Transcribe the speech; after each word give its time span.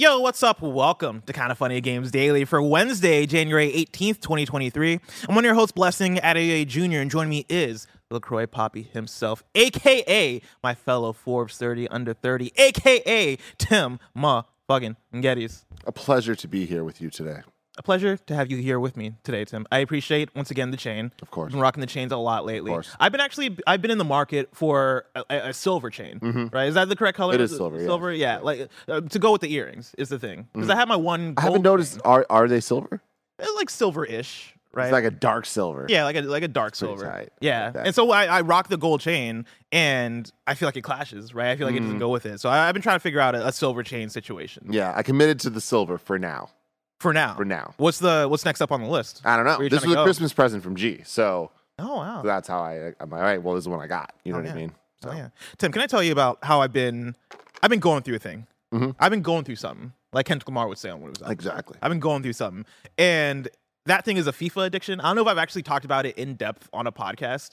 Yo, 0.00 0.20
what's 0.20 0.44
up? 0.44 0.62
Welcome 0.62 1.22
to 1.26 1.32
Kinda 1.32 1.56
Funny 1.56 1.80
Games 1.80 2.12
Daily 2.12 2.44
for 2.44 2.62
Wednesday, 2.62 3.26
January 3.26 3.72
18th, 3.72 4.20
2023. 4.20 5.00
I'm 5.28 5.34
one 5.34 5.38
of 5.38 5.44
your 5.44 5.56
hosts, 5.56 5.72
Blessing 5.72 6.18
Adeoye 6.18 6.68
Jr., 6.68 7.00
and 7.00 7.10
joining 7.10 7.30
me 7.30 7.44
is 7.48 7.88
LaCroix 8.08 8.46
Poppy 8.46 8.82
himself, 8.92 9.42
aka 9.56 10.40
my 10.62 10.76
fellow 10.76 11.12
Forbes 11.12 11.58
30 11.58 11.88
under 11.88 12.14
30, 12.14 12.52
aka 12.56 13.36
Tim 13.58 13.98
Ma 14.14 14.44
fucking 14.68 14.96
Gettys. 15.14 15.64
A 15.84 15.90
pleasure 15.90 16.36
to 16.36 16.46
be 16.46 16.64
here 16.64 16.84
with 16.84 17.00
you 17.00 17.10
today. 17.10 17.40
A 17.78 17.82
pleasure 17.82 18.16
to 18.16 18.34
have 18.34 18.50
you 18.50 18.56
here 18.56 18.80
with 18.80 18.96
me 18.96 19.14
today, 19.22 19.44
Tim. 19.44 19.64
I 19.70 19.78
appreciate 19.78 20.34
once 20.34 20.50
again 20.50 20.72
the 20.72 20.76
chain. 20.76 21.12
Of 21.22 21.30
course. 21.30 21.46
I've 21.46 21.52
been 21.52 21.60
rocking 21.60 21.80
the 21.80 21.86
chains 21.86 22.10
a 22.10 22.16
lot 22.16 22.44
lately. 22.44 22.72
Of 22.72 22.74
course. 22.74 22.96
I've 22.98 23.12
been 23.12 23.20
actually 23.20 23.56
I've 23.68 23.80
been 23.80 23.92
in 23.92 23.98
the 23.98 24.04
market 24.04 24.48
for 24.52 25.04
a, 25.14 25.22
a- 25.30 25.52
silver 25.54 25.88
chain. 25.88 26.50
Right? 26.52 26.66
Is 26.66 26.74
that 26.74 26.88
the 26.88 26.96
correct 26.96 27.16
color? 27.16 27.34
Mm-hmm. 27.34 27.42
It 27.42 27.44
is 27.44 27.56
silver, 27.56 27.78
yeah. 27.78 27.84
Silver, 27.86 28.12
yeah. 28.12 28.38
Like 28.38 28.68
uh, 28.88 29.02
to 29.02 29.18
go 29.20 29.30
with 29.30 29.42
the 29.42 29.52
earrings 29.52 29.94
is 29.96 30.08
the 30.08 30.18
thing. 30.18 30.48
Because 30.52 30.70
I 30.70 30.74
have 30.74 30.88
my 30.88 30.96
one. 30.96 31.34
I 31.36 31.42
haven't 31.42 31.62
noticed. 31.62 32.00
Are 32.04 32.26
are 32.28 32.48
they 32.48 32.58
silver? 32.60 33.00
It's 33.38 33.54
like 33.54 33.70
silver-ish, 33.70 34.56
right? 34.72 34.86
It's 34.86 34.92
like 34.92 35.04
a 35.04 35.12
dark 35.12 35.46
silver. 35.46 35.86
yeah, 35.88 36.02
like 36.02 36.16
a 36.16 36.22
like 36.22 36.42
a 36.42 36.48
dark 36.48 36.74
silver. 36.74 37.04
tight. 37.04 37.28
Yeah, 37.40 37.70
like 37.72 37.86
and 37.86 37.94
so 37.94 38.10
I, 38.10 38.24
I 38.24 38.40
rock 38.40 38.66
the 38.66 38.76
gold 38.76 39.00
chain, 39.02 39.46
and 39.70 40.28
I 40.48 40.54
feel 40.54 40.66
like 40.66 40.76
it 40.76 40.82
clashes, 40.82 41.32
right? 41.32 41.50
I 41.50 41.56
feel 41.56 41.68
like 41.68 41.76
it 41.76 41.82
Mm. 41.82 41.84
doesn't 41.84 41.98
go 42.00 42.08
with 42.08 42.26
it. 42.26 42.40
So 42.40 42.48
I, 42.48 42.66
I've 42.66 42.72
been 42.74 42.82
trying 42.82 42.96
to 42.96 43.00
figure 43.00 43.20
out 43.20 43.36
a, 43.36 43.46
a 43.46 43.52
silver 43.52 43.84
chain 43.84 44.08
situation 44.08 44.66
Yeah, 44.70 44.92
I 44.96 45.04
committed 45.04 45.38
to 45.40 45.50
the 45.50 45.60
silver 45.60 45.96
for 45.98 46.18
now. 46.18 46.50
For 46.98 47.12
now. 47.12 47.34
For 47.36 47.44
now. 47.44 47.74
What's 47.76 47.98
the 47.98 48.26
what's 48.28 48.44
next 48.44 48.60
up 48.60 48.72
on 48.72 48.82
the 48.82 48.88
list? 48.88 49.22
I 49.24 49.36
don't 49.36 49.44
know. 49.44 49.68
This 49.68 49.84
was 49.84 49.94
a? 49.94 50.02
Christmas 50.04 50.32
present 50.32 50.62
from 50.62 50.76
G, 50.76 51.00
so 51.04 51.50
Oh 51.78 51.96
wow. 51.96 52.22
that's 52.22 52.48
how 52.48 52.60
I. 52.60 52.92
I'm 53.00 53.10
like, 53.10 53.12
all 53.12 53.18
right. 53.20 53.42
Well, 53.42 53.54
this 53.54 53.62
is 53.64 53.68
what 53.68 53.80
I 53.80 53.86
got. 53.86 54.12
You 54.24 54.32
know 54.32 54.38
Oh, 54.38 54.42
what 54.42 54.48
yeah. 54.48 54.54
I 54.54 54.56
mean? 54.56 54.72
So 55.02 55.10
Oh 55.10 55.12
yeah, 55.14 55.28
Tim. 55.58 55.70
Can 55.72 55.82
I 55.82 55.86
tell 55.86 56.02
you 56.02 56.12
about 56.12 56.38
how 56.42 56.60
I've 56.60 56.72
been? 56.72 57.14
I've 57.62 57.70
been 57.70 57.80
going 57.80 58.02
through 58.02 58.16
a 58.16 58.18
thing. 58.20 58.46
Mhm. 58.72 58.94
I've 58.98 59.10
been 59.10 59.22
going 59.22 59.44
through 59.44 59.56
something, 59.56 59.92
like 60.12 60.26
Kendrick 60.26 60.48
Lamar 60.48 60.68
would 60.68 60.78
say 60.78 60.90
on 60.90 61.00
what 61.00 61.08
it 61.10 61.20
was. 61.20 61.30
exactly. 61.30 61.76
I've 61.80 61.90
been 61.90 62.00
going 62.00 62.22
through 62.22 62.34
something, 62.34 62.64
and 62.98 63.48
that 63.86 64.04
thing 64.04 64.16
is 64.16 64.26
a 64.26 64.32
FIFA 64.32 64.66
addiction. 64.66 65.00
I 65.00 65.04
don't 65.04 65.16
know 65.16 65.22
if 65.22 65.28
I've 65.28 65.38
actually 65.38 65.62
talked 65.62 65.84
about 65.84 66.04
it 66.04 66.18
in 66.18 66.34
depth 66.34 66.68
on 66.72 66.86
a 66.86 66.92
podcast, 66.92 67.50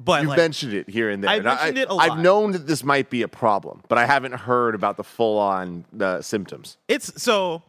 but 0.00 0.22
You've 0.22 0.30
like, 0.30 0.38
mentioned 0.38 0.72
it 0.74 0.88
here 0.90 1.08
and 1.10 1.22
there. 1.22 1.30
I've 1.30 1.40
and 1.40 1.48
I- 1.50 1.54
mentioned 1.54 1.78
it 1.78 1.88
a 1.88 1.94
I've 1.94 2.18
known 2.18 2.52
that 2.52 2.66
this 2.66 2.82
might 2.82 3.10
be 3.10 3.22
a 3.22 3.28
problem, 3.28 3.82
but 3.88 3.96
I 3.98 4.06
haven't 4.06 4.32
heard 4.34 4.74
about 4.74 4.96
the 4.96 5.04
full-on 5.04 5.84
uh, 6.00 6.20
symptoms. 6.22 6.78
it's 6.88 7.22
so. 7.22 7.62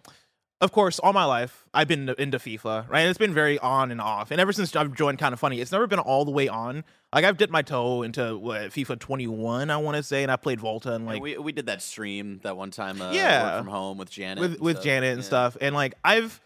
Of 0.60 0.72
course, 0.72 0.98
all 0.98 1.14
my 1.14 1.26
life 1.26 1.66
I've 1.72 1.88
been 1.88 2.10
into 2.18 2.40
FIFA, 2.40 2.90
right? 2.90 3.02
And 3.02 3.10
it's 3.10 3.20
been 3.20 3.34
very 3.34 3.60
on 3.60 3.92
and 3.92 4.02
off, 4.02 4.32
and 4.32 4.42
ever 4.42 4.52
since 4.52 4.76
I've 4.76 4.94
joined 4.96 5.20
Kinda 5.20 5.38
Funny, 5.38 5.62
it's 5.62 5.72
never 5.72 5.86
been 5.86 6.00
all 6.00 6.26
the 6.26 6.32
way 6.32 6.48
on. 6.48 6.84
Like 7.14 7.26
I've 7.26 7.38
dipped 7.38 7.54
my 7.54 7.62
toe 7.62 8.02
into 8.02 8.36
what, 8.38 8.62
FIFA 8.72 8.98
21, 9.00 9.70
I 9.70 9.78
want 9.78 9.98
to 9.98 10.04
say, 10.04 10.24
and 10.24 10.32
I 10.32 10.36
played 10.36 10.60
Volta 10.60 10.94
and 10.94 11.06
Yeah, 11.06 11.12
like 11.12 11.22
we 11.22 11.38
we 11.38 11.52
did 11.52 11.68
that 11.68 11.84
stream 11.84 12.40
that 12.44 12.58
one 12.58 12.72
time. 12.72 13.00
Uh, 13.00 13.12
Yeah. 13.12 13.60
from 13.60 13.68
home 13.68 14.00
with 14.00 14.10
Janet. 14.10 14.40
with 14.42 14.60
with 14.60 14.78
stuff. 14.78 14.84
Janet 14.84 15.10
and 15.14 15.22
Yeah. 15.22 15.26
stuff, 15.28 15.58
and 15.62 15.76
like 15.76 15.94
I've. 16.04 16.42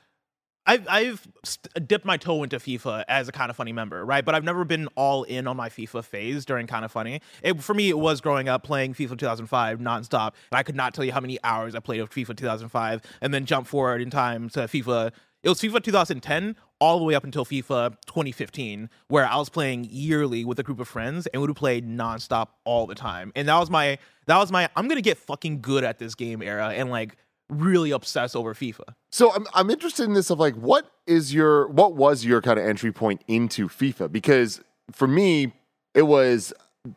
I've 0.66 0.88
I've 0.88 1.28
uh, 1.76 1.80
dipped 1.80 2.06
my 2.06 2.18
toe 2.18 2.44
into 2.44 2.58
FIFA 2.58 3.04
as 3.08 3.28
a 3.28 3.32
Kinda 3.32 3.54
Funny 3.54 3.74
member, 3.74 4.06
right? 4.06 4.24
But 4.24 4.36
I've 4.36 4.44
never 4.44 4.64
been 4.64 4.88
all 4.96 5.24
in 5.24 5.48
on 5.48 5.58
my 5.58 5.70
FIFA 5.70 6.04
phase 6.04 6.46
during 6.46 6.68
Kinda 6.68 6.90
Funny. 6.90 7.22
It, 7.42 7.62
for 7.62 7.74
me, 7.74 7.90
it 7.90 7.98
was 7.98 8.22
growing 8.22 8.48
up 8.48 8.64
playing 8.64 8.94
FIFA 8.94 9.18
2005 9.18 9.80
nonstop, 9.80 10.34
and 10.52 10.58
I 10.60 10.64
could 10.64 10.76
not 10.76 10.94
tell 10.94 11.04
you 11.04 11.12
how 11.12 11.20
many 11.20 11.40
hours 11.44 11.76
I 11.76 11.80
played 11.80 12.00
of 12.00 12.10
FIFA 12.10 12.38
2005, 12.38 13.02
and 13.22 13.34
then 13.34 13.46
jump 13.46 13.68
forward 13.68 14.02
in 14.02 14.10
time 14.10 14.50
to 14.50 14.62
FIFA. 14.62 15.12
It 15.44 15.50
was 15.50 15.60
FIFA 15.60 15.84
2010 15.84 16.56
all 16.80 17.00
the 17.00 17.06
way 17.06 17.16
up 17.16 17.24
until 17.24 17.44
FIFA 17.44 17.96
2015, 18.06 18.90
where 19.08 19.26
I 19.26 19.38
was 19.38 19.50
playing 19.50 19.88
yearly 19.90 20.46
with 20.46 20.60
a 20.60 20.64
group 20.64 20.80
of 20.80 20.88
friends, 20.88 21.26
and 21.28 21.42
would 21.42 21.56
play 21.56 21.82
nonstop 21.82 22.50
all 22.66 22.86
the 22.86 22.96
time. 22.96 23.32
And 23.36 23.48
that 23.48 23.58
was 23.58 23.72
my 23.72 23.98
that 24.28 24.38
was 24.38 24.52
my 24.52 24.70
I'm 24.76 24.88
gonna 24.88 25.02
get 25.02 25.18
fucking 25.18 25.62
good 25.62 25.84
at 25.84 25.98
this 25.98 26.14
game 26.14 26.44
era, 26.44 26.70
and 26.70 26.92
like 26.92 27.18
really 27.52 27.92
obsess 27.92 28.36
over 28.36 28.54
FIFA. 28.54 28.96
So 29.12 29.32
I'm 29.34 29.46
I'm 29.54 29.70
interested 29.70 30.06
in 30.06 30.14
this 30.14 30.30
of 30.30 30.40
like 30.40 30.56
what 30.56 30.90
is 31.06 31.34
your 31.34 31.68
what 31.68 31.94
was 31.94 32.26
your 32.26 32.42
kind 32.42 32.58
of 32.58 32.66
entry 32.66 32.92
point 32.92 33.22
into 33.28 33.68
FIFA? 33.68 34.12
Because 34.12 34.62
for 34.92 35.08
me, 35.08 35.54
it 35.94 36.04
was 36.04 36.54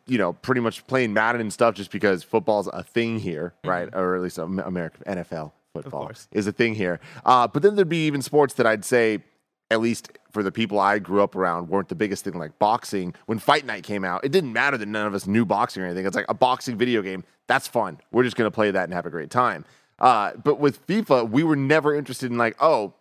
you 0.07 0.17
know 0.17 0.33
pretty 0.33 0.61
much 0.61 0.87
playing 0.87 1.13
Madden 1.13 1.41
and 1.41 1.53
stuff 1.53 1.75
just 1.75 1.91
because 1.91 2.23
football's 2.23 2.67
a 2.67 2.81
thing 2.81 3.19
here, 3.19 3.53
right? 3.63 3.89
Or 3.93 4.15
at 4.15 4.21
least 4.21 4.37
American 4.37 5.03
NFL 5.05 5.51
football 5.73 6.11
is 6.31 6.47
a 6.47 6.51
thing 6.51 6.73
here. 6.73 6.99
Uh, 7.25 7.47
but 7.47 7.61
then 7.61 7.75
there'd 7.75 7.89
be 7.89 8.07
even 8.07 8.21
sports 8.21 8.55
that 8.55 8.65
I'd 8.65 8.85
say. 8.85 9.19
At 9.71 9.81
least 9.81 10.11
for 10.29 10.43
the 10.43 10.51
people 10.51 10.79
I 10.79 10.99
grew 10.99 11.23
up 11.23 11.35
around, 11.35 11.69
weren't 11.69 11.89
the 11.89 11.95
biggest 11.95 12.23
thing 12.23 12.35
like 12.37 12.59
boxing. 12.59 13.15
When 13.25 13.39
Fight 13.39 13.65
Night 13.65 13.83
came 13.83 14.05
out, 14.05 14.23
it 14.23 14.31
didn't 14.31 14.53
matter 14.53 14.77
that 14.77 14.85
none 14.85 15.07
of 15.07 15.15
us 15.15 15.25
knew 15.25 15.43
boxing 15.43 15.81
or 15.81 15.87
anything. 15.87 16.05
It's 16.05 16.15
like 16.15 16.27
a 16.29 16.35
boxing 16.35 16.77
video 16.77 17.01
game. 17.01 17.23
That's 17.47 17.67
fun. 17.67 17.99
We're 18.11 18.23
just 18.23 18.35
going 18.35 18.45
to 18.45 18.53
play 18.53 18.69
that 18.69 18.83
and 18.83 18.93
have 18.93 19.07
a 19.07 19.09
great 19.09 19.31
time. 19.31 19.65
Uh, 19.99 20.33
but 20.43 20.59
with 20.59 20.85
FIFA, 20.87 21.29
we 21.29 21.43
were 21.43 21.55
never 21.55 21.95
interested 21.95 22.31
in 22.31 22.37
like, 22.37 22.55
oh, 22.59 22.93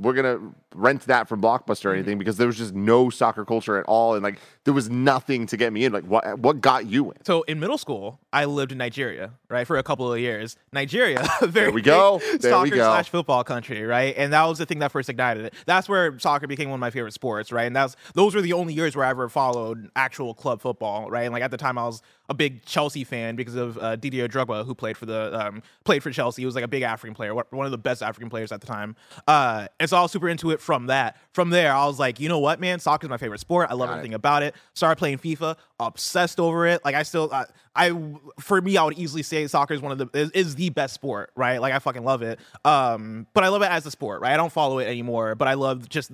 we're 0.00 0.14
gonna 0.14 0.38
rent 0.74 1.02
that 1.02 1.28
from 1.28 1.40
Blockbuster 1.40 1.86
or 1.86 1.94
anything 1.94 2.18
because 2.18 2.36
there 2.36 2.46
was 2.46 2.58
just 2.58 2.74
no 2.74 3.08
soccer 3.08 3.44
culture 3.44 3.78
at 3.78 3.84
all, 3.86 4.14
and 4.14 4.22
like 4.22 4.38
there 4.64 4.72
was 4.74 4.88
nothing 4.88 5.46
to 5.46 5.56
get 5.56 5.72
me 5.72 5.84
in. 5.84 5.92
Like, 5.92 6.04
what 6.04 6.38
what 6.38 6.60
got 6.60 6.86
you 6.86 7.10
in? 7.10 7.24
So 7.24 7.42
in 7.42 7.58
middle 7.58 7.78
school, 7.78 8.20
I 8.32 8.44
lived 8.44 8.70
in 8.72 8.78
Nigeria, 8.78 9.32
right, 9.48 9.66
for 9.66 9.76
a 9.76 9.82
couple 9.82 10.12
of 10.12 10.20
years. 10.20 10.56
Nigeria, 10.72 11.26
very 11.40 11.50
There 11.66 11.70
we 11.72 11.82
go. 11.82 12.18
There 12.18 12.32
we 12.32 12.38
soccer 12.40 12.70
go. 12.76 12.84
slash 12.84 13.08
football 13.08 13.42
country, 13.44 13.82
right? 13.82 14.14
And 14.16 14.32
that 14.32 14.44
was 14.44 14.58
the 14.58 14.66
thing 14.66 14.78
that 14.78 14.92
first 14.92 15.08
ignited 15.08 15.46
it. 15.46 15.54
That's 15.66 15.88
where 15.88 16.18
soccer 16.20 16.46
became 16.46 16.68
one 16.70 16.76
of 16.76 16.80
my 16.80 16.90
favorite 16.90 17.12
sports, 17.12 17.50
right? 17.50 17.64
And 17.64 17.74
that's 17.74 17.96
those 18.14 18.34
were 18.34 18.40
the 18.40 18.52
only 18.52 18.72
years 18.74 18.94
where 18.94 19.04
I 19.04 19.10
ever 19.10 19.28
followed 19.28 19.90
actual 19.96 20.32
club 20.34 20.60
football, 20.60 21.10
right? 21.10 21.22
And 21.24 21.32
like 21.32 21.42
at 21.42 21.50
the 21.50 21.56
time, 21.56 21.76
I 21.76 21.84
was 21.84 22.00
a 22.28 22.34
big 22.34 22.64
Chelsea 22.64 23.04
fan 23.04 23.34
because 23.36 23.56
of 23.56 23.76
uh, 23.78 23.96
Didier 23.96 24.28
Drogba, 24.28 24.64
who 24.64 24.74
played 24.74 24.96
for 24.96 25.06
the 25.06 25.46
um, 25.48 25.62
played 25.84 26.02
for 26.04 26.10
Chelsea. 26.12 26.42
He 26.42 26.46
was 26.46 26.54
like 26.54 26.64
a 26.64 26.68
big 26.68 26.82
African 26.82 27.14
player, 27.14 27.34
one 27.34 27.66
of 27.66 27.72
the 27.72 27.78
best 27.78 28.02
African 28.02 28.30
players 28.30 28.52
at 28.52 28.60
the 28.60 28.66
time. 28.66 28.94
Uh, 29.26 29.66
and 29.80 29.90
so 29.90 29.96
I 29.96 30.02
was 30.02 30.12
super 30.12 30.28
into 30.28 30.50
it 30.52 30.60
from 30.60 30.86
that. 30.86 31.16
From 31.32 31.50
there, 31.50 31.72
I 31.74 31.84
was 31.86 31.98
like, 31.98 32.20
you 32.20 32.28
know 32.28 32.38
what, 32.38 32.60
man, 32.60 32.78
soccer 32.78 33.06
is 33.06 33.10
my 33.10 33.16
favorite 33.16 33.40
sport. 33.40 33.68
I 33.70 33.74
love 33.74 33.88
Got 33.88 33.94
it. 33.94 33.96
everything 33.96 34.14
about 34.14 34.42
it. 34.44 34.51
Started 34.74 34.96
playing 34.96 35.18
FIFA, 35.18 35.56
obsessed 35.80 36.40
over 36.40 36.66
it. 36.66 36.84
Like 36.84 36.94
I 36.94 37.02
still, 37.02 37.30
I, 37.32 37.44
I 37.74 37.92
for 38.40 38.60
me, 38.60 38.76
I 38.76 38.84
would 38.84 38.98
easily 38.98 39.22
say 39.22 39.46
soccer 39.46 39.74
is 39.74 39.80
one 39.80 39.92
of 39.92 39.98
the 39.98 40.18
is, 40.18 40.30
is 40.32 40.54
the 40.54 40.70
best 40.70 40.94
sport, 40.94 41.30
right? 41.36 41.60
Like 41.60 41.72
I 41.72 41.78
fucking 41.78 42.04
love 42.04 42.22
it. 42.22 42.38
Um, 42.64 43.26
but 43.34 43.44
I 43.44 43.48
love 43.48 43.62
it 43.62 43.70
as 43.70 43.86
a 43.86 43.90
sport, 43.90 44.20
right? 44.20 44.32
I 44.32 44.36
don't 44.36 44.52
follow 44.52 44.78
it 44.78 44.86
anymore, 44.86 45.34
but 45.34 45.48
I 45.48 45.54
love 45.54 45.88
just 45.88 46.10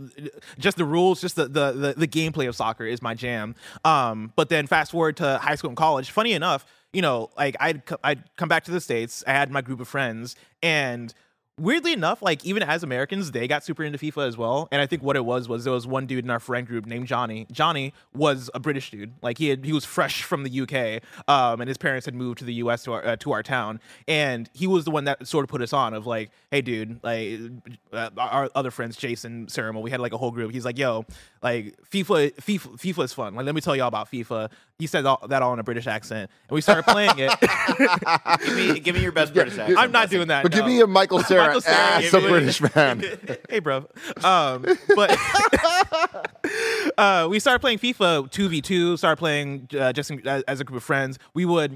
just 0.59 0.77
the 0.77 0.85
rules, 0.85 1.21
just 1.21 1.37
the 1.37 1.49
the 1.49 1.73
the, 1.73 1.95
the 1.97 2.09
gameplay 2.09 2.49
of 2.49 2.57
soccer 2.57 2.85
is 2.85 3.03
my 3.03 3.15
jam. 3.15 3.55
Um, 3.85 4.33
but 4.37 4.49
then 4.49 4.67
fast 4.67 4.93
forward 4.93 5.17
to 5.19 5.39
high 5.39 5.55
school 5.55 5.71
and 5.71 5.77
college. 5.77 6.11
Funny 6.11 6.33
enough, 6.33 6.65
you 6.93 7.03
know, 7.03 7.31
like 7.37 7.57
I'd 7.61 7.83
I'd 8.03 8.25
come 8.37 8.49
back 8.49 8.65
to 8.65 8.71
the 8.71 8.81
states. 8.81 9.25
I 9.27 9.33
had 9.33 9.51
my 9.51 9.61
group 9.61 9.81
of 9.81 9.89
friends 9.89 10.37
and 10.63 11.13
weirdly 11.59 11.93
enough, 11.93 12.23
like 12.23 12.45
even 12.45 12.63
as 12.63 12.83
Americans, 12.83 13.33
they 13.33 13.49
got 13.49 13.65
super 13.65 13.83
into 13.83 13.99
FIFA 13.99 14.27
as 14.27 14.37
well. 14.37 14.69
And 14.71 14.81
I 14.81 14.87
think 14.87 15.03
what 15.03 15.17
it 15.17 15.25
was 15.25 15.49
was 15.49 15.65
there 15.65 15.73
was 15.73 15.87
one 15.87 16.07
dude 16.07 16.25
in 16.25 16.31
our 16.31 16.41
friend 16.41 16.67
group 16.67 16.87
named 16.87 17.07
Johnny. 17.07 17.47
Johnny 17.51 17.93
was 18.15 18.51
a 18.55 18.61
British 18.61 18.91
dude. 18.91 19.13
Like 19.23 19.39
he 19.39 19.49
had 19.49 19.65
he 19.65 19.73
was 19.73 19.85
fresh 19.85 20.23
from 20.23 20.45
the 20.45 20.61
UK, 20.61 21.03
um, 21.29 21.61
and 21.61 21.69
his 21.69 21.79
parents 21.79 22.07
had 22.07 22.15
moved 22.15 22.39
to 22.39 22.45
the 22.45 22.55
US 22.55 22.85
to 22.85 22.93
our 22.93 23.07
uh, 23.07 23.17
to 23.17 23.33
our 23.33 23.43
town, 23.43 23.81
and 24.07 24.49
he 24.53 24.67
was 24.67 24.85
the 24.85 24.91
one 24.91 25.05
that 25.05 25.27
sort 25.27 25.45
of 25.45 25.51
put 25.51 25.63
us 25.63 25.73
on 25.73 25.95
of 25.95 26.07
like, 26.07 26.31
hey, 26.51 26.63
dude, 26.63 27.01
like 27.03 27.41
uh, 27.93 28.11
our 28.17 28.51
other 28.55 28.71
friends, 28.71 28.97
Jason, 28.97 29.49
Ceremony, 29.49 29.83
we 29.85 29.91
had 29.91 30.01
like 30.01 30.13
a 30.13 30.19
whole 30.19 30.31
group. 30.31 30.53
He's 30.53 30.65
like, 30.65 30.79
yo, 30.79 31.05
like 31.43 31.77
FIFA, 31.91 32.35
FIFA, 32.37 32.79
FIFA 32.79 33.05
is 33.05 33.13
fun. 33.13 33.35
Like 33.35 33.47
let 33.47 33.55
me 33.55 33.61
tell 33.61 33.77
y'all 33.77 33.89
about 33.89 34.11
FIFA. 34.11 34.51
He 34.79 34.87
said 34.87 35.05
all, 35.07 35.27
that 35.29 35.43
all 35.43 35.53
in 35.53 35.59
a 35.59 35.65
British 35.65 35.89
accent, 35.89 36.31
and 36.49 36.55
we 36.55 36.61
started 36.61 36.85
playing 36.85 37.19
it. 37.19 37.33
give 38.45 38.57
me 38.57 38.81
give 38.81 38.95
me 38.95 39.03
your 39.03 39.13
best 39.13 39.35
British 39.35 39.59
accent. 39.59 39.79
I'm 39.79 39.91
not 39.91 40.09
doing 40.09 40.29
that. 40.29 40.45
But 40.45 40.53
give 40.53 40.65
me 40.65 40.81
a 40.81 40.87
Michael 40.87 41.21
Cera 41.21 41.48
Michael 41.49 41.61
Cera, 41.61 41.77
as 41.77 42.11
give 42.11 42.15
a 42.25 42.29
British 42.29 42.61
man. 42.75 43.05
hey, 43.51 43.59
bro. 43.59 43.87
Um, 44.23 44.65
but 44.95 45.17
uh, 46.99 47.29
we 47.31 47.39
started 47.41 47.61
playing 47.61 47.79
FIFA 47.79 48.31
two 48.31 48.49
v 48.49 48.61
two. 48.61 48.97
Started 48.97 49.17
playing 49.17 49.69
uh, 49.79 49.93
just 49.93 50.11
in- 50.11 50.27
as 50.27 50.43
as 50.45 50.61
a 50.61 50.65
group 50.65 50.77
of 50.79 50.85
friends. 50.85 51.19
We 51.35 51.45
would. 51.45 51.73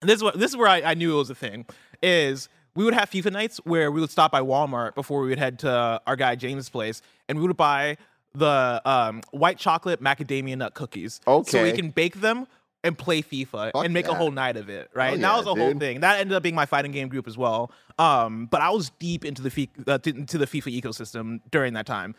and 0.00 0.08
This 0.08 0.16
is 0.16 0.22
what 0.22 0.38
this 0.38 0.50
is 0.50 0.56
where 0.56 0.68
I, 0.68 0.82
I 0.82 0.94
knew 0.94 1.14
it 1.14 1.18
was 1.18 1.30
a 1.30 1.34
thing. 1.34 1.66
Is 2.02 2.48
we 2.74 2.84
would 2.84 2.94
have 2.94 3.10
FIFA 3.10 3.32
nights 3.32 3.58
where 3.64 3.90
we 3.90 4.00
would 4.00 4.10
stop 4.10 4.30
by 4.30 4.40
Walmart 4.40 4.94
before 4.94 5.20
we 5.22 5.28
would 5.28 5.38
head 5.38 5.58
to 5.60 6.00
our 6.06 6.16
guy 6.16 6.34
James' 6.36 6.68
place, 6.68 7.02
and 7.28 7.38
we 7.38 7.46
would 7.46 7.56
buy 7.56 7.96
the 8.34 8.80
um, 8.84 9.22
white 9.32 9.58
chocolate 9.58 10.00
macadamia 10.02 10.56
nut 10.56 10.74
cookies. 10.74 11.20
Okay. 11.26 11.50
So 11.50 11.62
we 11.62 11.72
can 11.72 11.90
bake 11.90 12.20
them 12.20 12.46
and 12.84 12.96
play 12.96 13.22
FIFA 13.22 13.72
Fuck 13.72 13.84
and 13.84 13.92
make 13.92 14.06
a 14.06 14.14
whole 14.14 14.30
night 14.30 14.56
of 14.56 14.68
it, 14.68 14.90
right? 14.94 15.14
And 15.14 15.24
that 15.24 15.36
was 15.36 15.46
a 15.46 15.54
whole 15.54 15.74
thing. 15.78 16.00
That 16.00 16.20
ended 16.20 16.36
up 16.36 16.42
being 16.42 16.54
my 16.54 16.66
fighting 16.66 16.92
game 16.92 17.08
group 17.08 17.26
as 17.26 17.36
well. 17.36 17.72
Um, 17.98 18.46
but 18.46 18.60
I 18.60 18.70
was 18.70 18.90
deep 18.98 19.24
into 19.24 19.42
the 19.42 19.50
fi- 19.50 19.70
uh, 19.86 19.98
to, 19.98 20.10
into 20.10 20.38
the 20.38 20.46
FIFA 20.46 20.80
ecosystem 20.80 21.40
during 21.50 21.74
that 21.74 21.86
time. 21.86 22.14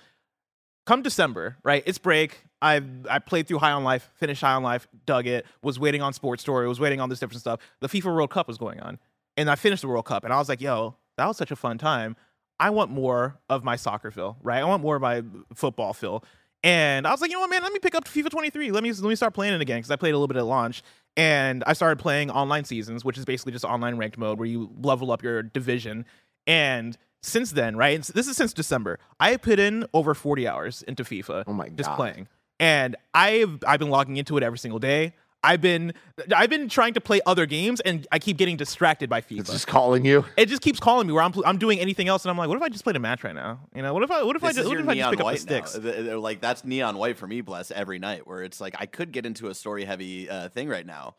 Come 0.86 1.02
December, 1.02 1.58
right? 1.64 1.84
It's 1.86 1.98
break. 1.98 2.44
I 2.62 2.82
I 3.10 3.20
played 3.20 3.48
through 3.48 3.60
High 3.60 3.72
on 3.72 3.84
Life, 3.84 4.10
finished 4.16 4.42
High 4.42 4.54
on 4.54 4.64
Life, 4.64 4.88
dug 5.06 5.28
it. 5.28 5.46
Was 5.62 5.80
waiting 5.80 6.02
on 6.02 6.14
Sports 6.14 6.42
Story. 6.42 6.68
Was 6.68 6.80
waiting 6.80 7.00
on 7.00 7.10
this 7.10 7.20
different 7.20 7.42
stuff. 7.42 7.60
The 7.80 7.88
FIFA 7.88 8.06
World 8.06 8.32
Cup 8.32 8.48
was 8.48 8.58
going 8.58 8.80
on, 8.82 9.00
and 9.38 9.50
I 9.50 9.56
finished 9.56 9.82
the 9.82 9.88
World 9.88 10.06
Cup, 10.06 10.24
and 10.24 10.34
I 10.34 10.38
was 10.40 10.50
like, 10.50 10.62
"Yo, 10.62 10.96
that 11.18 11.26
was 11.26 11.38
such 11.38 11.52
a 11.52 11.56
fun 11.56 11.78
time. 11.78 12.16
I 12.60 12.72
want 12.72 12.92
more 12.92 13.40
of 13.50 13.64
my 13.64 13.78
soccer 13.78 14.12
feel, 14.12 14.38
right? 14.42 14.60
I 14.60 14.66
want 14.66 14.82
more 14.82 14.96
of 14.96 15.02
my 15.02 15.24
football 15.54 15.94
feel." 15.94 16.24
And 16.64 17.08
I 17.08 17.12
was 17.12 17.22
like, 17.22 17.32
you 17.32 17.38
know 17.38 17.42
what, 17.42 17.50
man? 17.50 17.64
Let 17.64 17.72
me 17.72 17.80
pick 17.80 17.96
up 17.96 18.06
FIFA 18.06 18.30
23. 18.30 18.72
Let 18.72 18.84
me 18.84 18.92
let 18.92 19.10
me 19.10 19.16
start 19.16 19.34
playing 19.34 19.54
it 19.54 19.62
again 19.62 19.78
because 19.78 19.92
I 19.92 19.96
played 19.96 20.12
a 20.12 20.18
little 20.18 20.28
bit 20.28 20.38
at 20.38 20.46
launch, 20.46 20.84
and 21.16 21.64
I 21.66 21.74
started 21.74 22.00
playing 22.00 22.30
online 22.32 22.66
seasons, 22.66 23.06
which 23.06 23.18
is 23.18 23.26
basically 23.26 23.54
just 23.54 23.64
online 23.64 23.96
ranked 23.98 24.18
mode 24.18 24.40
where 24.40 24.48
you 24.48 24.70
level 24.82 25.12
up 25.12 25.24
your 25.24 25.42
division. 25.44 26.06
And 26.48 26.98
since 27.24 27.52
then, 27.52 27.78
right? 27.78 28.02
This 28.02 28.28
is 28.28 28.36
since 28.36 28.54
December. 28.54 29.00
I 29.20 29.32
have 29.32 29.42
put 29.42 29.60
in 29.60 29.86
over 29.94 30.14
40 30.14 30.48
hours 30.48 30.82
into 30.84 31.04
FIFA. 31.04 31.46
Oh 31.48 31.54
my 31.54 31.68
god, 31.68 31.78
just 31.78 31.92
playing, 31.94 32.28
and 32.60 32.96
I've 33.14 33.64
I've 33.66 33.80
been 33.80 33.90
logging 33.90 34.18
into 34.18 34.36
it 34.38 34.44
every 34.44 34.60
single 34.60 34.80
day. 34.80 35.14
I've 35.44 35.62
been 35.62 35.94
I've 36.36 36.50
been 36.50 36.68
trying 36.68 36.94
to 36.96 37.02
play 37.02 37.22
other 37.26 37.46
games, 37.46 37.80
and 37.82 38.06
I 38.12 38.20
keep 38.20 38.36
getting 38.38 38.58
distracted 38.58 39.10
by 39.10 39.22
FIFA 39.22 39.40
It's 39.40 39.52
just 39.52 39.68
calling 39.68 40.04
you. 40.06 40.26
it 40.36 40.48
just 40.48 40.62
keeps 40.62 40.80
calling 40.80 41.08
me 41.08 41.14
where 41.14 41.24
I'm 41.24 41.34
I'm 41.46 41.58
doing 41.58 41.80
anything 41.80 42.08
else, 42.10 42.26
and 42.26 42.30
I'm 42.32 42.38
like, 42.38 42.50
what 42.50 42.58
if 42.58 42.62
I 42.64 42.70
just 42.70 42.84
played 42.84 42.98
a 42.98 43.00
match 43.00 43.24
right 43.24 43.36
now? 43.36 43.62
You 43.74 43.82
know, 43.82 43.94
what 43.94 44.04
if 44.04 44.12
I 44.12 44.24
what 44.24 44.36
if 44.36 44.44
I 44.44 44.52
just, 44.52 44.68
what 44.68 44.78
if 44.80 44.88
I 44.88 44.96
just 44.96 45.10
pick 45.12 45.22
up 45.22 45.32
the 45.32 45.38
sticks? 45.38 45.76
now. 45.76 45.80
They're 45.82 46.18
Like 46.18 46.42
that's 46.42 46.66
neon 46.66 46.98
white 46.98 47.18
for 47.18 47.26
me, 47.28 47.40
bless 47.42 47.72
every 47.72 48.00
night. 48.00 48.28
Where 48.28 48.44
it's 48.44 48.60
like 48.60 48.76
I 48.80 48.86
could 48.86 49.12
get 49.14 49.26
into 49.26 49.48
a 49.48 49.56
story 49.56 49.86
heavy 49.86 50.30
uh, 50.30 50.50
thing 50.50 50.68
right 50.68 50.86
now, 50.86 51.16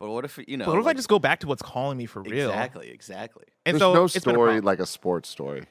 but 0.00 0.10
what 0.10 0.24
if 0.24 0.38
you 0.48 0.56
know? 0.56 0.64
But 0.64 0.72
what 0.74 0.80
if 0.80 0.86
I 0.88 0.94
just 0.94 1.08
go 1.08 1.20
back 1.20 1.40
to 1.40 1.46
what's 1.46 1.62
calling 1.62 1.96
me 1.96 2.06
for 2.06 2.22
real? 2.22 2.48
exactly, 2.50 2.90
exactly? 2.90 3.44
And 3.66 3.74
There's 3.74 3.82
so 3.82 3.94
no 3.94 4.04
it's 4.06 4.16
a 4.16 4.20
story 4.20 4.60
like 4.60 4.80
a 4.80 4.86
sports 4.86 5.28
story. 5.28 5.62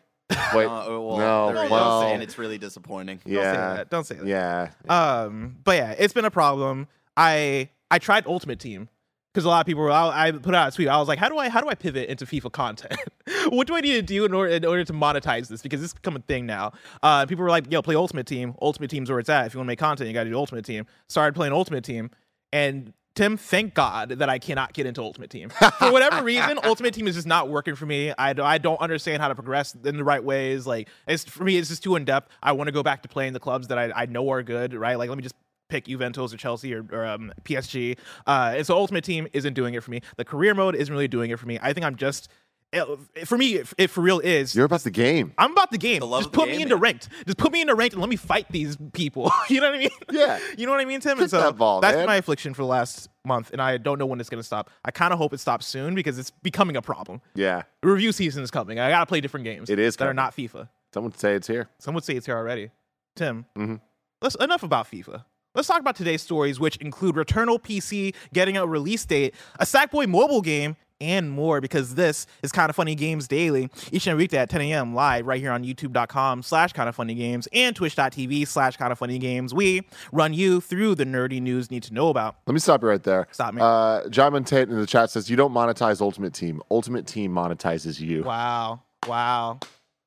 Wait, 0.54 0.66
Uh, 0.68 0.86
well, 0.88 1.18
no, 1.18 1.54
there 1.54 1.66
is, 1.66 1.72
well, 1.72 2.04
and 2.04 2.22
it's 2.24 2.38
really 2.38 2.60
disappointing. 2.60 3.18
Don't 3.26 3.34
say 3.34 3.40
yeah, 3.42 3.74
that. 3.74 3.90
Don't 3.90 4.06
say 4.06 4.16
that. 4.16 4.28
yeah. 4.28 4.70
Um, 4.88 5.58
but 5.64 5.76
yeah, 5.76 5.96
it's 5.98 6.14
been 6.14 6.24
a 6.26 6.32
problem. 6.32 6.88
I 7.18 7.70
I 7.92 8.00
tried 8.00 8.28
Ultimate 8.28 8.60
Team 8.60 8.90
because 9.34 9.46
a 9.46 9.50
lot 9.50 9.62
of 9.62 9.66
people 9.66 9.84
were. 9.84 9.92
I, 9.92 10.28
I 10.28 10.32
put 10.32 10.56
out 10.56 10.72
a 10.72 10.76
tweet. 10.76 10.88
I 10.88 10.98
was 10.98 11.08
like, 11.08 11.20
how 11.20 11.30
do 11.30 11.38
I 11.38 11.50
how 11.50 11.62
do 11.62 11.70
I 11.70 11.76
pivot 11.76 12.10
into 12.10 12.26
FIFA 12.26 12.52
content? 12.52 13.00
what 13.50 13.68
do 13.68 13.76
I 13.76 13.82
need 13.82 13.94
to 13.94 14.02
do 14.02 14.26
in 14.26 14.34
order 14.34 14.52
in 14.52 14.66
order 14.66 14.84
to 14.84 14.94
monetize 14.94 15.48
this? 15.48 15.62
Because 15.62 15.82
this 15.82 15.92
has 15.92 15.94
become 15.94 16.16
a 16.16 16.20
thing 16.20 16.46
now. 16.46 16.74
Uh, 17.04 17.26
people 17.26 17.44
were 17.44 17.50
like, 17.50 17.72
yo, 17.72 17.82
play 17.82 17.96
Ultimate 17.96 18.28
Team. 18.28 18.56
Ultimate 18.62 18.90
Team's 18.90 19.10
where 19.10 19.20
it's 19.20 19.30
at. 19.30 19.48
If 19.48 19.54
you 19.54 19.60
want 19.60 19.68
to 19.68 19.72
make 19.72 19.80
content, 19.80 20.08
you 20.08 20.14
got 20.14 20.24
to 20.24 20.30
do 20.30 20.38
Ultimate 20.38 20.66
Team. 20.66 20.86
Started 21.08 21.36
playing 21.36 21.54
Ultimate 21.54 21.84
Team, 21.84 22.12
and 22.52 22.94
Tim, 23.16 23.36
thank 23.36 23.74
God 23.74 24.10
that 24.10 24.30
I 24.30 24.40
cannot 24.40 24.72
get 24.72 24.86
into 24.86 25.02
Ultimate 25.02 25.30
Team. 25.30 25.50
For 25.80 25.92
whatever 25.92 26.24
reason, 26.24 26.58
Ultimate 26.64 26.94
Team 26.94 27.06
is 27.06 27.16
just 27.16 27.28
not 27.28 27.50
working 27.50 27.76
for 27.76 27.86
me. 27.86 28.14
I, 28.18 28.34
I 28.42 28.58
don't 28.60 28.80
understand 28.80 29.22
how 29.22 29.28
to 29.28 29.36
progress 29.36 29.76
in 29.76 29.98
the 29.98 30.06
right 30.06 30.24
ways. 30.24 30.66
Like, 30.66 30.88
it's 31.06 31.26
for 31.26 31.44
me, 31.44 31.58
it's 31.58 31.68
just 31.68 31.84
too 31.84 31.98
in 31.98 32.06
depth. 32.06 32.32
I 32.42 32.54
want 32.54 32.70
to 32.70 32.72
go 32.72 32.82
back 32.82 33.02
to 33.04 33.10
playing 33.10 33.34
the 33.34 33.40
clubs 33.42 33.68
that 33.68 33.78
I, 33.78 33.92
I 33.94 34.06
know 34.06 34.32
are 34.32 34.42
good, 34.42 34.74
right? 34.74 34.98
Like, 34.98 35.10
let 35.10 35.18
me 35.18 35.24
just 35.24 35.36
pick 35.70 35.86
Juventus 35.86 36.34
or 36.34 36.38
Chelsea 36.38 36.74
or, 36.74 36.86
or 36.92 37.06
um, 37.06 37.32
PSG. 37.44 37.98
Uh, 38.28 38.54
and 38.58 38.66
so 38.68 38.76
Ultimate 38.76 39.04
Team 39.04 39.28
isn't 39.34 39.54
doing 39.54 39.74
it 39.76 39.84
for 39.84 39.92
me. 39.92 40.02
The 40.18 40.26
career 40.26 40.54
mode 40.54 40.76
isn't 40.76 40.92
really 40.94 41.08
doing 41.08 41.32
it 41.32 41.40
for 41.40 41.46
me. 41.46 41.60
I 41.62 41.74
think 41.74 41.86
I'm 41.86 41.96
just, 41.96 42.28
it- 42.74 42.86
for 43.28 43.38
me, 43.38 43.56
it, 43.56 43.68
it 43.78 43.88
for 43.90 44.02
real 44.02 44.20
is. 44.20 44.56
You're 44.56 44.66
about 44.66 44.82
the 44.82 44.92
game. 44.92 45.34
I'm 45.38 45.52
about 45.54 45.72
the 45.72 45.78
game. 45.78 46.00
The 46.02 46.06
love 46.08 46.22
Just 46.22 46.28
of 46.28 46.32
the 46.34 46.38
put 46.38 46.48
me 46.50 46.54
game, 46.54 46.62
into 46.64 46.76
man. 46.76 46.82
ranked. 46.82 47.10
Just 47.26 47.38
put 47.38 47.52
me 47.52 47.62
into 47.62 47.74
ranked 47.76 47.94
and 47.94 48.02
let 48.02 48.10
me 48.10 48.16
fight 48.16 48.46
these 48.52 48.78
people. 48.94 49.32
you 49.50 49.62
know 49.62 49.68
what 49.70 49.76
I 49.76 49.80
mean? 49.80 49.90
Yeah. 50.12 50.40
You 50.58 50.66
know 50.66 50.72
what 50.74 50.82
I 50.82 50.86
mean, 50.86 51.00
Tim? 51.00 51.14
Kick 51.14 51.22
and 51.22 51.32
so 51.32 51.40
that 51.42 51.56
ball, 51.58 51.82
that's 51.82 51.96
man. 51.96 52.06
my 52.06 52.18
affliction 52.18 52.54
for 52.54 52.64
the 52.64 52.68
last 52.68 53.10
month, 53.26 53.52
and 53.52 53.62
I 53.62 53.78
don't 53.78 53.98
know 53.98 54.06
when 54.06 54.20
it's 54.20 54.30
going 54.30 54.40
to 54.42 54.46
stop. 54.46 54.70
I 54.84 54.92
kind 54.92 55.14
of 55.14 55.20
hope 55.20 55.34
it 55.34 55.40
stops 55.40 55.66
soon 55.68 55.96
because 55.96 56.20
it's 56.20 56.32
becoming 56.32 56.76
a 56.76 56.82
problem. 56.82 57.22
Yeah. 57.36 57.64
The 57.82 57.88
review 57.90 58.12
season 58.12 58.44
is 58.44 58.52
coming. 58.52 58.80
I 58.80 58.90
got 58.90 59.00
to 59.02 59.06
play 59.06 59.22
different 59.22 59.46
games. 59.46 59.70
It 59.70 59.80
is 59.80 59.96
that 59.98 60.08
are 60.08 60.14
not 60.14 60.36
FIFA. 60.36 60.68
Someone 60.94 61.14
say 61.14 61.36
it's 61.36 61.48
here. 61.48 61.70
Some 61.80 61.94
would 61.96 62.04
say 62.04 62.16
it's 62.16 62.26
here 62.26 62.36
already. 62.38 62.72
Tim, 63.16 63.46
Mhm. 63.58 63.80
let's 64.22 64.36
enough 64.36 64.64
about 64.64 64.90
FIFA. 64.92 65.24
Let's 65.56 65.68
talk 65.68 65.80
about 65.80 65.96
today's 65.96 66.22
stories, 66.22 66.60
which 66.60 66.78
include 66.78 67.16
Returnal 67.16 67.60
PC 67.60 68.14
getting 68.34 68.56
a 68.56 68.68
release 68.68 69.04
date, 69.04 69.34
a 69.60 69.66
Sackboy 69.66 70.08
mobile 70.08 70.42
game, 70.42 70.76
and 71.02 71.32
more. 71.32 71.60
Because 71.60 71.96
this 71.96 72.28
is 72.44 72.52
Kinda 72.52 72.72
Funny 72.72 72.94
games 72.94 73.28
daily, 73.28 73.68
each 73.92 74.06
and 74.06 74.12
every 74.12 74.26
weekday 74.26 74.38
at 74.38 74.52
10 74.52 74.62
a.m. 74.62 74.94
live 74.94 75.26
right 75.26 75.42
here 75.42 75.52
on 75.52 75.64
YouTube.com/slash 75.64 76.74
Kinda 76.74 76.94
Funny 76.94 77.16
Games 77.16 77.48
and 77.52 77.76
Twitch.tv/slash 77.76 78.78
Kinda 78.78 78.96
Funny 78.96 79.18
Games. 79.18 79.52
We 79.52 79.88
run 80.12 80.36
you 80.36 80.62
through 80.62 80.94
the 80.94 81.06
nerdy 81.06 81.42
news 81.42 81.68
you 81.72 81.78
need 81.78 81.84
to 81.84 81.96
know 81.96 82.10
about. 82.10 82.36
Let 82.46 82.54
me 82.54 82.60
stop 82.60 82.84
you 82.84 82.90
right 82.90 83.02
there. 83.02 83.28
Stop 83.32 83.56
me. 83.56 83.62
Uh, 83.64 84.08
John 84.10 84.34
Montate 84.34 84.70
in 84.70 84.80
the 84.80 84.86
chat 84.86 85.10
says 85.10 85.32
you 85.32 85.36
don't 85.36 85.52
monetize 85.54 86.00
Ultimate 86.00 86.36
Team. 86.36 86.62
Ultimate 86.70 87.08
Team 87.08 87.34
monetizes 87.34 88.00
you. 88.00 88.22
Wow, 88.22 88.82
wow, 89.08 89.60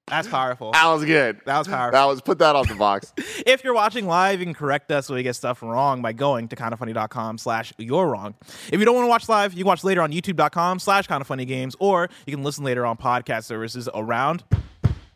that's 0.08 0.28
powerful. 0.28 0.72
That 0.72 0.87
was 0.88 1.04
good. 1.04 1.40
That 1.46 1.58
was 1.58 1.69
powerful. 1.69 1.93
That 1.93 2.04
was 2.04 2.20
put 2.20 2.38
that 2.38 2.56
on 2.56 2.66
the 2.66 2.75
box. 2.75 3.12
If 3.44 3.64
you're 3.64 3.75
watching 3.75 4.06
live, 4.06 4.38
you 4.38 4.46
can 4.46 4.54
correct 4.54 4.90
us 4.93 5.08
when 5.08 5.16
we 5.16 5.22
get 5.22 5.34
stuff 5.34 5.62
wrong 5.62 6.00
by 6.00 6.12
going 6.12 6.49
to 6.49 6.56
kindafunny.com 6.56 7.38
slash 7.38 7.72
you're 7.76 8.06
wrong. 8.06 8.34
If 8.70 8.78
you 8.78 8.84
don't 8.84 8.94
want 8.94 9.04
to 9.04 9.08
watch 9.08 9.28
live, 9.28 9.52
you 9.52 9.58
can 9.64 9.66
watch 9.66 9.82
later 9.84 10.00
on 10.00 10.12
youtube.com 10.12 10.78
slash 10.78 11.08
kindafunnygames, 11.08 11.75
or 11.81 12.08
you 12.26 12.34
can 12.34 12.44
listen 12.44 12.64
later 12.64 12.87
on 12.87 12.96
podcast 12.96 13.44
services 13.44 13.88
around 13.94 14.44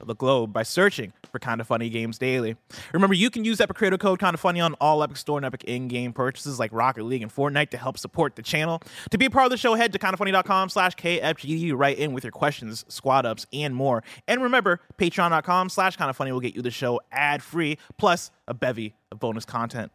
the 0.04 0.14
globe 0.14 0.52
by 0.52 0.62
searching 0.62 1.12
for 1.36 1.40
Kinda 1.40 1.64
Funny 1.64 1.90
Games 1.90 2.16
Daily. 2.16 2.56
Remember, 2.94 3.14
you 3.14 3.28
can 3.28 3.44
use 3.44 3.60
Epic 3.60 3.76
Creator 3.76 3.98
Code 3.98 4.18
Kinda 4.18 4.38
Funny 4.38 4.60
on 4.60 4.72
all 4.74 5.02
Epic 5.02 5.18
Store 5.18 5.38
and 5.38 5.44
Epic 5.44 5.64
in-game 5.64 6.14
purchases 6.14 6.58
like 6.58 6.72
Rocket 6.72 7.04
League 7.04 7.20
and 7.20 7.34
Fortnite 7.34 7.68
to 7.70 7.76
help 7.76 7.98
support 7.98 8.36
the 8.36 8.42
channel. 8.42 8.80
To 9.10 9.18
be 9.18 9.26
a 9.26 9.30
part 9.30 9.44
of 9.44 9.50
the 9.50 9.58
show, 9.58 9.74
head 9.74 9.92
to 9.92 9.98
kindafunny.com 9.98 10.70
slash 10.70 10.96
KFGD. 10.96 11.76
Write 11.76 11.98
in 11.98 12.14
with 12.14 12.24
your 12.24 12.30
questions, 12.30 12.86
squad 12.88 13.26
ups, 13.26 13.46
and 13.52 13.76
more. 13.76 14.02
And 14.26 14.42
remember, 14.42 14.80
patreon.com 14.96 15.68
slash 15.68 15.96
Kinda 15.96 16.14
Funny 16.14 16.32
will 16.32 16.40
get 16.40 16.56
you 16.56 16.62
the 16.62 16.70
show 16.70 17.00
ad-free, 17.12 17.76
plus 17.98 18.30
a 18.48 18.54
bevy 18.54 18.94
of 19.12 19.18
bonus 19.18 19.44
content. 19.44 19.92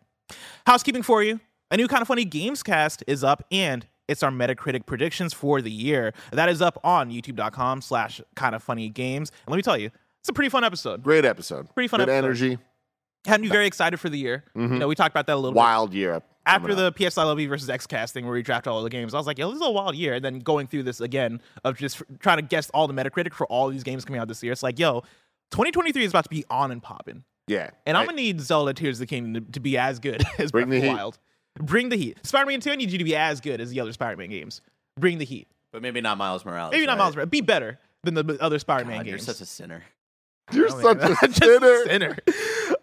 Housekeeping 0.68 1.02
for 1.02 1.24
you. 1.24 1.40
A 1.72 1.78
new 1.78 1.88
Kinda 1.88 2.06
Funny 2.06 2.26
Games 2.26 2.62
cast 2.62 3.04
is 3.08 3.24
up, 3.24 3.44
and 3.52 3.88
it's 4.08 4.24
our 4.24 4.30
Metacritic 4.30 4.86
predictions 4.86 5.34
for 5.34 5.62
the 5.62 5.72
year. 5.72 6.14
That 6.34 6.50
is 6.50 6.62
up 6.62 6.78
on 6.84 7.10
youtube.com 7.10 7.82
slash 7.82 8.20
Kinda 8.36 8.60
Funny 8.60 8.90
games. 8.90 9.32
And 9.46 9.52
let 9.52 9.56
me 9.56 9.64
tell 9.64 9.78
you, 9.78 9.90
it's 10.22 10.30
a 10.30 10.34
pretty 10.34 10.50
fun 10.50 10.64
episode. 10.64 11.04
Great 11.04 11.26
episode. 11.26 11.74
Pretty 11.74 11.88
fun 11.88 12.00
Good 12.00 12.10
episode. 12.10 12.26
energy. 12.26 12.58
Had 13.28 13.42
me 13.42 13.50
very 13.50 13.68
excited 13.68 14.00
for 14.00 14.10
the 14.10 14.18
year. 14.18 14.44
Mm-hmm. 14.56 14.74
You 14.74 14.80
know, 14.80 14.88
we 14.88 14.96
talked 14.96 15.14
about 15.14 15.28
that 15.28 15.34
a 15.34 15.36
little 15.36 15.52
bit. 15.52 15.58
Wild 15.58 15.94
year. 15.94 16.22
After 16.46 16.70
coming 16.70 16.84
up. 16.84 16.96
the 16.96 17.08
PS 17.08 17.20
I 17.20 17.24
Love 17.24 17.40
You 17.40 17.48
versus 17.50 17.70
X 17.70 17.86
casting 17.86 18.26
where 18.26 18.34
we 18.34 18.42
drafted 18.42 18.72
all 18.74 18.82
the 18.82 18.90
games, 18.90 19.14
I 19.14 19.18
was 19.18 19.28
like, 19.28 19.38
yo, 19.38 19.48
this 19.50 19.58
is 19.62 19.66
a 19.68 19.70
wild 19.70 19.96
year. 19.96 20.16
And 20.16 20.26
then 20.26 20.40
going 20.40 20.66
through 20.66 20.84
this 20.84 21.00
again 21.00 21.40
of 21.64 21.78
just 21.78 22.02
trying 22.20 22.38
to 22.38 22.42
guess 22.42 22.72
all 22.72 22.88
the 22.88 22.94
Metacritic 22.96 23.34
for 23.36 23.46
all 23.46 23.70
these 23.70 23.84
games 23.84 24.06
coming 24.06 24.20
out 24.20 24.28
this 24.28 24.42
year, 24.42 24.52
it's 24.52 24.64
like, 24.64 24.80
yo, 24.80 25.02
2023 25.52 26.04
is 26.04 26.12
about 26.12 26.24
to 26.24 26.30
be 26.32 26.44
on 26.50 26.72
and 26.72 26.82
popping. 26.82 27.24
yeah, 27.48 27.70
And 27.86 27.96
I'm 27.96 28.04
I- 28.04 28.06
gonna 28.08 28.16
need 28.16 28.42
Zelda 28.42 28.74
Tears 28.74 28.98
of 28.98 29.02
the 29.02 29.06
Kingdom 29.06 29.34
to, 29.46 29.52
to 29.52 29.60
be 29.60 29.78
as 29.78 30.00
good 30.00 30.24
as 30.40 30.52
Bring 30.52 30.68
Breath 30.68 30.70
the 30.70 30.78
of 30.78 30.82
the 30.82 30.88
heat. 30.90 30.94
Wild. 30.96 31.20
Bring 31.60 31.90
the 31.90 31.98
heat. 31.98 32.18
Spider-Man 32.26 32.60
2, 32.62 32.72
I 32.72 32.76
need 32.76 32.90
you 32.92 32.98
to 32.98 33.04
be 33.04 33.16
as 33.16 33.40
good 33.42 33.60
as 33.62 33.70
the 33.70 33.80
other 33.82 33.92
Spider-Man 33.94 34.30
games. 34.30 34.62
Bring 35.00 35.18
the 35.20 35.26
heat. 35.26 35.48
But 35.72 35.82
maybe 35.84 36.02
not 36.02 36.18
Miles 36.18 36.44
Morales. 36.46 36.72
Maybe 36.72 36.86
not 36.88 36.94
right? 36.94 36.98
Miles 37.00 37.16
Morales. 37.16 37.30
Be 37.30 37.42
better 37.42 37.78
than 38.04 38.14
the 38.16 38.38
other 38.42 38.58
Spider-Man 38.58 38.98
God, 39.00 39.06
you're 39.06 39.18
games. 39.18 39.26
such 39.28 39.42
a 39.42 39.46
sinner. 39.46 39.84
You're 40.54 40.70
such 40.70 40.98
man. 40.98 41.12
a 41.22 41.28
Just 41.28 41.38
sinner. 41.44 41.84
sinner. 41.86 42.18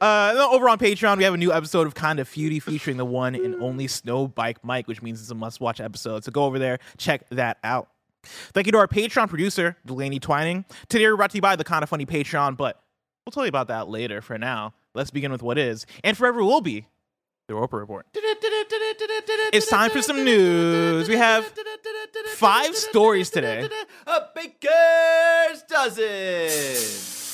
Uh, 0.00 0.34
then 0.34 0.42
over 0.42 0.68
on 0.68 0.78
Patreon, 0.78 1.16
we 1.18 1.24
have 1.24 1.34
a 1.34 1.38
new 1.38 1.52
episode 1.52 1.86
of 1.86 1.94
Kinda 1.94 2.24
Feudy 2.24 2.60
featuring 2.60 2.96
the 2.96 3.04
one 3.04 3.34
and 3.34 3.60
only 3.62 3.86
Snow 3.88 4.26
Bike 4.28 4.62
Mike, 4.64 4.86
which 4.88 5.02
means 5.02 5.20
it's 5.20 5.30
a 5.30 5.34
must-watch 5.34 5.80
episode. 5.80 6.24
So 6.24 6.30
go 6.32 6.44
over 6.44 6.58
there, 6.58 6.78
check 6.96 7.28
that 7.30 7.58
out. 7.64 7.88
Thank 8.24 8.66
you 8.66 8.72
to 8.72 8.78
our 8.78 8.88
Patreon 8.88 9.28
producer, 9.28 9.76
Delaney 9.86 10.18
Twining. 10.20 10.64
Today 10.88 11.06
we're 11.06 11.16
brought 11.16 11.30
to 11.30 11.36
you 11.38 11.42
by 11.42 11.56
the 11.56 11.64
Kinda 11.64 11.86
Funny 11.86 12.06
Patreon, 12.06 12.56
but 12.56 12.80
we'll 13.24 13.32
tell 13.32 13.44
you 13.44 13.48
about 13.48 13.68
that 13.68 13.88
later. 13.88 14.20
For 14.20 14.38
now, 14.38 14.74
let's 14.94 15.10
begin 15.10 15.30
with 15.32 15.42
what 15.42 15.58
is 15.58 15.86
and 16.04 16.16
forever 16.16 16.42
will 16.44 16.60
be 16.60 16.86
the 17.48 17.54
Roper 17.54 17.78
Report. 17.78 18.06
It's 19.52 19.68
time 19.68 19.90
for 19.90 20.02
some 20.02 20.24
news. 20.24 21.08
We 21.08 21.16
have 21.16 21.50
five 22.36 22.76
stories 22.76 23.30
today. 23.30 23.68
A 24.06 24.20
baker's 24.34 25.62
dozen. 25.68 27.27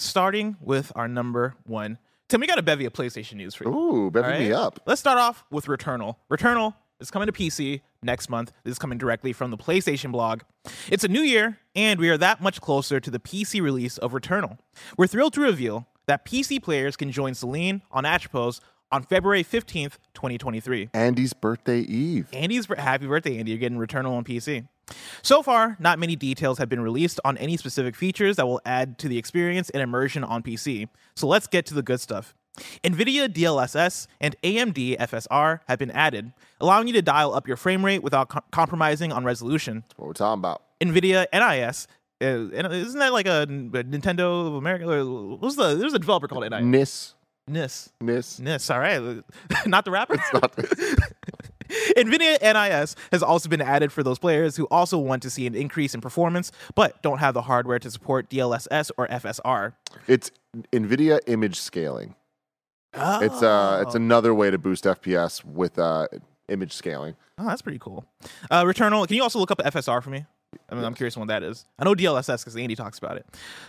Starting 0.00 0.56
with 0.62 0.92
our 0.96 1.06
number 1.06 1.54
one. 1.64 1.98
Tim, 2.30 2.40
we 2.40 2.46
got 2.46 2.58
a 2.58 2.62
bevy 2.62 2.86
of 2.86 2.94
PlayStation 2.94 3.34
news 3.34 3.54
for 3.54 3.64
you. 3.64 3.70
Ooh, 3.70 4.10
bevy 4.10 4.46
me 4.46 4.52
up. 4.52 4.80
Let's 4.86 4.98
start 4.98 5.18
off 5.18 5.44
with 5.50 5.66
Returnal. 5.66 6.16
Returnal 6.30 6.74
is 7.00 7.10
coming 7.10 7.26
to 7.26 7.32
PC 7.32 7.82
next 8.02 8.30
month. 8.30 8.50
This 8.64 8.72
is 8.72 8.78
coming 8.78 8.96
directly 8.96 9.34
from 9.34 9.50
the 9.50 9.58
PlayStation 9.58 10.10
blog. 10.10 10.40
It's 10.88 11.04
a 11.04 11.08
new 11.08 11.20
year, 11.20 11.58
and 11.76 12.00
we 12.00 12.08
are 12.08 12.16
that 12.16 12.40
much 12.40 12.62
closer 12.62 12.98
to 12.98 13.10
the 13.10 13.18
PC 13.18 13.60
release 13.60 13.98
of 13.98 14.12
Returnal. 14.12 14.56
We're 14.96 15.06
thrilled 15.06 15.34
to 15.34 15.42
reveal 15.42 15.86
that 16.06 16.24
PC 16.24 16.62
players 16.62 16.96
can 16.96 17.12
join 17.12 17.34
Selene 17.34 17.82
on 17.90 18.04
Atropos 18.04 18.60
on 18.90 19.02
February 19.02 19.44
15th, 19.44 19.98
2023. 20.14 20.90
Andy's 20.94 21.34
birthday 21.34 21.80
eve. 21.80 22.28
Andy's 22.32 22.66
happy 22.66 23.06
birthday, 23.06 23.38
Andy. 23.38 23.52
You're 23.52 23.60
getting 23.60 23.78
Returnal 23.78 24.12
on 24.12 24.24
PC. 24.24 24.66
So 25.22 25.42
far, 25.42 25.76
not 25.78 25.98
many 25.98 26.16
details 26.16 26.58
have 26.58 26.68
been 26.68 26.80
released 26.80 27.20
on 27.24 27.36
any 27.38 27.56
specific 27.56 27.94
features 27.96 28.36
that 28.36 28.46
will 28.46 28.60
add 28.64 28.98
to 28.98 29.08
the 29.08 29.18
experience 29.18 29.70
and 29.70 29.82
immersion 29.82 30.24
on 30.24 30.42
PC. 30.42 30.88
So 31.16 31.26
let's 31.26 31.46
get 31.46 31.66
to 31.66 31.74
the 31.74 31.82
good 31.82 32.00
stuff. 32.00 32.34
NVIDIA 32.84 33.28
DLSS 33.28 34.06
and 34.20 34.36
AMD 34.42 34.98
FSR 34.98 35.60
have 35.68 35.78
been 35.78 35.90
added, 35.92 36.32
allowing 36.60 36.88
you 36.88 36.92
to 36.94 37.02
dial 37.02 37.32
up 37.32 37.46
your 37.46 37.56
frame 37.56 37.84
rate 37.84 38.02
without 38.02 38.28
co- 38.28 38.40
compromising 38.50 39.12
on 39.12 39.24
resolution. 39.24 39.84
What 39.96 40.06
we're 40.08 40.12
talking 40.14 40.40
about. 40.40 40.62
NVIDIA 40.80 41.26
NIS. 41.32 41.86
Uh, 42.22 42.50
isn't 42.52 42.98
that 42.98 43.12
like 43.12 43.26
a, 43.26 43.42
a 43.42 43.46
Nintendo 43.46 44.48
of 44.48 44.54
America? 44.54 45.06
What's 45.36 45.56
the? 45.56 45.74
There's 45.76 45.94
a 45.94 45.98
developer 45.98 46.28
called 46.28 46.50
NIS. 46.50 46.62
NIS. 46.62 47.14
NIS. 47.48 47.92
NIS. 48.00 48.40
NIS. 48.40 48.70
All 48.70 48.78
right, 48.78 49.22
not 49.66 49.84
the 49.86 49.90
rapper. 49.90 50.16
Not- 50.34 50.54
NVIDIA 51.96 52.40
NIS 52.40 52.96
has 53.12 53.22
also 53.22 53.48
been 53.48 53.60
added 53.60 53.92
for 53.92 54.02
those 54.02 54.18
players 54.18 54.56
who 54.56 54.66
also 54.70 54.98
want 54.98 55.22
to 55.22 55.30
see 55.30 55.46
an 55.46 55.54
increase 55.54 55.94
in 55.94 56.00
performance, 56.00 56.52
but 56.74 57.00
don't 57.02 57.18
have 57.18 57.34
the 57.34 57.42
hardware 57.42 57.78
to 57.78 57.90
support 57.90 58.28
DLSS 58.28 58.90
or 58.96 59.06
FSR. 59.08 59.74
it's 60.06 60.30
NVIDIA 60.72 61.20
image 61.26 61.58
scaling. 61.58 62.14
It's 62.92 63.42
uh, 63.42 63.84
it's 63.86 63.94
another 63.94 64.34
way 64.34 64.50
to 64.50 64.58
boost 64.58 64.84
FPS 64.84 65.44
with 65.44 65.78
uh, 65.78 66.08
image 66.48 66.72
scaling. 66.72 67.14
Oh, 67.38 67.46
that's 67.46 67.62
pretty 67.62 67.78
cool. 67.78 68.04
Uh, 68.50 68.64
Returnal, 68.64 69.06
can 69.06 69.16
you 69.16 69.22
also 69.22 69.38
look 69.38 69.52
up 69.52 69.58
FSR 69.58 70.02
for 70.02 70.10
me? 70.10 70.26
I 70.68 70.74
mean, 70.74 70.84
I'm 70.84 70.94
curious 70.94 71.16
what 71.16 71.28
that 71.28 71.42
is. 71.44 71.64
I 71.78 71.84
know 71.84 71.94
DLSS 71.94 72.40
because 72.40 72.56
Andy 72.56 72.74
talks 72.74 72.98
about 72.98 73.16
it. 73.16 73.26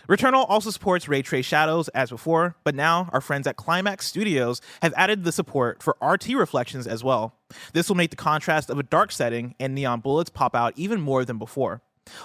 Returnal 0.10 0.46
also 0.50 0.72
supports 0.72 1.08
ray 1.08 1.22
trace 1.22 1.46
shadows 1.46 1.90
as 1.90 2.10
before, 2.10 2.56
but 2.64 2.74
now 2.74 3.08
our 3.14 3.22
friends 3.22 3.46
at 3.46 3.56
Climax 3.56 4.08
Studios 4.08 4.62
have 4.82 4.94
added 4.98 5.24
the 5.24 5.32
support 5.32 5.84
for 5.84 5.96
RT 6.02 6.30
reflections 6.30 6.88
as 6.88 7.04
well. 7.04 7.36
This 7.74 7.88
will 7.88 7.96
make 7.98 8.10
the 8.10 8.16
contrast 8.16 8.70
of 8.72 8.80
a 8.80 8.84
dark 8.84 9.12
setting 9.12 9.54
and 9.60 9.76
neon 9.76 10.00
bullets 10.00 10.30
pop 10.32 10.56
out 10.56 10.74
even 10.76 11.02
more 11.02 11.24
than 11.24 11.38
before. 11.38 11.82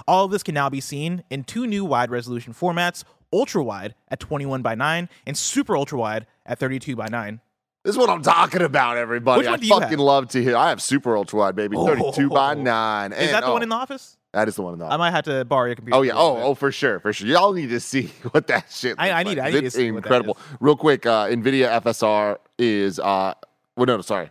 All 0.08 0.24
of 0.24 0.30
this 0.30 0.42
can 0.42 0.54
now 0.54 0.70
be 0.70 0.80
seen 0.80 1.22
in 1.30 1.44
two 1.44 1.66
new 1.66 1.84
wide 1.84 2.10
resolution 2.10 2.54
formats 2.54 3.04
ultra 3.32 3.62
wide 3.62 3.94
at 4.08 4.20
21 4.20 4.62
by 4.62 4.74
9 4.74 5.08
and 5.26 5.36
super 5.36 5.76
ultra 5.76 5.98
wide 5.98 6.26
at 6.46 6.58
32 6.58 6.96
by 6.96 7.08
9. 7.08 7.40
This 7.84 7.94
is 7.94 7.98
what 7.98 8.08
I'm 8.08 8.22
talking 8.22 8.62
about, 8.62 8.96
everybody. 8.96 9.40
Which 9.40 9.48
one 9.48 9.60
I 9.62 9.68
fucking 9.68 9.90
have? 9.90 10.00
love 10.00 10.28
to 10.30 10.42
hear. 10.42 10.56
I 10.56 10.70
have 10.70 10.80
super 10.82 11.16
ultra 11.16 11.38
wide, 11.40 11.54
baby. 11.56 11.76
32 11.84 12.30
by 12.30 12.52
Oh. 12.52 12.62
9. 12.62 13.12
Is 13.12 13.18
And- 13.18 13.28
that 13.30 13.40
the 13.42 13.46
oh, 13.48 13.52
one 13.52 13.62
in 13.62 13.68
the 13.68 13.76
office? 13.76 14.16
That 14.36 14.48
is 14.48 14.54
the 14.56 14.60
one 14.62 14.74
in 14.74 14.78
the 14.78 14.84
I 14.84 14.98
might 14.98 15.12
have 15.12 15.24
to 15.24 15.46
borrow 15.46 15.64
your 15.64 15.76
computer. 15.76 15.96
Oh 15.96 16.02
yeah. 16.02 16.12
for 16.12 16.18
a 16.18 16.22
little 16.24 16.36
Oh, 16.42 16.50
oh, 16.50 16.54
for 16.54 16.70
sure, 16.70 17.00
for 17.00 17.10
sure. 17.14 17.26
Y'all 17.26 17.54
need 17.54 17.70
to 17.70 17.80
see 17.80 18.02
what 18.32 18.46
that 18.48 18.70
shit. 18.70 18.94
I- 18.98 19.10
I 19.10 19.22
need- 19.22 19.38
like. 19.38 19.46
I 19.46 19.50
need 19.50 19.60
to 19.60 19.66
It's 19.66 19.74
see 19.76 19.90
what 19.90 20.02
that 20.02 20.06
incredible. 20.08 20.36
Real 20.60 20.76
quick, 20.76 21.06
uh, 21.06 21.26
Nvidia 21.28 21.80
FSR 21.80 22.36
is 22.58 22.98
uh, 22.98 23.32
well, 23.76 23.86
no, 23.86 23.96
no, 23.96 24.02
sorry, 24.02 24.30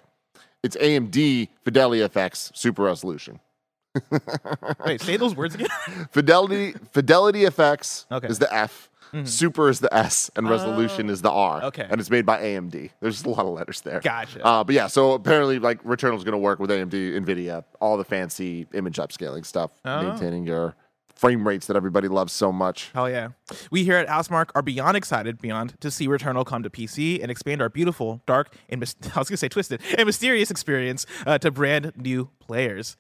it's 0.62 0.76
AMD 0.78 1.50
Fidelity 1.64 2.02
FX 2.08 2.56
Super 2.56 2.84
Resolution. 2.84 3.40
Wait, 4.86 5.02
say 5.02 5.18
those 5.18 5.36
words 5.36 5.56
again. 5.56 5.70
Fidelity 6.12 6.74
Fidelity 6.92 7.42
FX 7.44 8.06
Okay. 8.12 8.28
is 8.28 8.38
the 8.40 8.54
F. 8.54 8.90
Super 9.24 9.70
is 9.70 9.80
the 9.80 9.94
S 9.94 10.30
and 10.36 10.50
resolution 10.50 11.10
is 11.10 11.22
the 11.22 11.32
R. 11.32 11.62
Oh. 11.64 11.68
okay. 11.68 11.88
And 11.90 12.00
it's 12.02 12.10
made 12.10 12.26
by 12.26 12.42
AMD. 12.42 12.90
There's 13.00 13.24
a 13.24 13.30
lot 13.30 13.46
of 13.46 13.54
letters 13.54 13.82
there. 13.82 14.00
Gotcha. 14.02 14.44
Uh, 14.46 14.64
but 14.64 14.76
yeah, 14.76 14.88
so 14.88 15.14
apparently, 15.14 15.60
like 15.60 15.82
Returnal 15.84 16.18
is 16.18 16.24
going 16.24 16.34
to 16.34 16.38
work 16.38 16.60
with 16.60 16.70
AMD, 16.70 16.92
NVIDIA, 16.92 17.64
all 17.80 17.98
the 17.98 18.04
fancy 18.04 18.68
image 18.74 18.98
upscaling 18.98 19.46
stuff, 19.46 19.72
Oh. 19.86 20.02
maintaining 20.10 20.46
your 20.46 20.76
frame 21.14 21.48
rates 21.48 21.68
that 21.68 21.78
everybody 21.78 22.10
loves 22.10 22.34
so 22.34 22.52
much. 22.52 22.92
Hell 22.94 23.10
yeah. 23.10 23.30
We 23.72 23.86
here 23.86 23.96
at 23.96 24.08
Housemarque 24.10 24.50
are 24.54 24.62
beyond 24.62 24.98
excited, 24.98 25.40
beyond 25.42 25.80
to 25.80 25.90
see 25.90 26.08
Returnal 26.10 26.46
come 26.46 26.62
to 26.64 26.70
PC 26.70 27.22
and 27.22 27.32
expand 27.32 27.62
our 27.62 27.70
beautiful, 27.70 28.22
dark, 28.26 28.54
and 28.68 28.82
mys- 28.82 28.98
I 29.16 29.20
was 29.20 29.30
going 29.30 29.36
to 29.36 29.38
say 29.38 29.48
twisted, 29.48 29.82
and 29.98 30.06
mysterious 30.06 30.52
experience 30.52 31.06
uh, 31.26 31.38
to 31.38 31.52
brand 31.52 31.94
new 31.96 32.32
players. 32.40 32.98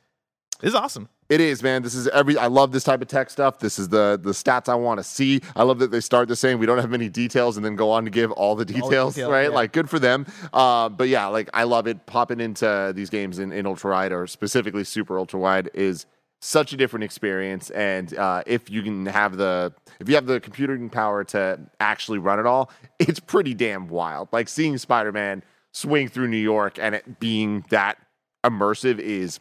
This 0.62 0.70
is 0.70 0.76
awesome. 0.76 1.10
It 1.28 1.42
is, 1.42 1.64
man. 1.64 1.82
This 1.82 1.96
is 1.96 2.08
every. 2.10 2.38
I 2.38 2.48
love 2.48 2.72
this 2.72 2.84
type 2.84 3.02
of 3.02 3.08
tech 3.08 3.30
stuff. 3.30 3.60
This 3.60 3.80
is 3.80 3.90
the 3.90 4.20
the 4.22 4.32
stats 4.32 4.70
I 4.70 4.76
want 4.76 5.00
to 5.00 5.04
see. 5.04 5.42
I 5.56 5.64
love 5.64 5.80
that 5.80 5.92
they 5.92 6.00
start 6.00 6.28
the 6.28 6.36
same. 6.36 6.60
we 6.60 6.66
don't 6.66 6.78
have 6.78 6.90
many 6.90 7.10
details 7.10 7.58
and 7.58 7.66
then 7.66 7.76
go 7.76 7.92
on 7.92 8.06
to 8.06 8.12
give 8.12 8.32
all 8.32 8.56
the 8.56 8.66
details, 8.66 9.16
details, 9.16 9.32
right? 9.32 9.50
yeah. 9.50 9.50
Like 9.50 9.74
good 9.74 9.90
for 9.90 10.00
them. 10.00 10.26
Uh, 10.54 10.90
but 10.90 11.10
yeah, 11.10 11.28
like 11.28 11.50
I 11.54 11.64
love 11.64 11.88
it. 11.88 12.06
Popping 12.06 12.40
into 12.40 12.94
these 12.96 13.10
games 13.10 13.40
in, 13.40 13.52
in 13.52 13.66
ultra 13.66 13.92
wide 13.92 14.12
or 14.12 14.28
specifically 14.28 14.84
super 14.84 15.18
ultra 15.18 15.40
wide 15.40 15.70
is 15.74 16.06
such 16.42 16.74
a 16.74 16.78
different 16.78 17.04
experience. 17.04 17.72
And 17.72 18.16
uh, 18.16 18.44
if 18.46 18.70
you 18.70 18.84
can 18.84 19.08
have 19.08 19.38
the 19.38 19.74
if 20.00 20.08
you 20.08 20.16
have 20.16 20.28
the 20.28 20.40
computing 20.40 20.90
power 20.90 21.24
to 21.26 21.60
actually 21.80 22.20
run 22.20 22.40
it 22.40 22.46
all, 22.46 22.72
it's 23.00 23.20
pretty 23.20 23.54
damn 23.56 23.88
wild. 23.88 24.30
Like 24.32 24.48
seeing 24.48 24.78
Spider 24.78 25.12
Man 25.12 25.44
swing 25.74 26.08
through 26.08 26.28
New 26.28 26.38
York 26.38 26.78
and 26.80 26.96
it 26.96 27.20
being 27.20 27.66
that 27.70 27.98
immersive 28.46 29.00
is 29.00 29.40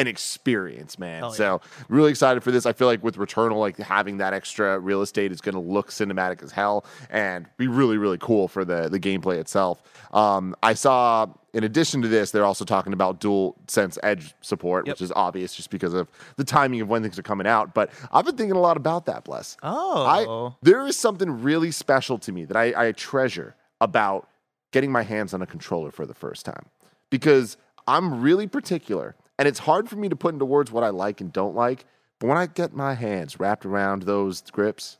an 0.00 0.06
experience, 0.08 0.98
man. 0.98 1.22
Yeah. 1.24 1.30
So 1.30 1.60
really 1.88 2.10
excited 2.10 2.42
for 2.42 2.50
this. 2.50 2.66
I 2.66 2.72
feel 2.72 2.86
like 2.86 3.02
with 3.04 3.16
Returnal, 3.16 3.58
like 3.58 3.76
having 3.78 4.18
that 4.18 4.32
extra 4.32 4.78
real 4.78 5.02
estate 5.02 5.32
is 5.32 5.40
going 5.40 5.54
to 5.54 5.60
look 5.60 5.90
cinematic 5.90 6.42
as 6.42 6.50
hell 6.52 6.84
and 7.10 7.46
be 7.56 7.68
really, 7.68 7.98
really 7.98 8.18
cool 8.18 8.48
for 8.48 8.64
the 8.64 8.88
the 8.88 8.98
gameplay 8.98 9.38
itself. 9.38 9.82
Um, 10.12 10.56
I 10.62 10.74
saw, 10.74 11.26
in 11.52 11.62
addition 11.64 12.02
to 12.02 12.08
this, 12.08 12.30
they're 12.30 12.44
also 12.44 12.64
talking 12.64 12.92
about 12.92 13.20
dual 13.20 13.56
sense 13.68 13.98
edge 14.02 14.34
support, 14.40 14.86
Yep. 14.86 14.94
which 14.94 15.02
is 15.02 15.12
obvious 15.14 15.54
just 15.54 15.70
because 15.70 15.94
of 15.94 16.08
the 16.36 16.44
timing 16.44 16.80
of 16.80 16.88
when 16.88 17.02
things 17.02 17.18
are 17.18 17.22
coming 17.22 17.46
out. 17.46 17.74
But 17.74 17.90
I've 18.12 18.24
been 18.24 18.36
thinking 18.36 18.56
a 18.56 18.60
lot 18.60 18.76
about 18.76 19.06
that, 19.06 19.24
Bless. 19.24 19.56
Oh. 19.62 20.04
I 20.04 20.54
there 20.62 20.86
is 20.86 20.96
something 20.96 21.42
really 21.42 21.70
special 21.70 22.18
to 22.18 22.32
me 22.32 22.44
that 22.46 22.56
I, 22.56 22.88
I 22.88 22.92
treasure 22.92 23.54
about 23.80 24.28
getting 24.72 24.92
my 24.92 25.02
hands 25.02 25.34
on 25.34 25.42
a 25.42 25.46
controller 25.46 25.90
for 25.90 26.06
the 26.06 26.14
first 26.14 26.44
time 26.46 26.66
because 27.10 27.56
I'm 27.88 28.20
really 28.20 28.46
particular 28.46 29.16
and 29.40 29.48
it's 29.48 29.58
hard 29.58 29.88
for 29.88 29.96
me 29.96 30.10
to 30.10 30.16
put 30.16 30.34
into 30.34 30.44
words 30.44 30.70
what 30.70 30.84
I 30.84 30.90
like 30.90 31.22
and 31.22 31.32
don't 31.32 31.56
like. 31.56 31.86
But 32.18 32.26
when 32.26 32.36
I 32.36 32.44
get 32.46 32.74
my 32.74 32.92
hands 32.92 33.40
wrapped 33.40 33.64
around 33.64 34.02
those 34.02 34.42
grips, 34.52 34.98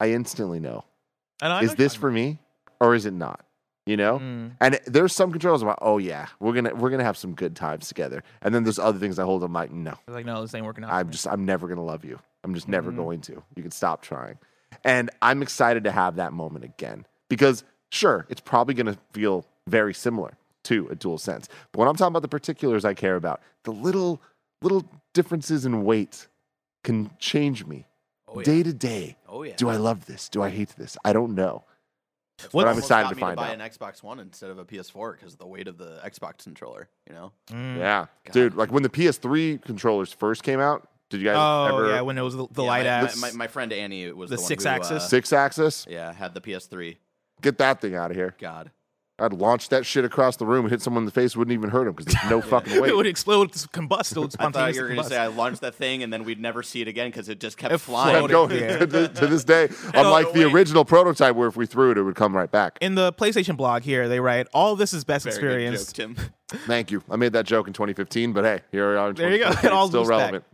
I 0.00 0.12
instantly 0.12 0.58
know. 0.58 0.84
I 1.42 1.62
is 1.62 1.74
this 1.74 1.94
for 1.94 2.10
me 2.10 2.38
or 2.80 2.94
is 2.94 3.04
it 3.04 3.12
not? 3.12 3.44
You 3.84 3.96
know, 3.98 4.18
Mm. 4.18 4.52
and 4.60 4.80
there's 4.86 5.14
some 5.14 5.30
controls 5.30 5.60
I'm 5.62 5.68
like, 5.68 5.78
oh 5.82 5.98
yeah, 5.98 6.26
we're 6.40 6.54
gonna 6.54 6.74
we're 6.74 6.88
gonna 6.90 7.04
have 7.04 7.16
some 7.18 7.34
good 7.34 7.54
times 7.54 7.86
together. 7.88 8.24
And 8.42 8.52
then 8.54 8.64
there's 8.64 8.78
other 8.78 8.98
things 8.98 9.18
I 9.18 9.24
hold. 9.24 9.44
I'm 9.44 9.52
like, 9.52 9.70
no, 9.70 9.94
like, 10.08 10.24
no, 10.26 10.40
this 10.40 10.54
ain't 10.54 10.64
working 10.64 10.82
out. 10.82 10.90
I'm 10.90 11.10
just 11.10 11.28
I'm 11.28 11.44
never 11.44 11.68
gonna 11.68 11.84
love 11.84 12.04
you. 12.04 12.18
I'm 12.42 12.54
just 12.54 12.66
never 12.68 12.90
Mhm. 12.90 12.96
going 12.96 13.20
to. 13.22 13.42
You 13.54 13.62
can 13.62 13.70
stop 13.70 14.00
trying. 14.02 14.38
And 14.82 15.10
I'm 15.22 15.42
excited 15.42 15.84
to 15.84 15.92
have 15.92 16.16
that 16.16 16.32
moment 16.32 16.64
again 16.64 17.06
because 17.28 17.62
sure, 17.90 18.26
it's 18.28 18.40
probably 18.40 18.74
gonna 18.74 18.96
feel 19.12 19.44
very 19.68 19.92
similar 19.94 20.32
to 20.66 20.86
a 20.90 20.94
dual 20.94 21.18
sense. 21.18 21.48
But 21.72 21.80
when 21.80 21.88
I'm 21.88 21.96
talking 21.96 22.12
about 22.12 22.22
the 22.22 22.28
particulars 22.28 22.84
I 22.84 22.94
care 22.94 23.16
about, 23.16 23.40
the 23.64 23.72
little 23.72 24.20
little 24.62 24.84
differences 25.14 25.66
in 25.66 25.84
weight 25.84 26.26
can 26.84 27.10
change 27.18 27.66
me 27.66 27.86
Oh, 28.28 28.38
yeah. 28.40 28.44
day 28.44 28.62
to 28.62 28.72
day. 28.72 29.16
Oh 29.28 29.42
yeah. 29.42 29.54
Do 29.56 29.68
I 29.68 29.76
love 29.76 30.06
this? 30.06 30.28
Do 30.28 30.42
I 30.42 30.50
hate 30.50 30.70
this? 30.76 30.96
I 31.04 31.12
don't 31.12 31.34
know. 31.34 31.64
What- 32.52 32.64
I'm 32.64 32.68
Almost 32.70 32.84
excited 32.86 33.04
got 33.04 33.08
to 33.10 33.16
me 33.16 33.20
find 33.20 33.36
buy 33.36 33.48
out. 33.48 33.54
an 33.54 33.60
Xbox 33.60 34.02
One 34.02 34.20
instead 34.20 34.50
of 34.50 34.58
a 34.58 34.64
PS4 34.64 35.12
because 35.16 35.32
of 35.34 35.38
the 35.38 35.46
weight 35.46 35.68
of 35.68 35.78
the 35.78 36.00
Xbox 36.04 36.44
controller. 36.44 36.88
You 37.08 37.14
know. 37.14 37.32
Mm. 37.50 37.78
Yeah, 37.78 38.06
God. 38.24 38.32
dude. 38.32 38.54
Like 38.54 38.70
when 38.72 38.82
the 38.82 38.88
PS3 38.90 39.62
controllers 39.62 40.12
first 40.12 40.42
came 40.42 40.60
out, 40.60 40.88
did 41.08 41.20
you 41.20 41.26
guys 41.28 41.36
Oh, 41.38 41.76
ever 41.78 41.88
yeah, 41.88 42.00
when 42.02 42.18
it 42.18 42.22
was 42.22 42.34
the, 42.36 42.46
the 42.50 42.62
Yeah, 42.62 42.68
light 42.68 42.82
my, 42.84 42.88
ass. 42.90 43.20
My, 43.20 43.30
my, 43.30 43.36
my 43.36 43.46
friend 43.46 43.72
Annie 43.72 44.10
was 44.12 44.28
The 44.30 44.36
the, 44.36 44.42
one 44.42 44.48
six 44.48 44.64
who, 44.64 44.70
axis? 44.70 44.90
uh, 44.90 44.98
six 45.00 45.32
axis? 45.32 45.86
yeah, 45.88 46.12
had 46.12 46.34
the 46.34 46.40
PS3. 46.40 46.96
Get 47.42 47.58
that 47.58 47.80
thing 47.80 47.94
out 47.94 48.10
of 48.10 48.16
here. 48.16 48.34
God. 48.38 48.70
I'd 49.18 49.32
launch 49.32 49.70
that 49.70 49.86
shit 49.86 50.04
across 50.04 50.36
the 50.36 50.44
room 50.44 50.66
and 50.66 50.70
hit 50.70 50.82
someone 50.82 51.00
in 51.02 51.06
the 51.06 51.10
face. 51.10 51.34
Wouldn't 51.36 51.54
even 51.54 51.70
hurt 51.70 51.86
him 51.86 51.94
because 51.94 52.12
there's 52.14 52.30
no 52.30 52.40
fucking 52.50 52.80
weight. 52.80 52.90
it 52.90 52.96
would 52.96 53.06
explode, 53.06 53.50
combust, 53.52 54.14
it 54.14 54.20
would 54.20 54.34
I 54.38 54.50
thought 54.50 54.74
you 54.74 54.82
were 54.82 54.88
going 54.88 55.00
to 55.00 55.04
say 55.08 55.16
I 55.16 55.28
launched 55.28 55.62
that 55.62 55.74
thing 55.74 56.02
and 56.02 56.12
then 56.12 56.24
we'd 56.24 56.38
never 56.40 56.62
see 56.62 56.82
it 56.82 56.88
again 56.88 57.08
because 57.08 57.30
it 57.30 57.40
just 57.40 57.56
kept 57.56 57.72
It 57.72 57.78
flying. 57.78 58.26
Going 58.26 58.50
Yeah. 58.60 58.76
to, 58.78 58.86
this, 58.86 59.18
to 59.18 59.26
this 59.26 59.44
day. 59.44 59.68
Unlike 59.94 60.32
the 60.34 60.44
wait. 60.44 60.52
original 60.54 60.84
prototype, 60.84 61.34
where 61.34 61.48
if 61.48 61.56
we 61.56 61.64
threw 61.64 61.92
it, 61.92 61.98
it 61.98 62.02
would 62.02 62.14
come 62.14 62.36
right 62.36 62.50
back. 62.50 62.76
In 62.82 62.94
the 62.94 63.12
PlayStation 63.14 63.56
blog 63.56 63.82
here, 63.82 64.06
they 64.08 64.20
write, 64.20 64.48
all 64.52 64.72
of 64.74 64.78
this 64.78 64.92
is 64.92 65.04
best 65.04 65.24
Very 65.24 65.34
experience. 65.34 65.92
good 65.92 66.08
joke, 66.08 66.16
Tim. 66.18 66.30
Thank 66.48 66.92
you. 66.92 67.02
I 67.10 67.16
made 67.16 67.32
that 67.32 67.44
joke 67.44 67.66
in 67.66 67.72
2015, 67.72 68.32
but 68.32 68.44
hey, 68.44 68.60
here 68.70 68.92
we 68.92 68.96
are. 68.96 69.08
In 69.10 69.14
There 69.16 69.32
you 69.32 69.38
go. 69.42 69.50
It 69.64 69.72
all 69.72 69.86
It's 69.86 69.90
still 69.90 70.02
loops 70.02 70.08
back. 70.10 70.32
relevant. 70.32 70.44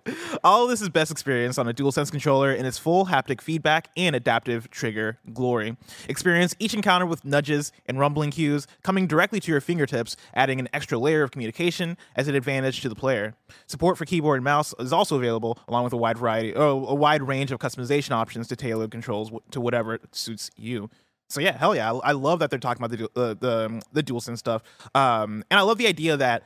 All 0.42 0.64
of 0.64 0.70
this 0.70 0.80
is 0.80 0.88
best 0.88 1.10
experience 1.10 1.58
on 1.58 1.68
a 1.68 1.74
DualSense 1.74 2.10
controller 2.10 2.50
in 2.52 2.64
its 2.64 2.78
full 2.78 3.06
haptic 3.06 3.42
feedback 3.42 3.88
and 3.96 4.16
adaptive 4.16 4.70
trigger 4.70 5.18
glory. 5.34 5.76
Experience 6.08 6.54
each 6.58 6.72
encounter 6.72 7.04
with 7.04 7.24
nudges 7.26 7.72
and 7.86 7.98
rumbling 7.98 8.30
cues 8.30 8.66
coming 8.82 9.06
directly 9.06 9.38
to 9.40 9.50
your 9.52 9.60
fingertips, 9.60 10.16
adding 10.34 10.58
an 10.58 10.68
extra 10.72 10.98
layer 10.98 11.22
of 11.22 11.30
communication 11.30 11.98
as 12.16 12.26
an 12.26 12.34
advantage 12.34 12.80
to 12.80 12.88
the 12.88 12.94
player. 12.96 13.34
Support 13.66 13.98
for 13.98 14.06
keyboard 14.06 14.38
and 14.38 14.44
mouse 14.44 14.74
is 14.78 14.94
also 14.94 15.16
available, 15.16 15.58
along 15.68 15.84
with 15.84 15.92
a 15.92 15.98
wide 15.98 16.16
variety, 16.16 16.54
or 16.54 16.64
a 16.90 16.94
wide 16.94 17.22
range 17.22 17.52
of 17.52 17.58
customization 17.58 18.12
options 18.12 18.48
to 18.48 18.56
tailor 18.56 18.88
controls 18.88 19.30
to 19.50 19.60
whatever 19.60 19.98
suits 20.10 20.50
you. 20.56 20.88
So 21.32 21.40
yeah, 21.40 21.56
hell 21.56 21.74
yeah, 21.74 21.90
I, 21.90 22.10
I 22.10 22.12
love 22.12 22.40
that 22.40 22.50
they're 22.50 22.58
talking 22.58 22.84
about 22.84 22.96
the 22.96 23.20
uh, 23.20 23.34
the 23.34 23.66
um, 23.66 23.80
the 23.92 24.02
DualSense 24.02 24.36
stuff, 24.36 24.62
um, 24.94 25.42
and 25.50 25.58
I 25.58 25.62
love 25.62 25.78
the 25.78 25.86
idea 25.86 26.18
that 26.18 26.42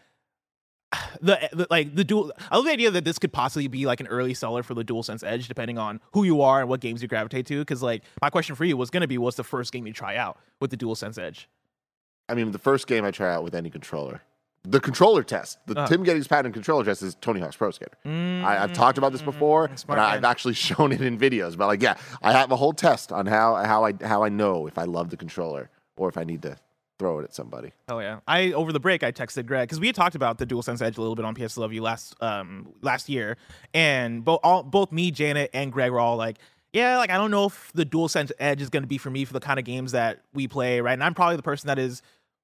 the, 1.20 1.48
the 1.52 1.66
like 1.70 1.96
the 1.96 2.04
dual 2.04 2.32
I 2.52 2.56
love 2.56 2.66
the 2.66 2.70
idea 2.70 2.92
that 2.92 3.04
this 3.04 3.18
could 3.18 3.32
possibly 3.32 3.66
be 3.66 3.84
like 3.84 3.98
an 3.98 4.06
early 4.06 4.32
seller 4.32 4.62
for 4.62 4.74
the 4.74 4.84
DualSense 4.84 5.26
Edge, 5.26 5.48
depending 5.48 5.76
on 5.76 6.00
who 6.12 6.22
you 6.22 6.40
are 6.40 6.60
and 6.60 6.68
what 6.68 6.78
games 6.78 7.02
you 7.02 7.08
gravitate 7.08 7.46
to. 7.46 7.58
Because 7.58 7.82
like 7.82 8.04
my 8.22 8.30
question 8.30 8.54
for 8.54 8.64
you 8.64 8.76
was 8.76 8.90
gonna 8.90 9.08
be, 9.08 9.18
what's 9.18 9.36
the 9.36 9.42
first 9.42 9.72
game 9.72 9.88
you 9.88 9.92
try 9.92 10.16
out 10.16 10.38
with 10.60 10.70
the 10.70 10.76
DualSense 10.76 11.18
Edge? 11.18 11.48
I 12.28 12.34
mean, 12.34 12.52
the 12.52 12.58
first 12.58 12.86
game 12.86 13.04
I 13.04 13.10
try 13.10 13.34
out 13.34 13.42
with 13.42 13.56
any 13.56 13.70
controller, 13.70 14.22
the 14.68 14.80
controller 14.80 15.22
test, 15.22 15.58
the 15.66 15.78
Uh. 15.78 15.86
Tim 15.86 16.04
Gettys' 16.04 16.28
patent 16.28 16.54
controller 16.54 16.84
test 16.84 17.02
is 17.02 17.14
Tony 17.16 17.40
Hawk's 17.40 17.56
Pro 17.56 17.70
Skater. 17.70 17.96
I, 18.04 18.58
I've 18.64 18.72
talked 18.72 18.98
about 18.98 19.12
this 19.12 19.22
before, 19.22 19.68
Mm, 19.68 19.84
and. 19.88 20.00
I've 20.00 20.24
actually 20.24 20.54
shown 20.68 20.92
it 20.92 21.00
in 21.00 21.18
videos. 21.18 21.56
But 21.56 21.66
like, 21.68 21.82
yeah, 21.82 21.96
I 22.22 22.32
have 22.32 22.50
a 22.50 22.56
whole 22.56 22.72
test 22.72 23.12
on 23.12 23.26
how 23.26 23.54
how 23.56 23.84
I 23.84 23.92
how 24.02 24.22
I 24.24 24.28
know 24.28 24.66
if 24.66 24.78
I 24.78 24.84
love 24.84 25.10
the 25.10 25.16
controller 25.16 25.70
or 25.96 26.08
if 26.08 26.18
I 26.18 26.24
need 26.24 26.42
to 26.42 26.56
throw 26.98 27.18
it 27.18 27.24
at 27.24 27.34
somebody. 27.34 27.72
Oh 27.88 27.98
yeah. 27.98 28.20
I 28.26 28.52
over 28.52 28.72
the 28.72 28.80
break 28.80 29.02
I 29.02 29.12
texted 29.12 29.44
Greg 29.46 29.68
because 29.68 29.78
we 29.80 29.86
had 29.86 29.94
talked 29.96 30.14
about 30.14 30.38
the 30.38 30.46
DualSense 30.46 30.80
Edge 30.80 30.96
a 30.96 31.00
little 31.00 31.14
bit 31.14 31.24
on 31.26 31.34
PS 31.34 31.56
Love 31.58 31.72
You 31.72 31.82
last 31.82 32.14
um 32.22 32.72
last 32.80 33.08
year, 33.08 33.36
and 33.74 34.24
both 34.24 34.40
all 34.42 34.62
both 34.62 34.92
me, 34.92 35.10
Janet, 35.10 35.50
and 35.52 35.70
Greg 35.72 35.90
were 35.92 36.00
all 36.00 36.16
like, 36.16 36.38
yeah, 36.72 36.96
like 36.96 37.10
I 37.10 37.16
don't 37.18 37.30
know 37.30 37.46
if 37.46 37.70
the 37.74 37.84
DualSense 37.84 38.32
Edge 38.38 38.62
is 38.62 38.70
going 38.70 38.82
to 38.82 38.86
be 38.88 38.98
for 38.98 39.10
me 39.10 39.24
for 39.26 39.32
the 39.34 39.40
kind 39.40 39.58
of 39.58 39.64
games 39.66 39.92
that 39.92 40.20
we 40.32 40.48
play, 40.48 40.80
right? 40.80 40.94
And 40.94 41.04
I'm 41.04 41.14
probably 41.14 41.36
the 41.36 41.42
person 41.42 41.68
that 41.68 41.78
is 41.78 42.00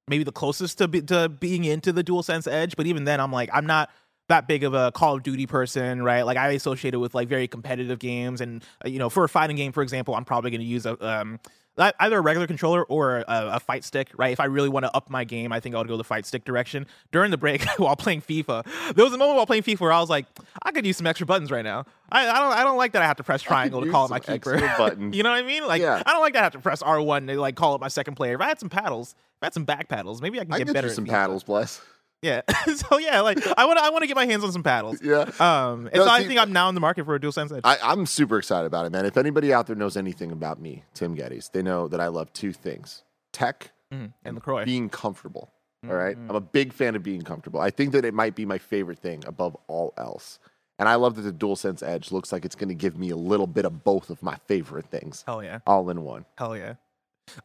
maybe 0.09 0.25
the 0.25 0.33
closest 0.33 0.79
to 0.79 0.89
to 0.89 1.29
being 1.29 1.65
into 1.65 1.93
the 1.93 2.05
DualSense 2.05 2.51
Edge, 2.51 2.77
but 2.77 2.87
even 2.87 3.05
then, 3.05 3.21
I'm 3.21 3.33
like, 3.33 3.51
I'm 3.53 3.67
not 3.67 3.91
that 4.29 4.49
big 4.49 4.65
of 4.65 4.75
a 4.75 4.93
Call 4.93 5.17
of 5.17 5.23
Duty 5.23 5.47
person, 5.47 6.03
right? 6.03 6.23
Like 6.23 6.37
I 6.37 6.51
associate 6.53 6.95
it 6.95 6.99
with 6.99 7.15
like 7.15 7.29
very 7.29 7.49
competitive 7.49 7.99
games, 7.99 8.41
and 8.41 8.65
uh, 8.85 8.89
you 8.89 8.99
know, 8.99 9.11
for 9.11 9.25
a 9.25 9.29
fighting 9.29 9.57
game, 9.57 9.73
for 9.73 9.83
example, 9.83 10.15
I'm 10.15 10.25
probably 10.25 10.51
going 10.51 10.61
to 10.61 10.67
use 10.67 10.87
a 10.87 10.97
um 11.07 11.41
either 11.79 12.19
a 12.19 12.21
regular 12.21 12.47
controller 12.47 12.85
or 12.85 13.19
a, 13.19 13.25
a, 13.29 13.61
fight 13.61 13.85
stick, 13.85 14.11
right? 14.17 14.33
If 14.33 14.41
I 14.41 14.45
really 14.45 14.69
want 14.69 14.85
to 14.85 14.95
up 14.95 15.09
my 15.09 15.25
game, 15.25 15.53
I 15.53 15.61
think 15.61 15.75
I 15.75 15.79
would 15.79 15.89
go 15.89 15.97
the 15.97 16.05
fight 16.05 16.27
stick 16.27 16.45
direction. 16.45 16.87
During 17.13 17.31
the 17.31 17.39
break, 17.39 17.65
while 17.79 17.97
playing 17.97 18.23
FIFA, 18.23 18.95
there 18.95 19.05
was 19.05 19.15
a 19.15 19.19
moment 19.19 19.37
while 19.37 19.47
playing 19.47 19.63
FIFA 19.63 19.81
where 19.81 19.93
I 19.93 20.01
was 20.01 20.11
like, 20.11 20.27
I 20.63 20.73
could 20.73 20.85
use 20.85 20.99
some 20.99 21.07
extra 21.07 21.27
buttons 21.27 21.51
right 21.51 21.65
now. 21.65 21.87
I, 22.11 22.29
I 22.29 22.39
don't 22.39 22.53
I 22.53 22.63
don't 22.63 22.77
like 22.77 22.93
that 22.93 23.03
I 23.03 23.07
have 23.07 23.17
to 23.17 23.23
press 23.23 23.41
triangle 23.41 23.81
to 23.83 23.91
call 23.91 24.05
up 24.05 24.11
my 24.11 24.21
keeper. 24.21 24.55
you 25.13 25.23
know 25.23 25.31
what 25.31 25.39
I 25.39 25.43
mean? 25.43 25.67
Like 25.67 25.81
yeah. 25.81 26.03
I 26.05 26.13
don't 26.13 26.21
like 26.21 26.35
that 26.35 26.41
I 26.41 26.45
have 26.45 26.53
to 26.53 26.59
press 26.59 26.83
R 26.83 27.01
one 27.01 27.27
to 27.27 27.41
like 27.41 27.57
call 27.57 27.75
up 27.75 27.81
my 27.81 27.89
second 27.89 28.17
player. 28.17 28.35
If 28.35 28.41
I 28.43 28.49
had 28.49 28.61
some 28.61 28.69
paddles, 28.69 29.13
if 29.13 29.43
I 29.43 29.47
had 29.47 29.55
some 29.55 29.65
back 29.65 29.89
paddles, 29.89 30.21
maybe 30.21 30.39
I 30.39 30.45
can 30.45 30.59
get 30.59 30.69
I 30.69 30.73
better. 30.73 30.91
some 30.91 31.07
paddles, 31.07 31.43
bless. 31.43 31.81
Yeah. 32.23 32.43
so 32.77 32.99
yeah, 32.99 33.21
like 33.21 33.39
I 33.59 33.67
want 33.67 33.79
to 33.79 33.85
I 33.85 33.91
want 33.91 34.03
to 34.03 34.07
get 34.07 34.17
my 34.17 34.27
hands 34.27 34.45
on 34.45 34.53
some 34.53 34.63
paddles. 34.63 35.03
Yeah. 35.03 35.31
Um. 35.41 35.87
And 35.87 35.97
no, 35.97 36.05
so 36.05 36.07
see, 36.07 36.11
I 36.11 36.27
think 36.27 36.41
I'm 36.41 36.53
now 36.53 36.69
in 36.69 36.75
the 36.75 36.81
market 36.81 37.05
for 37.05 37.15
a 37.15 37.21
dual 37.21 37.33
sense 37.33 37.53
edge. 37.53 37.63
I, 37.65 37.79
I'm 37.83 38.07
super 38.07 38.39
excited 38.39 38.67
about 38.67 38.87
it, 38.87 38.93
man. 38.93 39.05
If 39.05 39.17
anybody 39.17 39.53
out 39.53 39.67
there 39.67 39.77
knows 39.77 39.97
anything 39.97 40.31
about 40.31 40.61
me, 40.61 40.85
Tim 40.95 41.17
Gettys, 41.17 41.51
they 41.51 41.63
know 41.63 41.89
that 41.89 42.01
I 42.01 42.07
love 42.07 42.33
two 42.33 42.53
things: 42.53 43.03
tech 43.33 43.73
mm-hmm. 43.93 44.07
and 44.25 44.35
LaCroix. 44.37 44.65
Being 44.65 44.89
comfortable. 44.89 45.51
Mm-hmm. 45.85 45.93
All 45.93 45.99
right? 45.99 46.17
I'm 46.17 46.37
a 46.37 46.41
big 46.41 46.73
fan 46.73 46.95
of 46.95 47.03
being 47.03 47.23
comfortable. 47.23 47.61
I 47.61 47.71
think 47.71 47.93
that 47.93 48.05
it 48.05 48.15
might 48.15 48.37
be 48.37 48.47
my 48.47 48.59
favorite 48.59 49.01
thing 49.01 49.25
above 49.27 49.57
all 49.67 49.93
else. 49.97 50.39
And 50.79 50.89
I 50.89 50.95
love 50.95 51.17
that 51.17 51.23
the 51.23 51.33
DualSense 51.33 51.83
Edge 51.83 52.13
looks 52.13 52.33
like 52.33 52.45
it's 52.45 52.55
going 52.55 52.69
to 52.69 52.75
give 52.75 52.97
me 52.97 53.11
a 53.11 53.17
little 53.17 53.47
bit 53.47 53.65
of 53.65 53.85
both 53.85 54.11
of 54.11 54.23
my 54.23 54.37
favorite 54.47 54.87
things. 54.87 55.23
Hell 55.27 55.43
yeah. 55.43 55.59
All 55.67 55.89
in 55.91 56.03
one. 56.03 56.25
Hell 56.39 56.57
yeah. 56.57 56.75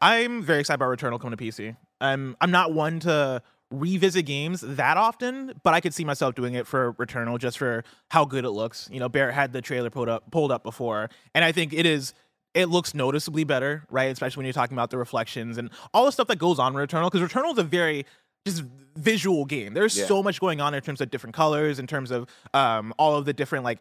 I'm 0.00 0.42
very 0.42 0.60
excited 0.60 0.82
about 0.82 0.96
Returnal 0.96 1.20
coming 1.20 1.36
to 1.36 1.44
PC. 1.44 1.76
I'm 2.00 2.36
I'm 2.40 2.50
not 2.50 2.72
one 2.72 3.00
to 3.00 3.42
revisit 3.70 4.24
games 4.26 4.62
that 4.62 4.96
often, 4.96 5.52
but 5.62 5.74
I 5.74 5.80
could 5.80 5.92
see 5.92 6.04
myself 6.04 6.34
doing 6.34 6.54
it 6.54 6.66
for 6.66 6.94
Returnal 6.94 7.38
just 7.38 7.58
for 7.58 7.84
how 8.10 8.24
good 8.24 8.44
it 8.44 8.50
looks. 8.50 8.88
You 8.90 9.00
know, 9.00 9.08
Barrett 9.08 9.34
had 9.34 9.52
the 9.52 9.60
trailer 9.60 9.90
pulled 9.90 10.08
up 10.08 10.30
pulled 10.30 10.52
up 10.52 10.62
before, 10.62 11.10
and 11.34 11.44
I 11.44 11.52
think 11.52 11.72
it 11.72 11.86
is 11.86 12.14
it 12.54 12.66
looks 12.66 12.94
noticeably 12.94 13.44
better, 13.44 13.84
right? 13.90 14.10
Especially 14.10 14.40
when 14.40 14.46
you're 14.46 14.52
talking 14.52 14.74
about 14.74 14.90
the 14.90 14.98
reflections 14.98 15.58
and 15.58 15.70
all 15.92 16.06
the 16.06 16.12
stuff 16.12 16.28
that 16.28 16.38
goes 16.38 16.58
on 16.58 16.74
in 16.74 16.86
Returnal, 16.86 17.10
because 17.10 17.28
Returnal 17.28 17.52
is 17.52 17.58
a 17.58 17.62
very 17.62 18.06
just 18.46 18.64
visual 18.96 19.44
game. 19.44 19.74
There's 19.74 19.96
yeah. 19.96 20.06
so 20.06 20.22
much 20.22 20.40
going 20.40 20.60
on 20.60 20.74
in 20.74 20.82
terms 20.82 21.00
of 21.00 21.10
different 21.10 21.36
colors, 21.36 21.78
in 21.78 21.86
terms 21.86 22.10
of 22.10 22.26
um, 22.54 22.94
all 22.98 23.16
of 23.16 23.26
the 23.26 23.32
different 23.32 23.64
like 23.64 23.80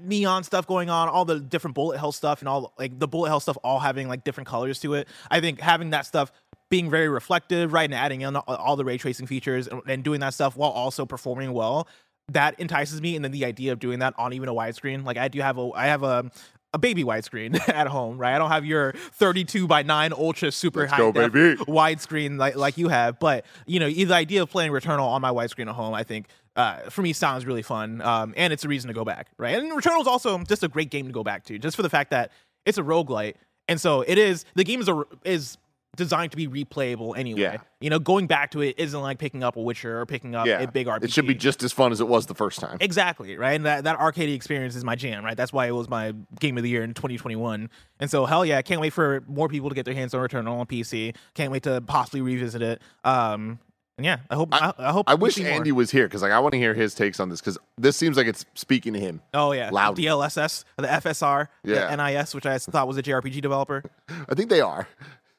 neon 0.00 0.44
stuff 0.44 0.66
going 0.66 0.90
on, 0.90 1.08
all 1.08 1.24
the 1.24 1.40
different 1.40 1.74
bullet 1.74 1.98
hell 1.98 2.12
stuff, 2.12 2.40
and 2.40 2.48
all 2.48 2.72
like 2.78 2.98
the 2.98 3.08
bullet 3.08 3.28
hell 3.28 3.40
stuff 3.40 3.56
all 3.62 3.80
having 3.80 4.08
like 4.08 4.24
different 4.24 4.48
colors 4.48 4.80
to 4.80 4.94
it. 4.94 5.08
I 5.30 5.40
think 5.40 5.60
having 5.60 5.90
that 5.90 6.06
stuff 6.06 6.30
being 6.70 6.90
very 6.90 7.08
reflective, 7.08 7.72
right, 7.72 7.84
and 7.84 7.94
adding 7.94 8.22
in 8.22 8.36
all 8.36 8.76
the 8.76 8.84
ray 8.84 8.98
tracing 8.98 9.26
features 9.26 9.68
and, 9.86 10.02
doing 10.02 10.20
that 10.20 10.34
stuff 10.34 10.56
while 10.56 10.70
also 10.70 11.06
performing 11.06 11.52
well, 11.52 11.86
that 12.28 12.58
entices 12.58 13.00
me. 13.00 13.14
And 13.16 13.24
then 13.24 13.32
the 13.32 13.44
idea 13.44 13.72
of 13.72 13.78
doing 13.78 14.00
that 14.00 14.14
on 14.18 14.32
even 14.32 14.48
a 14.48 14.54
widescreen, 14.54 15.04
like 15.04 15.16
I 15.16 15.28
do 15.28 15.40
have 15.40 15.58
a, 15.58 15.70
I 15.74 15.86
have 15.86 16.02
a, 16.02 16.30
a 16.72 16.78
baby 16.78 17.04
widescreen 17.04 17.56
at 17.68 17.86
home, 17.86 18.18
right? 18.18 18.34
I 18.34 18.38
don't 18.38 18.50
have 18.50 18.64
your 18.64 18.92
32 18.92 19.66
by 19.66 19.82
9 19.82 20.12
ultra 20.12 20.50
super 20.52 20.80
Let's 20.80 20.92
high 20.92 20.98
go, 20.98 21.12
widescreen 21.12 22.38
like 22.38 22.56
like 22.56 22.78
you 22.78 22.88
have. 22.88 23.18
But 23.18 23.46
you 23.66 23.80
know, 23.80 23.88
the 23.88 24.12
idea 24.14 24.42
of 24.42 24.50
playing 24.50 24.72
Returnal 24.72 25.06
on 25.06 25.22
my 25.22 25.30
widescreen 25.30 25.68
at 25.68 25.74
home, 25.74 25.94
I 25.94 26.02
think 26.02 26.28
uh, 26.56 26.90
for 26.90 27.02
me 27.02 27.12
sounds 27.12 27.46
really 27.46 27.62
fun, 27.62 28.00
um, 28.02 28.34
and 28.36 28.52
it's 28.52 28.64
a 28.64 28.68
reason 28.68 28.88
to 28.88 28.94
go 28.94 29.04
back, 29.04 29.28
right? 29.38 29.56
And 29.56 29.70
Returnal 29.72 30.00
is 30.00 30.06
also 30.06 30.38
just 30.44 30.62
a 30.62 30.68
great 30.68 30.90
game 30.90 31.06
to 31.06 31.12
go 31.12 31.22
back 31.22 31.44
to, 31.44 31.58
just 31.58 31.76
for 31.76 31.82
the 31.82 31.90
fact 31.90 32.10
that 32.10 32.32
it's 32.64 32.78
a 32.78 32.82
roguelite, 32.82 33.34
and 33.68 33.80
so 33.80 34.02
it 34.02 34.18
is. 34.18 34.44
The 34.54 34.64
game 34.64 34.80
is 34.80 34.88
a 34.88 35.04
is 35.24 35.58
designed 35.96 36.30
to 36.32 36.36
be 36.36 36.46
replayable 36.46 37.16
anyway. 37.16 37.40
Yeah. 37.40 37.56
You 37.80 37.90
know, 37.90 37.98
going 37.98 38.26
back 38.26 38.52
to 38.52 38.60
it 38.60 38.76
isn't 38.78 39.00
like 39.00 39.18
picking 39.18 39.42
up 39.42 39.56
a 39.56 39.60
Witcher 39.60 40.00
or 40.00 40.06
picking 40.06 40.34
up 40.34 40.46
yeah. 40.46 40.60
a 40.60 40.70
big 40.70 40.86
RPG. 40.86 41.04
It 41.04 41.12
should 41.12 41.26
be 41.26 41.34
just 41.34 41.62
as 41.62 41.72
fun 41.72 41.92
as 41.92 42.00
it 42.00 42.08
was 42.08 42.26
the 42.26 42.34
first 42.34 42.60
time. 42.60 42.78
Exactly, 42.80 43.36
right? 43.36 43.54
And 43.54 43.66
that, 43.66 43.84
that 43.84 43.98
arcade 43.98 44.30
experience 44.30 44.76
is 44.76 44.84
my 44.84 44.94
jam, 44.94 45.24
right? 45.24 45.36
That's 45.36 45.52
why 45.52 45.66
it 45.66 45.72
was 45.72 45.88
my 45.88 46.14
game 46.38 46.56
of 46.56 46.62
the 46.62 46.70
year 46.70 46.84
in 46.84 46.94
2021. 46.94 47.70
And 47.98 48.10
so, 48.10 48.26
hell 48.26 48.44
yeah, 48.44 48.58
I 48.58 48.62
can't 48.62 48.80
wait 48.80 48.92
for 48.92 49.24
more 49.26 49.48
people 49.48 49.68
to 49.68 49.74
get 49.74 49.84
their 49.84 49.94
hands 49.94 50.14
on 50.14 50.20
Returnal 50.20 50.58
on 50.58 50.66
PC. 50.66 51.16
Can't 51.34 51.50
wait 51.50 51.64
to 51.64 51.80
possibly 51.80 52.20
revisit 52.20 52.62
it. 52.62 52.82
Um, 53.04 53.58
and 53.98 54.04
yeah, 54.04 54.18
I 54.28 54.34
hope. 54.34 54.50
I, 54.52 54.74
I 54.76 54.92
hope. 54.92 55.08
I 55.08 55.14
wish 55.14 55.38
Andy 55.38 55.70
more. 55.70 55.78
was 55.78 55.90
here 55.90 56.06
because 56.06 56.20
like 56.20 56.32
I 56.32 56.38
want 56.38 56.52
to 56.52 56.58
hear 56.58 56.74
his 56.74 56.94
takes 56.94 57.18
on 57.18 57.30
this 57.30 57.40
because 57.40 57.56
this 57.78 57.96
seems 57.96 58.18
like 58.18 58.26
it's 58.26 58.44
speaking 58.52 58.92
to 58.92 59.00
him. 59.00 59.22
Oh 59.32 59.52
yeah, 59.52 59.70
loud. 59.70 59.96
DLSS, 59.96 60.64
the 60.76 60.86
FSR, 60.86 61.48
yeah. 61.64 61.96
the 61.96 62.10
NIS, 62.10 62.34
which 62.34 62.44
I 62.44 62.58
thought 62.58 62.86
was 62.86 62.98
a 62.98 63.02
JRPG 63.02 63.40
developer. 63.40 63.82
I 64.28 64.34
think 64.34 64.50
they 64.50 64.60
are. 64.60 64.86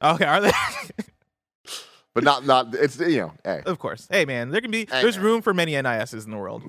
Okay, 0.01 0.25
are 0.25 0.41
they? 0.41 0.51
but 2.17 2.23
not 2.23 2.45
not 2.47 2.73
it's 2.73 2.99
you 2.99 3.17
know 3.17 3.33
hey. 3.43 3.61
of 3.67 3.77
course 3.77 4.07
hey 4.09 4.25
man 4.25 4.49
there 4.49 4.59
can 4.59 4.71
be 4.71 4.87
hey, 4.89 5.03
there's 5.03 5.17
man. 5.17 5.25
room 5.25 5.41
for 5.43 5.53
many 5.53 5.79
nis's 5.79 6.25
in 6.25 6.31
the 6.31 6.37
world 6.37 6.63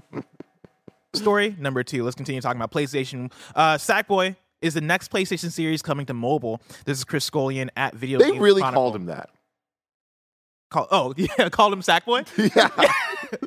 story 1.14 1.56
number 1.58 1.82
two 1.82 2.04
let's 2.04 2.14
continue 2.14 2.38
talking 2.42 2.60
about 2.60 2.70
playstation 2.70 3.32
uh 3.54 3.76
sackboy 3.76 4.36
is 4.60 4.74
the 4.74 4.82
next 4.82 5.10
playstation 5.10 5.50
series 5.50 5.80
coming 5.80 6.04
to 6.04 6.12
mobile 6.12 6.60
this 6.84 6.98
is 6.98 7.04
chris 7.04 7.24
Scullion 7.30 7.70
at 7.76 7.94
video 7.94 8.18
they 8.18 8.32
really 8.32 8.60
Chronicle. 8.60 8.82
called 8.82 8.96
him 8.96 9.06
that 9.06 9.30
Call, 10.70 10.86
oh 10.90 11.14
yeah 11.16 11.48
called 11.48 11.72
him 11.72 11.80
sackboy 11.80 12.26
yeah 12.54 13.38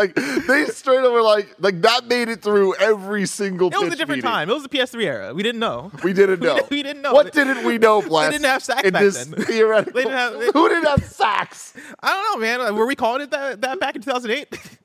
Like 0.00 0.14
they 0.14 0.64
straight 0.64 1.04
up 1.04 1.12
were 1.12 1.20
like, 1.20 1.54
like 1.58 1.82
that 1.82 2.06
made 2.06 2.30
it 2.30 2.40
through 2.40 2.74
every 2.76 3.26
single. 3.26 3.68
It 3.68 3.74
was 3.74 3.88
a 3.92 3.96
different 3.96 4.18
meeting. 4.18 4.22
time. 4.22 4.48
It 4.48 4.54
was 4.54 4.62
the 4.62 4.70
PS3 4.70 5.04
era. 5.04 5.34
We 5.34 5.42
didn't 5.42 5.60
know. 5.60 5.92
We 6.02 6.14
didn't 6.14 6.40
know. 6.40 6.58
we, 6.70 6.82
didn't 6.82 7.02
know. 7.02 7.12
What 7.12 7.34
didn't 7.34 7.66
we 7.66 7.76
know, 7.76 8.00
Bless? 8.00 8.26
They 8.30 8.38
didn't 8.38 8.46
have 8.50 8.62
sacks 8.62 8.90
back 8.90 9.02
this 9.02 9.26
then. 9.26 9.44
Theoretical. 9.44 9.92
they 9.92 10.04
didn't 10.04 10.16
have, 10.16 10.32
they, 10.38 10.46
Who 10.54 10.68
didn't 10.70 10.86
have 10.86 11.04
sacks? 11.04 11.74
I 12.02 12.14
don't 12.14 12.40
know, 12.40 12.46
man. 12.46 12.74
Were 12.76 12.86
we 12.86 12.94
calling 12.94 13.20
it 13.20 13.30
that, 13.30 13.60
that 13.60 13.78
back 13.78 13.94
in 13.94 14.00
2008? 14.00 14.78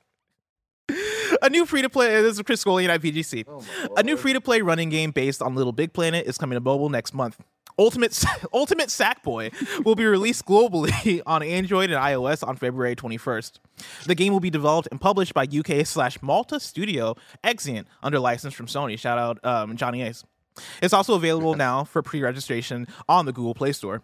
a 1.42 1.48
new 1.48 1.64
free 1.64 1.80
to 1.80 1.88
play. 1.88 2.20
This 2.20 2.36
is 2.36 2.42
Chris 2.42 2.62
Scullion 2.62 2.90
at 2.90 3.00
VGC. 3.00 3.44
Oh 3.48 3.64
a 3.96 4.02
new 4.02 4.18
free 4.18 4.34
to 4.34 4.40
play 4.40 4.60
running 4.60 4.90
game 4.90 5.12
based 5.12 5.40
on 5.40 5.54
Little 5.54 5.72
Big 5.72 5.94
Planet 5.94 6.26
is 6.26 6.36
coming 6.36 6.56
to 6.56 6.60
mobile 6.60 6.90
next 6.90 7.14
month. 7.14 7.38
Ultimate 7.78 8.24
Ultimate 8.52 8.88
Sackboy 8.88 9.84
will 9.84 9.94
be 9.94 10.04
released 10.04 10.46
globally 10.46 11.20
on 11.26 11.42
Android 11.42 11.90
and 11.90 12.02
iOS 12.02 12.46
on 12.46 12.56
February 12.56 12.96
21st. 12.96 13.58
The 14.06 14.14
game 14.14 14.32
will 14.32 14.40
be 14.40 14.50
developed 14.50 14.88
and 14.90 15.00
published 15.00 15.34
by 15.34 15.44
UK 15.44 15.86
slash 15.86 16.20
Malta 16.22 16.58
studio 16.58 17.14
Exient 17.44 17.86
under 18.02 18.18
license 18.18 18.54
from 18.54 18.66
Sony. 18.66 18.98
Shout 18.98 19.18
out 19.18 19.44
um, 19.44 19.76
Johnny 19.76 20.02
Ace. 20.02 20.24
It's 20.82 20.94
also 20.94 21.14
available 21.14 21.54
now 21.56 21.84
for 21.84 22.02
pre-registration 22.02 22.86
on 23.08 23.26
the 23.26 23.32
Google 23.32 23.54
Play 23.54 23.72
Store. 23.72 24.02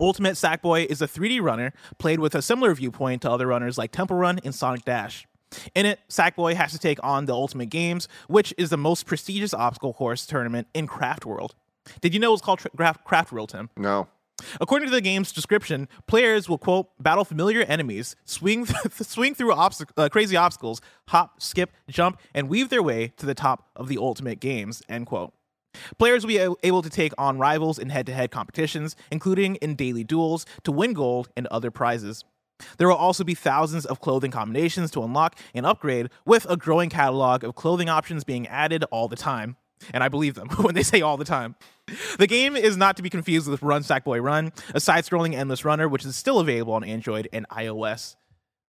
Ultimate 0.00 0.34
Sackboy 0.34 0.86
is 0.86 1.02
a 1.02 1.06
3D 1.06 1.42
runner 1.42 1.74
played 1.98 2.18
with 2.18 2.34
a 2.34 2.40
similar 2.40 2.74
viewpoint 2.74 3.20
to 3.22 3.30
other 3.30 3.46
runners 3.46 3.76
like 3.76 3.92
Temple 3.92 4.16
Run 4.16 4.40
and 4.42 4.54
Sonic 4.54 4.84
Dash. 4.84 5.26
In 5.74 5.84
it, 5.86 6.00
Sackboy 6.08 6.54
has 6.54 6.72
to 6.72 6.78
take 6.78 6.98
on 7.02 7.26
the 7.26 7.34
Ultimate 7.34 7.68
Games, 7.68 8.08
which 8.26 8.54
is 8.56 8.70
the 8.70 8.78
most 8.78 9.06
prestigious 9.06 9.52
obstacle 9.52 9.92
course 9.92 10.26
tournament 10.26 10.68
in 10.74 10.86
Craft 10.86 11.26
World. 11.26 11.54
Did 12.00 12.14
you 12.14 12.20
know 12.20 12.28
it 12.28 12.32
was 12.32 12.40
called 12.40 12.60
Craft, 12.76 13.04
Craft 13.04 13.32
World, 13.32 13.50
Tim? 13.50 13.70
No. 13.76 14.08
According 14.60 14.88
to 14.88 14.94
the 14.94 15.00
game's 15.00 15.32
description, 15.32 15.88
players 16.06 16.48
will 16.48 16.58
quote 16.58 16.88
battle 17.00 17.24
familiar 17.24 17.62
enemies, 17.62 18.16
swing 18.24 18.66
swing 18.90 19.34
through 19.34 19.52
obst- 19.54 19.90
uh, 19.96 20.08
crazy 20.08 20.36
obstacles, 20.36 20.80
hop, 21.08 21.40
skip, 21.40 21.70
jump, 21.88 22.18
and 22.34 22.48
weave 22.48 22.68
their 22.68 22.82
way 22.82 23.12
to 23.16 23.26
the 23.26 23.34
top 23.34 23.70
of 23.76 23.88
the 23.88 23.98
ultimate 23.98 24.40
games. 24.40 24.82
End 24.88 25.06
quote. 25.06 25.32
Players 25.98 26.24
will 26.24 26.28
be 26.28 26.56
able 26.62 26.82
to 26.82 26.90
take 26.90 27.12
on 27.18 27.38
rivals 27.38 27.80
in 27.80 27.90
head-to-head 27.90 28.30
competitions, 28.30 28.94
including 29.10 29.56
in 29.56 29.74
daily 29.74 30.04
duels, 30.04 30.46
to 30.62 30.70
win 30.70 30.92
gold 30.92 31.28
and 31.36 31.48
other 31.48 31.72
prizes. 31.72 32.24
There 32.78 32.86
will 32.86 32.94
also 32.94 33.24
be 33.24 33.34
thousands 33.34 33.84
of 33.84 34.00
clothing 34.00 34.30
combinations 34.30 34.92
to 34.92 35.02
unlock 35.02 35.36
and 35.52 35.66
upgrade, 35.66 36.10
with 36.24 36.48
a 36.48 36.56
growing 36.56 36.90
catalog 36.90 37.42
of 37.42 37.56
clothing 37.56 37.88
options 37.88 38.22
being 38.22 38.46
added 38.46 38.84
all 38.92 39.08
the 39.08 39.16
time 39.16 39.56
and 39.92 40.02
I 40.02 40.08
believe 40.08 40.34
them 40.34 40.48
when 40.60 40.74
they 40.74 40.82
say 40.82 41.00
all 41.00 41.16
the 41.16 41.24
time. 41.24 41.56
The 42.18 42.26
game 42.26 42.56
is 42.56 42.76
not 42.76 42.96
to 42.96 43.02
be 43.02 43.10
confused 43.10 43.48
with 43.48 43.62
Run 43.62 43.82
Sackboy 43.82 44.22
Run, 44.22 44.52
a 44.74 44.80
side 44.80 45.04
scrolling 45.04 45.34
endless 45.34 45.64
runner, 45.64 45.88
which 45.88 46.04
is 46.04 46.16
still 46.16 46.40
available 46.40 46.72
on 46.72 46.84
Android 46.84 47.28
and 47.32 47.48
iOS. 47.50 48.16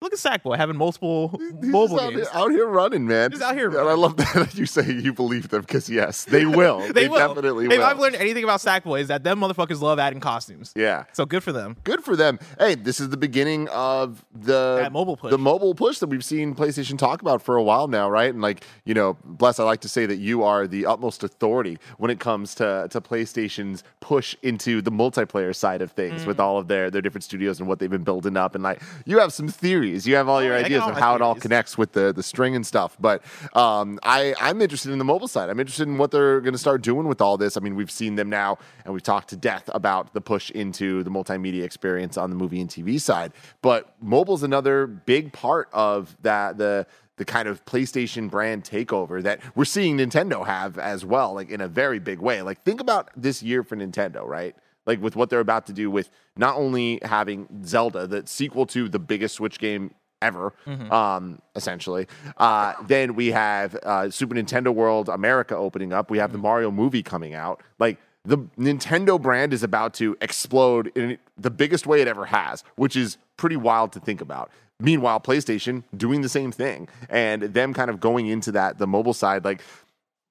Look 0.01 0.11
at 0.13 0.19
Sackboy 0.19 0.57
having 0.57 0.75
multiple 0.75 1.29
He's 1.39 1.53
mobile 1.71 1.99
out, 1.99 2.13
games. 2.13 2.27
here, 2.29 2.37
out 2.39 2.51
here 2.51 2.67
running, 2.67 3.07
man. 3.07 3.31
Just 3.31 3.41
out 3.41 3.55
here 3.55 3.69
And 3.69 3.89
I 3.89 3.93
love 3.93 4.17
that 4.17 4.53
you 4.55 4.65
say 4.65 4.91
you 4.91 5.13
believe 5.13 5.47
them 5.49 5.61
because 5.61 5.89
yes, 5.89 6.25
they 6.25 6.45
will. 6.45 6.91
they, 6.93 7.07
will. 7.07 7.17
definitely 7.33 7.65
If 7.65 7.71
will. 7.71 7.83
I've 7.83 7.97
learned 7.97 8.17
anything 8.17 8.43
about 8.43 8.59
Sackboy, 8.59 8.99
is 9.01 9.07
that 9.07 9.23
them 9.23 9.39
motherfuckers 9.39 9.79
love 9.81 9.97
adding 9.97 10.19
costumes. 10.19 10.73
yeah. 10.75 11.05
So 11.13 11.25
good 11.25 11.43
for 11.43 11.53
them. 11.53 11.77
Good 11.85 12.03
for 12.03 12.17
them. 12.17 12.39
Hey, 12.59 12.75
this 12.75 12.99
is 12.99 13.09
the 13.09 13.15
beginning 13.17 13.69
of 13.69 14.23
the 14.33 14.79
That 14.81 14.91
mobile 14.91 15.15
push. 15.15 15.31
the 15.31 15.37
mobile 15.37 15.73
push 15.73 15.99
that 15.99 16.07
we've 16.07 16.25
seen 16.25 16.53
PlayStation 16.55 16.97
talk 16.99 17.21
about 17.21 17.41
for 17.41 17.55
a 17.55 17.63
while 17.63 17.87
now, 17.87 18.09
right? 18.09 18.31
And 18.31 18.41
like, 18.41 18.65
you 18.83 18.93
know, 18.93 19.17
bless, 19.23 19.59
I 19.59 19.63
like 19.63 19.79
to 19.81 19.89
say 19.89 20.05
that 20.05 20.17
you 20.17 20.43
are 20.43 20.67
the 20.67 20.85
utmost 20.85 21.23
authority 21.23 21.79
when 21.97 22.11
it 22.11 22.19
comes 22.19 22.53
to 22.55 22.87
to 22.91 22.99
PlayStation's 22.99 23.81
push 24.01 24.35
into 24.43 24.81
the 24.81 24.91
multiplayer 24.91 25.55
side 25.55 25.81
of 25.81 25.91
things 25.93 26.23
Mm. 26.23 26.27
with 26.27 26.39
all 26.39 26.57
of 26.59 26.67
their 26.67 26.91
their 26.91 27.01
different 27.01 27.23
studios 27.23 27.59
and 27.59 27.67
what 27.69 27.79
they've 27.79 27.89
been 27.89 28.03
building 28.03 28.35
up. 28.37 28.55
And 28.55 28.63
like, 28.63 28.81
you 29.05 29.19
have 29.19 29.31
some 29.33 29.47
theories. 29.47 29.84
You 29.85 30.15
have 30.15 30.27
all 30.29 30.43
your 30.43 30.53
Oh, 30.53 30.57
I 30.57 30.61
ideas 30.61 30.83
of 30.83 30.97
how 30.97 31.15
it 31.15 31.21
all 31.21 31.35
connects 31.35 31.77
with 31.77 31.93
the 31.93 32.11
the 32.13 32.23
string 32.23 32.55
and 32.55 32.65
stuff. 32.65 32.97
But 32.99 33.23
um, 33.53 33.99
I 34.03 34.33
I'm 34.39 34.61
interested 34.61 34.91
in 34.91 34.97
the 34.99 35.05
mobile 35.05 35.27
side. 35.27 35.49
I'm 35.49 35.59
interested 35.59 35.87
in 35.87 35.97
what 35.97 36.11
they're 36.11 36.41
going 36.41 36.53
to 36.53 36.59
start 36.59 36.81
doing 36.81 37.07
with 37.07 37.21
all 37.21 37.37
this. 37.37 37.57
I 37.57 37.59
mean, 37.59 37.75
we've 37.75 37.91
seen 37.91 38.15
them 38.15 38.29
now, 38.29 38.57
and 38.83 38.93
we've 38.93 39.03
talked 39.03 39.29
to 39.29 39.35
death 39.35 39.69
about 39.73 40.13
the 40.13 40.21
push 40.21 40.49
into 40.51 41.03
the 41.03 41.09
multimedia 41.09 41.63
experience 41.63 42.17
on 42.17 42.29
the 42.29 42.35
movie 42.35 42.61
and 42.61 42.69
TV 42.69 42.99
side. 42.99 43.31
But 43.61 43.93
mobile's 44.01 44.43
another 44.43 44.87
big 44.87 45.33
part 45.33 45.69
of 45.73 46.15
that 46.21 46.57
the 46.57 46.87
the 47.17 47.25
kind 47.25 47.47
of 47.47 47.63
PlayStation 47.65 48.29
brand 48.29 48.63
takeover 48.65 49.23
that 49.23 49.39
we're 49.55 49.63
seeing 49.65 49.97
Nintendo 49.97 50.45
have 50.45 50.77
as 50.77 51.05
well, 51.05 51.33
like 51.33 51.49
in 51.49 51.61
a 51.61 51.67
very 51.67 51.99
big 51.99 52.19
way. 52.19 52.41
Like 52.41 52.61
think 52.63 52.81
about 52.81 53.09
this 53.15 53.41
year 53.41 53.63
for 53.63 53.77
Nintendo, 53.77 54.27
right? 54.27 54.55
Like 54.85 55.01
with 55.01 55.15
what 55.15 55.29
they're 55.29 55.39
about 55.39 55.65
to 55.67 55.73
do 55.73 55.89
with 55.89 56.09
not 56.37 56.55
only 56.55 56.99
having 57.03 57.47
Zelda, 57.65 58.07
the 58.07 58.25
sequel 58.27 58.65
to 58.67 58.87
the 58.87 58.99
biggest 58.99 59.35
Switch 59.35 59.59
game 59.59 59.91
ever, 60.21 60.53
um, 60.91 61.39
essentially. 61.55 62.07
Uh, 62.37 62.73
then 62.87 63.15
we 63.15 63.27
have 63.31 63.75
uh, 63.83 64.09
Super 64.09 64.35
Nintendo 64.35 64.73
World 64.73 65.09
America 65.09 65.55
opening 65.55 65.93
up. 65.93 66.09
We 66.09 66.17
have 66.17 66.31
the 66.31 66.37
Mario 66.37 66.71
movie 66.71 67.03
coming 67.03 67.33
out. 67.33 67.61
Like 67.79 67.99
the 68.23 68.37
Nintendo 68.57 69.21
brand 69.21 69.53
is 69.53 69.63
about 69.63 69.93
to 69.95 70.17
explode 70.21 70.91
in 70.95 71.17
the 71.37 71.51
biggest 71.51 71.85
way 71.85 72.01
it 72.01 72.07
ever 72.07 72.25
has, 72.25 72.63
which 72.75 72.95
is 72.95 73.17
pretty 73.37 73.55
wild 73.55 73.91
to 73.93 73.99
think 73.99 74.21
about. 74.21 74.49
Meanwhile, 74.79 75.21
PlayStation 75.21 75.83
doing 75.95 76.21
the 76.21 76.29
same 76.29 76.51
thing 76.51 76.89
and 77.09 77.43
them 77.43 77.73
kind 77.73 77.89
of 77.89 77.99
going 77.99 78.27
into 78.27 78.51
that, 78.53 78.77
the 78.77 78.87
mobile 78.87 79.13
side, 79.13 79.45
like 79.45 79.61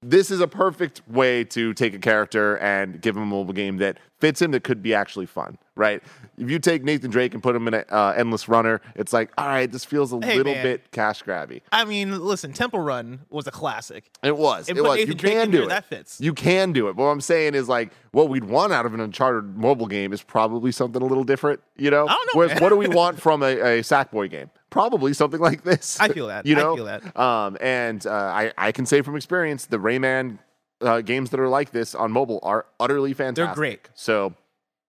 this 0.03 0.31
is 0.31 0.41
a 0.41 0.49
perfect 0.49 1.01
way 1.09 1.45
to 1.45 1.73
take 1.73 1.95
a 1.95 1.99
character 1.99 2.59
and 2.59 3.01
give 3.01 3.17
him 3.17 3.23
a 3.23 3.27
mobile 3.27 3.55
game 3.55 3.79
that 3.79 3.99
fits 4.25 4.41
him 4.41 4.53
that 4.53 4.65
could 4.65 4.83
be 4.83 4.95
actually 4.95 5.27
fun, 5.27 5.59
right? 5.77 6.03
If 6.39 6.51
you 6.51 6.59
take 6.59 6.83
Nathan 6.83 7.11
Drake 7.11 7.35
and 7.35 7.43
put 7.43 7.55
him 7.55 7.69
in 7.69 7.75
an 7.75 7.85
uh, 7.91 8.15
endless 8.17 8.49
runner, 8.49 8.81
it's 8.95 9.13
like, 9.13 9.31
all 9.37 9.47
right, 9.47 9.71
this 9.71 9.85
feels 9.85 10.13
a 10.13 10.19
Hey, 10.25 10.37
little 10.39 10.55
man. 10.55 10.63
bit 10.63 10.91
cash 10.93 11.23
grabby. 11.23 11.61
I 11.71 11.85
mean, 11.85 12.19
listen, 12.25 12.53
Temple 12.55 12.81
Run 12.81 13.21
was 13.29 13.47
a 13.47 13.51
classic. 13.51 14.11
It 14.23 14.37
was. 14.37 14.69
And 14.71 14.79
it 14.79 14.81
was. 14.83 14.97
Nathan 14.97 15.09
You 15.13 15.15
Drake 15.19 15.33
can 15.35 15.51
do 15.51 15.57
there, 15.59 15.67
it. 15.67 15.69
that 15.69 15.85
fits. 15.85 16.21
You 16.21 16.33
can 16.33 16.73
do 16.73 16.89
it. 16.89 16.97
But 16.97 17.03
what 17.05 17.11
I'm 17.11 17.21
saying 17.21 17.55
is 17.55 17.69
like 17.69 17.93
what 18.13 18.29
we'd 18.31 18.45
want 18.45 18.73
out 18.73 18.87
of 18.87 18.95
an 18.95 19.01
Uncharted 19.01 19.57
mobile 19.57 19.87
game 19.87 20.13
is 20.13 20.23
probably 20.23 20.73
something 20.73 21.03
a 21.03 21.07
little 21.07 21.25
different, 21.25 21.61
you 21.77 21.91
know? 21.91 22.05
I 22.07 22.13
don't 22.15 22.35
know, 22.35 22.39
Whereas 22.41 22.61
what 22.63 22.71
do 22.71 22.77
we 22.77 22.89
want 23.01 23.21
from 23.21 23.43
a, 23.43 23.47
a 23.59 23.81
Sackboy 23.83 24.31
game? 24.31 24.51
Probably 24.71 25.13
something 25.13 25.41
like 25.41 25.63
this. 25.65 26.01
I 26.01 26.09
feel 26.09 26.29
that. 26.29 26.47
You 26.47 26.57
know? 26.57 26.73
I 26.73 26.77
feel 26.77 26.85
that. 26.87 27.17
Um, 27.21 27.57
and 27.61 28.05
uh, 28.07 28.11
I, 28.11 28.53
I 28.57 28.73
can 28.73 28.87
say 28.87 29.03
from 29.03 29.17
experience, 29.17 29.67
the 29.67 29.79
Rayman 29.79 30.39
uh, 30.81 31.01
games 31.01 31.31
that 31.31 31.41
are 31.41 31.49
like 31.49 31.71
this 31.71 31.95
on 31.95 32.13
mobile 32.13 32.41
are 32.43 32.67
utterly 32.79 33.13
fantastic. 33.13 33.47
They're 33.47 33.55
great. 33.55 33.89
So 33.95 34.35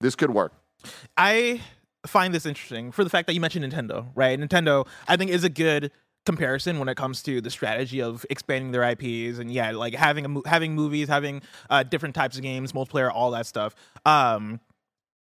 this 0.01 0.15
could 0.15 0.31
work. 0.31 0.53
I 1.17 1.61
find 2.05 2.33
this 2.33 2.45
interesting 2.45 2.91
for 2.91 3.03
the 3.03 3.09
fact 3.09 3.27
that 3.27 3.33
you 3.33 3.41
mentioned 3.41 3.71
Nintendo, 3.71 4.07
right? 4.15 4.39
Nintendo, 4.39 4.87
I 5.07 5.17
think, 5.17 5.31
is 5.31 5.43
a 5.43 5.49
good 5.49 5.91
comparison 6.25 6.79
when 6.79 6.89
it 6.89 6.97
comes 6.97 7.21
to 7.23 7.39
the 7.39 7.49
strategy 7.49 8.01
of 8.01 8.25
expanding 8.29 8.71
their 8.71 8.83
IPs 8.83 9.39
and 9.39 9.51
yeah, 9.51 9.71
like 9.71 9.93
having 9.93 10.25
a 10.25 10.27
mo- 10.27 10.43
having 10.45 10.73
movies, 10.75 11.07
having 11.07 11.41
uh, 11.69 11.83
different 11.83 12.15
types 12.15 12.35
of 12.35 12.43
games, 12.43 12.71
multiplayer, 12.71 13.11
all 13.11 13.31
that 13.31 13.45
stuff. 13.45 13.75
Um, 14.05 14.59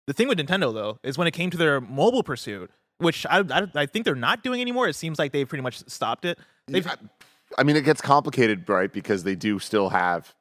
the 0.08 0.14
thing 0.14 0.28
with 0.28 0.38
Nintendo 0.40 0.74
though 0.74 1.00
is 1.04 1.18
when 1.18 1.28
it 1.28 1.32
came 1.32 1.50
to 1.52 1.58
their 1.58 1.80
mobile 1.82 2.24
pursuit, 2.24 2.72
which 3.00 3.26
I, 3.30 3.40
I 3.50 3.68
I 3.76 3.86
think 3.86 4.06
they're 4.06 4.16
not 4.16 4.44
doing 4.44 4.62
anymore. 4.62 4.88
It 4.88 4.96
seems 4.96 5.20
like 5.20 5.32
they've 5.32 5.48
pretty 5.48 5.62
much 5.62 5.88
stopped 5.88 6.26
it. 6.26 6.40
They've, 6.68 6.88
I 7.58 7.64
mean, 7.64 7.76
it 7.76 7.86
gets 7.86 8.02
complicated, 8.02 8.68
right? 8.68 8.92
Because 8.92 9.24
they 9.24 9.36
do 9.36 9.60
still 9.60 9.90
have 9.90 10.34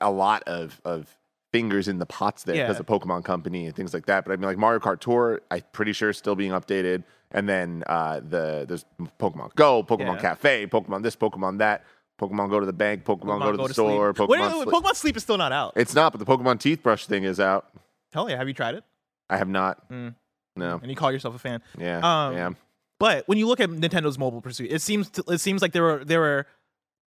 a 0.00 0.10
lot 0.10 0.42
of 0.46 0.80
of 0.84 1.16
fingers 1.52 1.88
in 1.88 1.98
the 1.98 2.06
pots 2.06 2.42
there 2.44 2.54
Yeah. 2.56 2.66
because 2.66 2.80
of 2.80 2.86
Pokemon 2.86 3.24
Company 3.24 3.66
and 3.66 3.74
things 3.74 3.94
like 3.94 4.06
that. 4.06 4.24
But 4.24 4.32
I 4.32 4.36
mean, 4.36 4.46
like 4.46 4.58
Mario 4.58 4.78
Kart 4.80 5.00
Tour, 5.00 5.40
I'm 5.50 5.62
pretty 5.72 5.92
sure 5.92 6.10
is 6.10 6.18
still 6.18 6.34
being 6.34 6.52
updated. 6.52 7.04
And 7.30 7.48
then 7.48 7.82
uh, 7.86 8.20
the 8.20 8.64
there's 8.68 8.84
Pokemon 9.20 9.54
Go, 9.54 9.82
Pokemon 9.82 10.16
Yeah. 10.16 10.20
Cafe, 10.20 10.66
Pokemon 10.66 11.02
this, 11.02 11.16
Pokemon 11.16 11.58
that, 11.58 11.84
Pokemon 12.20 12.50
Go 12.50 12.60
to 12.60 12.66
the 12.66 12.72
bank, 12.72 13.04
Pokemon, 13.04 13.40
go 13.42 13.50
to 13.52 13.56
the 13.58 13.64
sleep. 13.64 13.74
store, 13.74 14.08
Wait, 14.08 14.16
Pokemon. 14.16 14.28
wait, 14.28 14.50
Sleep. 14.52 14.68
Pokemon 14.68 14.94
Sleep 14.96 15.16
is 15.16 15.22
still 15.22 15.38
not 15.38 15.52
out. 15.52 15.72
It's 15.76 15.94
not, 15.94 16.12
but 16.12 16.18
the 16.18 16.26
Pokemon 16.26 16.60
Teeth 16.60 16.82
Brush 16.82 17.06
thing 17.06 17.24
is 17.24 17.40
out. 17.40 17.66
Hell 18.12 18.30
yeah, 18.30 18.36
have 18.36 18.48
you 18.48 18.54
tried 18.54 18.74
it? 18.76 18.84
I 19.28 19.36
have 19.38 19.48
not. 19.48 19.88
Mm. 19.90 20.14
No. 20.56 20.78
And 20.80 20.90
you 20.90 20.96
call 20.96 21.10
yourself 21.12 21.34
a 21.34 21.38
fan? 21.38 21.62
Yeah. 21.78 21.98
Um, 21.98 22.34
yeah. 22.34 22.50
But 22.98 23.26
when 23.28 23.36
you 23.38 23.46
look 23.46 23.60
at 23.60 23.68
Nintendo's 23.68 24.18
mobile 24.18 24.40
pursuit, 24.40 24.70
it 24.72 24.80
seems 24.80 25.10
to, 25.10 25.24
it 25.28 25.38
seems 25.38 25.60
like 25.62 25.72
there 25.72 25.82
were 25.82 26.04
there 26.04 26.20
were 26.20 26.46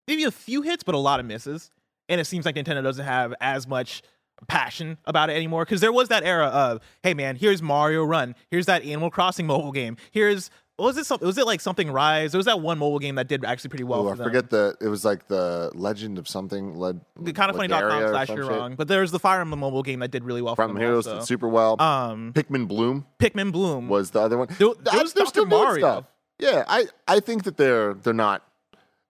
maybe 0.09 0.25
a 0.25 0.31
few 0.33 0.63
hits, 0.63 0.83
but 0.83 0.95
a 0.95 0.99
lot 0.99 1.21
of 1.21 1.27
misses. 1.27 1.71
And 2.09 2.21
it 2.21 2.25
seems 2.27 2.45
like 2.47 2.55
Nintendo 2.55 2.83
doesn't 2.83 3.05
have 3.05 3.35
as 3.41 3.67
much 3.67 4.03
passion 4.49 4.99
about 5.07 5.31
it 5.31 5.35
anymore. 5.35 5.65
Because 5.65 5.81
there 5.81 5.93
was 5.93 6.09
that 6.09 6.23
era 6.25 6.47
of, 6.47 6.81
hey 7.03 7.15
man, 7.15 7.37
here's 7.37 7.63
Mario 7.63 8.05
Run, 8.05 8.35
here's 8.51 8.67
that 8.67 8.85
Animal 8.85 9.11
Crossing 9.11 9.47
mobile 9.47 9.73
game, 9.73 9.97
here's 10.11 10.51
what 10.77 10.89
was 10.89 10.99
it? 10.99 11.07
Something 11.07 11.27
was 11.27 11.39
it 11.39 11.47
like 11.47 11.63
something 11.63 11.91
Rise? 11.91 12.33
There 12.33 12.39
was 12.39 12.45
that 12.45 12.61
one 12.61 12.79
mobile 12.79 12.99
game 12.99 13.15
that 13.15 13.29
did 13.29 13.47
actually 13.47 13.71
pretty 13.71 13.85
well. 13.85 14.07
Oh, 14.07 14.15
for 14.15 14.21
I 14.23 14.25
forget 14.27 14.51
the. 14.51 14.77
It 14.79 14.89
was 14.89 15.07
like 15.07 15.27
the 15.27 15.71
Legend 15.75 16.19
of 16.19 16.29
something. 16.29 16.75
Led. 16.75 17.01
the 17.19 17.33
kind 17.33 17.49
of 17.49 17.57
funny 17.57 17.69
Legaria 17.73 18.05
or 18.05 18.09
slash 18.09 18.29
you're 18.29 18.45
wrong. 18.47 18.75
But 18.75 18.87
there's 18.87 19.11
the 19.11 19.19
Fire 19.19 19.41
Emblem 19.41 19.61
mobile 19.61 19.83
game 19.83 20.01
that 20.01 20.11
did 20.11 20.23
really 20.23 20.43
well 20.43 20.55
From 20.55 20.77
Heroes 20.77 21.07
also. 21.07 21.21
did 21.21 21.27
super 21.27 21.49
well. 21.49 21.81
Um, 21.81 22.35
Pikmin 22.35 22.69
Bloom 22.69 23.07
Pikmin 23.19 23.53
Bloom 23.53 23.89
was 23.89 24.11
the 24.11 24.21
other 24.21 24.37
one. 24.37 24.49
There- 24.59 24.69
there 24.83 25.03
was 25.03 25.15
Dr. 25.15 25.27
still 25.29 25.47
Mario. 25.47 25.79
stuff. 25.79 26.05
Yeah, 26.39 26.65
I, 26.69 26.85
I 27.09 27.21
think 27.21 27.45
that 27.45 27.57
they're 27.57 27.95
they're 27.95 28.13
not. 28.13 28.43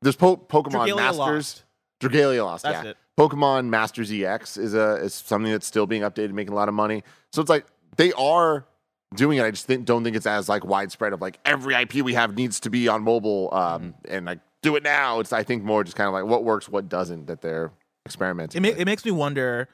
There's 0.03 0.15
po- 0.15 0.37
Pokemon 0.37 0.87
Dragalia 0.87 0.97
Masters. 0.99 1.19
Lost. 1.19 1.65
Dragalia 2.01 2.45
Lost. 2.45 2.65
That's 2.65 2.85
yeah. 2.85 2.91
it. 2.91 2.97
Pokemon 3.19 3.69
Masters 3.69 4.13
EX 4.13 4.57
is 4.57 4.75
a 4.75 4.97
is 4.97 5.15
something 5.15 5.51
that's 5.51 5.67
still 5.67 5.87
being 5.87 6.03
updated, 6.03 6.33
making 6.33 6.53
a 6.53 6.57
lot 6.57 6.69
of 6.69 6.75
money. 6.75 7.03
So 7.33 7.41
it's 7.41 7.49
like 7.49 7.67
they 7.97 8.13
are 8.13 8.67
doing 9.15 9.39
it. 9.39 9.45
I 9.45 9.51
just 9.51 9.67
think, 9.67 9.87
don't 9.87 10.05
think 10.05 10.17
it's 10.17 10.27
as 10.27 10.49
like 10.49 10.65
widespread 10.65 11.13
of 11.13 11.21
like 11.21 11.39
every 11.45 11.75
IP 11.75 11.95
we 11.97 12.15
have 12.15 12.37
needs 12.37 12.61
to 12.61 12.71
be 12.71 12.89
on 12.89 13.03
mobile 13.03 13.49
um, 13.53 13.95
and 14.07 14.27
like 14.27 14.41
do 14.63 14.77
it 14.77 14.83
now. 14.83 15.21
It's 15.21 15.33
I 15.33 15.43
think 15.43 15.65
more 15.65 15.83
just 15.83 15.97
kind 15.97 16.09
of 16.09 16.15
like 16.15 16.25
what 16.25 16.45
works, 16.45 16.69
what 16.69 16.89
doesn't 16.89 17.27
that 17.27 17.41
they're 17.41 17.73
experimenting. 18.05 18.65
it, 18.65 18.75
ma- 18.75 18.81
it 18.81 18.85
makes 18.85 19.05
me 19.05 19.11
wonder 19.11 19.69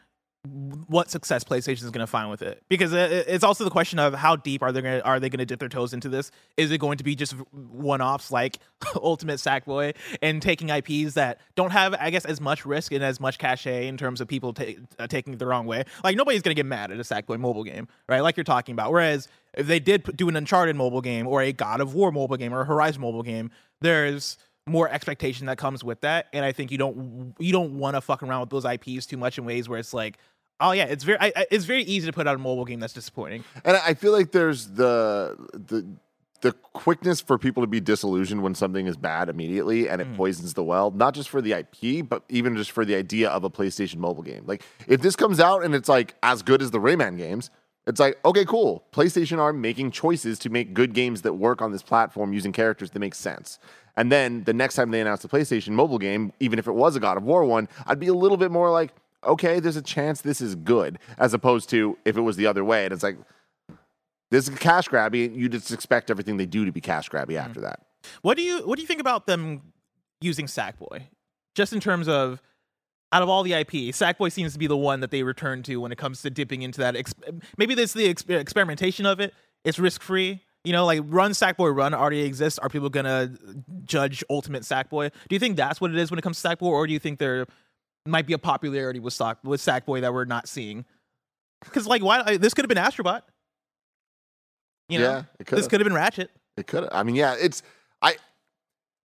what 0.89 1.09
success 1.09 1.45
PlayStation 1.45 1.85
is 1.85 1.91
going 1.91 2.01
to 2.01 2.07
find 2.07 2.29
with 2.29 2.43
it 2.43 2.65
because 2.69 2.93
it- 2.93 3.13
it- 3.13 3.27
it's 3.29 3.45
also 3.45 3.63
the 3.63 3.71
question 3.71 4.01
of 4.01 4.13
how 4.13 4.35
deep 4.35 4.61
are 4.61 4.73
they 4.73 4.83
going 4.83 4.99
to 5.01 5.07
are 5.07 5.21
they 5.21 5.29
going 5.29 5.39
to 5.39 5.47
dip 5.47 5.61
their 5.61 5.69
toes 5.69 5.93
into 5.93 6.09
this? 6.09 6.33
Is 6.57 6.73
it 6.73 6.79
going 6.79 6.99
to 6.99 7.05
be 7.05 7.15
just 7.15 7.35
one 7.53 8.01
offs 8.01 8.33
like 8.33 8.59
Ultimate 8.97 9.37
Sackboy 9.39 9.95
and 10.21 10.43
taking 10.43 10.69
IPs 10.69 11.15
that 11.15 11.41
don't 11.55 11.71
have 11.71 11.95
I 11.95 12.11
guess 12.11 12.25
as 12.25 12.41
much 12.41 12.67
risk 12.67 12.91
and 12.91 13.05
as 13.05 13.21
much 13.21 13.39
cachet 13.39 13.87
in 13.87 13.97
terms 13.97 14.21
of 14.21 14.27
people 14.27 14.53
ta- 14.53 14.65
uh, 14.99 15.07
taking 15.07 15.33
it 15.35 15.39
the 15.39 15.47
wrong 15.47 15.67
way? 15.67 15.85
Like 16.03 16.17
nobody's 16.17 16.43
going 16.43 16.57
to 16.57 16.59
get 16.59 16.67
mad 16.67 16.91
at 16.91 16.99
a 16.99 17.03
Sackboy 17.03 17.39
mobile 17.39 17.63
game, 17.65 17.87
right? 18.09 18.21
Like 18.21 18.37
you're 18.37 18.43
talking 18.43 18.73
about. 18.73 18.91
Whereas 18.91 19.29
if 19.55 19.69
they 19.69 19.79
did 19.79 20.17
do 20.17 20.29
an 20.29 20.35
Uncharted 20.35 20.75
mobile 20.75 21.03
game 21.03 21.29
or 21.29 21.41
a 21.41 21.53
God 21.53 21.81
of 21.81 21.95
War 21.95 22.11
mobile 22.11 22.37
game 22.37 22.53
or 22.53 22.63
a 22.63 22.65
Horizon 22.65 23.01
mobile 23.01 23.23
game, 23.23 23.51
there's 23.81 24.39
more 24.69 24.89
expectation 24.89 25.47
that 25.47 25.59
comes 25.59 25.83
with 25.83 26.01
that 26.03 26.29
and 26.33 26.45
i 26.45 26.53
think 26.53 26.71
you 26.71 26.79
don't 26.79 27.35
you 27.41 27.51
don't 27.53 27.77
want 27.81 27.97
to 27.97 28.01
fuck 28.01 28.23
around 28.23 28.43
with 28.43 28.51
those 28.51 28.65
ips 28.65 29.07
too 29.07 29.17
much 29.17 29.37
in 29.37 29.45
ways 29.45 29.69
where 29.69 29.77
it's 29.77 29.93
like 29.93 30.19
oh 30.63 30.73
yeah 30.73 30.85
it's 30.85 31.05
very 31.05 31.19
I, 31.21 31.33
I- 31.37 31.47
it's 31.51 31.65
very 31.67 31.83
easy 31.83 32.07
to 32.07 32.13
put 32.13 32.27
out 32.27 32.35
a 32.35 32.39
mobile 32.39 32.65
game 32.65 32.81
that's 32.81 32.93
disappointing 32.95 33.45
And 33.65 33.77
I 33.77 33.93
feel 33.95 34.13
like 34.13 34.33
there's 34.33 34.69
the 34.69 35.37
the 35.53 35.87
the 36.41 36.53
quickness 36.73 37.21
for 37.21 37.39
people 37.39 37.63
to 37.63 37.69
be 37.69 37.81
disillusioned 37.81 38.43
when 38.43 38.55
something 38.57 38.87
is 38.89 38.97
bad 38.97 39.29
immediately 39.29 39.89
and 39.89 40.01
it 40.01 40.09
Mm. 40.09 40.17
poisons 40.17 40.55
the 40.55 40.65
well, 40.65 40.91
not 40.91 41.15
just 41.15 41.29
for 41.29 41.41
the 41.41 41.53
IP, 41.53 42.09
but 42.09 42.25
even 42.29 42.57
just 42.57 42.73
for 42.73 42.85
the 42.85 42.97
idea 42.97 43.29
of 43.31 43.45
a 43.45 43.51
PlayStation 43.51 43.97
mobile 43.99 44.25
game. 44.25 44.43
Like 44.45 44.63
if 44.89 45.03
this 45.03 45.15
comes 45.15 45.39
out 45.39 45.63
and 45.65 45.73
it's 45.73 45.89
like 45.89 46.15
as 46.23 46.43
good 46.43 46.61
as 46.61 46.73
the 46.73 46.81
Rayman 46.81 47.17
games, 47.17 47.51
it's 47.87 48.01
like, 48.01 48.19
okay, 48.25 48.45
cool. 48.45 48.83
PlayStation 48.93 49.39
are 49.39 49.53
making 49.53 49.93
choices 49.93 50.39
to 50.41 50.51
make 50.51 50.75
good 50.75 50.95
games 50.95 51.23
that 51.23 51.35
work 51.35 51.63
on 51.63 51.71
this 51.71 51.83
platform 51.83 52.33
using 52.33 52.51
characters 52.53 52.91
that 52.91 52.99
make 52.99 53.15
sense. 53.15 53.61
And 53.97 54.11
then 54.11 54.43
the 54.45 54.53
next 54.55 54.75
time 54.75 54.91
they 54.91 55.01
announce 55.01 55.25
a 55.25 55.29
PlayStation 55.29 55.71
mobile 55.71 55.99
game, 55.99 56.33
even 56.41 56.59
if 56.59 56.67
it 56.67 56.73
was 56.73 56.97
a 56.97 57.01
God 57.01 57.17
of 57.19 57.23
War 57.25 57.45
one, 57.45 57.69
I'd 57.87 58.01
be 58.01 58.09
a 58.09 58.15
little 58.15 58.37
bit 58.39 58.51
more 58.51 58.71
like, 58.71 58.93
okay, 59.25 59.61
there's 59.61 59.77
a 59.77 59.83
chance 59.83 60.21
this 60.21 60.41
is 60.41 60.55
good, 60.55 60.99
as 61.19 61.35
opposed 61.35 61.69
to 61.71 61.99
if 62.05 62.17
it 62.17 62.23
was 62.23 62.37
the 62.37 62.47
other 62.47 62.65
way. 62.65 62.85
And 62.85 62.93
it's 62.93 63.03
like, 63.03 63.17
this 64.31 64.49
is 64.49 64.59
cash 64.59 64.89
grabby, 64.89 65.27
and 65.27 65.37
you 65.37 65.49
just 65.49 65.71
expect 65.71 66.11
everything 66.11 66.37
they 66.37 66.47
do 66.47 66.65
to 66.65 66.73
be 66.73 66.81
cash 66.81 67.09
grabby 67.11 67.33
mm. 67.33 67.45
after 67.45 67.61
that. 67.61 67.81
what 68.23 68.37
do 68.37 68.43
you 68.43 68.67
what 68.67 68.77
do 68.77 68.83
you 68.83 68.89
think 68.89 69.01
about 69.01 69.27
them 69.27 69.73
using 70.21 70.47
sackboy 70.47 71.03
just 71.55 71.73
in 71.73 71.81
terms 71.81 72.09
of 72.09 72.41
out 73.13 73.23
of 73.23 73.29
all 73.29 73.43
the 73.43 73.53
ip 73.53 73.71
sackboy 73.71 74.31
seems 74.31 74.53
to 74.53 74.59
be 74.59 74.67
the 74.67 74.77
one 74.77 75.01
that 75.01 75.11
they 75.11 75.23
return 75.23 75.63
to 75.63 75.77
when 75.77 75.93
it 75.93 75.99
comes 75.99 76.23
to 76.23 76.31
dipping 76.31 76.63
into 76.63 76.81
that 76.81 76.97
ex- 76.97 77.15
maybe 77.59 77.75
this 77.75 77.93
the 77.93 78.13
exper- 78.13 78.41
experimentation 78.41 79.05
of 79.07 79.21
it 79.21 79.35
it's 79.65 79.79
risk 79.79 80.03
free 80.03 80.41
You 80.65 80.73
know, 80.73 80.87
like 80.87 81.01
Run 81.07 81.33
Sackboy 81.33 81.75
Run 81.75 81.93
already 81.93 82.23
exists. 82.23 82.59
Are 82.61 82.69
people 82.69 82.89
gonna 82.89 83.33
judge 83.85 84.23
Ultimate 84.31 84.63
Sackboy? 84.63 85.11
Do 85.29 85.35
you 85.35 85.41
think 85.41 85.57
that's 85.57 85.81
what 85.81 85.91
it 85.91 85.97
is 85.97 86.11
when 86.11 86.19
it 86.19 86.23
comes 86.23 86.41
to 86.41 86.49
Sackboy, 86.49 86.71
or 86.71 86.87
do 86.87 86.93
you 86.93 87.01
think 87.01 87.19
there 87.19 87.47
might 88.07 88.27
be 88.27 88.33
a 88.33 88.39
popularity 88.39 89.01
with 89.01 89.13
Sack 89.13 89.39
with 89.45 89.61
Sackboy 89.61 90.01
that 90.01 90.13
we're 90.13 90.25
not 90.25 90.49
seeing? 90.49 90.85
Because 91.65 91.87
like, 91.87 92.03
why 92.03 92.37
this 92.37 92.55
could 92.55 92.65
have 92.65 92.69
been 92.69 92.83
Astrobot. 92.83 93.23
You 94.89 94.99
know, 94.99 95.25
yeah, 95.39 95.45
this 95.49 95.69
could 95.69 95.81
have 95.81 95.87
been 95.87 95.95
Ratchet. 95.95 96.31
It 96.57 96.67
could. 96.67 96.89
I 96.93 97.03
mean, 97.03 97.15
yeah, 97.15 97.35
it's 97.41 97.63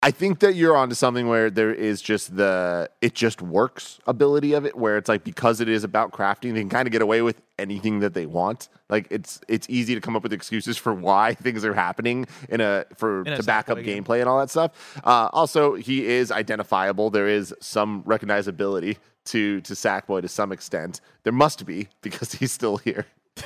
I. 0.03 0.11
Think 0.11 0.41
that 0.41 0.55
you're 0.55 0.77
onto 0.77 0.95
something 0.95 1.29
where 1.29 1.51
there 1.51 1.73
is 1.73 2.03
just 2.03 2.37
the 2.37 2.91
it 3.01 3.15
just 3.15 3.41
works 3.43 3.99
ability 4.07 4.53
of 4.53 4.65
it, 4.67 4.77
where 4.77 4.97
it's 4.97 5.09
like 5.09 5.25
because 5.25 5.61
it 5.61 5.69
is 5.69 5.85
about 5.85 6.13
crafting, 6.13 6.55
they 6.55 6.61
can 6.61 6.69
kind 6.69 6.87
of 6.87 6.93
get 6.93 7.03
away 7.03 7.23
with 7.23 7.41
anything 7.59 8.01
that 8.01 8.15
they 8.15 8.27
want. 8.27 8.69
Like 8.89 9.07
it's 9.11 9.41
it's 9.49 9.67
easy 9.71 9.95
to 9.95 10.01
come 10.01 10.15
up 10.15 10.23
with 10.23 10.33
excuses 10.33 10.77
for 10.77 10.93
why 10.93 11.35
things 11.43 11.65
are 11.65 11.75
happening 11.75 12.27
in 12.49 12.61
a 12.61 12.85
for 12.97 13.23
In 13.23 13.33
a 13.33 13.37
to 13.39 13.43
back 13.43 13.69
up 13.71 13.83
game. 13.83 14.05
gameplay 14.05 14.21
and 14.21 14.29
all 14.29 14.39
that 14.39 14.51
stuff. 14.51 15.01
Uh, 15.05 15.29
also, 15.33 15.75
he 15.75 16.07
is 16.07 16.31
identifiable. 16.31 17.11
There 17.11 17.29
is 17.29 17.55
some 17.61 18.03
recognizability 18.05 18.99
to 19.27 19.61
to 19.63 19.73
Sackboy 19.75 20.23
to 20.23 20.29
some 20.29 20.53
extent. 20.53 21.01
There 21.23 21.33
must 21.33 21.65
be 21.65 21.89
because 22.01 22.33
he's 22.41 22.53
still 22.53 22.77
here. 22.77 23.07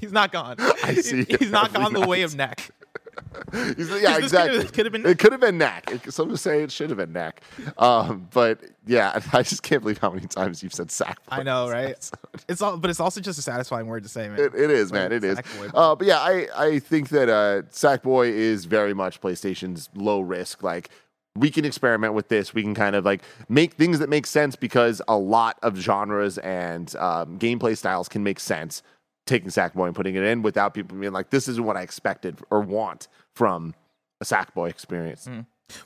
He's 0.00 0.10
not 0.12 0.32
gone. 0.32 0.56
I 0.58 0.94
see 0.94 1.24
He's 1.24 1.52
not 1.52 1.72
gone 1.72 1.92
the 1.92 2.04
way 2.06 2.22
of 2.22 2.34
Knack. 2.34 2.70
Yeah, 3.52 4.16
exactly. 4.18 4.58
could've- 4.58 4.72
could've 4.72 4.92
been- 4.92 5.06
It 5.06 5.18
could 5.18 5.32
have 5.32 5.40
been 5.40 5.58
Knack. 5.58 5.90
It, 5.90 6.12
some 6.12 6.34
say 6.36 6.62
it 6.62 6.70
should 6.72 6.90
have 6.90 6.96
been 6.98 7.12
Knack. 7.12 7.42
Um, 7.78 8.28
but 8.32 8.60
yeah, 8.86 9.20
I 9.32 9.42
just 9.42 9.62
can't 9.62 9.82
believe 9.82 9.98
how 9.98 10.10
many 10.10 10.26
times 10.26 10.62
you've 10.62 10.74
said 10.74 10.90
sack. 10.90 11.18
I 11.28 11.42
know, 11.42 11.68
right? 11.68 12.10
It's 12.48 12.62
all, 12.62 12.76
but 12.76 12.90
it's 12.90 13.00
also 13.00 13.20
just 13.20 13.38
a 13.38 13.42
satisfying 13.42 13.86
word 13.86 14.02
to 14.04 14.08
say, 14.08 14.28
man. 14.28 14.38
It, 14.40 14.54
it 14.54 14.70
is, 14.70 14.92
man. 14.92 15.12
It 15.12 15.22
is. 15.24 15.38
Uh, 15.74 15.94
but 15.94 16.06
yeah, 16.06 16.18
I, 16.18 16.46
I 16.56 16.78
think 16.78 17.10
that 17.10 17.28
uh, 17.28 17.62
Sackboy 17.70 18.28
is 18.30 18.64
very 18.64 18.94
much 18.94 19.20
PlayStation's 19.20 19.88
low 19.94 20.20
risk. 20.20 20.62
Like 20.62 20.90
we 21.36 21.50
can 21.50 21.64
experiment 21.64 22.14
with 22.14 22.28
this. 22.28 22.52
We 22.54 22.62
can 22.62 22.74
kind 22.74 22.96
of 22.96 23.04
like 23.04 23.22
make 23.48 23.74
things 23.74 23.98
that 24.00 24.08
make 24.08 24.26
sense 24.26 24.56
because 24.56 25.00
a 25.06 25.16
lot 25.16 25.58
of 25.62 25.76
genres 25.76 26.38
and 26.38 26.94
um, 26.96 27.38
gameplay 27.38 27.76
styles 27.76 28.08
can 28.08 28.22
make 28.24 28.40
sense. 28.40 28.82
Taking 29.30 29.48
Sackboy 29.48 29.86
and 29.86 29.94
putting 29.94 30.16
it 30.16 30.24
in 30.24 30.42
without 30.42 30.74
people 30.74 30.98
being 30.98 31.12
like, 31.12 31.30
"This 31.30 31.46
isn't 31.46 31.64
what 31.64 31.76
I 31.76 31.82
expected 31.82 32.40
or 32.50 32.60
want 32.60 33.06
from 33.34 33.74
a 34.20 34.24
Sackboy 34.24 34.70
experience." 34.70 35.28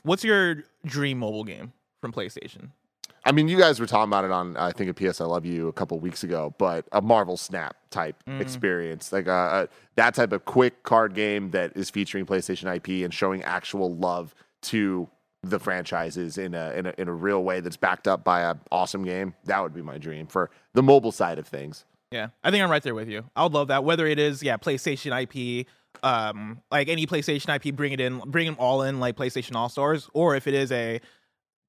What's 0.01 0.23
your 0.23 0.63
dream 0.83 1.19
mobile 1.19 1.43
game 1.43 1.71
from 2.01 2.11
PlayStation? 2.11 2.69
I 3.23 3.31
mean, 3.31 3.47
you 3.47 3.57
guys 3.57 3.79
were 3.79 3.85
talking 3.85 4.09
about 4.09 4.25
it 4.25 4.31
on 4.31 4.57
I 4.57 4.71
think 4.71 4.89
a 4.89 4.93
PS 4.93 5.21
I 5.21 5.25
Love 5.25 5.45
You 5.45 5.67
a 5.67 5.73
couple 5.73 5.99
weeks 5.99 6.23
ago, 6.23 6.55
but 6.57 6.87
a 6.91 7.01
Marvel 7.01 7.37
Snap 7.37 7.75
type 7.91 8.15
experience, 8.39 9.11
like 9.11 9.27
uh, 9.27 9.31
uh, 9.31 9.67
that 9.95 10.15
type 10.15 10.31
of 10.31 10.45
quick 10.45 10.81
card 10.81 11.13
game 11.13 11.51
that 11.51 11.75
is 11.75 11.91
featuring 11.91 12.25
PlayStation 12.25 12.75
IP 12.75 13.05
and 13.05 13.13
showing 13.13 13.43
actual 13.43 13.95
love 13.95 14.33
to 14.63 15.07
the 15.43 15.59
franchises 15.59 16.39
in 16.39 16.55
a 16.55 16.71
in 16.71 16.87
a 16.87 16.93
in 16.97 17.07
a 17.07 17.13
real 17.13 17.43
way 17.43 17.59
that's 17.59 17.77
backed 17.77 18.07
up 18.07 18.23
by 18.23 18.41
a 18.41 18.55
awesome 18.71 19.03
game. 19.03 19.35
That 19.45 19.61
would 19.61 19.73
be 19.73 19.83
my 19.83 19.99
dream 19.99 20.25
for 20.25 20.49
the 20.73 20.81
mobile 20.81 21.11
side 21.11 21.37
of 21.37 21.47
things. 21.47 21.85
Yeah, 22.15 22.29
I 22.45 22.49
think 22.49 22.63
I'm 22.63 22.71
right 22.71 22.81
there 22.81 22.95
with 22.95 23.09
you. 23.09 23.25
I 23.35 23.43
would 23.43 23.51
love 23.51 23.67
that. 23.67 23.83
Whether 23.83 24.07
it 24.07 24.19
is 24.19 24.41
yeah 24.41 24.55
PlayStation 24.55 25.11
IP, 25.11 25.67
um, 26.01 26.61
like 26.71 26.87
any 26.87 27.05
PlayStation 27.05 27.53
IP, 27.53 27.75
bring 27.75 27.91
it 27.91 27.99
in, 27.99 28.19
bring 28.19 28.45
them 28.45 28.55
all 28.57 28.83
in, 28.83 29.01
like 29.01 29.17
PlayStation 29.17 29.53
All 29.55 29.67
Stars, 29.67 30.09
or 30.13 30.33
if 30.37 30.47
it 30.47 30.53
is 30.53 30.71
a 30.71 31.01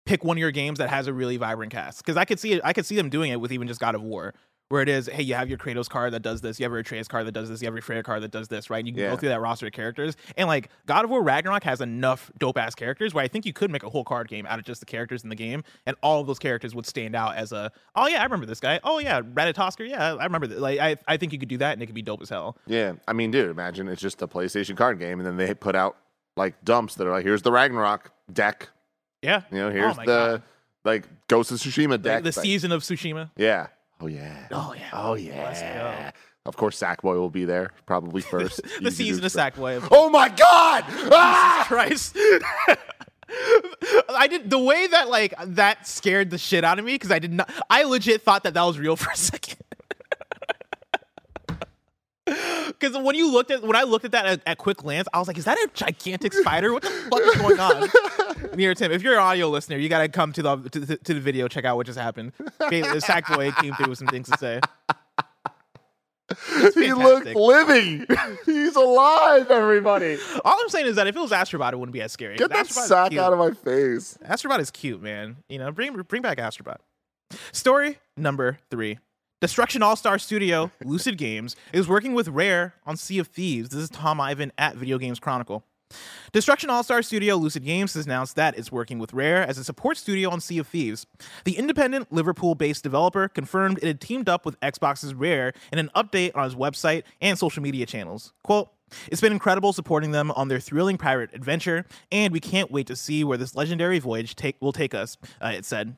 pick 0.05 0.23
one 0.23 0.37
of 0.37 0.41
your 0.41 0.53
games 0.53 0.79
that 0.79 0.89
has 0.89 1.09
a 1.09 1.13
really 1.13 1.37
vibrant 1.37 1.73
cast. 1.73 1.99
Because 1.99 2.17
I 2.17 2.25
could 2.25 2.39
see 2.39 2.53
it, 2.53 2.61
I 2.63 2.73
could 2.73 2.87
see 2.87 2.95
them 2.95 3.11
doing 3.11 3.33
it 3.33 3.41
with 3.41 3.51
even 3.51 3.67
just 3.67 3.81
God 3.81 3.97
of 3.97 4.03
War, 4.03 4.35
where 4.69 4.83
it 4.83 4.89
is, 4.89 5.07
hey, 5.07 5.23
you 5.23 5.35
have 5.35 5.49
your 5.49 5.59
Kratos 5.59 5.89
card 5.89 6.13
that 6.13 6.21
does 6.23 6.41
this, 6.41 6.59
you 6.59 6.65
have 6.65 6.73
your 6.73 6.81
Atreus 6.81 7.07
card 7.07 7.25
that 7.27 7.33
does 7.33 7.49
this, 7.49 7.63
you 7.63 7.67
have 7.67 7.75
your 7.75 7.83
Freya 7.83 8.03
card 8.03 8.23
that 8.25 8.33
does 8.33 8.49
this, 8.49 8.69
right? 8.69 8.79
And 8.81 8.89
you 8.89 8.95
can 8.95 9.03
Yeah. 9.05 9.11
go 9.11 9.17
through 9.17 9.29
that 9.29 9.41
roster 9.41 9.67
of 9.67 9.73
characters, 9.73 10.17
and 10.37 10.49
like 10.49 10.71
God 10.87 11.05
of 11.05 11.11
War 11.11 11.23
Ragnarok 11.23 11.63
has 11.65 11.81
enough 11.81 12.33
dope 12.39 12.59
ass 12.59 12.75
characters 12.75 13.15
where 13.15 13.23
I 13.23 13.29
think 13.29 13.47
you 13.47 13.53
could 13.53 13.71
make 13.71 13.85
a 13.85 13.89
whole 13.91 14.03
card 14.03 14.27
game 14.27 14.45
out 14.47 14.59
of 14.59 14.65
just 14.65 14.81
the 14.81 14.87
characters 14.87 15.23
in 15.23 15.29
the 15.31 15.37
game, 15.37 15.63
and 15.87 15.97
all 16.03 16.21
of 16.21 16.27
those 16.27 16.41
characters 16.41 16.75
would 16.75 16.85
stand 16.87 17.15
out 17.15 17.37
as 17.37 17.53
a, 17.53 17.71
oh 17.95 18.09
yeah, 18.09 18.21
I 18.21 18.25
remember 18.25 18.47
this 18.47 18.59
guy. 18.61 18.81
Oh 18.83 18.99
yeah, 18.99 19.21
Ratatoskr, 19.21 19.89
yeah, 19.89 20.15
I 20.15 20.25
remember 20.25 20.49
that. 20.49 20.59
Like 20.59 20.81
I, 20.81 20.97
I 21.07 21.17
think 21.17 21.33
you 21.33 21.39
could 21.39 21.49
do 21.49 21.59
that, 21.59 21.75
and 21.75 21.83
it 21.83 21.87
could 21.87 21.95
be 21.95 22.03
dope 22.03 22.21
as 22.23 22.29
hell. 22.29 22.57
Yeah, 22.67 22.95
I 23.07 23.13
mean, 23.13 23.31
dude, 23.31 23.49
imagine 23.51 23.87
it's 23.89 24.03
just 24.03 24.21
a 24.23 24.27
PlayStation 24.27 24.77
card 24.77 24.99
game, 24.99 25.21
and 25.21 25.27
then 25.27 25.37
they 25.37 25.55
put 25.55 25.77
out 25.77 25.97
like 26.37 26.65
dumps 26.65 26.97
that 26.97 27.07
are 27.07 27.11
like, 27.13 27.25
here's 27.25 27.43
the 27.43 27.53
Ragnarok 27.53 28.11
deck. 28.33 28.71
Yeah, 29.23 29.43
You 29.53 29.59
know, 29.59 29.69
oh 29.69 29.71
here's 29.71 29.97
Oh 29.97 30.01
the 30.01 30.05
God. 30.07 30.43
like 30.85 31.05
Ghost 31.29 31.51
of 31.53 31.59
Tsushima 31.59 32.03
deck. 32.03 32.23
the 32.25 32.29
Like, 32.31 32.35
season 32.45 32.73
of 32.73 32.83
Tsushima. 32.83 33.31
Yeah. 33.37 33.69
Oh 34.01 34.07
yeah. 34.07 34.47
Oh 34.51 34.73
yeah. 34.75 34.91
Oh 34.93 35.15
yeah. 35.15 36.11
Of 36.45 36.57
course, 36.57 36.79
Sackboy 36.79 37.15
will 37.15 37.31
be 37.31 37.45
there 37.45 37.71
probably 37.87 38.23
first. 38.33 38.61
the 38.81 38.91
season 38.91 39.25
of 39.25 39.33
Sackboy. 39.33 39.87
Oh 39.91 40.11
my 40.11 40.29
God! 40.29 40.85
Ah! 41.13 41.65
Christ. 41.67 42.17
I 44.09 44.29
did 44.29 44.51
the 44.51 44.59
way 44.59 44.87
that 44.87 45.09
like 45.09 45.35
that 45.45 45.87
scared 45.87 46.31
the 46.31 46.39
shit 46.39 46.63
out 46.65 46.79
of 46.79 46.85
me 46.85 46.95
because 46.95 47.11
I 47.11 47.19
did 47.19 47.33
not. 47.33 47.51
I 47.69 47.83
legit 47.83 48.23
thought 48.23 48.45
that 48.45 48.55
that 48.55 48.63
was 48.63 48.79
real 48.79 48.95
for 48.97 49.11
a 49.11 49.17
second. 49.17 49.57
Because 52.67 52.97
when 52.97 53.15
you 53.15 53.31
looked 53.31 53.51
at 53.51 53.63
when 53.63 53.77
I 53.77 53.83
looked 53.85 54.05
at 54.05 54.13
that 54.13 54.27
at, 54.27 54.41
at 54.47 54.59
quick 54.59 54.79
glance, 54.79 55.09
I 55.13 55.19
was 55.19 55.29
like, 55.29 55.39
"Is 55.39 55.45
that 55.45 55.57
a 55.59 55.69
gigantic 55.75 56.33
spider? 56.33 56.73
What 56.73 56.83
the 56.83 56.89
fuck 56.91 57.21
is 57.21 57.37
going 57.37 57.61
on?" 57.61 57.89
Near 58.57 58.75
Tim, 58.75 58.93
if 58.93 59.03
you're 59.03 59.15
an 59.15 59.21
audio 59.21 59.49
listener, 59.49 59.77
you 59.77 59.89
gotta 59.89 60.09
come 60.09 60.33
to 60.33 60.43
the 60.43 60.57
to, 60.71 60.81
the- 60.81 60.97
to 60.99 61.15
the 61.15 61.21
video, 61.21 61.49
check 61.49 61.65
out 61.65 61.77
what 61.77 61.87
just 61.87 61.99
happened. 61.99 62.33
Sackboy 62.61 63.55
came 63.57 63.75
through 63.75 63.89
with 63.91 63.99
some 63.99 64.09
things 64.09 64.29
to 64.31 64.39
say. 64.39 64.61
he 66.75 66.93
looked 66.93 67.27
living. 67.37 68.05
He's 68.45 68.75
alive, 68.75 69.49
everybody. 69.51 70.19
All 70.45 70.59
I'm 70.61 70.69
saying 70.71 70.87
is 70.87 70.97
that 70.97 71.07
if 71.07 71.15
it 71.15 71.21
was 71.21 71.31
Astrobot, 71.31 71.73
it 71.73 71.79
wouldn't 71.79 71.93
be 71.93 72.03
as 72.03 72.11
scary. 72.11 72.37
Get 72.37 72.51
that 72.51 72.67
Astrobot 72.67 72.87
sack 72.89 73.17
out 73.17 73.33
of 73.33 73.39
my 73.39 73.53
face. 73.53 74.19
Astrobot 74.25 74.59
is 74.59 74.71
cute, 74.73 75.01
man. 75.01 75.37
You 75.49 75.59
know, 75.59 75.71
bring 75.71 75.95
bring 76.03 76.23
back 76.23 76.39
Astrobot. 76.39 76.79
Story 77.53 77.99
number 78.17 78.59
three. 78.71 78.99
Destruction 79.43 79.83
All 79.83 79.97
Star 79.97 80.19
Studio, 80.19 80.71
Lucid 80.83 81.19
Games, 81.19 81.57
is 81.71 81.87
working 81.87 82.15
with 82.15 82.29
Rare 82.29 82.73
on 82.87 82.97
Sea 82.97 83.19
of 83.19 83.27
Thieves. 83.27 83.69
This 83.69 83.83
is 83.83 83.91
Tom 83.91 84.19
Ivan 84.19 84.51
at 84.57 84.77
Video 84.77 84.97
Games 84.97 85.21
Chronicle. 85.21 85.63
Destruction 86.33 86.71
All 86.71 86.83
Star 86.83 87.03
Studio 87.03 87.37
Lucid 87.37 87.63
Games 87.63 87.93
has 87.93 88.07
announced 88.07 88.35
that 88.37 88.57
it's 88.57 88.73
working 88.73 88.99
with 88.99 89.13
Rare 89.13 89.47
as 89.47 89.59
a 89.59 89.65
support 89.65 89.99
studio 89.99 90.31
on 90.31 90.41
Sea 90.41 90.57
of 90.57 90.67
Thieves. 90.67 91.05
The 91.45 91.59
independent 91.59 92.11
Liverpool 92.11 92.55
based 92.55 92.83
developer 92.83 93.29
confirmed 93.29 93.77
it 93.83 93.87
had 93.87 94.01
teamed 94.01 94.31
up 94.31 94.47
with 94.47 94.59
Xbox's 94.61 95.13
Rare 95.13 95.53
in 95.71 95.79
an 95.79 95.91
update 95.95 96.35
on 96.35 96.47
its 96.47 96.55
website 96.55 97.03
and 97.21 97.39
social 97.39 97.63
media 97.63 97.85
channels. 97.85 98.33
Quote, 98.43 98.71
it's 99.09 99.21
been 99.21 99.35
incredible 99.35 99.75
supporting 99.75 100.13
them 100.13 100.31
on 100.31 100.49
their 100.49 100.61
thrilling 100.61 100.97
pirate 100.97 101.29
adventure, 101.35 101.85
and 102.11 102.33
we 102.33 102.41
can't 102.41 102.71
wait 102.71 102.87
to 102.87 102.97
see 102.97 103.23
where 103.23 103.37
this 103.37 103.55
legendary 103.55 103.99
voyage 103.99 104.35
take, 104.35 104.57
will 104.63 104.73
take 104.73 104.95
us, 104.95 105.19
uh, 105.43 105.49
it 105.49 105.67
said. 105.67 105.95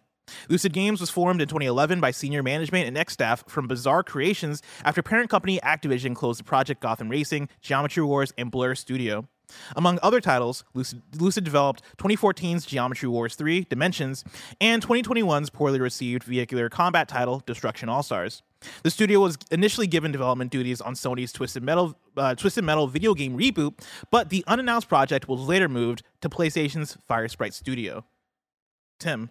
Lucid 0.48 0.72
Games 0.72 1.00
was 1.00 1.10
formed 1.10 1.40
in 1.40 1.48
2011 1.48 2.00
by 2.00 2.10
senior 2.10 2.42
management 2.42 2.86
and 2.86 2.96
ex 2.96 3.12
staff 3.12 3.44
from 3.48 3.66
Bizarre 3.66 4.02
Creations 4.02 4.62
after 4.84 5.02
parent 5.02 5.30
company 5.30 5.60
Activision 5.60 6.14
closed 6.14 6.40
the 6.40 6.44
Project 6.44 6.80
Gotham 6.80 7.08
Racing, 7.08 7.48
Geometry 7.60 8.02
Wars, 8.02 8.32
and 8.38 8.50
Blur 8.50 8.74
Studio. 8.74 9.28
Among 9.76 9.98
other 10.02 10.20
titles, 10.20 10.64
Lucid, 10.74 11.02
Lucid 11.16 11.44
developed 11.44 11.82
2014's 11.98 12.66
Geometry 12.66 13.08
Wars 13.08 13.34
3 13.34 13.64
Dimensions 13.64 14.24
and 14.60 14.82
2021's 14.82 15.50
poorly 15.50 15.80
received 15.80 16.24
vehicular 16.24 16.68
combat 16.68 17.08
title 17.08 17.42
Destruction 17.46 17.88
All 17.88 18.02
Stars. 18.02 18.42
The 18.82 18.90
studio 18.90 19.20
was 19.20 19.38
initially 19.50 19.86
given 19.86 20.10
development 20.10 20.50
duties 20.50 20.80
on 20.80 20.94
Sony's 20.94 21.32
Twisted 21.32 21.62
Metal, 21.62 21.96
uh, 22.16 22.34
Twisted 22.34 22.64
Metal 22.64 22.88
video 22.88 23.14
game 23.14 23.38
reboot, 23.38 23.80
but 24.10 24.30
the 24.30 24.44
unannounced 24.46 24.88
project 24.88 25.28
was 25.28 25.40
later 25.40 25.68
moved 25.68 26.02
to 26.22 26.28
PlayStation's 26.28 26.98
Firesprite 27.08 27.52
Studio. 27.52 28.04
Tim, 28.98 29.30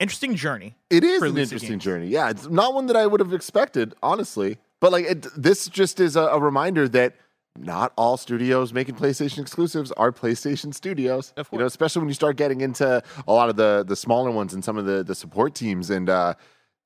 interesting 0.00 0.34
journey. 0.34 0.74
It 0.88 1.04
is 1.04 1.22
an 1.22 1.36
interesting 1.38 1.70
Games. 1.70 1.84
journey. 1.84 2.06
Yeah, 2.08 2.30
it's 2.30 2.48
not 2.48 2.74
one 2.74 2.86
that 2.86 2.96
I 2.96 3.06
would 3.06 3.20
have 3.20 3.32
expected, 3.32 3.94
honestly. 4.02 4.58
But 4.80 4.92
like, 4.92 5.04
it, 5.04 5.26
this 5.36 5.68
just 5.68 6.00
is 6.00 6.16
a, 6.16 6.22
a 6.22 6.40
reminder 6.40 6.88
that 6.88 7.14
not 7.58 7.92
all 7.96 8.16
studios 8.16 8.72
making 8.72 8.94
PlayStation 8.94 9.38
exclusives 9.38 9.92
are 9.92 10.10
PlayStation 10.10 10.74
studios. 10.74 11.32
Of 11.36 11.48
You 11.52 11.58
know, 11.58 11.66
especially 11.66 12.00
when 12.00 12.08
you 12.08 12.14
start 12.14 12.36
getting 12.36 12.60
into 12.60 13.02
a 13.28 13.32
lot 13.32 13.48
of 13.50 13.56
the 13.56 13.84
the 13.86 13.96
smaller 13.96 14.30
ones 14.30 14.54
and 14.54 14.64
some 14.64 14.78
of 14.78 14.86
the 14.86 15.04
the 15.04 15.14
support 15.14 15.54
teams, 15.54 15.90
and 15.90 16.08
uh, 16.08 16.34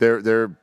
they're 0.01 0.21
they're 0.21 0.57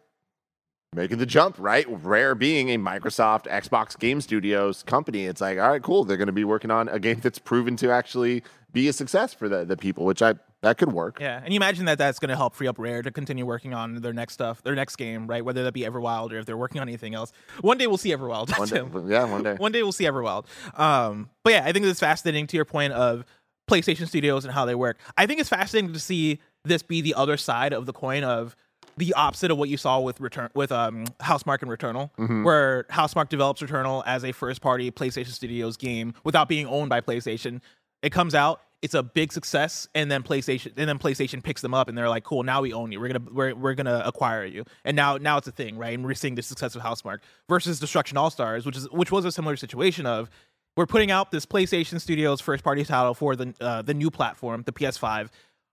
making 0.94 1.20
the 1.20 1.26
jump, 1.26 1.56
right? 1.58 1.86
Rare 2.04 2.36
being 2.36 2.70
a 2.70 2.78
Microsoft 2.78 3.44
Xbox 3.44 3.98
Game 3.98 4.20
Studios 4.20 4.84
company, 4.84 5.26
it's 5.26 5.40
like, 5.40 5.58
all 5.58 5.70
right, 5.70 5.82
cool. 5.82 6.04
They're 6.04 6.18
going 6.18 6.28
to 6.28 6.34
be 6.34 6.44
working 6.44 6.70
on 6.70 6.90
a 6.90 7.00
game 7.00 7.22
that's 7.22 7.40
proven 7.40 7.78
to 7.78 7.92
actually 7.92 8.44
be 8.74 8.90
a 8.90 8.94
success 8.94 9.34
for 9.34 9.48
the 9.48 9.64
the 9.64 9.78
people, 9.78 10.04
which 10.06 10.22
I 10.22 10.34
that 10.62 10.78
could 10.78 10.91
work. 10.91 11.19
Yeah, 11.19 11.41
and 11.43 11.54
you 11.54 11.58
imagine 11.58 11.86
that 11.86 11.97
that's 11.97 12.19
going 12.19 12.30
to 12.30 12.36
help 12.36 12.54
free 12.54 12.67
up 12.67 12.78
Rare 12.78 13.02
to 13.02 13.12
continue 13.12 13.45
working 13.45 13.74
on 13.74 13.95
their 13.95 14.13
next 14.13 14.34
stuff, 14.34 14.62
their 14.63 14.76
next 14.76 14.95
game, 14.95 15.28
right? 15.28 15.43
Whether 15.43 15.63
that 15.63 15.74
be 15.74 15.82
Everwild 15.82 16.32
or 16.32 16.38
if 16.38 16.45
they're 16.45 16.58
working 16.58 16.82
on 16.82 16.88
anything 16.88 17.15
else. 17.15 17.32
One 17.62 17.78
day 17.78 17.88
we'll 17.88 17.97
see 17.97 18.12
Everwild. 18.12 18.58
One 18.58 18.67
day, 18.67 19.13
yeah, 19.13 19.24
one 19.24 19.43
day. 19.43 19.56
One 19.56 19.71
day 19.71 19.82
we'll 19.84 19.91
see 19.91 20.06
Everwild. 20.06 20.45
Um, 20.80 21.30
but 21.43 21.54
yeah, 21.54 21.63
I 21.65 21.71
think 21.71 21.86
it's 21.86 22.00
fascinating 22.00 22.47
to 22.47 22.56
your 22.58 22.65
point 22.65 22.93
of 22.93 23.26
PlayStation 23.69 24.08
Studios 24.08 24.45
and 24.45 24.54
how 24.54 24.65
they 24.65 24.76
work. 24.76 25.00
I 25.17 25.26
think 25.26 25.39
it's 25.39 25.50
fascinating 25.50 25.93
to 25.93 26.00
see 26.00 26.39
this 26.63 26.84
be 26.84 27.02
the 27.02 27.15
other 27.15 27.38
side 27.38 27.74
of 27.74 27.86
the 27.86 27.93
coin 27.93 28.24
of 28.24 28.56
the 28.97 29.13
opposite 29.13 29.50
of 29.50 29.58
what 29.58 29.69
you 29.69 29.78
saw 29.78 30.00
with 30.00 30.19
return 30.19 30.50
with 30.54 30.71
um 30.71 31.06
Housemarque 31.21 31.62
and 31.62 31.71
Returnal, 31.71 32.12
where 32.43 32.84
Housemarque 32.91 33.30
develops 33.30 33.62
Returnal 33.62 34.04
as 34.06 34.24
a 34.24 34.32
first 34.32 34.62
party 34.62 34.91
PlayStation 34.91 35.32
Studios 35.32 35.78
game 35.78 36.13
without 36.24 36.47
being 36.50 36.67
owned 36.67 36.89
by 36.89 37.02
PlayStation. 37.02 37.62
It 38.04 38.12
comes 38.12 38.36
out, 38.36 38.62
it's 38.82 38.94
a 38.94 39.04
big 39.04 39.32
success, 39.32 39.88
and 39.94 40.12
then 40.12 40.24
PlayStation 40.24 40.74
and 40.76 40.89
then 40.89 40.98
PlayStation 40.98 41.44
picks 41.44 41.62
them 41.62 41.74
up 41.74 41.88
and 41.88 41.98
they're 41.98 42.10
like, 42.10 42.24
"Cool, 42.24 42.44
now 42.44 42.62
we 42.62 42.74
own 42.74 42.91
you. 42.91 43.00
We're 43.00 43.10
gonna 43.10 43.32
we're, 43.32 43.56
we're 43.56 43.74
gonna 43.76 44.02
acquire 44.06 44.44
you." 44.46 44.63
And 44.84 44.96
now 44.96 45.17
now 45.17 45.38
it's 45.38 45.48
a 45.48 45.52
thing, 45.52 45.78
right? 45.78 45.94
And 45.94 46.04
we're 46.04 46.15
seeing 46.15 46.36
the 46.36 46.41
success 46.41 46.76
of 46.76 46.82
Housemarque 46.82 47.20
versus 47.48 47.80
Destruction 47.80 48.17
All 48.17 48.30
Stars, 48.30 48.65
which 48.65 48.78
is 48.78 48.89
which 48.91 49.12
was 49.12 49.26
a 49.26 49.32
similar 49.32 49.56
situation 49.56 50.06
of 50.06 50.30
we're 50.76 50.88
putting 50.88 51.12
out 51.12 51.32
this 51.32 51.46
PlayStation 51.46 52.00
Studios 52.00 52.41
first 52.41 52.63
party 52.63 52.84
title 52.84 53.13
for 53.13 53.36
the 53.36 53.54
uh, 53.62 53.82
the 53.82 53.94
new 53.94 54.10
platform, 54.10 54.63
the 54.65 54.72
PS5. 54.72 55.30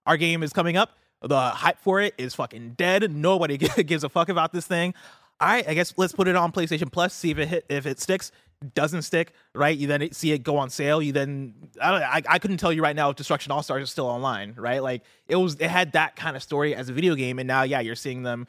Our 0.06 0.16
game 0.16 0.42
is 0.42 0.52
coming 0.52 0.76
up. 0.76 0.96
The 1.22 1.50
hype 1.50 1.80
for 1.80 2.00
it 2.00 2.14
is 2.18 2.34
fucking 2.34 2.74
dead. 2.76 3.10
Nobody 3.10 3.56
gives 3.84 4.04
a 4.04 4.08
fuck 4.08 4.28
about 4.28 4.52
this 4.52 4.66
thing. 4.66 4.94
All 5.40 5.48
right, 5.48 5.68
I 5.68 5.74
guess 5.74 5.94
let's 5.96 6.12
put 6.12 6.26
it 6.26 6.36
on 6.36 6.50
PlayStation 6.52 6.90
Plus, 6.90 7.14
see 7.14 7.30
if 7.30 7.38
it 7.38 7.48
hit, 7.48 7.66
if 7.68 7.86
it 7.86 8.00
sticks. 8.00 8.32
Doesn't 8.74 9.02
stick, 9.02 9.32
right? 9.54 9.76
You 9.76 9.86
then 9.86 10.10
see 10.12 10.32
it 10.32 10.42
go 10.42 10.56
on 10.56 10.68
sale. 10.68 11.00
You 11.00 11.12
then 11.12 11.54
I 11.80 11.90
don't 11.92 12.02
I, 12.02 12.22
I 12.28 12.38
couldn't 12.40 12.56
tell 12.56 12.72
you 12.72 12.82
right 12.82 12.96
now 12.96 13.10
if 13.10 13.16
Destruction 13.16 13.52
All 13.52 13.62
Stars 13.62 13.84
is 13.84 13.90
still 13.90 14.06
online, 14.06 14.54
right? 14.56 14.82
Like 14.82 15.02
it 15.28 15.36
was 15.36 15.54
it 15.60 15.70
had 15.70 15.92
that 15.92 16.16
kind 16.16 16.34
of 16.34 16.42
story 16.42 16.74
as 16.74 16.88
a 16.88 16.92
video 16.92 17.14
game, 17.14 17.38
and 17.38 17.46
now 17.46 17.62
yeah, 17.62 17.78
you're 17.78 17.94
seeing 17.94 18.24
them, 18.24 18.48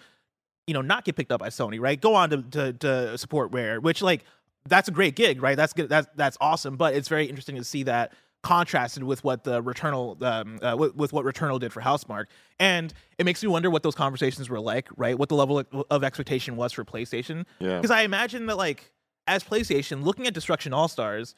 you 0.65 0.73
know, 0.73 0.81
not 0.81 1.05
get 1.05 1.15
picked 1.15 1.31
up 1.31 1.39
by 1.39 1.49
Sony, 1.49 1.79
right? 1.79 2.01
Go 2.01 2.15
on 2.15 2.31
to 2.31 2.41
to, 2.41 2.73
to 2.73 3.17
support 3.19 3.51
Rare, 3.51 3.79
which 3.79 4.01
like 4.01 4.23
that's 4.67 4.87
a 4.87 4.91
great 4.91 5.15
gig, 5.15 5.43
right? 5.43 5.55
That's 5.55 5.73
good. 5.73 5.89
That's 5.89 6.07
that's 6.15 6.37
awesome. 6.41 6.75
But 6.75 6.95
it's 6.95 7.07
very 7.07 7.27
interesting 7.27 7.57
to 7.57 7.63
see 7.63 7.83
that 7.83 8.13
contrasted 8.41 9.03
with 9.03 9.23
what 9.23 9.43
the 9.43 9.61
Returnal, 9.61 10.21
um, 10.23 10.59
uh, 10.61 10.75
with, 10.75 10.95
with 10.95 11.13
what 11.13 11.25
Returnal 11.25 11.59
did 11.59 11.73
for 11.73 11.81
Housemarque, 11.81 12.27
and 12.59 12.93
it 13.17 13.25
makes 13.25 13.43
me 13.43 13.49
wonder 13.49 13.69
what 13.69 13.83
those 13.83 13.95
conversations 13.95 14.49
were 14.49 14.59
like, 14.59 14.87
right? 14.97 15.17
What 15.17 15.29
the 15.29 15.35
level 15.35 15.59
of, 15.59 15.67
of 15.89 16.03
expectation 16.03 16.55
was 16.55 16.71
for 16.71 16.83
PlayStation. 16.83 17.45
Yeah. 17.59 17.77
Because 17.77 17.91
I 17.91 18.01
imagine 18.01 18.45
that 18.47 18.57
like 18.57 18.91
as 19.29 19.43
PlayStation, 19.43 20.03
looking 20.03 20.27
at 20.27 20.33
Destruction 20.33 20.71
AllStars, 20.73 21.35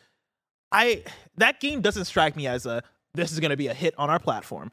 I 0.71 1.04
that 1.38 1.60
game 1.60 1.82
doesn't 1.82 2.06
strike 2.06 2.36
me 2.36 2.47
as 2.47 2.65
a 2.65 2.82
this 3.13 3.32
is 3.32 3.39
going 3.39 3.51
to 3.51 3.58
be 3.58 3.67
a 3.67 3.73
hit 3.73 3.93
on 3.97 4.10
our 4.10 4.19
platform. 4.19 4.71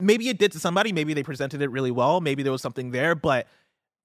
Maybe 0.00 0.28
it 0.28 0.38
did 0.38 0.50
to 0.52 0.58
somebody. 0.58 0.92
Maybe 0.92 1.14
they 1.14 1.22
presented 1.22 1.62
it 1.62 1.70
really 1.70 1.92
well. 1.92 2.20
Maybe 2.20 2.42
there 2.42 2.50
was 2.50 2.60
something 2.60 2.90
there, 2.90 3.14
but 3.14 3.46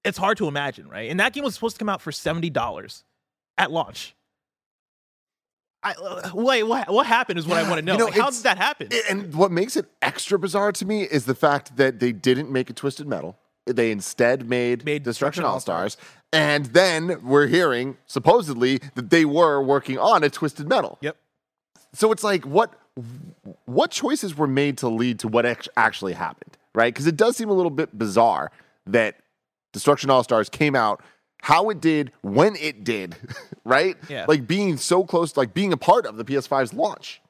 it's 0.04 0.16
hard 0.16 0.38
to 0.38 0.46
imagine, 0.46 0.88
right? 0.88 1.10
And 1.10 1.18
that 1.18 1.32
game 1.32 1.42
was 1.42 1.54
supposed 1.54 1.74
to 1.74 1.80
come 1.80 1.88
out 1.88 2.00
for 2.00 2.12
seventy 2.12 2.50
dollars 2.50 3.04
at 3.58 3.72
launch. 3.72 4.14
I, 5.82 5.92
uh, 5.92 6.30
wait, 6.34 6.64
what, 6.64 6.88
what 6.88 7.06
happened 7.06 7.38
is 7.38 7.46
what 7.46 7.56
I 7.56 7.62
want 7.62 7.76
to 7.76 7.82
know. 7.82 7.92
you 7.92 7.98
know, 7.98 8.04
Like, 8.06 8.14
how 8.16 8.30
did 8.30 8.42
that 8.42 8.58
happen? 8.58 8.88
And 9.08 9.32
what 9.32 9.52
makes 9.52 9.76
it 9.76 9.86
extra 10.02 10.36
bizarre 10.36 10.72
to 10.72 10.84
me 10.84 11.02
is 11.02 11.24
the 11.24 11.36
fact 11.36 11.76
that 11.76 12.00
they 12.00 12.10
didn't 12.10 12.50
make 12.50 12.68
a 12.68 12.72
Twisted 12.72 13.06
Metal. 13.06 13.38
They 13.76 13.90
instead 13.90 14.48
made, 14.48 14.84
Made 14.84 15.02
Destruction 15.02 15.44
All 15.44 15.54
All-Stars. 15.54 15.96
And 16.32 16.66
then 16.66 17.22
we're 17.22 17.46
hearing, 17.46 17.96
supposedly, 18.06 18.80
that 18.94 19.10
they 19.10 19.24
were 19.24 19.62
working 19.62 19.98
on 19.98 20.22
a 20.24 20.30
Twisted 20.30 20.68
Metal. 20.68 20.98
yep. 21.00 21.16
So 21.94 22.12
it's 22.12 22.22
like, 22.22 22.44
what 22.44 22.74
what 23.64 23.90
choices 23.90 24.36
were 24.36 24.46
made 24.46 24.76
to 24.78 24.88
lead 24.88 25.20
to 25.20 25.28
what 25.28 25.46
actually 25.76 26.12
happened, 26.12 26.56
right? 26.74 26.92
Because 26.92 27.06
it 27.06 27.16
does 27.16 27.36
seem 27.36 27.48
a 27.48 27.52
little 27.52 27.70
bit 27.70 27.96
bizarre 27.96 28.50
that 28.86 29.16
Destruction 29.72 30.10
AllStars 30.10 30.50
came 30.50 30.74
out 30.74 31.02
how 31.40 31.70
it 31.70 31.80
did 31.80 32.12
when 32.22 32.56
it 32.56 32.84
did, 32.84 33.16
right? 33.64 33.96
Yeah. 34.08 34.24
Like 34.28 34.46
being 34.46 34.76
so 34.76 35.04
close, 35.04 35.36
like 35.36 35.54
being 35.54 35.72
a 35.72 35.76
part 35.76 36.06
of 36.06 36.16
the 36.16 36.24
PS5's 36.24 36.74
launch. 36.74 37.20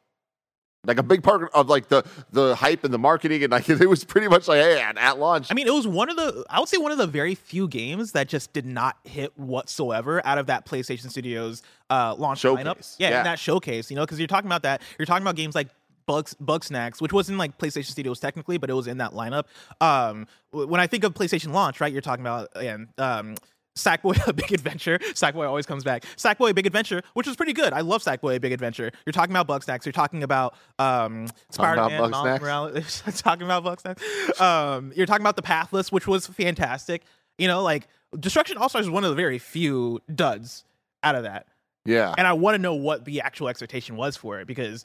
Like 0.87 0.99
a 0.99 1.03
big 1.03 1.23
part 1.25 1.51
of 1.53 1.69
like 1.69 1.89
the 1.89 2.05
the 2.31 2.55
hype 2.55 2.85
and 2.85 2.95
the 2.95 2.99
marketing 2.99 3.43
and 3.43 3.51
like 3.51 3.69
it 3.69 3.89
was 3.89 4.05
pretty 4.05 4.29
much 4.29 4.47
like 4.49 4.61
hey 4.61 4.81
at, 4.81 4.97
at 4.97 5.19
launch 5.19 5.49
I 5.51 5.55
mean, 5.55 5.67
it 5.67 5.75
was 5.75 5.87
one 5.89 6.09
of 6.09 6.17
the 6.17 6.45
I 6.49 6.61
would 6.61 6.69
say 6.69 6.77
one 6.79 6.93
of 6.93 6.99
the 6.99 7.07
very 7.07 7.35
few 7.35 7.67
games 7.69 8.13
that 8.13 8.29
just 8.29 8.53
did 8.53 8.65
not 8.65 8.97
hit 9.05 9.37
whatsoever 9.37 10.25
out 10.25 10.39
of 10.39 10.47
that 10.47 10.67
PlayStation 10.67 11.11
Studios 11.11 11.63
uh, 11.91 12.15
launch 12.17 12.43
lineup. 12.43 12.65
Showcase. 12.65 12.97
Yeah, 12.99 13.11
Yeah. 13.11 13.19
in 13.19 13.25
that 13.25 13.39
showcase, 13.39 13.91
you 13.91 13.97
know, 13.97 14.05
because 14.07 14.19
you're 14.21 14.29
talking 14.29 14.49
about 14.49 14.63
that. 14.63 14.81
You're 14.99 15.07
talking 15.07 15.23
about 15.25 15.35
games 15.37 15.55
like 15.55 15.69
Bugs, 16.07 16.35
Bugsnax, 16.43 17.03
which 17.03 17.13
wasn't 17.13 17.39
like 17.39 17.59
PlayStation 17.59 17.91
Studios 17.91 18.19
technically, 18.21 18.57
but 18.57 18.71
it 18.71 18.75
was 18.75 18.87
in 18.87 18.97
that 18.99 19.13
lineup. 19.13 19.45
Um, 19.81 20.27
when 20.53 20.81
I 20.81 20.87
think 20.87 21.05
of 21.05 21.13
PlayStation 21.13 21.53
launch, 21.53 21.81
right, 21.83 21.93
you're 21.93 22.01
talking 22.01 22.23
about 22.23 22.49
again. 22.55 22.89
Um, 22.97 23.35
Sackboy 23.79 24.27
A 24.27 24.33
Big 24.35 24.53
Adventure. 24.53 24.99
Sackboy 24.99 25.47
always 25.47 25.67
comes 25.67 25.85
back. 25.85 26.05
Sackboy 26.17 26.51
A 26.51 26.55
Big 26.55 26.67
Adventure, 26.67 27.03
which 27.15 27.27
was 27.27 27.37
pretty 27.37 27.53
good. 27.53 27.73
I 27.73 27.81
love 27.81 28.03
Sackboy 28.03 28.37
A 28.37 28.41
Big 28.41 28.53
Adventure. 28.53 28.91
You're 29.07 29.13
talking 29.13 29.35
about 29.35 29.49
Bugsnax. 29.49 29.85
You're 29.87 29.93
talking 29.93 30.23
about 30.23 30.55
um, 30.79 31.27
Talking 31.53 31.73
about 31.75 31.91
Spider-Man, 31.91 32.11
Miles? 32.11 32.41
Morales. 32.41 33.03
talking 33.17 33.45
about 33.45 33.65
Bugsnax. 33.65 34.41
Um, 34.41 34.93
you're 34.95 35.07
talking 35.07 35.23
about 35.23 35.37
the 35.37 35.43
Pathless, 35.43 35.91
which 35.91 36.07
was 36.07 36.27
fantastic. 36.27 37.03
You 37.39 37.49
know, 37.49 37.63
like 37.63 37.89
Destruction 38.19 38.59
AllStars 38.59 38.81
is 38.81 38.91
one 38.91 39.05
of 39.05 39.11
the 39.11 39.17
very 39.17 39.39
few 39.39 40.01
duds 40.15 40.65
out 41.03 41.15
of 41.15 41.23
that. 41.23 41.47
yeah 41.85 42.15
And 42.19 42.27
I 42.27 42.33
want 42.33 42.55
to 42.57 42.59
know 42.59 42.75
what 42.75 43.05
the 43.05 43.21
actual 43.21 43.49
expectation 43.49 43.97
was 43.97 44.17
for 44.17 44.41
it 44.41 44.47
because 44.47 44.85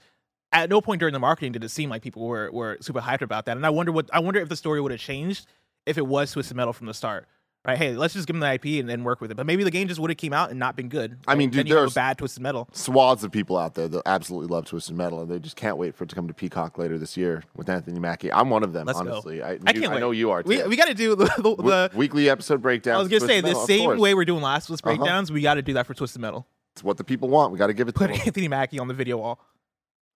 at 0.52 0.70
no 0.70 0.82
point 0.82 1.00
during 1.00 1.14
the 1.14 1.20
marketing 1.20 1.52
did 1.54 1.64
it 1.64 1.70
seem 1.70 1.90
like 1.90 2.04
people 2.04 2.28
were 2.28 2.52
were 2.52 2.78
super 2.82 3.02
hyped 3.02 3.22
about 3.22 3.46
that. 3.46 3.58
And 3.58 3.66
I 3.66 3.72
wonder 3.72 3.92
what 3.92 4.10
I 4.14 4.20
wonder 4.20 4.40
if 4.40 4.50
the 4.50 4.56
story 4.56 4.80
would 4.82 4.92
have 4.92 5.02
changed 5.02 5.48
if 5.88 5.98
it 5.98 6.06
was 6.06 6.32
Twisted 6.32 6.56
Metal 6.56 6.74
from 6.74 6.86
the 6.88 6.94
start. 6.94 7.28
Right? 7.66 7.78
Hey, 7.78 7.94
let's 7.96 8.14
just 8.14 8.28
give 8.28 8.34
them 8.34 8.42
the 8.42 8.54
IP 8.54 8.82
and 8.82 8.90
then 8.90 9.06
work 9.06 9.22
with 9.22 9.32
it. 9.32 9.36
But 9.36 9.46
maybe 9.46 9.64
the 9.64 9.72
game 9.72 9.88
just 9.88 9.98
would 10.02 10.10
have 10.10 10.18
came 10.18 10.34
out 10.34 10.50
and 10.50 10.60
not 10.60 10.76
been 10.76 10.90
good. 10.90 11.18
I 11.26 11.36
mean, 11.36 11.50
dude, 11.50 11.60
then 11.60 11.68
you 11.68 11.76
have 11.76 11.84
a 11.84 11.86
there's- 11.86 11.94
bad 11.94 12.18
Twisted 12.18 12.44
Metal. 12.44 12.68
swaths 12.74 13.24
of 13.24 13.32
people 13.32 13.58
out 13.58 13.74
there 13.76 13.88
that 13.88 14.02
absolutely 14.06 14.54
love 14.54 14.66
Twisted 14.66 14.98
Metal 14.98 15.22
and 15.22 15.32
they 15.32 15.40
just 15.40 15.56
can't 15.56 15.78
wait 15.78 15.96
for 15.96 16.04
it 16.04 16.10
to 16.10 16.16
come 16.16 16.28
to 16.28 16.34
Peacock 16.34 16.78
later 16.78 16.98
this 16.98 17.16
year 17.16 17.42
with 17.56 17.70
Anthony 17.70 18.02
Mackie. 18.02 18.34
I'm 18.34 18.50
one 18.50 18.64
of 18.64 18.74
them, 18.74 18.86
Let's 18.88 19.00
honestly. 19.00 19.42
I, 19.42 19.52
I 19.52 19.52
you- 19.54 19.60
can't 19.60 19.78
wait. 19.78 19.86
I 19.86 19.94
wait. 19.94 20.00
know 20.02 20.12
you 20.12 20.32
are 20.32 20.44
too. 20.44 20.50
We, 20.50 20.64
we 20.64 20.76
got 20.76 20.88
to 20.90 20.94
do 20.94 21.16
the, 21.16 21.26
the, 21.38 21.56
the 21.92 21.92
weekly 21.98 22.30
episode 22.30 22.62
breakdown. 22.62 22.96
I 22.96 23.00
was 23.00 23.08
gonna 23.08 23.22
say 23.26 23.40
the 23.40 23.56
same 23.66 23.98
way 23.98 24.14
we're 24.14 24.26
doing 24.26 24.42
last 24.42 24.70
week's 24.70 24.82
Uh-huh. 24.84 24.98
breakdowns. 24.98 25.32
We 25.32 25.42
got 25.42 25.54
to 25.54 25.62
do 25.62 25.74
that 25.76 25.88
for 25.88 25.94
Twisted 25.94 26.22
Metal. 26.22 26.46
It's 26.74 26.84
what 26.84 26.98
the 26.98 27.04
people 27.06 27.30
want. 27.30 27.54
We 27.54 27.58
got 27.60 27.68
to 27.68 27.74
give 27.74 27.88
it 27.88 27.94
to 27.94 27.98
Put 28.00 28.10
him. 28.10 28.22
Anthony 28.26 28.50
Mackie 28.50 28.80
on 28.80 28.90
the 28.90 28.94
video 28.94 29.18
wall. 29.20 29.40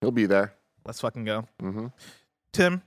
He'll 0.02 0.10
be 0.10 0.26
there. 0.26 0.52
Let's 0.84 1.00
fucking 1.00 1.24
go. 1.24 1.46
hmm 1.60 1.86
Tim, 2.52 2.82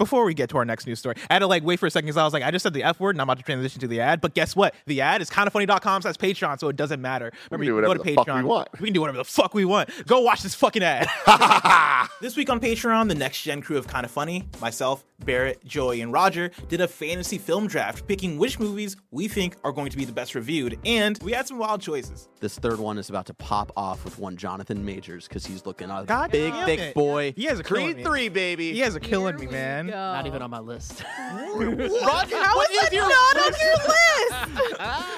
before 0.00 0.24
we 0.24 0.32
get 0.34 0.48
to 0.50 0.56
our 0.56 0.64
next 0.64 0.86
news 0.86 0.98
story, 0.98 1.14
I 1.28 1.34
had 1.34 1.38
to 1.40 1.46
like 1.46 1.62
wait 1.62 1.78
for 1.78 1.86
a 1.86 1.90
second 1.90 2.06
because 2.06 2.16
I 2.16 2.24
was 2.24 2.32
like, 2.32 2.42
I 2.42 2.50
just 2.50 2.62
said 2.62 2.72
the 2.72 2.82
F 2.82 2.98
word 2.98 3.14
and 3.14 3.20
I'm 3.20 3.26
about 3.26 3.36
to 3.36 3.44
transition 3.44 3.80
to 3.82 3.86
the 3.86 4.00
ad. 4.00 4.20
But 4.22 4.34
guess 4.34 4.56
what? 4.56 4.74
The 4.86 5.02
ad 5.02 5.20
is 5.20 5.28
kindafunny.com 5.30 6.02
slash 6.02 6.14
Patreon, 6.16 6.58
so 6.58 6.68
it 6.68 6.76
doesn't 6.76 7.00
matter. 7.02 7.30
can 7.30 7.38
Remember, 7.50 7.64
do 7.64 7.66
you 7.66 7.74
can 7.74 7.82
go 7.82 7.88
whatever 7.88 8.04
to 8.04 8.10
the 8.10 8.14
fuck 8.16 8.26
we 8.26 8.32
Patreon. 8.32 8.44
want. 8.44 8.68
We 8.80 8.86
can 8.86 8.94
do 8.94 9.00
whatever 9.02 9.18
the 9.18 9.24
fuck 9.24 9.54
we 9.54 9.64
want. 9.66 10.06
Go 10.06 10.20
watch 10.20 10.42
this 10.42 10.54
fucking 10.54 10.82
ad. 10.82 11.06
this 12.20 12.36
week 12.36 12.48
on 12.50 12.60
Patreon, 12.60 13.08
the 13.08 13.14
next 13.14 13.42
gen 13.42 13.60
crew 13.60 13.76
of 13.76 13.86
Kinda 13.86 14.08
Funny, 14.08 14.48
myself, 14.60 15.04
Barrett, 15.24 15.62
Joey, 15.66 16.00
and 16.00 16.12
Roger 16.12 16.50
did 16.68 16.80
a 16.80 16.88
fantasy 16.88 17.36
film 17.36 17.66
draft 17.66 18.06
picking 18.08 18.38
which 18.38 18.58
movies 18.58 18.96
we 19.10 19.28
think 19.28 19.56
are 19.64 19.72
going 19.72 19.90
to 19.90 19.96
be 19.98 20.06
the 20.06 20.12
best 20.12 20.34
reviewed. 20.34 20.78
And 20.86 21.18
we 21.22 21.32
had 21.32 21.46
some 21.46 21.58
wild 21.58 21.82
choices. 21.82 22.28
This 22.40 22.58
third 22.58 22.78
one 22.78 22.96
is 22.96 23.10
about 23.10 23.26
to 23.26 23.34
pop 23.34 23.70
off 23.76 24.02
with 24.04 24.18
one 24.18 24.36
Jonathan 24.38 24.82
Majors 24.82 25.28
because 25.28 25.44
he's 25.44 25.66
looking 25.66 25.90
a 25.90 26.04
God 26.06 26.30
big, 26.30 26.54
thick 26.64 26.80
it. 26.80 26.94
boy. 26.94 27.34
You 27.36 27.48
guys 27.50 27.60
are 27.60 27.62
killing 27.62 27.84
Creed 27.84 27.96
me. 27.98 28.04
three, 28.04 28.28
baby. 28.30 28.72
He 28.72 28.78
has 28.80 28.94
a 28.94 29.00
killing 29.00 29.34
Here 29.36 29.40
me, 29.40 29.46
we 29.48 29.52
man. 29.52 29.89
Go. 29.90 29.96
Not 29.96 30.26
even 30.26 30.42
on 30.42 30.50
my 30.50 30.58
list. 30.60 31.02
Roger, 31.54 32.36
How 32.36 32.56
what 32.56 32.70
is 32.70 32.76
is 32.76 32.82
that 32.82 32.92
your 32.92 33.08
not 33.08 33.36
on 33.36 33.52
your 33.60 33.76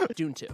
list? 0.00 0.12
June 0.16 0.35
2. 0.35 0.46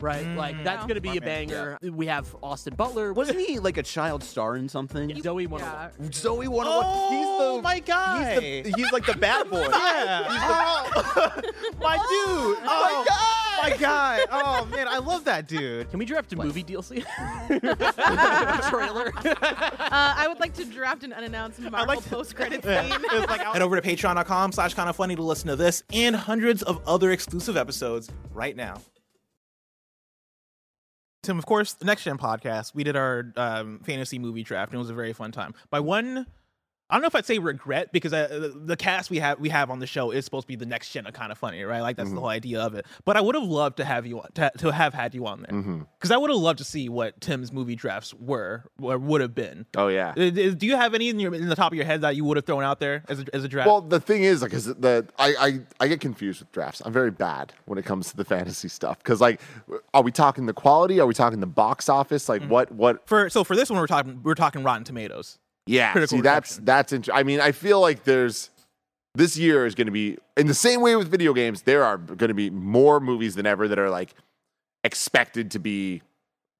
Right? 0.00 0.24
Mm. 0.24 0.36
Like, 0.36 0.62
that's 0.62 0.84
going 0.84 0.94
to 0.94 1.00
be 1.00 1.08
a 1.08 1.12
Smart 1.14 1.24
man. 1.24 1.48
banger. 1.48 1.78
We 1.92 2.06
have 2.06 2.34
Austin 2.40 2.74
Butler. 2.76 3.12
Wasn't 3.12 3.40
he 3.40 3.58
like 3.58 3.78
a 3.78 3.82
child 3.82 4.22
star 4.22 4.56
in 4.56 4.68
something? 4.68 5.10
Zoey 5.10 5.48
101. 5.48 5.60
Yeah. 5.60 5.90
Zoe 6.12 6.46
one 6.46 6.66
Oh, 6.68 7.08
he's 7.10 7.26
the 7.26 7.44
oh 7.58 7.60
my 7.62 7.80
guy. 7.80 8.40
He's, 8.40 8.64
the, 8.72 8.80
he's 8.80 8.92
like 8.92 9.06
the 9.06 9.14
bad 9.16 9.50
boy. 9.50 9.66
Yeah. 9.72 10.24
Oh, 10.30 11.40
my 11.80 11.96
dude. 11.96 12.58
Oh, 12.62 12.64
my 12.64 13.04
oh. 13.10 13.47
Guy. 13.78 14.24
Oh, 14.30 14.64
man. 14.66 14.88
I 14.88 14.98
love 14.98 15.24
that 15.24 15.46
dude. 15.48 15.90
Can 15.90 15.98
we 15.98 16.04
draft 16.04 16.32
a 16.32 16.36
movie 16.36 16.64
DLC? 16.64 17.04
Trailer. 18.70 19.12
Uh, 19.88 20.14
I 20.16 20.28
would 20.28 20.38
like 20.38 20.52
to 20.54 20.64
draft 20.66 21.02
an 21.02 21.12
unannounced 21.14 21.60
Marvel 21.60 21.86
like 21.86 22.02
to- 22.04 22.10
post-credit 22.10 22.62
Yeah. 22.64 22.84
It 22.94 23.12
was 23.12 23.26
like, 23.28 23.40
Head 23.40 23.62
over 23.62 23.80
to 23.80 23.86
patreon.com 23.88 24.52
slash 24.52 24.74
kindafunny 24.74 25.16
to 25.16 25.22
listen 25.22 25.48
to 25.48 25.56
this 25.56 25.82
and 25.92 26.14
hundreds 26.14 26.62
of 26.62 26.80
other 26.86 27.10
exclusive 27.10 27.56
episodes 27.56 28.10
right 28.32 28.54
now. 28.54 28.82
Tim, 31.22 31.38
of 31.38 31.46
course, 31.46 31.72
the 31.74 31.84
Next 31.86 32.04
Gen 32.04 32.18
podcast, 32.18 32.74
we 32.74 32.84
did 32.84 32.96
our 32.96 33.32
um, 33.36 33.80
fantasy 33.84 34.18
movie 34.18 34.42
draft, 34.42 34.72
and 34.72 34.76
it 34.76 34.80
was 34.80 34.90
a 34.90 34.94
very 34.94 35.12
fun 35.12 35.32
time. 35.32 35.54
By 35.70 35.80
one, 35.80 36.26
I 36.90 36.94
don't 36.94 37.02
know 37.02 37.08
if 37.08 37.14
I'd 37.14 37.26
say 37.26 37.38
regret 37.38 37.92
because 37.92 38.12
uh, 38.14 38.50
the- 38.54 38.76
cast 38.76 39.10
we 39.10 39.18
have 39.18 39.38
we 39.40 39.50
have 39.50 39.70
on 39.70 39.78
the 39.78 39.86
show 39.86 40.10
is 40.10 40.24
supposed 40.24 40.44
to 40.44 40.48
be 40.48 40.56
the 40.56 40.64
next 40.64 40.90
gen 40.90 41.06
of 41.06 41.12
Kinda 41.12 41.34
Funny, 41.34 41.62
right? 41.64 41.80
Like 41.80 41.96
that's 41.96 42.10
the 42.10 42.18
whole 42.20 42.28
idea 42.28 42.60
of 42.62 42.74
it. 42.74 42.86
But 43.04 43.16
I 43.16 43.20
would 43.20 43.34
have 43.34 43.44
loved 43.44 43.76
to 43.78 43.84
have 43.84 44.06
you 44.06 44.20
on, 44.20 44.28
to, 44.34 44.50
to 44.58 44.70
have 44.72 44.94
had 44.94 45.14
you 45.14 45.26
on 45.26 45.42
there 45.42 45.84
because 45.98 46.10
I 46.10 46.16
would 46.16 46.30
have 46.30 46.38
loved 46.38 46.58
to 46.58 46.64
see 46.64 46.88
what 46.88 47.20
Tim's 47.20 47.52
movie 47.52 47.74
drafts 47.74 48.14
were 48.14 48.64
or 48.80 48.96
would 48.96 49.20
have 49.20 49.34
been. 49.34 49.66
Oh 49.76 49.88
yeah. 49.88 50.10
Uh, 50.10 50.30
Do 50.30 50.66
you 50.66 50.76
have 50.76 50.94
any 50.94 51.08
in 51.10 51.18
your 51.20 51.34
in 51.34 51.48
the 51.48 51.56
top 51.56 51.72
of 51.72 51.76
your 51.76 51.84
head 51.84 52.00
that 52.00 52.16
you 52.16 52.24
would 52.24 52.36
have 52.38 52.46
thrown 52.46 52.62
out 52.64 52.80
there 52.80 53.04
as 53.08 53.20
a, 53.20 53.24
as 53.34 53.44
a 53.44 53.48
draft? 53.48 53.66
Well, 53.66 53.80
the 53.82 54.00
thing 54.00 54.22
is, 54.22 54.40
like, 54.40 54.52
the 54.52 55.06
I, 55.18 55.34
I 55.38 55.60
I 55.80 55.88
get 55.88 56.00
confused 56.00 56.40
with 56.40 56.52
drafts. 56.52 56.80
I'm 56.84 56.92
very 56.92 57.10
bad 57.10 57.52
when 57.66 57.78
it 57.78 57.84
comes 57.84 58.08
to 58.10 58.16
the 58.16 58.24
fantasy 58.24 58.68
stuff 58.68 58.98
because, 58.98 59.20
like, 59.20 59.40
are 59.92 60.02
we 60.02 60.10
talking 60.12 60.46
the 60.46 60.54
quality? 60.54 61.00
Are 61.00 61.06
we 61.06 61.14
talking 61.14 61.40
the 61.40 61.46
box 61.46 61.88
office? 61.88 62.28
Like, 62.28 62.42
what 62.44 62.72
what? 62.72 63.06
for 63.06 63.28
so 63.28 63.44
for 63.44 63.56
this 63.56 63.68
one 63.68 63.78
we're 63.78 63.86
talking 63.86 64.20
we're 64.22 64.34
talking 64.34 64.62
Rotten 64.62 64.84
Tomatoes. 64.84 65.38
Yeah, 65.68 65.92
see, 66.06 66.20
that's 66.20 66.50
reception. 66.50 66.64
that's. 66.64 66.92
Int- 66.92 67.08
I 67.12 67.22
mean, 67.22 67.40
I 67.40 67.52
feel 67.52 67.80
like 67.80 68.04
there's 68.04 68.50
this 69.14 69.36
year 69.36 69.66
is 69.66 69.74
going 69.74 69.86
to 69.86 69.92
be 69.92 70.16
in 70.36 70.46
the 70.46 70.54
same 70.54 70.80
way 70.80 70.96
with 70.96 71.08
video 71.10 71.32
games. 71.32 71.62
There 71.62 71.84
are 71.84 71.98
going 71.98 72.28
to 72.28 72.34
be 72.34 72.50
more 72.50 73.00
movies 73.00 73.34
than 73.34 73.46
ever 73.46 73.68
that 73.68 73.78
are 73.78 73.90
like 73.90 74.14
expected 74.84 75.50
to 75.52 75.58
be 75.58 76.02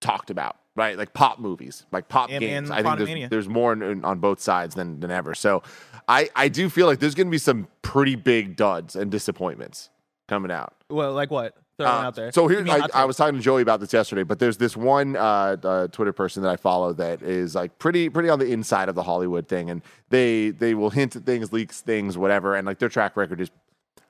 talked 0.01 0.31
about, 0.31 0.57
right? 0.77 0.97
Like 0.97 1.15
pop 1.15 1.39
movies, 1.39 1.87
like 1.93 2.09
pop 2.09 2.31
And- 2.31 2.41
games. 2.41 2.71
and 2.71 2.79
I 2.79 2.83
think 2.97 3.09
there's, 3.09 3.31
there's 3.31 3.49
more 3.49 3.73
in, 3.73 3.83
in- 3.83 4.05
on 4.05 4.19
both 4.19 4.41
sides 4.41 4.75
than 4.75 5.01
than 5.01 5.11
ever. 5.11 5.35
So 5.35 5.63
I 6.09 6.29
I 6.37 6.49
do 6.49 6.69
feel 6.69 6.87
like 6.87 6.99
there's 7.01 7.15
going 7.15 7.27
to 7.29 7.31
be 7.31 7.39
some 7.39 7.69
pretty 7.83 8.15
big 8.17 8.57
duds 8.57 8.97
and 8.97 9.11
disappointments 9.11 9.91
coming 10.29 10.51
out. 10.51 10.75
Well, 10.91 11.13
like 11.13 11.31
what? 11.31 11.57
Throw 11.79 11.87
one 11.87 11.95
Uh, 12.05 12.09
out 12.09 12.15
there. 12.17 12.33
So 12.33 12.49
here, 12.49 12.65
a 12.67 12.71
I, 12.71 12.89
I 12.93 13.05
was 13.05 13.17
talking 13.17 13.37
to 13.37 13.41
Joey 13.41 13.63
about 13.63 13.81
this 13.81 13.93
yesterday, 13.93 14.25
but 14.25 14.39
there's 14.41 14.57
this 14.57 14.77
one 14.77 15.17
uh, 15.17 15.57
uh, 15.63 15.87
Twitter 15.89 16.13
person 16.13 16.43
that 16.43 16.51
I 16.51 16.57
follow 16.57 16.93
that 16.95 17.23
is 17.23 17.55
like 17.55 17.79
pretty 17.79 18.09
pretty 18.09 18.29
on 18.29 18.39
the 18.41 18.53
inside 18.53 18.89
of 18.89 18.95
the 18.97 19.05
Hollywood 19.05 19.47
thing, 19.49 19.71
and 19.71 19.81
they 20.11 20.51
they 20.51 20.75
will 20.75 20.91
hint 20.91 21.15
at 21.17 21.25
things, 21.25 21.53
leaks 21.53 21.81
things, 21.81 22.19
whatever, 22.19 22.57
and 22.57 22.67
like 22.67 22.81
their 22.81 22.89
track 22.89 23.17
record 23.17 23.41
is, 23.41 23.51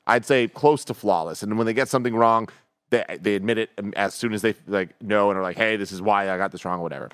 I'd 0.06 0.24
say, 0.24 0.48
close 0.48 0.84
to 0.86 0.94
flawless. 0.94 1.42
And 1.42 1.56
when 1.58 1.66
they 1.66 1.74
get 1.74 1.88
something 1.88 2.16
wrong, 2.16 2.48
they 2.90 3.04
they 3.20 3.34
admit 3.34 3.58
it 3.58 3.70
as 3.96 4.14
soon 4.14 4.32
as 4.32 4.40
they 4.40 4.54
like 4.66 5.00
know 5.02 5.30
and 5.30 5.38
are 5.38 5.42
like, 5.42 5.58
hey, 5.58 5.76
this 5.76 5.92
is 5.92 6.00
why 6.00 6.30
I 6.30 6.38
got 6.38 6.52
this 6.52 6.64
wrong, 6.64 6.80
or 6.80 6.82
whatever. 6.82 7.10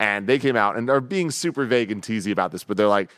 And 0.00 0.26
they 0.26 0.38
came 0.38 0.56
out 0.56 0.76
and 0.76 0.88
are 0.88 1.00
being 1.02 1.30
super 1.30 1.66
vague 1.66 1.90
and 1.90 2.02
teasy 2.02 2.32
about 2.32 2.50
this, 2.52 2.64
but 2.64 2.76
they're 2.76 2.86
like, 2.88 3.10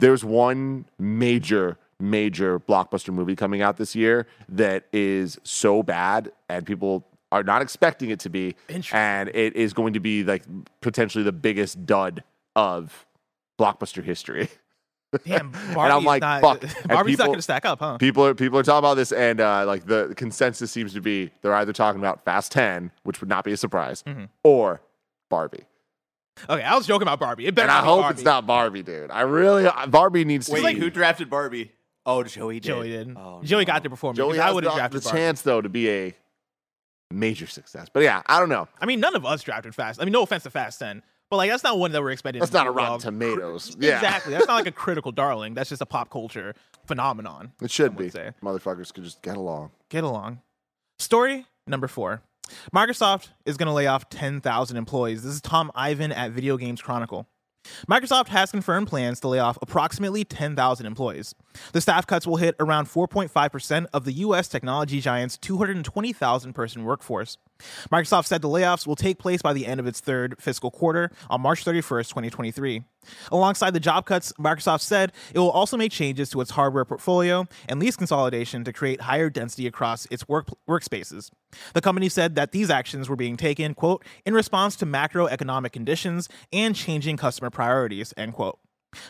there's 0.00 0.22
one 0.22 0.84
major 0.98 1.78
major 1.98 2.60
blockbuster 2.60 3.12
movie 3.12 3.34
coming 3.36 3.62
out 3.62 3.76
this 3.78 3.94
year 3.96 4.26
that 4.48 4.84
is 4.92 5.38
so 5.44 5.82
bad 5.82 6.30
and 6.48 6.66
people 6.66 7.06
are 7.32 7.42
not 7.42 7.62
expecting 7.62 8.10
it 8.10 8.20
to 8.20 8.28
be 8.28 8.54
and 8.92 9.28
it 9.30 9.56
is 9.56 9.72
going 9.72 9.92
to 9.94 10.00
be 10.00 10.22
like 10.22 10.42
potentially 10.80 11.24
the 11.24 11.32
biggest 11.32 11.86
dud 11.86 12.22
of 12.54 13.06
blockbuster 13.58 14.02
history 14.04 14.48
Damn, 15.24 15.52
and 15.54 15.54
I'm 15.56 15.74
Barbie's 15.74 16.04
like, 16.06 16.20
not, 16.20 16.40
fuck. 16.42 16.62
And 16.80 16.88
Barbie's 16.88 17.16
not 17.18 17.26
going 17.26 17.38
to 17.38 17.42
stack 17.42 17.64
up, 17.64 17.78
huh? 17.78 17.96
people 17.96 18.26
are 18.26 18.34
people 18.34 18.58
are 18.58 18.62
talking 18.62 18.80
about 18.80 18.94
this 18.94 19.12
and 19.12 19.40
uh, 19.40 19.64
like 19.66 19.86
the 19.86 20.12
consensus 20.16 20.70
seems 20.70 20.92
to 20.92 21.00
be 21.00 21.30
they're 21.40 21.54
either 21.54 21.72
talking 21.72 22.00
about 22.00 22.24
fast 22.24 22.52
10 22.52 22.90
which 23.04 23.20
would 23.22 23.30
not 23.30 23.44
be 23.44 23.52
a 23.52 23.56
surprise 23.56 24.02
Mm-hmm. 24.06 24.24
or 24.44 24.82
barbie 25.30 25.64
Okay, 26.50 26.62
I 26.62 26.76
was 26.76 26.86
joking 26.86 27.08
about 27.08 27.18
Barbie. 27.18 27.46
It 27.46 27.54
better 27.54 27.70
and 27.70 27.78
i 27.78 27.80
be 27.80 27.86
hope 27.86 28.00
Barbie. 28.02 28.14
it's 28.16 28.24
not 28.24 28.46
barbie 28.46 28.82
dude 28.82 29.10
i 29.10 29.22
really 29.22 29.66
barbie 29.88 30.24
needs 30.26 30.46
to 30.46 30.52
Wait, 30.52 30.74
be 30.74 30.80
who 30.80 30.90
drafted 30.90 31.30
Barbie? 31.30 31.72
Oh, 32.06 32.22
Joey 32.22 32.54
did. 32.60 32.62
Joey 32.68 32.88
did. 32.88 33.16
Oh, 33.16 33.42
Joey 33.42 33.62
no. 33.62 33.66
got 33.66 33.82
there 33.82 33.90
before 33.90 34.12
me. 34.12 34.16
joey 34.16 34.32
because 34.32 34.48
I 34.48 34.52
would 34.52 34.64
have 34.64 34.72
the, 34.74 34.78
drafted 34.78 35.00
the 35.02 35.04
Barbie. 35.04 35.18
chance 35.18 35.42
though 35.42 35.60
to 35.60 35.68
be 35.68 35.90
a 35.90 36.14
major 37.12 37.46
success 37.46 37.88
but 37.92 38.02
yeah 38.02 38.20
i 38.26 38.40
don't 38.40 38.48
know 38.48 38.66
I 38.80 38.86
mean, 38.86 38.98
none 39.00 39.14
of 39.14 39.24
us 39.24 39.42
drafted 39.42 39.74
Fast. 39.74 40.00
I 40.00 40.04
mean, 40.04 40.12
no 40.12 40.22
offense 40.22 40.42
to 40.42 40.50
Fast 40.50 40.78
10, 40.80 41.02
but 41.30 41.36
like 41.36 41.50
that's 41.50 41.62
not 41.62 41.78
one 41.78 41.92
that 41.92 42.02
we're 42.02 42.10
expecting. 42.10 42.40
that's 42.40 42.50
to 42.50 42.56
not 42.58 42.64
do 42.64 42.70
a 42.70 42.72
rotten 42.72 42.90
well. 42.92 42.98
tomatoes 42.98 43.76
yeah 43.80 43.96
Exactly. 43.96 44.32
That's 44.32 44.46
not 44.48 44.54
like 44.54 44.66
a 44.66 44.72
critical 44.72 45.12
darling. 45.12 45.54
That's 45.54 45.68
just 45.70 45.82
a 45.82 45.86
pop 45.86 46.10
culture 46.10 46.54
phenomenon. 46.86 47.52
it 47.62 47.70
should 47.70 47.96
be 47.96 48.10
say. 48.10 48.32
motherfuckers 48.42 48.92
could 48.92 49.04
just 49.04 49.22
get 49.22 49.36
along 49.36 49.70
Get 49.88 50.02
along. 50.04 50.40
Story 50.98 51.46
number 51.66 51.86
four. 51.88 52.22
Microsoft 52.74 53.28
is 53.44 53.56
going 53.56 53.66
to 53.66 53.72
lay 53.72 53.86
off 53.88 54.08
10,000 54.08 54.76
employees. 54.76 55.22
This 55.24 55.34
is 55.34 55.40
Tom 55.40 55.70
Ivan 55.74 56.12
at 56.12 56.30
Video 56.32 56.56
Games 56.56 56.80
Chronicle. 56.80 57.26
Microsoft 57.88 58.28
has 58.28 58.50
confirmed 58.50 58.88
plans 58.88 59.20
to 59.20 59.28
lay 59.28 59.38
off 59.38 59.58
approximately 59.62 60.24
10,000 60.24 60.86
employees. 60.86 61.34
The 61.72 61.80
staff 61.80 62.06
cuts 62.06 62.26
will 62.26 62.36
hit 62.36 62.54
around 62.60 62.86
4.5% 62.86 63.86
of 63.92 64.04
the 64.04 64.12
U.S. 64.12 64.48
technology 64.48 65.00
giant's 65.00 65.38
220,000 65.38 66.52
person 66.52 66.84
workforce. 66.84 67.38
Microsoft 67.90 68.26
said 68.26 68.42
the 68.42 68.48
layoffs 68.48 68.86
will 68.86 68.96
take 68.96 69.18
place 69.18 69.42
by 69.42 69.52
the 69.52 69.66
end 69.66 69.80
of 69.80 69.86
its 69.86 70.00
third 70.00 70.36
fiscal 70.38 70.70
quarter 70.70 71.10
on 71.30 71.40
March 71.40 71.64
31st, 71.64 72.08
2023. 72.08 72.82
Alongside 73.30 73.72
the 73.72 73.80
job 73.80 74.06
cuts, 74.06 74.32
Microsoft 74.38 74.80
said 74.80 75.12
it 75.34 75.38
will 75.38 75.50
also 75.50 75.76
make 75.76 75.92
changes 75.92 76.30
to 76.30 76.40
its 76.40 76.52
hardware 76.52 76.84
portfolio 76.84 77.46
and 77.68 77.80
lease 77.80 77.96
consolidation 77.96 78.64
to 78.64 78.72
create 78.72 79.02
higher 79.02 79.30
density 79.30 79.66
across 79.66 80.06
its 80.06 80.28
work 80.28 80.48
workspaces. 80.68 81.30
The 81.74 81.80
company 81.80 82.08
said 82.08 82.34
that 82.34 82.52
these 82.52 82.70
actions 82.70 83.08
were 83.08 83.16
being 83.16 83.36
taken, 83.36 83.74
quote, 83.74 84.04
in 84.24 84.34
response 84.34 84.76
to 84.76 84.86
macroeconomic 84.86 85.72
conditions 85.72 86.28
and 86.52 86.74
changing 86.74 87.16
customer 87.16 87.50
priorities, 87.50 88.12
end 88.16 88.34
quote. 88.34 88.58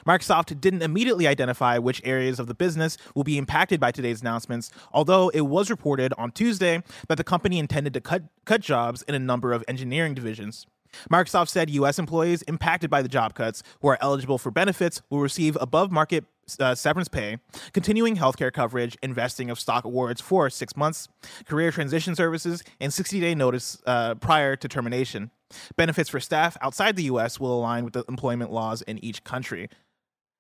Microsoft 0.07 0.61
didn't 0.61 0.83
immediately 0.83 1.27
identify 1.27 1.79
which 1.79 2.03
areas 2.05 2.39
of 2.39 2.47
the 2.47 2.55
business 2.55 2.97
will 3.15 3.25
be 3.25 3.39
impacted 3.39 3.81
by 3.81 3.93
today's 3.93 4.21
announcements, 4.21 4.71
although 4.93 5.29
it 5.31 5.43
was 5.43 5.71
reported 5.71 6.13
on 6.19 6.33
Tuesday 6.33 6.83
that 7.09 7.17
the 7.17 7.25
company 7.25 7.59
intended 7.59 7.95
to 7.95 8.01
cut, 8.01 8.23
cut 8.45 8.61
jobs 8.61 9.03
in 9.03 9.15
a 9.15 9.19
number 9.19 9.53
of 9.53 9.65
engineering 9.69 10.15
divisions. 10.15 10.67
Microsoft 11.11 11.49
said 11.49 11.71
U.S. 11.71 11.99
employees 11.99 12.43
impacted 12.43 12.91
by 12.91 13.03
the 13.03 13.09
job 13.09 13.35
cuts 13.35 13.63
who 13.81 13.89
are 13.89 13.99
eligible 14.01 14.39
for 14.39 14.51
benefits 14.51 15.03
will 15.11 15.21
receive 15.21 15.57
above 15.61 15.91
market 15.91 16.25
uh, 16.61 16.75
severance 16.75 17.09
pay, 17.09 17.39
continuing 17.73 18.17
healthcare 18.17 18.53
coverage, 18.53 18.97
investing 19.03 19.51
of 19.51 19.59
stock 19.59 19.85
awards 19.85 20.21
for 20.21 20.49
six 20.49 20.77
months, 20.77 21.09
career 21.47 21.71
transition 21.71 22.15
services, 22.15 22.63
and 22.81 22.93
60 22.93 23.21
day 23.21 23.35
notice 23.35 23.83
uh, 23.87 24.15
prior 24.15 24.57
to 24.57 24.69
termination. 24.69 25.31
Benefits 25.77 26.09
for 26.09 26.21
staff 26.21 26.57
outside 26.61 26.97
the 26.97 27.05
U.S. 27.05 27.39
will 27.39 27.59
align 27.59 27.85
with 27.85 27.93
the 27.93 28.05
employment 28.09 28.53
laws 28.53 28.83
in 28.83 29.03
each 29.05 29.25
country. 29.25 29.69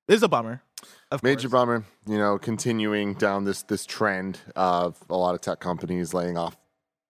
This 0.09 0.19
is 0.19 0.23
a 0.23 0.29
bummer. 0.29 0.63
Of 1.11 1.23
Major 1.23 1.49
course. 1.49 1.53
bummer, 1.53 1.85
you 2.07 2.19
know, 2.19 2.39
continuing 2.39 3.15
down 3.15 3.45
this 3.45 3.63
this 3.63 3.87
trend 3.87 4.39
of 4.55 4.99
a 5.09 5.17
lot 5.17 5.35
of 5.35 5.41
tech 5.41 5.59
companies 5.59 6.15
laying 6.15 6.37
off 6.37 6.57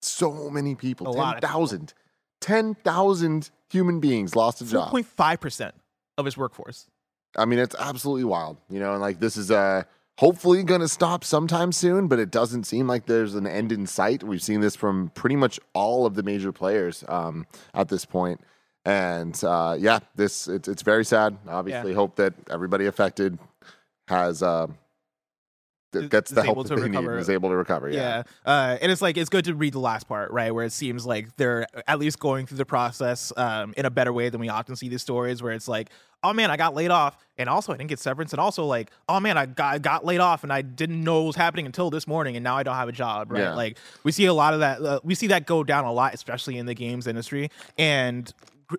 so 0.01 0.51
many 0.51 0.75
people. 0.75 1.09
A 1.09 1.11
lot 1.11 1.37
of 1.37 1.41
10,000. 1.43 1.93
10,000 2.41 3.51
human 3.71 4.01
beings 4.01 4.37
lost 4.37 4.61
a 4.61 4.67
job. 4.67 4.93
4.5% 4.93 5.73
of 6.19 6.25
his 6.25 6.37
workforce. 6.37 6.87
I 7.37 7.45
mean, 7.45 7.59
it's 7.59 7.77
absolutely 7.79 8.25
wild, 8.25 8.57
you 8.71 8.81
know, 8.81 8.93
and 8.93 9.01
like 9.01 9.21
this 9.21 9.37
is 9.37 9.51
uh 9.51 9.83
hopefully 10.19 10.63
going 10.63 10.81
to 10.81 10.89
stop 10.89 11.25
sometime 11.25 11.73
soon, 11.73 12.09
but 12.09 12.19
it 12.19 12.31
doesn't 12.31 12.65
seem 12.65 12.87
like 12.87 13.07
there's 13.07 13.35
an 13.35 13.47
end 13.47 13.73
in 13.73 13.87
sight. 13.87 14.23
We've 14.23 14.43
seen 14.43 14.61
this 14.61 14.75
from 14.75 15.11
pretty 15.15 15.37
much 15.37 15.61
all 15.75 16.07
of 16.07 16.15
the 16.15 16.23
major 16.23 16.53
players 16.53 17.05
um, 17.09 17.47
at 17.75 17.89
this 17.89 18.05
point. 18.05 18.41
And 18.85 19.39
uh, 19.45 19.77
yeah, 19.79 19.99
this 20.15 20.47
it's 20.49 20.69
it's 20.69 20.83
very 20.83 21.05
sad. 21.05 21.37
Obviously, 21.49 21.93
hope 21.93 22.17
that 22.17 22.35
everybody 22.49 22.87
affected 22.87 23.39
has 24.09 24.43
uh, 24.43 24.69
th- 25.93 26.05
Is- 26.05 26.11
gets 26.11 26.31
the 26.31 26.43
help 26.43 26.59
that 26.67 26.75
they 26.75 26.83
need 26.83 26.89
recover. 26.89 27.13
and 27.13 27.21
is 27.21 27.31
able 27.31 27.49
to 27.51 27.57
recover. 27.57 27.89
Yeah. 27.91 28.23
Uh, 28.45 28.77
and 28.81 28.91
it's 28.93 29.03
like, 29.03 29.17
it's 29.17 29.31
good 29.31 29.45
to 29.47 29.55
read 29.55 29.73
the 29.73 29.81
last 29.81 30.09
part, 30.09 30.31
right? 30.31 30.51
Where 30.55 30.65
it 30.65 30.73
seems 30.73 31.07
like 31.07 31.37
they're 31.37 31.67
at 31.87 31.99
least 31.99 32.19
going 32.19 32.47
through 32.47 32.59
the 32.59 32.65
process 32.67 33.33
um, 33.37 33.75
in 33.77 33.87
a 33.87 33.91
better 33.91 34.13
way 34.13 34.29
than 34.29 34.41
we 34.41 34.49
often 34.49 34.77
see 34.77 34.89
these 34.89 35.03
stories 35.03 35.43
where 35.43 35.53
it's 35.53 35.69
like, 35.69 35.91
oh 36.23 36.33
man, 36.33 36.51
I 36.51 36.57
got 36.57 36.75
laid 36.75 36.91
off. 36.91 37.17
And 37.39 37.49
also, 37.49 37.73
I 37.73 37.77
didn't 37.77 37.91
get 37.91 37.99
severance. 37.99 38.33
And 38.33 38.41
also, 38.41 38.65
like, 38.65 38.91
oh 39.09 39.21
man, 39.21 39.37
I 39.37 39.47
got, 39.47 39.83
got 39.83 40.05
laid 40.05 40.21
off 40.21 40.43
and 40.43 40.53
I 40.53 40.63
didn't 40.63 41.05
know 41.05 41.25
it 41.25 41.27
was 41.27 41.37
happening 41.37 41.67
until 41.67 41.91
this 41.91 42.07
morning. 42.07 42.37
And 42.37 42.43
now 42.43 42.57
I 42.57 42.63
don't 42.63 42.75
have 42.75 42.89
a 42.89 42.93
job, 42.93 43.31
right? 43.31 43.43
Yeah. 43.43 43.55
Like, 43.55 43.79
we 44.03 44.11
see 44.13 44.25
a 44.27 44.35
lot 44.35 44.55
of 44.55 44.61
that. 44.61 44.81
Uh, 44.81 45.01
we 45.05 45.15
see 45.15 45.27
that 45.29 45.47
go 45.47 45.63
down 45.63 45.85
a 45.85 45.93
lot, 45.93 46.15
especially 46.15 46.57
in 46.59 46.67
the 46.67 46.75
games 46.75 47.07
industry. 47.07 47.51
And 47.77 48.33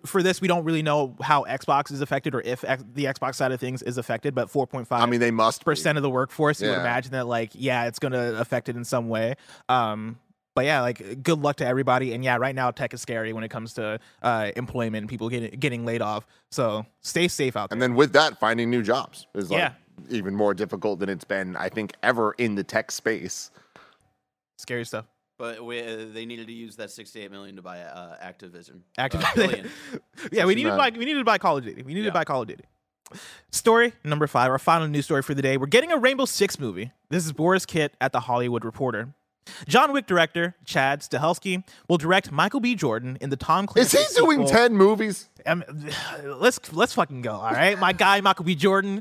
for 0.04 0.22
this, 0.22 0.40
we 0.40 0.48
don't 0.48 0.64
really 0.64 0.82
know 0.82 1.16
how 1.22 1.44
Xbox 1.44 1.90
is 1.92 2.00
affected 2.00 2.34
or 2.34 2.40
if 2.42 2.62
X- 2.64 2.84
the 2.94 3.04
Xbox 3.06 3.36
side 3.36 3.52
of 3.52 3.60
things 3.60 3.82
is 3.82 3.96
affected, 3.98 4.34
but 4.34 4.48
4.5 4.48 4.86
I 4.90 5.06
mean, 5.06 5.20
they 5.20 5.30
must 5.30 5.60
be. 5.60 5.64
percent 5.64 5.96
of 5.98 6.02
the 6.02 6.10
workforce, 6.10 6.60
you 6.60 6.68
would 6.68 6.78
imagine 6.78 7.12
that 7.12 7.26
like 7.26 7.50
yeah, 7.54 7.86
it's 7.86 7.98
gonna 7.98 8.34
affect 8.38 8.68
it 8.68 8.76
in 8.76 8.84
some 8.84 9.08
way. 9.08 9.34
Um, 9.68 10.18
but 10.54 10.64
yeah, 10.64 10.80
like 10.80 11.22
good 11.22 11.40
luck 11.40 11.56
to 11.56 11.66
everybody. 11.66 12.12
And 12.14 12.24
yeah, 12.24 12.36
right 12.36 12.54
now 12.54 12.70
tech 12.72 12.92
is 12.92 13.00
scary 13.00 13.32
when 13.32 13.44
it 13.44 13.48
comes 13.48 13.74
to 13.74 14.00
uh, 14.22 14.50
employment 14.56 15.02
and 15.02 15.08
people 15.08 15.28
getting 15.28 15.58
getting 15.58 15.84
laid 15.86 16.02
off. 16.02 16.26
So 16.50 16.84
stay 17.00 17.28
safe 17.28 17.56
out 17.56 17.70
there. 17.70 17.74
And 17.76 17.80
then 17.82 17.94
with 17.94 18.12
that, 18.14 18.38
finding 18.40 18.68
new 18.68 18.82
jobs 18.82 19.26
is 19.34 19.50
like 19.50 19.58
Yeah. 19.60 19.72
even 20.10 20.34
more 20.34 20.54
difficult 20.54 20.98
than 20.98 21.08
it's 21.08 21.24
been, 21.24 21.54
I 21.56 21.68
think, 21.68 21.92
ever 22.02 22.32
in 22.38 22.56
the 22.56 22.64
tech 22.64 22.90
space. 22.90 23.50
scary 24.58 24.84
stuff. 24.84 25.04
But 25.38 25.64
we, 25.64 25.80
uh, 25.80 26.06
they 26.12 26.26
needed 26.26 26.48
to 26.48 26.52
use 26.52 26.76
that 26.76 26.90
68 26.90 27.30
million 27.30 27.56
to 27.56 27.62
buy 27.62 27.80
uh, 27.80 28.16
Activision. 28.22 28.80
Active. 28.98 29.22
Uh, 29.22 29.98
yeah, 30.32 30.44
we 30.44 30.56
needed 30.56 30.70
to 30.70 30.76
buy 30.76 30.90
we 30.90 31.04
needed 31.04 31.20
to 31.20 31.24
buy 31.24 31.38
Call 31.38 31.56
of 31.56 31.64
Duty. 31.64 31.82
We 31.82 31.94
needed 31.94 32.08
to 32.08 32.12
buy 32.12 32.24
Call 32.24 32.42
of 32.42 32.48
Duty. 32.48 32.64
Story 33.50 33.92
number 34.04 34.26
five, 34.26 34.50
our 34.50 34.58
final 34.58 34.88
news 34.88 35.04
story 35.04 35.22
for 35.22 35.34
the 35.34 35.40
day. 35.40 35.56
We're 35.56 35.66
getting 35.66 35.92
a 35.92 35.96
Rainbow 35.96 36.24
Six 36.24 36.58
movie. 36.58 36.90
This 37.08 37.24
is 37.24 37.32
Borys 37.32 37.66
Kit 37.66 37.94
at 38.00 38.12
the 38.12 38.20
Hollywood 38.20 38.64
Reporter. 38.64 39.14
John 39.66 39.92
Wick 39.92 40.06
director 40.06 40.56
Chad 40.64 41.00
Stahelski 41.00 41.64
will 41.88 41.96
direct 41.96 42.30
Michael 42.30 42.60
B. 42.60 42.74
Jordan 42.74 43.16
in 43.20 43.30
the 43.30 43.36
Tom 43.36 43.64
Is 43.76 43.90
Clancy 43.92 43.98
he 43.98 44.14
doing 44.14 44.46
10 44.46 44.76
movies? 44.76 45.28
Um, 45.46 45.64
let's 46.24 46.72
let's 46.72 46.94
fucking 46.94 47.22
go. 47.22 47.32
All 47.34 47.52
right, 47.52 47.78
my 47.78 47.92
guy 47.92 48.20
Michael 48.20 48.44
B. 48.44 48.56
Jordan. 48.56 49.00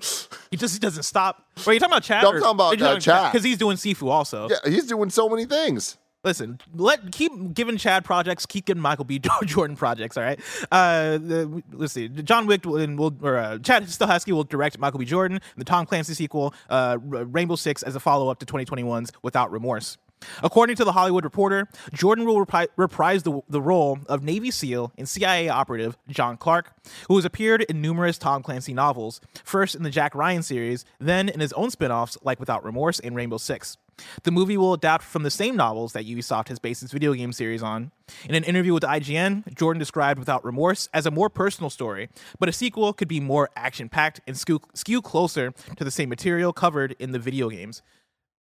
He 0.51 0.57
just 0.57 0.73
he 0.73 0.79
doesn't 0.79 1.03
stop. 1.03 1.43
Wait, 1.65 1.73
you 1.73 1.79
talking 1.79 1.93
about 1.93 2.03
Chad? 2.03 2.23
No, 2.23 2.29
I'm 2.29 2.39
talking 2.39 2.79
about, 2.79 2.81
uh, 2.81 2.99
Chad. 2.99 3.31
because 3.31 3.43
he's 3.43 3.57
doing 3.57 3.77
Sifu 3.77 4.09
also. 4.09 4.47
Yeah, 4.49 4.57
he's 4.69 4.85
doing 4.85 5.09
so 5.09 5.27
many 5.27 5.45
things. 5.45 5.97
Listen, 6.27 6.59
let 6.75 7.13
keep 7.13 7.53
giving 7.53 7.77
Chad 7.77 8.03
projects, 8.03 8.45
keep 8.45 8.65
giving 8.65 8.81
Michael 8.81 9.05
B. 9.05 9.21
Jordan 9.45 9.77
projects. 9.77 10.17
All 10.17 10.23
right. 10.23 10.37
Uh, 10.69 11.17
the, 11.17 11.63
let's 11.71 11.93
see. 11.93 12.09
John 12.09 12.47
Wick 12.47 12.65
will, 12.65 12.85
will 12.97 13.15
or 13.21 13.37
uh, 13.37 13.59
Chad 13.59 13.83
Stahelski 13.85 14.33
will 14.33 14.43
direct 14.43 14.77
Michael 14.77 14.99
B. 14.99 15.05
Jordan, 15.05 15.39
the 15.55 15.63
Tom 15.63 15.85
Clancy 15.85 16.13
sequel, 16.13 16.53
uh, 16.69 16.97
Rainbow 17.01 17.55
Six, 17.55 17.81
as 17.81 17.95
a 17.95 18.01
follow 18.01 18.27
up 18.27 18.39
to 18.39 18.45
2021's 18.45 19.13
Without 19.21 19.53
Remorse. 19.53 19.97
According 20.43 20.75
to 20.75 20.83
the 20.83 20.91
Hollywood 20.91 21.23
Reporter, 21.23 21.69
Jordan 21.93 22.25
will 22.25 22.45
repri- 22.45 22.67
reprise 22.75 23.23
the, 23.23 23.39
the 23.47 23.61
role 23.61 23.99
of 24.07 24.21
Navy 24.21 24.51
SEAL 24.51 24.91
and 24.97 25.07
CIA 25.07 25.47
operative 25.47 25.95
John 26.09 26.35
Clark, 26.35 26.73
who 27.07 27.15
has 27.15 27.23
appeared 27.23 27.61
in 27.61 27.81
numerous 27.81 28.17
Tom 28.17 28.43
Clancy 28.43 28.73
novels, 28.73 29.21
first 29.45 29.75
in 29.75 29.83
the 29.83 29.89
Jack 29.89 30.13
Ryan 30.13 30.43
series, 30.43 30.83
then 30.99 31.29
in 31.29 31.39
his 31.39 31.53
own 31.53 31.71
spin 31.71 31.89
offs 31.89 32.17
like 32.21 32.37
Without 32.37 32.65
Remorse 32.65 32.99
and 32.99 33.15
Rainbow 33.15 33.37
Six. 33.37 33.77
The 34.23 34.31
movie 34.31 34.57
will 34.57 34.73
adapt 34.73 35.03
from 35.03 35.23
the 35.23 35.31
same 35.31 35.55
novels 35.55 35.93
that 35.93 36.05
Ubisoft 36.05 36.49
has 36.49 36.59
based 36.59 36.83
its 36.83 36.91
video 36.91 37.13
game 37.13 37.33
series 37.33 37.63
on. 37.63 37.91
In 38.27 38.35
an 38.35 38.43
interview 38.43 38.73
with 38.73 38.83
IGN, 38.83 39.55
Jordan 39.55 39.79
described 39.79 40.19
Without 40.19 40.45
Remorse 40.45 40.87
as 40.93 41.05
a 41.05 41.11
more 41.11 41.29
personal 41.29 41.69
story, 41.69 42.09
but 42.39 42.47
a 42.49 42.51
sequel 42.51 42.93
could 42.93 43.07
be 43.07 43.19
more 43.19 43.49
action 43.55 43.89
packed 43.89 44.21
and 44.27 44.37
skew, 44.37 44.61
skew 44.73 45.01
closer 45.01 45.51
to 45.75 45.83
the 45.83 45.91
same 45.91 46.09
material 46.09 46.53
covered 46.53 46.95
in 46.99 47.11
the 47.11 47.19
video 47.19 47.49
games. 47.49 47.81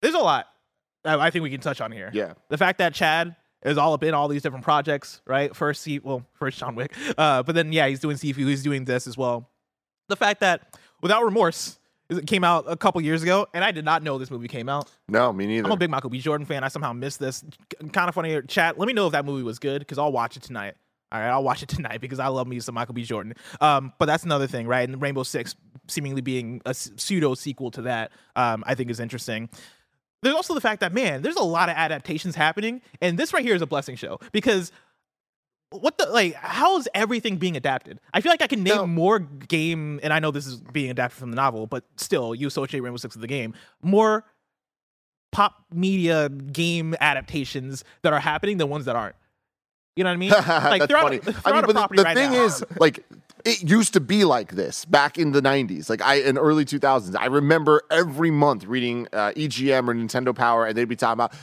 There's 0.03 0.15
a 0.15 0.19
lot 0.19 0.47
I 1.05 1.27
I 1.27 1.31
think 1.31 1.43
we 1.43 1.51
can 1.51 1.61
touch 1.61 1.81
on 1.81 1.93
here. 1.93 2.11
Yeah. 2.13 2.35
The 2.49 2.59
fact 2.59 2.79
that 2.79 2.95
Chad 2.95 3.37
is 3.65 3.79
all 3.79 3.95
up 3.95 4.03
in 4.03 4.15
all 4.15 4.29
these 4.29 4.43
different 4.43 4.65
projects, 4.65 5.23
right? 5.27 5.55
First, 5.55 5.85
he, 5.85 5.99
well, 5.99 6.27
first 6.35 6.59
John 6.59 6.75
Wick, 6.75 6.95
uh, 7.17 7.43
but 7.43 7.55
then 7.55 7.73
yeah, 7.73 7.89
he's 7.89 8.01
doing 8.01 8.17
Sifu, 8.17 8.47
he's 8.49 8.63
doing 8.63 8.85
this 8.85 9.07
as 9.07 9.17
well. 9.17 9.51
The 10.09 10.17
fact 10.17 10.41
that 10.41 10.77
Without 11.01 11.25
Remorse 11.25 11.79
it 12.19 12.27
came 12.27 12.45
out 12.45 12.65
a 12.69 12.77
couple 12.77 13.01
years 13.01 13.23
ago, 13.23 13.47
and 13.55 13.65
I 13.65 13.71
did 13.71 13.85
not 13.85 14.03
know 14.03 14.19
this 14.19 14.31
movie 14.31 14.49
came 14.49 14.69
out. 14.69 14.91
No, 15.09 15.33
me 15.33 15.47
neither. 15.47 15.67
I'm 15.67 15.73
a 15.73 15.77
big 15.77 15.91
Michael 15.91 16.11
B. 16.11 16.21
Jordan 16.21 16.47
fan. 16.47 16.65
I 16.65 16.69
somehow 16.69 16.93
missed 16.93 17.21
this. 17.21 17.45
Kinda 17.81 18.13
Funny. 18.13 18.43
Chat. 18.43 18.79
Let 18.79 18.87
me 18.87 18.93
know 18.93 19.07
if 19.07 19.13
that 19.13 19.25
movie 19.25 19.43
was 19.43 19.59
good 19.59 19.81
because 19.81 19.99
I'll 19.99 20.13
watch 20.13 20.37
it 20.37 20.43
tonight. 20.43 20.75
All 21.13 21.21
right, 21.21 21.29
I'll 21.29 21.45
watch 21.45 21.63
it 21.63 21.69
tonight 21.71 22.01
because 22.01 22.19
I 22.19 22.29
love 22.29 22.47
me 22.47 22.59
some 22.61 22.75
Michael 22.75 22.95
B. 22.95 23.05
Jordan. 23.05 23.35
Um, 23.61 23.93
but 23.99 24.07
that's 24.07 24.25
another 24.25 24.47
thing, 24.47 24.67
right? 24.67 24.89
And 24.89 25.01
Rainbow 25.01 25.23
Six 25.23 25.55
seemingly 25.87 26.23
being 26.23 26.61
a 26.67 26.75
pseudo 26.75 27.35
sequel 27.35 27.71
to 27.73 27.83
that, 27.83 28.11
um, 28.37 28.65
I 28.67 28.75
think 28.75 28.91
is 28.91 29.01
interesting. 29.01 29.49
There's 30.23 30.35
also 30.35 30.55
the 30.55 30.61
fact 30.61 30.81
that 30.81 30.95
man, 30.95 31.21
there's 31.21 31.37
a 31.37 31.43
lot 31.43 31.69
of 31.69 31.77
adaptations 31.77 32.35
happening, 32.35 32.81
and 33.03 33.19
this 33.19 33.33
right 33.33 33.45
here 33.45 33.55
is 33.55 33.63
a 33.63 33.67
blessing 33.67 33.95
show 33.97 34.19
because 34.33 34.73
what 35.81 35.99
the 35.99 36.07
like 36.07 36.35
how 36.35 36.79
is 36.79 36.89
everything 36.95 37.37
being 37.37 37.57
adapted 37.57 37.99
i 38.13 38.21
feel 38.21 38.31
like 38.31 38.43
i 38.43 38.47
can 38.47 38.63
name 38.63 38.77
No. 38.77 38.87
more 38.87 39.19
game 39.19 40.01
and 40.03 40.13
i 40.13 40.19
know 40.19 40.31
this 40.31 40.47
is 40.47 40.61
being 40.61 40.91
adapted 40.91 41.19
from 41.19 41.31
the 41.31 41.37
novel 41.37 41.67
but 41.67 41.85
still 41.97 42.35
you 42.35 42.47
associate 42.47 42.81
rainbow 42.81 42.97
six 42.97 43.15
with 43.15 43.21
the 43.23 43.27
game 43.29 43.55
more 43.83 44.25
pop 45.33 45.65
media 45.73 46.29
game 46.29 46.95
adaptations 47.01 47.83
that 48.03 48.13
are 48.13 48.21
happening 48.21 48.57
than 48.59 48.69
ones 48.69 48.85
that 48.85 48.95
aren't 48.97 49.17
you 49.97 50.05
know 50.05 50.11
what 50.11 50.15
i 50.15 50.17
mean 50.17 50.31
That's 50.31 50.87
throughout- 50.87 51.03
funny. 51.03 51.21
I 51.45 51.53
mean, 51.53 51.63
but 51.67 51.75
the, 51.75 51.89
the 51.97 52.03
right 52.03 52.17
thing 52.17 52.33
now- 52.33 52.45
is, 52.45 52.65
like, 52.81 53.05
it 53.45 53.63
used 53.63 53.93
to 53.93 54.01
be 54.01 54.25
like 54.25 54.53
this 54.53 54.85
back 54.87 55.19
in 55.19 55.33
the 55.33 55.43
'90s, 55.43 55.91
like 55.91 56.01
I 56.03 56.15
in 56.17 56.39
early 56.39 56.65
2000s. 56.65 57.15
I 57.17 57.27
remember 57.27 57.83
every 57.91 58.31
month 58.31 58.65
reading 58.65 59.07
uh, 59.13 59.33
EGM 59.37 59.87
or 59.89 59.95
Nintendo 59.95 60.35
Power, 60.35 60.65
and 60.67 60.77
they'd 60.77 60.89
be 60.89 60.97
talking 60.97 61.13
about 61.13 61.35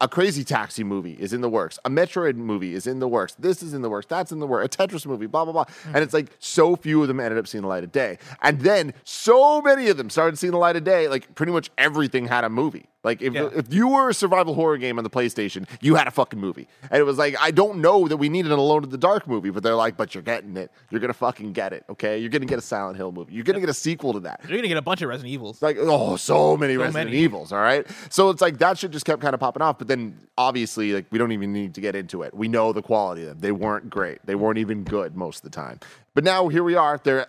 a 0.00 0.08
Crazy 0.08 0.44
Taxi 0.44 0.82
movie 0.82 1.16
is 1.18 1.32
in 1.32 1.40
the 1.40 1.48
works, 1.48 1.78
a 1.84 1.90
Metroid 1.90 2.36
movie 2.36 2.74
is 2.74 2.86
in 2.86 3.00
the 3.00 3.08
works, 3.08 3.34
this 3.38 3.62
is 3.62 3.74
in 3.74 3.82
the 3.82 3.90
works, 3.90 4.06
that's 4.06 4.32
in 4.32 4.38
the 4.38 4.46
works, 4.46 4.74
a 4.74 4.78
Tetris 4.78 5.06
movie, 5.06 5.26
blah 5.26 5.44
blah 5.44 5.52
blah. 5.52 5.64
And 5.86 5.96
hmm. 5.96 6.02
it's 6.02 6.14
like 6.14 6.28
so 6.38 6.76
few 6.76 7.02
of 7.02 7.08
them 7.08 7.20
ended 7.20 7.38
up 7.38 7.46
seeing 7.46 7.62
the 7.62 7.68
light 7.68 7.84
of 7.84 7.92
day, 7.92 8.18
and 8.42 8.60
then 8.60 8.94
so 9.04 9.60
many 9.60 9.88
of 9.88 9.96
them 9.96 10.10
started 10.10 10.38
seeing 10.38 10.52
the 10.52 10.58
light 10.58 10.76
of 10.76 10.84
day. 10.84 11.08
Like 11.08 11.34
pretty 11.34 11.52
much 11.52 11.70
everything 11.78 12.26
had 12.26 12.44
a 12.44 12.48
movie. 12.48 12.86
Like 13.02 13.22
if 13.22 13.32
Yeah. 13.34 13.48
if 13.54 13.72
you 13.72 13.88
were 13.88 14.10
a 14.10 14.14
survival 14.14 14.54
horror 14.54 14.76
game 14.76 14.98
on 14.98 15.04
the 15.04 15.10
PlayStation, 15.10 15.66
you 15.80 15.94
had 15.94 16.06
a 16.06 16.10
fucking 16.10 16.38
movie. 16.38 16.68
And 16.90 17.00
it 17.00 17.04
was 17.04 17.16
like, 17.16 17.34
I 17.40 17.50
don't 17.50 17.80
know 17.80 18.06
that 18.08 18.18
we 18.18 18.28
needed 18.28 18.52
an 18.52 18.58
Alone 18.58 18.84
in 18.84 18.90
the 18.90 18.98
Dark 18.98 19.26
movie, 19.26 19.50
but 19.50 19.62
they're 19.62 19.74
like, 19.74 19.96
but 19.96 20.14
you're 20.14 20.22
getting 20.22 20.56
it. 20.56 20.70
You're 20.90 21.00
gonna 21.00 21.14
fucking 21.14 21.52
get 21.54 21.72
it, 21.72 21.84
okay? 21.88 22.18
You're 22.18 22.28
gonna 22.28 22.44
get 22.44 22.58
a 22.58 22.62
Silent 22.62 22.96
Hill 22.98 23.10
movie. 23.12 23.32
You're 23.32 23.44
gonna 23.44 23.60
get 23.60 23.70
a 23.70 23.74
sequel 23.74 24.12
to 24.12 24.20
that. 24.20 24.40
you're 24.46 24.58
gonna 24.58 24.68
get 24.68 24.76
a 24.76 24.82
bunch 24.82 25.00
of 25.02 25.08
resident 25.08 25.32
evils 25.32 25.62
Like, 25.62 25.76
oh, 25.80 26.16
so 26.16 26.56
many 26.56 26.76
Resident 26.76 27.10
many. 27.10 27.22
Evils, 27.22 27.52
all 27.52 27.60
right? 27.60 27.86
So 28.10 28.28
it's 28.30 28.42
like 28.42 28.58
that 28.58 28.76
shit 28.78 28.90
just 28.90 29.06
kept 29.06 29.22
kind 29.22 29.32
of 29.34 29.40
popping 29.40 29.62
off. 29.62 29.78
But 29.78 29.88
then 29.88 30.18
obviously, 30.36 30.92
like, 30.92 31.06
we 31.10 31.18
don't 31.18 31.32
even 31.32 31.52
need 31.52 31.74
to 31.74 31.80
get 31.80 31.94
into 31.94 32.22
it. 32.22 32.34
We 32.34 32.48
know 32.48 32.72
the 32.72 32.82
quality 32.82 33.22
of 33.22 33.28
them. 33.28 33.38
They 33.40 33.52
weren't 33.52 33.88
great. 33.88 34.18
They 34.26 34.34
weren't 34.34 34.58
even 34.58 34.84
good 34.84 35.16
most 35.16 35.38
of 35.38 35.50
the 35.50 35.56
time. 35.56 35.80
But 36.14 36.24
now 36.24 36.48
here 36.48 36.64
we 36.64 36.74
are. 36.74 37.00
They're 37.02 37.26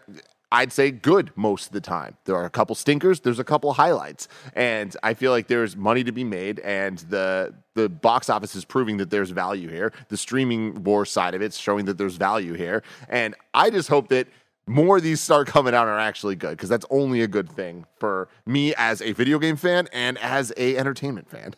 I'd 0.52 0.74
say 0.74 0.92
good 0.92 1.32
most 1.36 1.68
of 1.68 1.72
the 1.72 1.82
time. 1.82 2.18
There 2.26 2.36
are 2.36 2.46
a 2.46 2.50
couple 2.50 2.76
stinkers, 2.76 3.22
there's 3.22 3.40
a 3.40 3.44
couple 3.44 3.72
highlights. 3.74 4.28
And 4.54 4.96
I 5.02 5.14
feel 5.14 5.32
like 5.32 5.48
there's 5.48 5.78
money 5.78 6.04
to 6.04 6.12
be 6.12 6.24
made 6.24 6.60
and 6.60 6.98
the 7.00 7.54
the 7.74 7.88
box 7.88 8.30
office 8.30 8.54
is 8.54 8.66
proving 8.66 8.98
that 8.98 9.10
there's 9.10 9.30
value 9.30 9.70
here. 9.70 9.94
The 10.10 10.18
streaming 10.18 10.84
war 10.84 11.06
side 11.06 11.36
of 11.36 11.42
it's 11.42 11.58
showing 11.58 11.86
that 11.86 11.98
there's 11.98 12.18
value 12.18 12.54
here. 12.54 12.84
And 13.08 13.34
I 13.54 13.70
just 13.70 13.88
hope 13.88 14.10
that 14.10 14.28
more 14.68 14.98
of 14.98 15.04
these 15.04 15.22
start 15.22 15.48
coming 15.48 15.74
out 15.74 15.88
are 15.88 16.00
actually 16.00 16.36
good 16.36 16.52
because 16.52 16.70
that's 16.70 16.86
only 16.90 17.22
a 17.22 17.28
good 17.28 17.50
thing 17.50 17.86
for 17.98 18.28
me 18.46 18.74
as 18.76 19.02
a 19.02 19.14
video 19.14 19.40
game 19.40 19.56
fan 19.56 19.88
and 19.94 20.18
as 20.18 20.52
a 20.58 20.78
entertainment 20.78 21.30
fan. 21.30 21.56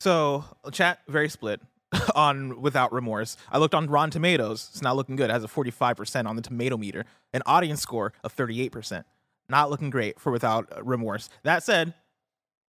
So 0.00 0.44
chat 0.72 1.00
very 1.06 1.28
split 1.28 1.60
on 2.14 2.60
Without 2.60 2.92
Remorse. 2.92 3.36
I 3.50 3.58
looked 3.58 3.74
on 3.74 3.86
Rotten 3.86 4.10
Tomatoes. 4.10 4.68
It's 4.72 4.82
not 4.82 4.96
looking 4.96 5.16
good. 5.16 5.30
It 5.30 5.32
has 5.32 5.44
a 5.44 5.48
45% 5.48 6.26
on 6.26 6.36
the 6.36 6.42
tomato 6.42 6.76
meter. 6.76 7.04
An 7.32 7.42
audience 7.46 7.80
score 7.80 8.12
of 8.22 8.34
38%. 8.36 9.04
Not 9.48 9.70
looking 9.70 9.90
great 9.90 10.20
for 10.20 10.30
Without 10.30 10.86
Remorse. 10.86 11.30
That 11.42 11.62
said, 11.62 11.94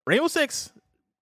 Rainbow 0.07 0.28
Six. 0.28 0.72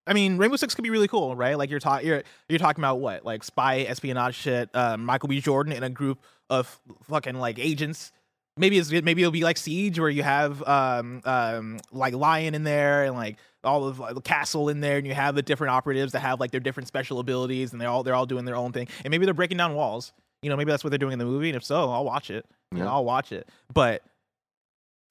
I 0.05 0.13
mean, 0.13 0.37
Rainbow 0.37 0.57
Six 0.57 0.75
could 0.75 0.83
be 0.83 0.89
really 0.89 1.07
cool, 1.07 1.35
right? 1.35 1.57
Like 1.57 1.69
you're 1.69 1.79
talking, 1.79 2.07
you're 2.07 2.23
you're 2.47 2.59
talking 2.59 2.81
about 2.81 2.99
what, 2.99 3.25
like 3.25 3.43
spy 3.43 3.81
espionage 3.81 4.35
shit. 4.35 4.69
Um, 4.73 5.05
Michael 5.05 5.29
B. 5.29 5.41
Jordan 5.41 5.73
in 5.73 5.83
a 5.83 5.89
group 5.89 6.19
of 6.49 6.79
fucking 7.03 7.35
like 7.35 7.57
agents. 7.59 8.11
Maybe 8.57 8.77
it's 8.77 8.91
maybe 8.91 9.21
it'll 9.21 9.31
be 9.31 9.43
like 9.43 9.57
Siege, 9.57 9.99
where 9.99 10.09
you 10.09 10.23
have 10.23 10.61
um 10.67 11.21
um 11.25 11.79
like 11.91 12.13
Lion 12.13 12.53
in 12.53 12.63
there 12.63 13.05
and 13.05 13.15
like 13.15 13.37
all 13.63 13.87
of 13.87 13.99
like, 13.99 14.15
the 14.15 14.21
castle 14.21 14.69
in 14.69 14.79
there, 14.79 14.97
and 14.97 15.07
you 15.07 15.13
have 15.13 15.35
the 15.35 15.41
different 15.41 15.71
operatives 15.71 16.13
that 16.13 16.19
have 16.19 16.39
like 16.39 16.51
their 16.51 16.59
different 16.59 16.87
special 16.87 17.19
abilities, 17.19 17.71
and 17.71 17.81
they're 17.81 17.89
all 17.89 18.03
they're 18.03 18.15
all 18.15 18.25
doing 18.25 18.45
their 18.45 18.55
own 18.55 18.71
thing, 18.71 18.87
and 19.03 19.11
maybe 19.11 19.25
they're 19.25 19.33
breaking 19.33 19.57
down 19.57 19.75
walls. 19.75 20.13
You 20.41 20.49
know, 20.49 20.55
maybe 20.55 20.71
that's 20.71 20.83
what 20.83 20.91
they're 20.91 20.97
doing 20.97 21.13
in 21.13 21.19
the 21.19 21.25
movie, 21.25 21.49
and 21.49 21.57
if 21.57 21.63
so, 21.63 21.89
I'll 21.89 22.05
watch 22.05 22.29
it. 22.29 22.45
You 22.71 22.79
know, 22.79 22.87
I'll 22.87 23.05
watch 23.05 23.31
it. 23.31 23.49
But 23.73 24.03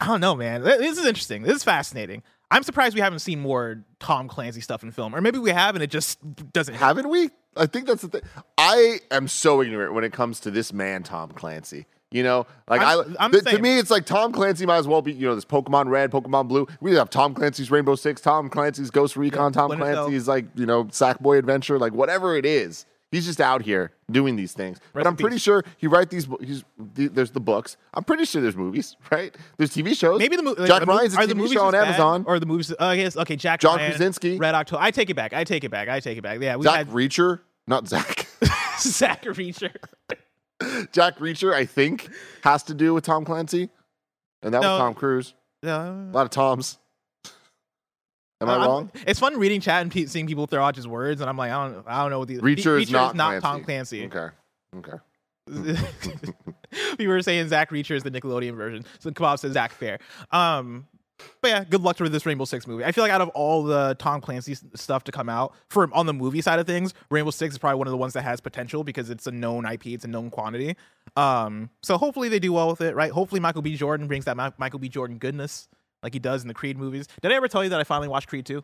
I 0.01 0.07
don't 0.07 0.21
know, 0.21 0.35
man. 0.35 0.63
This 0.63 0.97
is 0.97 1.05
interesting. 1.05 1.43
This 1.43 1.57
is 1.57 1.65
fascinating. 1.65 2.23
I'm 2.51 2.63
surprised 2.63 2.95
we 2.95 3.03
haven't 3.03 3.19
seen 3.19 3.41
more 3.41 3.85
Tom 4.01 4.27
Clancy 4.27 4.63
stuff 4.63 4.83
in 4.83 4.91
film, 4.91 5.15
or 5.15 5.21
maybe 5.21 5.39
we 5.39 5.51
have, 5.51 5.75
and 5.77 5.83
it 5.83 5.91
just 5.91 6.19
doesn't. 6.53 6.75
Haven't 6.75 7.09
we? 7.11 7.31
I 7.57 7.67
think 7.67 7.87
that's 7.87 8.03
the 8.03 8.09
thing. 8.09 8.23
I 8.57 9.01
am 9.11 9.29
so 9.29 9.61
ignorant 9.61 9.93
when 9.93 10.05
it 10.05 10.13
comes 10.13 10.41
to 10.41 10.51
this 10.51 10.73
man, 10.73 11.03
Tom 11.03 11.31
Clancy. 11.33 11.87
You 12.11 12.23
know, 12.23 12.47
like 12.69 12.81
I'm- 12.81 13.17
i 13.19 13.25
I'm 13.27 13.31
th- 13.31 13.45
to 13.45 13.59
me, 13.61 13.79
it's 13.79 13.91
like 13.91 14.07
Tom 14.07 14.33
Clancy 14.33 14.65
might 14.65 14.79
as 14.79 14.89
well 14.89 15.03
be. 15.03 15.13
You 15.13 15.27
know, 15.27 15.35
this 15.35 15.45
Pokemon 15.45 15.89
Red, 15.91 16.11
Pokemon 16.11 16.49
Blue. 16.49 16.67
We 16.81 16.95
have 16.95 17.11
Tom 17.11 17.35
Clancy's 17.35 17.71
Rainbow 17.71 17.97
Six, 17.97 18.23
Tom 18.23 18.49
Clancy's 18.49 18.91
Ghost 18.91 19.15
Recon, 19.17 19.53
Tom. 19.53 19.71
Clancy's 19.73 20.27
like 20.27 20.47
you 20.55 20.65
know 20.65 20.85
Sackboy 20.85 21.39
Adventure, 21.39 21.79
like 21.79 21.93
whatever 21.93 22.35
it 22.37 22.47
is. 22.47 22.87
He's 23.11 23.25
just 23.25 23.41
out 23.41 23.63
here 23.63 23.93
doing 24.11 24.37
these 24.37 24.53
things. 24.53 24.79
but 24.93 25.07
I'm 25.07 25.17
pretty 25.17 25.37
peace. 25.37 25.43
sure 25.43 25.65
he 25.79 25.87
write 25.87 26.11
these. 26.11 26.29
He's 26.41 26.63
the, 26.79 27.09
there's 27.09 27.31
the 27.31 27.41
books. 27.41 27.79
I'm 27.95 28.05
pretty 28.05 28.27
sure 28.27 28.43
there's 28.43 28.57
movies, 28.57 28.97
right? 29.11 29.35
There's 29.57 29.71
TV 29.71 29.97
shows. 29.97 30.19
Maybe 30.19 30.37
the 30.37 30.43
movie. 30.43 30.67
Jack 30.67 30.87
Ryan's 30.87 31.15
a 31.15 31.27
the 31.27 31.35
TV 31.35 31.37
movies 31.37 31.53
show 31.53 31.65
on 31.65 31.73
bad, 31.73 31.89
Amazon. 31.89 32.25
or 32.27 32.39
the 32.39 32.47
movies. 32.47 32.73
Uh, 32.79 32.95
yes, 32.97 33.17
okay, 33.19 33.37
Jack 33.37 33.61
John 33.61 33.77
Ryan, 33.79 33.91
Krasinski. 33.93 34.37
Red 34.39 34.55
October. 34.55 34.83
I 34.83 34.91
take 34.91 35.09
it 35.11 35.15
back. 35.15 35.33
I 35.33 35.45
take 35.45 35.65
it 35.65 35.71
back. 35.71 35.89
I 35.89 36.01
take 36.01 36.19
it 36.19 36.23
back. 36.23 36.41
Yeah, 36.41 36.57
we 36.57 36.65
Zach 36.65 36.77
had 36.77 36.89
Reacher, 36.89 37.41
not 37.67 37.87
Zach. 37.89 38.27
Zach 38.79 39.23
Reacher. 39.25 39.75
Jack 40.93 41.19
Reacher, 41.19 41.53
I 41.55 41.65
think, 41.65 42.09
has 42.43 42.63
to 42.65 42.75
do 42.75 42.95
with 42.95 43.05
Tom 43.05 43.25
Clancy, 43.25 43.69
and 44.43 44.53
that 44.55 44.63
No. 44.63 44.73
was 44.73 44.79
Tom 44.81 44.95
Cruise. 44.95 45.35
Uh, 45.65 45.69
A 45.71 46.11
lot 46.13 46.23
of 46.25 46.31
Toms. 46.31 46.79
Am 48.41 48.49
I 48.49 48.53
I'm- 48.55 48.61
wrong? 48.63 48.91
It's 49.07 49.19
fun 49.21 49.37
reading 49.39 49.61
chat 49.61 49.83
and 49.83 49.91
pe- 49.91 50.07
seeing 50.07 50.27
people 50.27 50.47
throw 50.47 50.65
out 50.65 50.75
just 50.75 50.87
words, 50.89 51.21
and 51.21 51.29
I'm 51.29 51.37
like, 51.37 51.51
I 51.51 51.69
don't, 51.69 51.85
I 51.87 52.03
don't 52.03 52.11
know 52.11 52.21
what 52.21 52.29
the 52.29 52.39
Reacher 52.39 52.81
is 52.81 52.91
not 52.91 53.17
Tom 53.17 53.63
Clancy. 53.65 54.07
Clancy. 54.07 54.07
Okay. 54.07 54.29
Okay. 54.77 54.99
People 56.99 57.07
were 57.07 57.23
saying 57.23 57.49
Zach 57.49 57.71
Reacher 57.71 57.97
is 57.97 58.03
the 58.03 58.11
Nickelodeon 58.11 58.55
version. 58.55 58.85
So 58.99 59.11
Kebab 59.11 59.39
says 59.39 59.53
Zack 59.55 59.73
Fair. 59.73 59.99
Um, 60.31 60.87
but 61.41 61.49
yeah, 61.49 61.65
good 61.65 61.83
luck 61.83 61.99
with 62.01 62.13
this 62.13 62.27
Rainbow 62.27 62.45
Six 62.45 62.67
movie. 62.67 62.85
I 62.85 62.93
feel 62.93 63.03
like 63.05 63.13
out 63.13 63.21
of 63.21 63.29
all 63.31 63.63
the 63.63 63.97
Tom 63.99 64.21
Clancy 64.21 64.57
stuff 64.75 65.05
to 65.05 65.13
come 65.13 65.29
out 65.29 65.55
for 65.69 65.89
on 65.93 66.07
the 66.07 66.15
movie 66.15 66.41
side 66.41 66.59
of 66.59 66.67
things, 66.67 66.95
Rainbow 67.11 67.31
Six 67.31 67.55
is 67.55 67.59
probably 67.59 67.79
one 67.79 67.87
of 67.87 67.91
the 67.93 67.97
ones 67.97 68.13
that 68.15 68.23
has 68.23 68.41
potential 68.41 68.85
because 68.85 69.11
it's 69.11 69.27
a 69.27 69.31
known 69.31 69.65
IP, 69.67 69.87
it's 69.89 70.05
a 70.05 70.09
known 70.09 70.31
quantity. 70.31 70.77
Um, 71.17 71.71
so 71.83 71.99
hopefully 71.99 72.29
they 72.29 72.39
do 72.39 72.53
well 72.53 72.69
with 72.69 72.81
it, 72.81 72.95
right? 72.95 73.11
Hopefully 73.11 73.41
Michael 73.41 73.63
B. 73.63 73.77
Jordan 73.77 74.07
brings 74.07 74.25
that 74.27 74.37
Ma- 74.37 74.51
Michael 74.59 74.79
B. 74.79 74.89
Jordan 74.89 75.19
goodness 75.19 75.69
like 76.03 76.13
he 76.13 76.19
does 76.19 76.43
in 76.43 76.49
the 76.49 76.55
Creed 76.55 76.79
movies. 76.79 77.09
Did 77.23 77.33
I 77.33 77.35
ever 77.35 77.49
tell 77.49 77.65
you 77.65 77.71
that 77.71 77.81
I 77.81 77.85
finally 77.85 78.09
watched 78.09 78.29
Creed 78.29 78.47
2? 78.47 78.63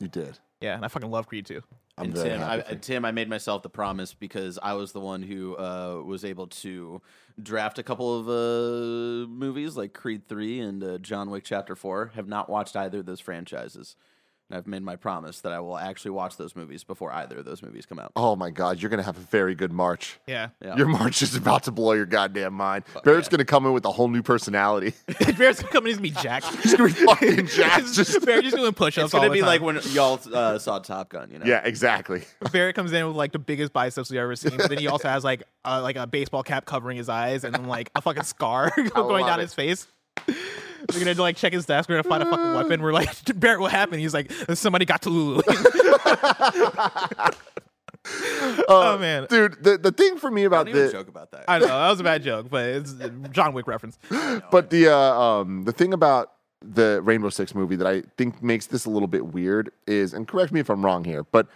You 0.00 0.08
did. 0.08 0.38
Yeah, 0.60 0.74
and 0.74 0.84
I 0.84 0.88
fucking 0.88 1.10
love 1.10 1.26
Creed 1.28 1.46
2. 1.46 1.62
I'm 1.96 2.06
and 2.06 2.14
Tim, 2.14 2.42
I. 2.42 2.60
Tim, 2.80 3.04
I 3.04 3.12
made 3.12 3.28
myself 3.28 3.62
the 3.62 3.68
promise 3.68 4.14
because 4.14 4.58
I 4.62 4.74
was 4.74 4.92
the 4.92 5.00
one 5.00 5.22
who 5.22 5.56
uh, 5.56 6.02
was 6.04 6.24
able 6.24 6.46
to 6.48 7.02
draft 7.40 7.78
a 7.78 7.82
couple 7.82 8.18
of 8.18 8.28
uh, 8.28 9.28
movies 9.28 9.76
like 9.76 9.94
Creed 9.94 10.28
Three 10.28 10.60
and 10.60 10.82
uh, 10.82 10.98
John 10.98 11.30
Wick 11.30 11.44
Chapter 11.44 11.74
Four. 11.74 12.12
Have 12.14 12.28
not 12.28 12.48
watched 12.48 12.76
either 12.76 13.00
of 13.00 13.06
those 13.06 13.20
franchises. 13.20 13.96
And 14.50 14.56
I've 14.56 14.66
made 14.66 14.82
my 14.82 14.96
promise 14.96 15.42
that 15.42 15.52
I 15.52 15.60
will 15.60 15.76
actually 15.76 16.12
watch 16.12 16.38
those 16.38 16.56
movies 16.56 16.82
before 16.82 17.12
either 17.12 17.38
of 17.38 17.44
those 17.44 17.62
movies 17.62 17.84
come 17.84 17.98
out. 17.98 18.12
Oh 18.16 18.34
my 18.34 18.50
God, 18.50 18.80
you're 18.80 18.88
gonna 18.88 19.02
have 19.02 19.18
a 19.18 19.20
very 19.20 19.54
good 19.54 19.72
March. 19.72 20.18
Yeah. 20.26 20.48
Yeah. 20.64 20.76
Your 20.76 20.86
March 20.86 21.20
is 21.20 21.34
about 21.34 21.64
to 21.64 21.70
blow 21.70 21.92
your 21.92 22.06
goddamn 22.06 22.54
mind. 22.54 22.84
Barrett's 23.04 23.26
yeah. 23.26 23.32
gonna 23.32 23.44
come 23.44 23.66
in 23.66 23.74
with 23.74 23.84
a 23.84 23.90
whole 23.90 24.08
new 24.08 24.22
personality. 24.22 24.94
Barrett's 25.36 25.62
coming 25.62 25.94
to 25.94 26.00
be 26.00 26.10
Jack. 26.10 26.44
He's 26.62 26.74
gonna 26.74 26.88
be 26.88 26.94
fucking 26.94 27.46
jacked. 27.48 27.92
Just 27.92 28.24
Bear 28.24 28.40
just 28.40 28.56
doing 28.56 28.72
push-ups. 28.72 29.06
It's 29.06 29.12
gonna 29.12 29.24
all 29.24 29.30
the 29.30 29.34
be 29.34 29.40
time. 29.40 29.46
like 29.46 29.60
when 29.60 29.80
y'all 29.92 30.18
uh, 30.32 30.58
saw 30.58 30.78
Top 30.78 31.10
Gun, 31.10 31.30
you 31.30 31.38
know? 31.38 31.44
yeah, 31.44 31.60
exactly. 31.64 32.22
Barrett 32.52 32.74
comes 32.74 32.92
in 32.92 33.06
with 33.06 33.16
like 33.16 33.32
the 33.32 33.38
biggest 33.38 33.72
biceps 33.72 34.10
we've 34.10 34.20
ever 34.20 34.34
seen. 34.36 34.56
But 34.56 34.70
then 34.70 34.78
he 34.78 34.88
also 34.88 35.08
has 35.08 35.24
like 35.24 35.42
uh, 35.64 35.80
like 35.82 35.96
a 35.96 36.06
baseball 36.06 36.42
cap 36.42 36.64
covering 36.64 36.96
his 36.96 37.08
eyes 37.08 37.44
and 37.44 37.54
then 37.54 37.66
like 37.66 37.90
a 37.94 38.00
fucking 38.00 38.22
scar 38.22 38.72
going 38.94 39.26
down 39.26 39.40
it. 39.40 39.42
his 39.42 39.54
face. 39.54 39.86
We're 40.92 41.00
gonna 41.00 41.20
like 41.20 41.36
check 41.36 41.52
his 41.52 41.66
desk. 41.66 41.88
We're 41.88 42.02
gonna 42.02 42.08
find 42.08 42.22
a 42.22 42.26
fucking 42.30 42.54
weapon. 42.54 42.82
We're 42.82 42.92
like, 42.92 43.08
Barrett, 43.38 43.60
what 43.60 43.70
happened? 43.70 44.00
He's 44.00 44.14
like, 44.14 44.30
somebody 44.54 44.84
got 44.84 45.02
to 45.02 45.10
Lulu. 45.10 45.42
oh 48.68 48.96
man, 48.98 49.26
dude. 49.28 49.62
The 49.62 49.78
the 49.78 49.92
thing 49.92 50.18
for 50.18 50.30
me 50.30 50.44
about 50.44 50.66
Don't 50.66 50.74
the 50.74 50.92
joke 50.92 51.08
about 51.08 51.30
that. 51.32 51.44
I 51.48 51.58
know 51.58 51.66
that 51.66 51.90
was 51.90 52.00
a 52.00 52.04
bad 52.04 52.22
joke, 52.22 52.48
but 52.50 52.64
it's 52.64 52.94
John 53.30 53.52
Wick 53.52 53.66
reference. 53.66 53.98
but 54.50 54.70
the 54.70 54.88
uh, 54.88 55.20
um 55.20 55.64
the 55.64 55.72
thing 55.72 55.92
about 55.92 56.32
the 56.62 57.00
Rainbow 57.02 57.30
Six 57.30 57.54
movie 57.54 57.76
that 57.76 57.86
I 57.86 58.02
think 58.16 58.42
makes 58.42 58.66
this 58.66 58.84
a 58.84 58.90
little 58.90 59.08
bit 59.08 59.26
weird 59.26 59.70
is, 59.86 60.12
and 60.12 60.26
correct 60.26 60.52
me 60.52 60.60
if 60.60 60.70
I'm 60.70 60.84
wrong 60.84 61.04
here, 61.04 61.24
but 61.24 61.46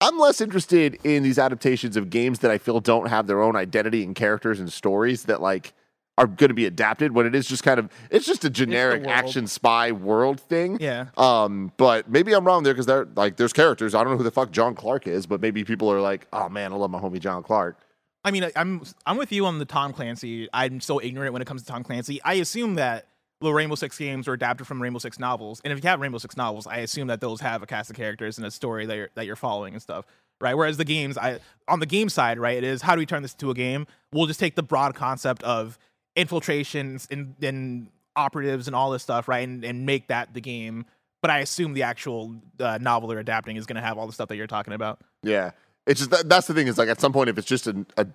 I'm 0.00 0.18
less 0.18 0.40
interested 0.40 0.98
in 1.04 1.22
these 1.22 1.38
adaptations 1.38 1.96
of 1.96 2.10
games 2.10 2.40
that 2.40 2.50
I 2.50 2.58
feel 2.58 2.80
don't 2.80 3.06
have 3.06 3.26
their 3.26 3.40
own 3.40 3.54
identity 3.54 4.02
and 4.02 4.14
characters 4.14 4.58
and 4.58 4.72
stories 4.72 5.24
that 5.24 5.40
like 5.40 5.72
are 6.18 6.26
going 6.26 6.48
to 6.48 6.54
be 6.54 6.66
adapted 6.66 7.12
when 7.12 7.26
it 7.26 7.34
is 7.34 7.46
just 7.46 7.62
kind 7.62 7.80
of 7.80 7.90
it's 8.10 8.26
just 8.26 8.44
a 8.44 8.50
generic 8.50 9.06
action 9.06 9.46
spy 9.46 9.92
world 9.92 10.40
thing. 10.40 10.78
Yeah. 10.80 11.06
Um, 11.16 11.72
but 11.76 12.10
maybe 12.10 12.34
I'm 12.34 12.44
wrong 12.44 12.62
there 12.62 12.74
because 12.74 12.86
they're 12.86 13.08
like 13.16 13.36
there's 13.36 13.52
characters. 13.52 13.94
I 13.94 14.04
don't 14.04 14.12
know 14.12 14.18
who 14.18 14.24
the 14.24 14.30
fuck 14.30 14.50
John 14.50 14.74
Clark 14.74 15.06
is, 15.06 15.26
but 15.26 15.40
maybe 15.40 15.64
people 15.64 15.90
are 15.90 16.00
like, 16.00 16.26
oh 16.32 16.48
man, 16.48 16.72
I 16.72 16.76
love 16.76 16.90
my 16.90 17.00
homie 17.00 17.20
John 17.20 17.42
Clark. 17.42 17.78
I 18.24 18.30
mean, 18.30 18.48
I'm 18.54 18.82
I'm 19.06 19.16
with 19.16 19.32
you 19.32 19.46
on 19.46 19.58
the 19.58 19.64
Tom 19.64 19.92
Clancy. 19.92 20.48
I'm 20.52 20.80
so 20.80 21.00
ignorant 21.00 21.32
when 21.32 21.42
it 21.42 21.46
comes 21.46 21.62
to 21.62 21.68
Tom 21.68 21.82
Clancy. 21.82 22.22
I 22.22 22.34
assume 22.34 22.74
that 22.74 23.06
the 23.40 23.52
Rainbow 23.52 23.74
Six 23.74 23.98
games 23.98 24.28
are 24.28 24.34
adapted 24.34 24.66
from 24.66 24.80
Rainbow 24.80 25.00
Six 25.00 25.18
novels, 25.18 25.60
and 25.64 25.72
if 25.72 25.82
you 25.82 25.88
have 25.88 26.00
Rainbow 26.00 26.18
Six 26.18 26.36
novels, 26.36 26.66
I 26.66 26.78
assume 26.78 27.08
that 27.08 27.20
those 27.20 27.40
have 27.40 27.62
a 27.62 27.66
cast 27.66 27.90
of 27.90 27.96
characters 27.96 28.38
and 28.38 28.46
a 28.46 28.50
story 28.50 28.86
that 28.86 28.96
you're, 28.96 29.08
that 29.14 29.26
you're 29.26 29.34
following 29.34 29.72
and 29.74 29.82
stuff, 29.82 30.04
right? 30.40 30.54
Whereas 30.54 30.76
the 30.76 30.84
games, 30.84 31.18
I 31.18 31.40
on 31.66 31.80
the 31.80 31.86
game 31.86 32.08
side, 32.08 32.38
right, 32.38 32.56
it 32.56 32.64
is 32.64 32.82
how 32.82 32.94
do 32.94 33.00
we 33.00 33.06
turn 33.06 33.22
this 33.22 33.32
into 33.32 33.50
a 33.50 33.54
game? 33.54 33.86
We'll 34.12 34.26
just 34.26 34.38
take 34.38 34.54
the 34.54 34.62
broad 34.62 34.94
concept 34.94 35.42
of 35.42 35.78
infiltrations 36.16 37.08
and, 37.10 37.34
and 37.42 37.88
operatives 38.16 38.66
and 38.66 38.76
all 38.76 38.90
this 38.90 39.02
stuff, 39.02 39.28
right, 39.28 39.46
and, 39.46 39.64
and 39.64 39.86
make 39.86 40.08
that 40.08 40.34
the 40.34 40.40
game. 40.40 40.84
But 41.20 41.30
I 41.30 41.38
assume 41.38 41.74
the 41.74 41.84
actual 41.84 42.34
uh, 42.58 42.78
novel 42.80 43.08
they're 43.08 43.18
adapting 43.18 43.56
is 43.56 43.66
going 43.66 43.76
to 43.76 43.82
have 43.82 43.96
all 43.96 44.06
the 44.06 44.12
stuff 44.12 44.28
that 44.28 44.36
you're 44.36 44.46
talking 44.46 44.72
about. 44.74 45.00
Yeah, 45.22 45.52
it's 45.86 46.00
just 46.00 46.10
that, 46.10 46.28
that's 46.28 46.46
the 46.46 46.54
thing 46.54 46.66
is 46.66 46.78
like 46.78 46.88
at 46.88 47.00
some 47.00 47.12
point 47.12 47.30
if 47.30 47.38
it's 47.38 47.46
just 47.46 47.66
a, 47.66 47.86
a 47.96 48.06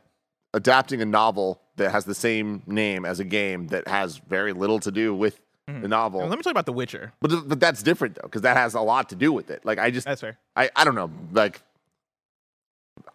adapting 0.53 1.01
a 1.01 1.05
novel 1.05 1.61
that 1.77 1.91
has 1.91 2.05
the 2.05 2.15
same 2.15 2.63
name 2.67 3.05
as 3.05 3.19
a 3.19 3.23
game 3.23 3.67
that 3.67 3.87
has 3.87 4.17
very 4.17 4.53
little 4.53 4.79
to 4.79 4.91
do 4.91 5.13
with 5.15 5.39
the 5.67 5.87
novel. 5.87 6.25
Let 6.25 6.37
me 6.37 6.43
talk 6.43 6.51
about 6.51 6.65
The 6.65 6.71
Witcher. 6.71 7.11
But, 7.19 7.29
th- 7.29 7.43
but 7.45 7.59
that's 7.59 7.83
different 7.83 8.15
though, 8.15 8.21
because 8.23 8.43
that 8.43 8.55
has 8.55 8.73
a 8.73 8.79
lot 8.79 9.09
to 9.09 9.15
do 9.15 9.33
with 9.33 9.49
it. 9.49 9.65
Like 9.65 9.79
I 9.79 9.91
just, 9.91 10.07
That's 10.07 10.21
fair. 10.21 10.37
I, 10.55 10.69
I 10.77 10.85
don't 10.85 10.95
know, 10.95 11.11
like 11.33 11.61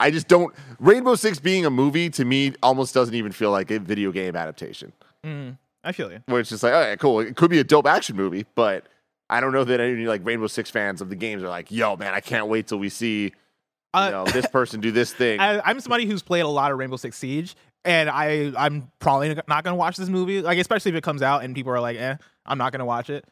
I 0.00 0.10
just 0.10 0.28
don't. 0.28 0.54
Rainbow 0.78 1.14
Six 1.14 1.38
being 1.38 1.64
a 1.66 1.70
movie 1.70 2.10
to 2.10 2.24
me 2.24 2.54
almost 2.62 2.94
doesn't 2.94 3.14
even 3.14 3.32
feel 3.32 3.50
like 3.50 3.70
a 3.70 3.78
video 3.78 4.12
game 4.12 4.36
adaptation. 4.36 4.92
Mm, 5.24 5.58
I 5.84 5.92
feel 5.92 6.10
you. 6.12 6.22
Where 6.26 6.40
it's 6.40 6.50
just 6.50 6.62
like, 6.62 6.72
all 6.74 6.80
right, 6.80 6.98
cool, 6.98 7.20
it 7.20 7.36
could 7.36 7.50
be 7.50 7.58
a 7.58 7.64
dope 7.64 7.86
action 7.86 8.16
movie, 8.16 8.46
but 8.54 8.86
I 9.30 9.40
don't 9.40 9.52
know 9.52 9.64
that 9.64 9.80
any 9.80 10.06
like 10.06 10.24
Rainbow 10.24 10.46
Six 10.46 10.70
fans 10.70 11.00
of 11.00 11.08
the 11.08 11.16
games 11.16 11.42
are 11.42 11.48
like, 11.48 11.70
yo, 11.70 11.96
man, 11.96 12.14
I 12.14 12.20
can't 12.20 12.48
wait 12.48 12.66
till 12.66 12.78
we 12.78 12.88
see. 12.88 13.24
You 13.24 14.00
Uh, 14.00 14.10
know, 14.10 14.24
this 14.24 14.46
person 14.46 14.80
do 14.80 14.90
this 14.90 15.12
thing. 15.12 15.38
I, 15.40 15.60
I'm 15.60 15.78
somebody 15.80 16.06
who's 16.06 16.22
played 16.22 16.40
a 16.40 16.48
lot 16.48 16.72
of 16.72 16.78
Rainbow 16.78 16.96
Six 16.96 17.16
Siege, 17.18 17.54
and 17.84 18.08
I 18.08 18.52
I'm 18.56 18.90
probably 19.00 19.36
not 19.48 19.64
gonna 19.64 19.76
watch 19.76 19.96
this 19.96 20.08
movie. 20.08 20.40
Like 20.42 20.58
especially 20.58 20.90
if 20.92 20.96
it 20.96 21.04
comes 21.04 21.20
out 21.22 21.44
and 21.44 21.54
people 21.54 21.72
are 21.72 21.80
like, 21.80 21.98
"Eh, 21.98 22.16
I'm 22.46 22.56
not 22.58 22.72
gonna 22.72 22.86
watch 22.86 23.10
it." 23.10 23.24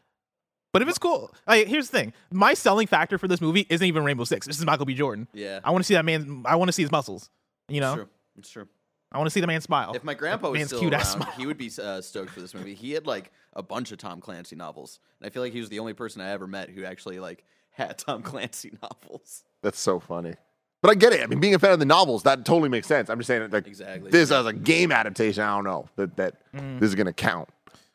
But 0.72 0.82
if 0.82 0.88
it's 0.88 0.98
cool, 0.98 1.32
like 1.46 1.66
here's 1.66 1.90
the 1.90 1.98
thing: 1.98 2.12
my 2.30 2.54
selling 2.54 2.86
factor 2.86 3.18
for 3.18 3.26
this 3.28 3.40
movie 3.40 3.66
isn't 3.68 3.86
even 3.86 4.04
Rainbow 4.04 4.24
Six. 4.24 4.46
This 4.46 4.58
is 4.58 4.64
Michael 4.64 4.86
B. 4.86 4.94
Jordan. 4.94 5.26
Yeah. 5.32 5.60
I 5.64 5.70
want 5.70 5.82
to 5.82 5.86
see 5.86 5.94
that 5.94 6.04
man. 6.04 6.42
I 6.46 6.56
want 6.56 6.68
to 6.68 6.72
see 6.72 6.82
his 6.82 6.92
muscles. 6.92 7.28
You 7.68 7.80
know, 7.80 7.92
It's 7.92 7.96
true. 7.96 8.08
It's 8.38 8.50
true. 8.50 8.68
I 9.12 9.18
want 9.18 9.26
to 9.26 9.30
see 9.32 9.40
the 9.40 9.48
man 9.48 9.60
smile. 9.60 9.92
If 9.94 10.04
my 10.04 10.14
grandpa 10.14 10.50
was 10.50 10.58
man's 10.58 10.68
still 10.68 10.80
cute 10.80 10.92
around, 10.92 11.00
ass 11.02 11.12
smile. 11.12 11.32
he 11.36 11.44
would 11.46 11.58
be 11.58 11.70
uh, 11.82 12.00
stoked 12.00 12.30
for 12.30 12.40
this 12.40 12.54
movie. 12.54 12.74
He 12.74 12.92
had 12.92 13.06
like 13.08 13.32
a 13.54 13.62
bunch 13.62 13.90
of 13.90 13.98
Tom 13.98 14.20
Clancy 14.20 14.54
novels, 14.54 15.00
and 15.20 15.26
I 15.26 15.30
feel 15.30 15.42
like 15.42 15.52
he 15.52 15.58
was 15.58 15.68
the 15.68 15.80
only 15.80 15.92
person 15.94 16.22
I 16.22 16.30
ever 16.30 16.46
met 16.46 16.70
who 16.70 16.84
actually 16.84 17.18
like 17.18 17.42
had 17.72 17.98
Tom 18.06 18.22
Clancy 18.22 18.72
novels. 18.80 19.42
That's 19.62 19.80
so 19.80 19.98
funny. 19.98 20.34
But 20.82 20.92
I 20.92 20.94
get 20.94 21.12
it. 21.12 21.20
I 21.22 21.26
mean, 21.26 21.40
being 21.40 21.54
a 21.54 21.58
fan 21.58 21.72
of 21.72 21.78
the 21.80 21.84
novels, 21.84 22.22
that 22.22 22.44
totally 22.46 22.68
makes 22.70 22.86
sense. 22.86 23.10
I'm 23.10 23.18
just 23.18 23.26
saying, 23.26 23.50
like, 23.50 23.66
Exactly. 23.66 24.10
this 24.10 24.30
as 24.30 24.46
a 24.46 24.52
game 24.52 24.92
adaptation, 24.92 25.42
I 25.42 25.54
don't 25.56 25.64
know 25.64 25.88
that 25.96 26.16
that 26.16 26.36
Mm. 26.54 26.78
this 26.80 26.88
is 26.88 26.94
gonna 26.94 27.12
count. 27.12 27.48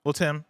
Well, 0.04 0.14
Tim, 0.14 0.44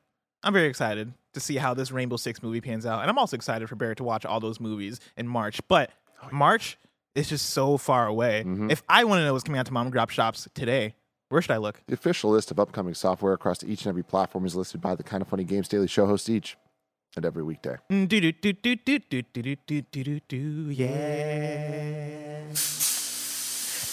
I'm 0.45 0.53
very 0.53 0.67
excited 0.67 1.11
to 1.33 1.39
see 1.39 1.55
how 1.57 1.73
this 1.73 1.91
Rainbow 1.91 2.17
Six 2.17 2.41
movie 2.43 2.61
pans 2.61 2.85
out. 2.85 3.01
And 3.01 3.09
I'm 3.09 3.17
also 3.17 3.35
excited 3.35 3.67
for 3.67 3.75
Barrett 3.75 3.97
to 3.97 4.03
watch 4.03 4.25
all 4.25 4.39
those 4.39 4.59
movies 4.59 4.99
in 5.17 5.27
March. 5.27 5.59
But 5.67 5.89
March 6.31 6.77
is 7.15 7.29
just 7.29 7.49
so 7.49 7.77
far 7.77 8.05
away. 8.07 8.45
If 8.69 8.83
I 8.87 9.03
want 9.05 9.19
to 9.19 9.25
know 9.25 9.33
what's 9.33 9.43
coming 9.43 9.59
out 9.59 9.65
to 9.65 9.73
mom 9.73 9.87
and 9.87 9.95
grop 9.95 10.11
shops 10.11 10.47
today, 10.53 10.93
where 11.29 11.41
should 11.41 11.51
I 11.51 11.57
look? 11.57 11.81
The 11.87 11.95
official 11.95 12.29
list 12.29 12.51
of 12.51 12.59
upcoming 12.59 12.93
software 12.93 13.33
across 13.33 13.63
each 13.63 13.81
and 13.81 13.87
every 13.89 14.03
platform 14.03 14.45
is 14.45 14.55
listed 14.55 14.81
by 14.81 14.93
the 14.95 15.03
Kinda 15.03 15.25
Funny 15.25 15.43
Games 15.43 15.67
Daily 15.67 15.87
Show 15.87 16.05
hosts 16.05 16.29
each 16.29 16.55
and 17.15 17.25
every 17.25 17.41
weekday. 17.41 17.77
Mm, 17.91 18.07
Do 18.07 18.21
do 18.21 18.31
do 18.31 18.53
do 18.53 18.75
do 18.75 18.99
do 18.99 19.21
do 19.23 19.41
do 19.41 19.55
do 19.81 19.81
do 20.03 20.19
do 20.27 20.37
yeah. 20.71 22.43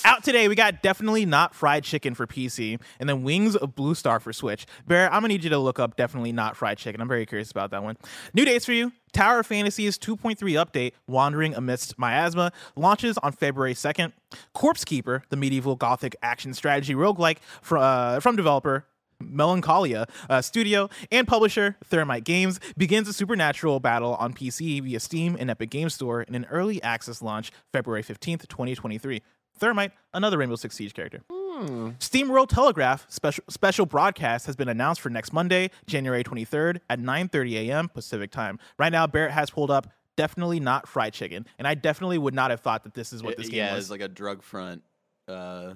Out 0.05 0.24
today, 0.24 0.48
we 0.48 0.55
got 0.55 0.82
definitely 0.82 1.24
not 1.24 1.55
fried 1.55 1.84
chicken 1.84 2.14
for 2.14 2.26
PC, 2.26 2.80
and 2.98 3.09
then 3.09 3.22
Wings 3.22 3.55
of 3.55 3.74
Blue 3.74 3.94
Star 3.94 4.18
for 4.18 4.32
Switch. 4.32 4.66
Bear, 4.86 5.07
I'm 5.07 5.22
gonna 5.22 5.28
need 5.28 5.44
you 5.44 5.50
to 5.50 5.59
look 5.59 5.78
up 5.78 5.96
definitely 5.96 6.32
not 6.32 6.57
fried 6.57 6.78
chicken. 6.78 7.00
I'm 7.00 7.09
very 7.09 7.26
curious 7.26 7.50
about 7.50 7.70
that 7.70 7.82
one. 7.82 7.96
New 8.34 8.44
dates 8.44 8.64
for 8.64 8.72
you: 8.72 8.92
Tower 9.12 9.40
of 9.40 9.46
Fantasy's 9.46 9.98
2.3 9.98 10.36
update, 10.55 10.92
Wandering 11.07 11.55
Amidst 11.55 11.98
Miasma, 11.98 12.53
launches 12.74 13.16
on 13.18 13.32
February 13.32 13.74
2nd. 13.74 14.12
Corpse 14.55 14.84
Keeper, 14.84 15.22
the 15.28 15.36
medieval 15.36 15.76
gothic 15.76 16.16
action 16.22 16.55
strategy 16.55 16.94
roguelike 16.94 17.38
fr- 17.61 17.78
uh, 17.78 18.20
from 18.20 18.36
developer 18.36 18.86
Melancholia 19.20 20.07
uh, 20.28 20.42
studio 20.42 20.88
and 21.11 21.26
publisher 21.28 21.76
Thermite 21.84 22.24
Games 22.24 22.59
begins 22.76 23.09
a 23.09 23.12
supernatural 23.12 23.80
battle 23.80 24.14
on 24.16 24.34
PC 24.34 24.82
via 24.82 25.00
Steam 25.00 25.36
and 25.38 25.50
Epic 25.50 25.70
Games 25.70 25.94
Store 25.94 26.22
in 26.22 26.34
an 26.34 26.46
early 26.50 26.82
access 26.82 27.22
launch 27.22 27.53
February 27.72 28.03
15th, 28.03 28.48
2023. 28.48 29.22
Thermite, 29.59 29.92
another 30.12 30.38
Rainbow 30.38 30.57
Six 30.57 30.76
Siege 30.76 30.94
character. 30.94 31.22
SteamWorld 31.28 32.48
Telegraph 32.48 33.07
special 33.09 33.44
special 33.48 33.86
broadcast 33.86 34.46
has 34.46 34.57
been 34.57 34.68
announced 34.68 35.00
for 35.00 35.11
next 35.11 35.32
Monday, 35.32 35.70
January 35.86 36.24
23rd 36.24 36.80
at 36.88 36.98
9:30 36.98 37.68
a.m. 37.68 37.88
Pacific 37.88 38.30
time. 38.30 38.59
Right 38.78 38.90
now, 38.90 39.07
Barrett 39.07 39.32
has 39.32 39.50
pulled 39.50 39.70
up 39.70 39.88
definitely 40.16 40.61
not 40.61 40.88
fried 40.88 41.12
chicken, 41.12 41.46
and 41.59 41.68
I 41.68 41.74
definitely 41.74 42.18
would 42.18 42.34
not 42.34 42.50
have 42.50 42.61
thought 42.61 42.84
that 42.84 42.94
this 42.94 43.12
is 43.12 43.22
what 43.22 43.36
this 43.36 43.48
game 43.48 43.59
yeah, 43.59 43.74
was. 43.74 43.84
it's 43.84 43.90
like 43.90 44.00
a 44.00 44.09
drug 44.09 44.42
front 44.42 44.82
uh, 45.28 45.74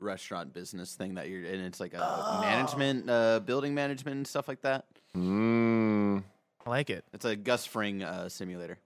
restaurant 0.00 0.52
business 0.52 0.94
thing 0.94 1.14
that 1.14 1.28
you're, 1.28 1.44
and 1.44 1.62
it's 1.62 1.80
like 1.80 1.94
a 1.94 2.38
management, 2.40 3.08
uh, 3.08 3.40
building 3.40 3.74
management 3.74 4.16
and 4.16 4.26
stuff 4.26 4.48
like 4.48 4.62
that. 4.62 4.86
Mm, 5.16 6.24
I 6.66 6.70
like 6.70 6.90
it. 6.90 7.04
It's 7.12 7.24
a 7.24 7.36
Gus 7.36 7.66
Fring 7.66 8.02
uh, 8.02 8.28
simulator. 8.28 8.78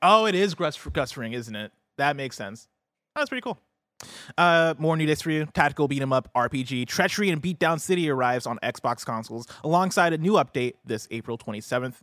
Oh, 0.00 0.26
it 0.26 0.34
is 0.34 0.54
Gus, 0.54 0.78
Gus 0.92 1.12
Fring, 1.12 1.32
isn't 1.32 1.54
it? 1.54 1.72
That 1.96 2.16
makes 2.16 2.36
sense. 2.36 2.68
That's 3.18 3.28
pretty 3.28 3.42
cool. 3.42 3.58
Uh, 4.36 4.74
more 4.78 4.96
new 4.96 5.06
dates 5.06 5.22
for 5.22 5.30
you. 5.30 5.46
Tactical 5.46 5.88
beat 5.88 6.00
'em 6.02 6.12
up 6.12 6.30
RPG 6.34 6.86
Treachery 6.86 7.30
in 7.30 7.40
Beatdown 7.40 7.80
City 7.80 8.08
arrives 8.08 8.46
on 8.46 8.58
Xbox 8.62 9.04
consoles 9.04 9.46
alongside 9.64 10.12
a 10.12 10.18
new 10.18 10.34
update 10.34 10.74
this 10.84 11.08
April 11.10 11.36
27th. 11.36 11.96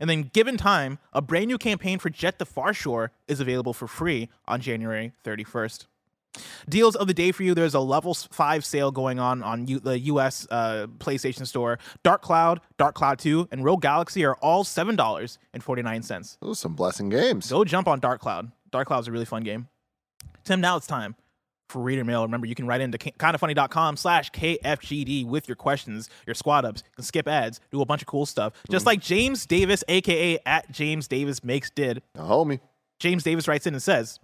And 0.00 0.08
then, 0.10 0.22
given 0.32 0.56
time, 0.56 0.98
a 1.12 1.20
brand 1.22 1.46
new 1.48 1.58
campaign 1.58 1.98
for 1.98 2.08
Jett 2.10 2.38
the 2.38 2.46
Far 2.46 2.72
Shore 2.72 3.12
is 3.28 3.40
available 3.40 3.74
for 3.74 3.86
free 3.86 4.28
on 4.48 4.60
January 4.60 5.12
31st. 5.22 5.86
Deals 6.68 6.96
of 6.96 7.06
the 7.06 7.14
day 7.14 7.30
for 7.32 7.44
you. 7.44 7.54
There's 7.54 7.74
a 7.74 7.80
level 7.80 8.12
five 8.12 8.64
sale 8.64 8.90
going 8.90 9.18
on 9.18 9.42
on 9.42 9.68
U- 9.68 9.80
the 9.80 9.98
U.S. 10.00 10.46
Uh, 10.50 10.86
PlayStation 10.98 11.46
Store. 11.46 11.78
Dark 12.02 12.22
Cloud, 12.22 12.60
Dark 12.76 12.94
Cloud 12.94 13.18
2, 13.18 13.48
and 13.50 13.64
Rogue 13.64 13.80
Galaxy 13.82 14.24
are 14.24 14.34
all 14.36 14.64
seven 14.64 14.96
dollars 14.96 15.38
and 15.54 15.62
forty 15.62 15.80
nine 15.82 16.02
cents. 16.02 16.36
those 16.42 16.58
are 16.58 16.60
some 16.60 16.74
blessing 16.74 17.08
games. 17.08 17.50
Go 17.50 17.64
jump 17.64 17.86
on 17.88 18.00
Dark 18.00 18.20
Cloud. 18.20 18.50
Dark 18.70 18.88
Cloud's 18.88 19.08
a 19.08 19.12
really 19.12 19.24
fun 19.24 19.44
game. 19.44 19.68
Tim, 20.46 20.60
now 20.60 20.76
it's 20.76 20.86
time 20.86 21.16
for 21.68 21.82
reader 21.82 22.04
mail. 22.04 22.22
Remember, 22.22 22.46
you 22.46 22.54
can 22.54 22.68
write 22.68 22.80
into 22.80 22.98
kindafunny.com 22.98 23.96
slash 23.96 24.30
KFGD 24.30 25.26
with 25.26 25.48
your 25.48 25.56
questions, 25.56 26.08
your 26.24 26.34
squad 26.34 26.64
ups, 26.64 26.84
you 26.86 26.92
can 26.94 27.04
skip 27.04 27.26
ads, 27.26 27.60
do 27.72 27.82
a 27.82 27.84
bunch 27.84 28.00
of 28.00 28.06
cool 28.06 28.26
stuff. 28.26 28.52
Just 28.70 28.84
mm. 28.84 28.86
like 28.86 29.00
James 29.00 29.44
Davis, 29.44 29.82
aka 29.88 30.38
at 30.46 30.70
James 30.70 31.08
Davis 31.08 31.42
Makes 31.42 31.70
did. 31.70 32.00
A 32.14 32.20
homie. 32.20 32.60
James 33.00 33.24
Davis 33.24 33.48
writes 33.48 33.66
in 33.66 33.74
and 33.74 33.82
says, 33.82 34.20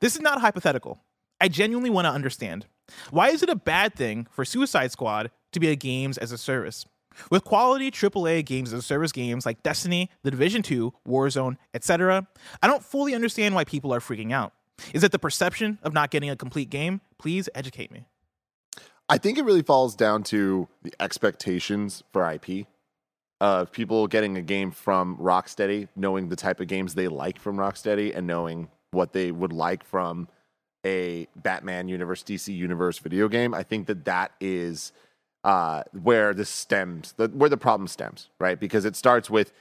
This 0.00 0.14
is 0.14 0.20
not 0.20 0.42
hypothetical. 0.42 1.00
I 1.40 1.48
genuinely 1.48 1.90
want 1.90 2.04
to 2.04 2.12
understand. 2.12 2.66
Why 3.10 3.30
is 3.30 3.42
it 3.42 3.48
a 3.48 3.56
bad 3.56 3.94
thing 3.94 4.26
for 4.30 4.44
Suicide 4.44 4.92
Squad 4.92 5.30
to 5.52 5.60
be 5.60 5.68
a 5.68 5.76
games 5.76 6.18
as 6.18 6.32
a 6.32 6.38
service? 6.38 6.84
With 7.30 7.44
quality 7.44 7.90
AAA 7.90 8.44
games 8.44 8.72
as 8.72 8.80
a 8.80 8.82
service 8.82 9.12
games 9.12 9.46
like 9.46 9.62
Destiny, 9.62 10.10
The 10.22 10.30
Division 10.30 10.62
2, 10.62 10.92
Warzone, 11.08 11.56
etc., 11.74 12.26
I 12.62 12.66
don't 12.66 12.84
fully 12.84 13.14
understand 13.14 13.54
why 13.54 13.64
people 13.64 13.92
are 13.94 14.00
freaking 14.00 14.32
out. 14.32 14.52
Is 14.92 15.04
it 15.04 15.12
the 15.12 15.18
perception 15.18 15.78
of 15.82 15.92
not 15.92 16.10
getting 16.10 16.30
a 16.30 16.36
complete 16.36 16.70
game? 16.70 17.00
Please 17.18 17.48
educate 17.54 17.90
me. 17.90 18.06
I 19.08 19.18
think 19.18 19.38
it 19.38 19.44
really 19.44 19.62
falls 19.62 19.94
down 19.94 20.22
to 20.24 20.68
the 20.82 20.92
expectations 21.00 22.02
for 22.12 22.30
IP 22.30 22.66
of 23.40 23.72
people 23.72 24.06
getting 24.06 24.36
a 24.36 24.42
game 24.42 24.70
from 24.70 25.16
Rocksteady, 25.16 25.88
knowing 25.96 26.28
the 26.28 26.36
type 26.36 26.60
of 26.60 26.68
games 26.68 26.94
they 26.94 27.08
like 27.08 27.38
from 27.38 27.56
Rocksteady, 27.56 28.16
and 28.16 28.26
knowing 28.26 28.68
what 28.92 29.12
they 29.12 29.32
would 29.32 29.52
like 29.52 29.84
from 29.84 30.28
a 30.86 31.26
Batman 31.36 31.88
universe, 31.88 32.22
DC 32.22 32.54
universe 32.54 32.98
video 32.98 33.28
game. 33.28 33.52
I 33.52 33.62
think 33.62 33.86
that 33.88 34.04
that 34.04 34.32
is 34.40 34.92
uh, 35.44 35.82
where 36.02 36.34
this 36.34 36.48
stems, 36.48 37.14
the, 37.16 37.28
where 37.28 37.50
the 37.50 37.56
problem 37.56 37.88
stems, 37.88 38.28
right? 38.38 38.58
Because 38.58 38.84
it 38.84 38.96
starts 38.96 39.28
with 39.28 39.52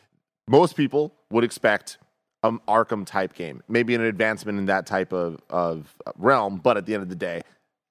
most 0.47 0.75
people 0.75 1.13
would 1.31 1.43
expect 1.43 1.97
an 2.43 2.59
Arkham 2.67 3.05
type 3.05 3.33
game, 3.33 3.61
maybe 3.67 3.93
an 3.95 4.01
advancement 4.01 4.57
in 4.57 4.65
that 4.65 4.85
type 4.85 5.13
of, 5.13 5.39
of 5.49 5.95
realm, 6.17 6.57
but 6.57 6.77
at 6.77 6.85
the 6.85 6.93
end 6.93 7.03
of 7.03 7.09
the 7.09 7.15
day, 7.15 7.41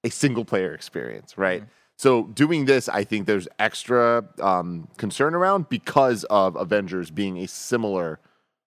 a 0.03 0.09
single 0.09 0.43
player 0.43 0.73
experience, 0.73 1.37
right? 1.37 1.63
So 1.97 2.23
doing 2.23 2.65
this, 2.65 2.89
I 2.89 3.03
think 3.03 3.27
there's 3.27 3.47
extra 3.59 4.25
um, 4.41 4.87
concern 4.97 5.35
around 5.35 5.69
because 5.69 6.23
of 6.25 6.55
Avengers 6.55 7.11
being 7.11 7.37
a 7.37 7.47
similar 7.47 8.19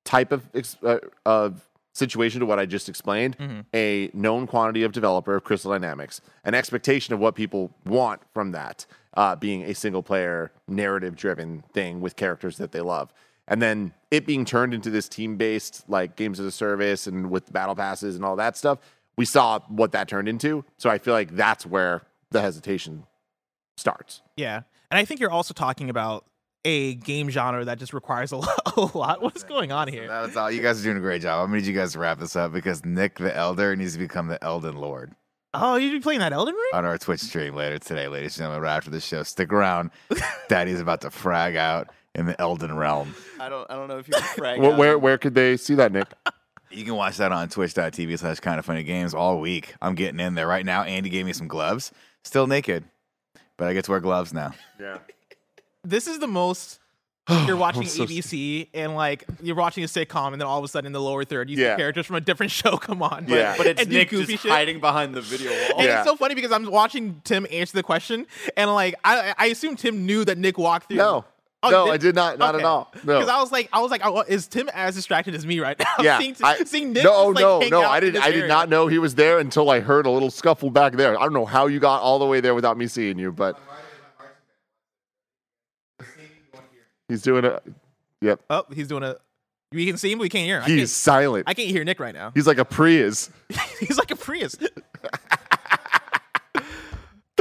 type 0.05 0.31
of 0.33 0.49
uh, 0.85 0.99
of 1.27 1.69
situation 1.93 2.41
to 2.41 2.47
what 2.47 2.59
I 2.59 2.67
just 2.67 2.89
explained. 2.89 3.37
A 3.75 4.11
known 4.15 4.47
quantity 4.47 4.85
of 4.85 4.93
developer 4.93 5.35
of 5.35 5.45
Crystal 5.45 5.73
Dynamics, 5.73 6.21
an 6.45 6.55
expectation 6.55 7.13
of 7.13 7.21
what 7.21 7.35
people 7.35 7.73
want 7.85 8.21
from 8.33 8.53
that 8.53 8.87
uh, 9.17 9.35
being 9.37 9.63
a 9.65 9.75
single 9.75 10.03
player 10.03 10.53
narrative 10.69 11.17
driven 11.17 11.65
thing 11.73 12.01
with 12.01 12.15
characters 12.17 12.57
that 12.59 12.71
they 12.73 12.81
love. 12.81 13.13
And 13.47 13.61
then 13.61 13.93
it 14.11 14.27
being 14.27 14.45
turned 14.45 14.73
into 14.75 14.91
this 14.91 15.09
team 15.09 15.37
based 15.37 15.85
like 15.89 16.17
games 16.17 16.41
as 16.41 16.47
a 16.47 16.51
service 16.53 17.07
and 17.07 17.31
with 17.31 17.53
battle 17.53 17.75
passes 17.75 18.17
and 18.17 18.25
all 18.25 18.37
that 18.37 18.57
stuff, 18.57 18.79
we 19.17 19.25
saw 19.25 19.61
what 19.69 19.93
that 19.93 20.09
turned 20.09 20.29
into. 20.29 20.65
So 20.79 20.89
I 20.91 20.99
feel 20.99 21.15
like 21.15 21.37
that's 21.37 21.67
where 21.67 22.03
the 22.31 22.41
hesitation 22.41 23.05
starts. 23.77 24.23
Yeah. 24.37 24.63
And 24.91 24.99
I 24.99 25.05
think 25.05 25.21
you're 25.21 25.31
also 25.31 25.53
talking 25.55 25.91
about 25.91 26.25
a 26.65 26.95
game 26.95 27.29
genre 27.29 27.65
that 27.67 27.79
just 27.79 27.93
requires 27.93 28.33
a 28.33 28.37
lot. 28.39 28.61
A 28.77 28.97
lot. 28.99 29.23
What's 29.23 29.45
going 29.45 29.71
on 29.73 29.89
here? 29.89 30.09
That's 30.09 30.37
all. 30.37 30.51
You 30.51 30.63
guys 30.63 30.81
are 30.81 30.85
doing 30.85 30.97
a 30.97 31.01
great 31.01 31.21
job. 31.23 31.41
I'm 31.45 31.49
gonna 31.51 31.61
need 31.61 31.67
you 31.67 31.75
guys 31.75 31.93
to 31.93 31.99
wrap 31.99 32.19
this 32.19 32.35
up 32.37 32.53
because 32.53 32.85
Nick 32.85 33.19
the 33.19 33.35
Elder 33.37 33.77
needs 33.77 33.93
to 33.93 33.99
become 33.99 34.29
the 34.29 34.43
Elden 34.43 34.77
Lord 34.77 35.13
Oh, 35.57 35.77
you'd 35.77 35.93
be 35.93 36.01
playing 36.01 36.19
that 36.19 36.33
Elden 36.33 36.53
Ring? 36.55 36.71
on 36.73 36.85
our 36.85 36.99
Twitch 36.99 37.21
stream 37.21 37.55
later 37.55 37.79
today, 37.79 38.09
ladies 38.09 38.33
and 38.37 38.39
gentlemen. 38.43 38.63
Right 38.63 38.77
after 38.77 38.91
the 38.91 38.99
show, 39.01 39.23
stick 39.23 39.53
around. 39.53 39.91
Daddy's 40.49 40.81
about 40.81 41.03
to 41.03 41.11
frag 41.11 41.55
out 41.55 41.91
in 42.15 42.27
the 42.27 42.41
Elden 42.41 42.75
realm. 42.77 43.15
I 43.41 43.49
don't. 43.49 43.71
I 43.71 43.75
don't 43.75 43.89
know 43.89 43.99
if 43.99 44.09
you 44.09 44.15
can 44.15 44.23
frag. 44.37 44.61
Where, 44.61 44.77
where 44.77 44.99
where 44.99 45.19
could 45.19 45.35
they 45.35 45.57
see 45.57 45.75
that, 45.75 45.93
Nick? 45.93 46.07
You 46.71 46.85
can 46.85 46.95
watch 46.97 47.19
that 47.19 47.31
on 47.31 47.49
twitch.tv 47.49 48.19
slash 48.19 48.41
kindafunnygames 48.41 49.15
all 49.15 49.41
week. 49.41 49.75
I'm 49.81 49.95
getting 49.95 50.19
in 50.21 50.35
there 50.35 50.47
right 50.49 50.65
now. 50.67 50.83
Andy 50.83 51.09
gave 51.09 51.25
me 51.25 51.33
some 51.33 51.47
gloves. 51.47 51.93
Still 52.25 52.47
naked, 52.47 52.85
but 53.57 53.69
I 53.69 53.75
get 53.75 53.85
to 53.85 53.91
wear 53.93 54.01
gloves 54.01 54.33
now. 54.33 54.53
Yeah. 54.81 54.99
This 55.85 56.07
is 56.07 56.19
the 56.19 56.27
most. 56.29 56.81
Oh, 57.27 57.43
you're 57.47 57.57
watching 57.57 57.81
I'm 57.85 57.89
so- 57.89 58.05
ABC 58.05 58.69
and 58.75 58.95
like 58.95 59.25
you're 59.43 59.57
watching 59.57 59.83
a 59.83 59.87
sitcom, 59.87 60.33
and 60.35 60.41
then 60.43 60.47
all 60.47 60.59
of 60.59 60.65
a 60.65 60.69
sudden 60.69 60.85
in 60.85 60.93
the 60.93 61.01
lower 61.01 61.25
third, 61.25 61.49
you 61.49 61.57
Yeah. 61.57 61.75
see 61.75 61.79
characters 61.81 62.05
from 62.05 62.17
a 62.17 62.21
different 62.21 62.53
show 62.61 62.77
come 62.77 63.03
on. 63.03 63.25
Yeah. 63.29 63.55
But 63.57 63.67
it's 63.67 63.81
and 63.81 63.91
Nick 63.91 64.11
goofy 64.11 64.33
just 64.33 64.43
shit. 64.43 64.53
hiding 64.53 64.79
behind 64.79 65.15
the 65.15 65.23
video 65.23 65.51
wall. 65.51 65.79
And 65.79 65.87
Yeah. 65.89 66.01
it's 66.01 66.07
so 66.07 66.17
funny 66.17 66.35
because 66.35 66.53
I'm 66.53 66.71
watching 66.71 67.23
Tim 67.25 67.47
answer 67.51 67.79
the 67.79 67.83
question, 67.83 68.27
and 68.59 68.71
like 68.75 68.95
I, 69.07 69.33
I 69.39 69.47
assume 69.47 69.75
Tim 69.77 70.05
knew 70.05 70.27
that 70.27 70.37
Nick 70.37 70.59
walked 70.59 70.89
through. 70.89 70.99
No. 70.99 71.25
Oh, 71.65 71.71
no, 71.71 71.91
I 71.91 71.97
did 71.97 72.15
not. 72.15 72.39
Not 72.39 72.55
at 72.55 72.65
all. 72.65 72.93
No. 73.05 73.19
Because 73.19 73.29
I 73.29 73.41
was 73.41 73.51
like, 73.53 73.69
I 73.73 73.81
was 73.81 73.91
like, 73.91 74.03
oh, 74.05 74.21
is 74.23 74.47
Tim 74.47 74.69
as 74.73 74.95
distracted 74.95 75.35
as 75.35 75.47
me 75.47 75.61
right 75.61 75.79
now? 75.79 75.85
yeah, 76.03 76.19
seeing, 76.19 76.37
I- 76.43 76.65
seeing 76.65 76.93
Nick. 76.93 77.05
no, 77.05 77.33
just, 77.33 77.43
like, 77.43 77.71
no, 77.71 77.81
no. 77.83 77.89
I 77.89 78.01
did. 78.01 78.15
this 78.15 78.23
I 78.23 78.31
did 78.31 78.37
area. 78.41 78.49
not 78.49 78.69
know 78.69 78.87
he 78.87 78.99
was 78.99 79.15
there 79.15 79.39
until 79.39 79.71
I 79.71 79.81
heard 79.81 80.07
a 80.07 80.11
little 80.11 80.31
scuffle 80.31 80.71
back 80.71 80.93
there. 80.95 81.19
I 81.19 81.23
don't 81.23 81.33
know 81.33 81.47
how 81.47 81.67
you 81.67 81.81
got 81.81 82.01
all 82.03 82.19
the 82.19 82.27
way 82.27 82.41
there 82.41 82.55
without 82.55 82.77
me 82.77 82.87
seeing 82.87 83.19
you, 83.19 83.33
but 83.33 83.59
he's 87.09 87.23
doing 87.23 87.45
a. 87.45 87.61
Yep, 88.21 88.41
Oh, 88.49 88.65
he's 88.73 88.89
doing 88.89 89.03
a. 89.03 89.17
We 89.73 89.87
can 89.87 89.97
see 89.99 90.13
him, 90.13 90.19
but 90.19 90.23
we 90.23 90.29
can't 90.29 90.47
hear 90.47 90.61
him. 90.61 90.71
He's 90.71 90.93
silent. 90.93 91.45
I 91.49 91.55
can't 91.55 91.69
hear 91.69 91.83
Nick 91.85 91.99
right 91.99 92.15
now. 92.15 92.31
He's 92.33 92.47
like 92.47 92.59
a 92.59 92.65
Prius. 92.65 93.29
he's 93.81 93.99
like 93.99 94.11
a 94.13 94.17
Prius. 94.17 94.57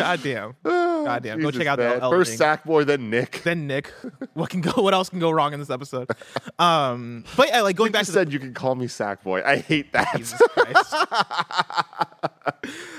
God 0.04 0.24
damn. 0.24 0.56
God 0.64 1.24
damn. 1.24 1.40
Go 1.40 1.52
Jesus, 1.52 1.60
check 1.64 1.68
out 1.68 1.78
the 1.78 1.84
man. 1.86 2.02
Elden 2.02 2.20
First. 2.20 2.40
Sackboy, 2.40 2.86
then 2.86 3.10
Nick. 3.10 3.42
Then 3.44 3.68
Nick. 3.68 3.92
What 4.34 4.50
can 4.50 4.62
go? 4.62 4.82
What 4.82 4.94
else 4.96 5.10
can 5.10 5.20
go 5.20 5.30
wrong 5.30 5.54
in 5.54 5.60
this 5.60 5.70
episode? 5.70 6.10
Um, 6.58 7.24
but 7.38 7.50
yeah, 7.50 7.62
like 7.62 7.76
going 7.76 7.90
You 7.90 7.94
back 7.94 8.06
to 8.06 8.12
the, 8.12 8.14
said 8.14 8.34
you 8.34 8.40
can 8.40 8.54
call 8.54 8.74
me 8.74 8.88
Sackboy. 8.88 9.44
I 9.46 9.58
hate 9.58 9.94
that. 9.94 10.12
Jesus 10.18 10.42
Christ. 10.50 10.96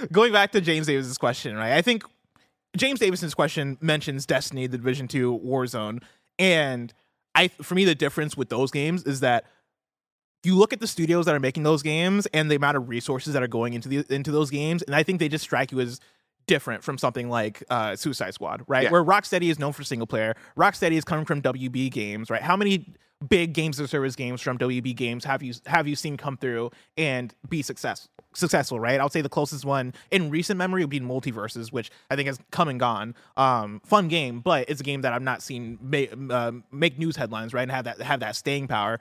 Going 0.13 0.33
back 0.33 0.53
to 0.53 0.61
James 0.61 0.87
Davis's 0.87 1.19
question, 1.19 1.57
right? 1.57 1.73
I 1.73 1.83
think 1.83 2.05
James 2.77 3.01
Davison's 3.01 3.35
question 3.35 3.79
mentions 3.81 4.27
Destiny, 4.27 4.67
the 4.67 4.77
Division 4.79 5.09
2 5.09 5.41
Warzone, 5.45 6.03
and 6.39 6.93
I 7.35 7.49
for 7.49 7.75
me 7.75 7.85
the 7.85 7.95
difference 7.95 8.37
with 8.37 8.49
those 8.49 8.71
games 8.71 9.03
is 9.05 9.21
that 9.21 9.45
you 10.45 10.57
look 10.57 10.73
at 10.73 10.81
the 10.81 10.87
studios 10.87 11.27
that 11.27 11.35
are 11.35 11.41
making 11.41 11.63
those 11.63 11.83
games 11.83 12.27
and 12.27 12.51
the 12.51 12.57
amount 12.57 12.77
of 12.77 12.89
resources 12.89 13.33
that 13.33 13.43
are 13.43 13.49
going 13.49 13.73
into 13.73 13.89
the 13.89 14.05
into 14.15 14.31
those 14.31 14.51
games, 14.51 14.83
and 14.83 14.95
I 14.95 15.03
think 15.03 15.19
they 15.19 15.29
just 15.29 15.45
strike 15.45 15.73
you 15.73 15.81
as 15.81 16.01
different 16.47 16.85
from 16.85 16.99
something 16.99 17.29
like 17.29 17.63
uh, 17.71 17.97
Suicide 17.97 18.35
Squad, 18.35 18.63
right? 18.67 18.85
Yeah. 18.85 18.91
Where 18.91 19.05
Rocksteady 19.05 19.51
is 19.51 19.59
known 19.59 19.73
for 19.73 19.85
single 19.85 20.07
player. 20.07 20.35
Rocksteady 20.57 20.93
is 20.93 21.05
coming 21.05 21.25
from 21.25 21.43
WB 21.43 21.91
Games, 21.91 22.31
right? 22.31 22.43
How 22.43 22.57
many 22.57 22.95
big 23.29 23.55
games 23.55 23.81
of 23.81 23.89
service 23.89 24.17
games 24.17 24.41
from 24.41 24.59
WB 24.59 24.95
Games 24.95 25.25
have 25.25 25.43
you 25.43 25.55
have 25.67 25.89
you 25.89 25.97
seen 25.97 26.17
come 26.17 26.37
through 26.37 26.71
and 26.97 27.35
be 27.49 27.63
success 27.63 28.09
successful, 28.35 28.81
right? 28.81 29.01
I 29.01 29.03
would 29.03 29.13
say 29.13 29.23
the 29.23 29.29
closest 29.29 29.65
one 29.65 29.95
in 30.11 30.31
recent 30.31 30.59
memory 30.59 30.83
would 30.83 30.91
be 30.91 31.01
MultiVersus, 31.01 31.73
which 31.73 31.91
I 32.11 32.17
think 32.17 32.27
has 32.27 32.39
come 32.51 32.69
and 32.69 32.79
gone. 32.79 33.15
Um, 33.37 33.81
fun 33.85 34.09
game, 34.09 34.41
but 34.41 34.69
it's 34.69 34.81
a 34.81 34.85
game 34.85 35.03
that 35.03 35.13
I've 35.13 35.23
not 35.23 35.43
seen 35.43 35.79
make, 35.81 36.13
uh, 36.31 36.53
make 36.73 36.99
news 36.99 37.17
headlines, 37.17 37.55
right? 37.55 37.63
And 37.63 37.71
have 37.71 37.85
that 37.85 38.01
have 38.03 38.21
that 38.21 38.37
staying 38.37 38.69
power. 38.69 38.99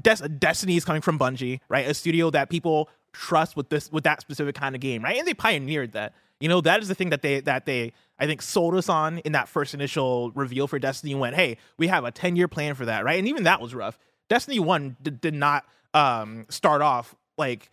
Des- 0.00 0.28
Destiny 0.28 0.76
is 0.76 0.84
coming 0.84 1.02
from 1.02 1.18
Bungie, 1.18 1.60
right? 1.68 1.86
A 1.86 1.94
studio 1.94 2.30
that 2.30 2.48
people 2.48 2.88
trust 3.12 3.56
with 3.56 3.68
this 3.68 3.90
with 3.90 4.04
that 4.04 4.20
specific 4.20 4.54
kind 4.54 4.74
of 4.74 4.80
game, 4.80 5.02
right? 5.02 5.18
And 5.18 5.26
they 5.26 5.34
pioneered 5.34 5.92
that. 5.92 6.14
You 6.40 6.48
know, 6.48 6.60
that 6.62 6.80
is 6.80 6.88
the 6.88 6.94
thing 6.94 7.10
that 7.10 7.22
they 7.22 7.40
that 7.40 7.66
they 7.66 7.92
I 8.18 8.26
think 8.26 8.42
sold 8.42 8.74
us 8.74 8.88
on 8.88 9.18
in 9.18 9.32
that 9.32 9.48
first 9.48 9.74
initial 9.74 10.32
reveal 10.32 10.66
for 10.66 10.78
Destiny. 10.78 11.14
Went, 11.14 11.36
hey, 11.36 11.58
we 11.78 11.88
have 11.88 12.04
a 12.04 12.10
ten 12.10 12.34
year 12.34 12.48
plan 12.48 12.74
for 12.74 12.86
that, 12.86 13.04
right? 13.04 13.18
And 13.18 13.28
even 13.28 13.44
that 13.44 13.60
was 13.60 13.74
rough. 13.74 13.98
Destiny 14.28 14.58
One 14.58 14.96
did, 15.02 15.20
did 15.20 15.34
not 15.34 15.64
um, 15.92 16.46
start 16.48 16.82
off 16.82 17.14
like 17.36 17.70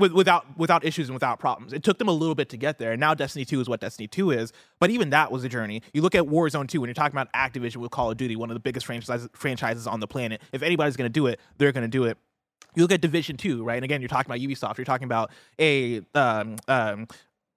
with, 0.00 0.12
without 0.12 0.58
without 0.58 0.84
issues 0.84 1.08
and 1.08 1.14
without 1.14 1.38
problems. 1.38 1.72
It 1.72 1.84
took 1.84 1.98
them 1.98 2.08
a 2.08 2.12
little 2.12 2.34
bit 2.34 2.48
to 2.48 2.56
get 2.56 2.78
there. 2.78 2.92
And 2.92 3.00
now 3.00 3.14
Destiny 3.14 3.44
2 3.44 3.60
is 3.60 3.68
what 3.68 3.80
Destiny 3.80 4.08
2 4.08 4.32
is. 4.32 4.52
But 4.80 4.90
even 4.90 5.10
that 5.10 5.30
was 5.30 5.44
a 5.44 5.48
journey. 5.48 5.82
You 5.92 6.02
look 6.02 6.14
at 6.14 6.24
Warzone 6.24 6.66
2 6.68 6.80
when 6.80 6.88
you're 6.88 6.94
talking 6.94 7.16
about 7.16 7.32
Activision 7.32 7.76
with 7.76 7.92
Call 7.92 8.10
of 8.10 8.16
Duty, 8.16 8.34
one 8.34 8.50
of 8.50 8.54
the 8.54 8.60
biggest 8.60 8.86
franchises 8.86 9.28
franchises 9.34 9.86
on 9.86 10.00
the 10.00 10.08
planet. 10.08 10.40
If 10.52 10.62
anybody's 10.62 10.96
going 10.96 11.06
to 11.06 11.12
do 11.12 11.26
it, 11.26 11.38
they're 11.58 11.72
going 11.72 11.82
to 11.82 11.88
do 11.88 12.04
it. 12.04 12.18
You 12.74 12.82
look 12.82 12.92
at 12.92 13.00
Division 13.00 13.36
2, 13.36 13.64
right? 13.64 13.76
And 13.76 13.84
again, 13.84 14.00
you're 14.00 14.08
talking 14.08 14.30
about 14.30 14.40
Ubisoft. 14.40 14.78
You're 14.78 14.84
talking 14.84 15.04
about 15.04 15.30
a 15.58 16.02
um, 16.14 16.56
um, 16.68 17.08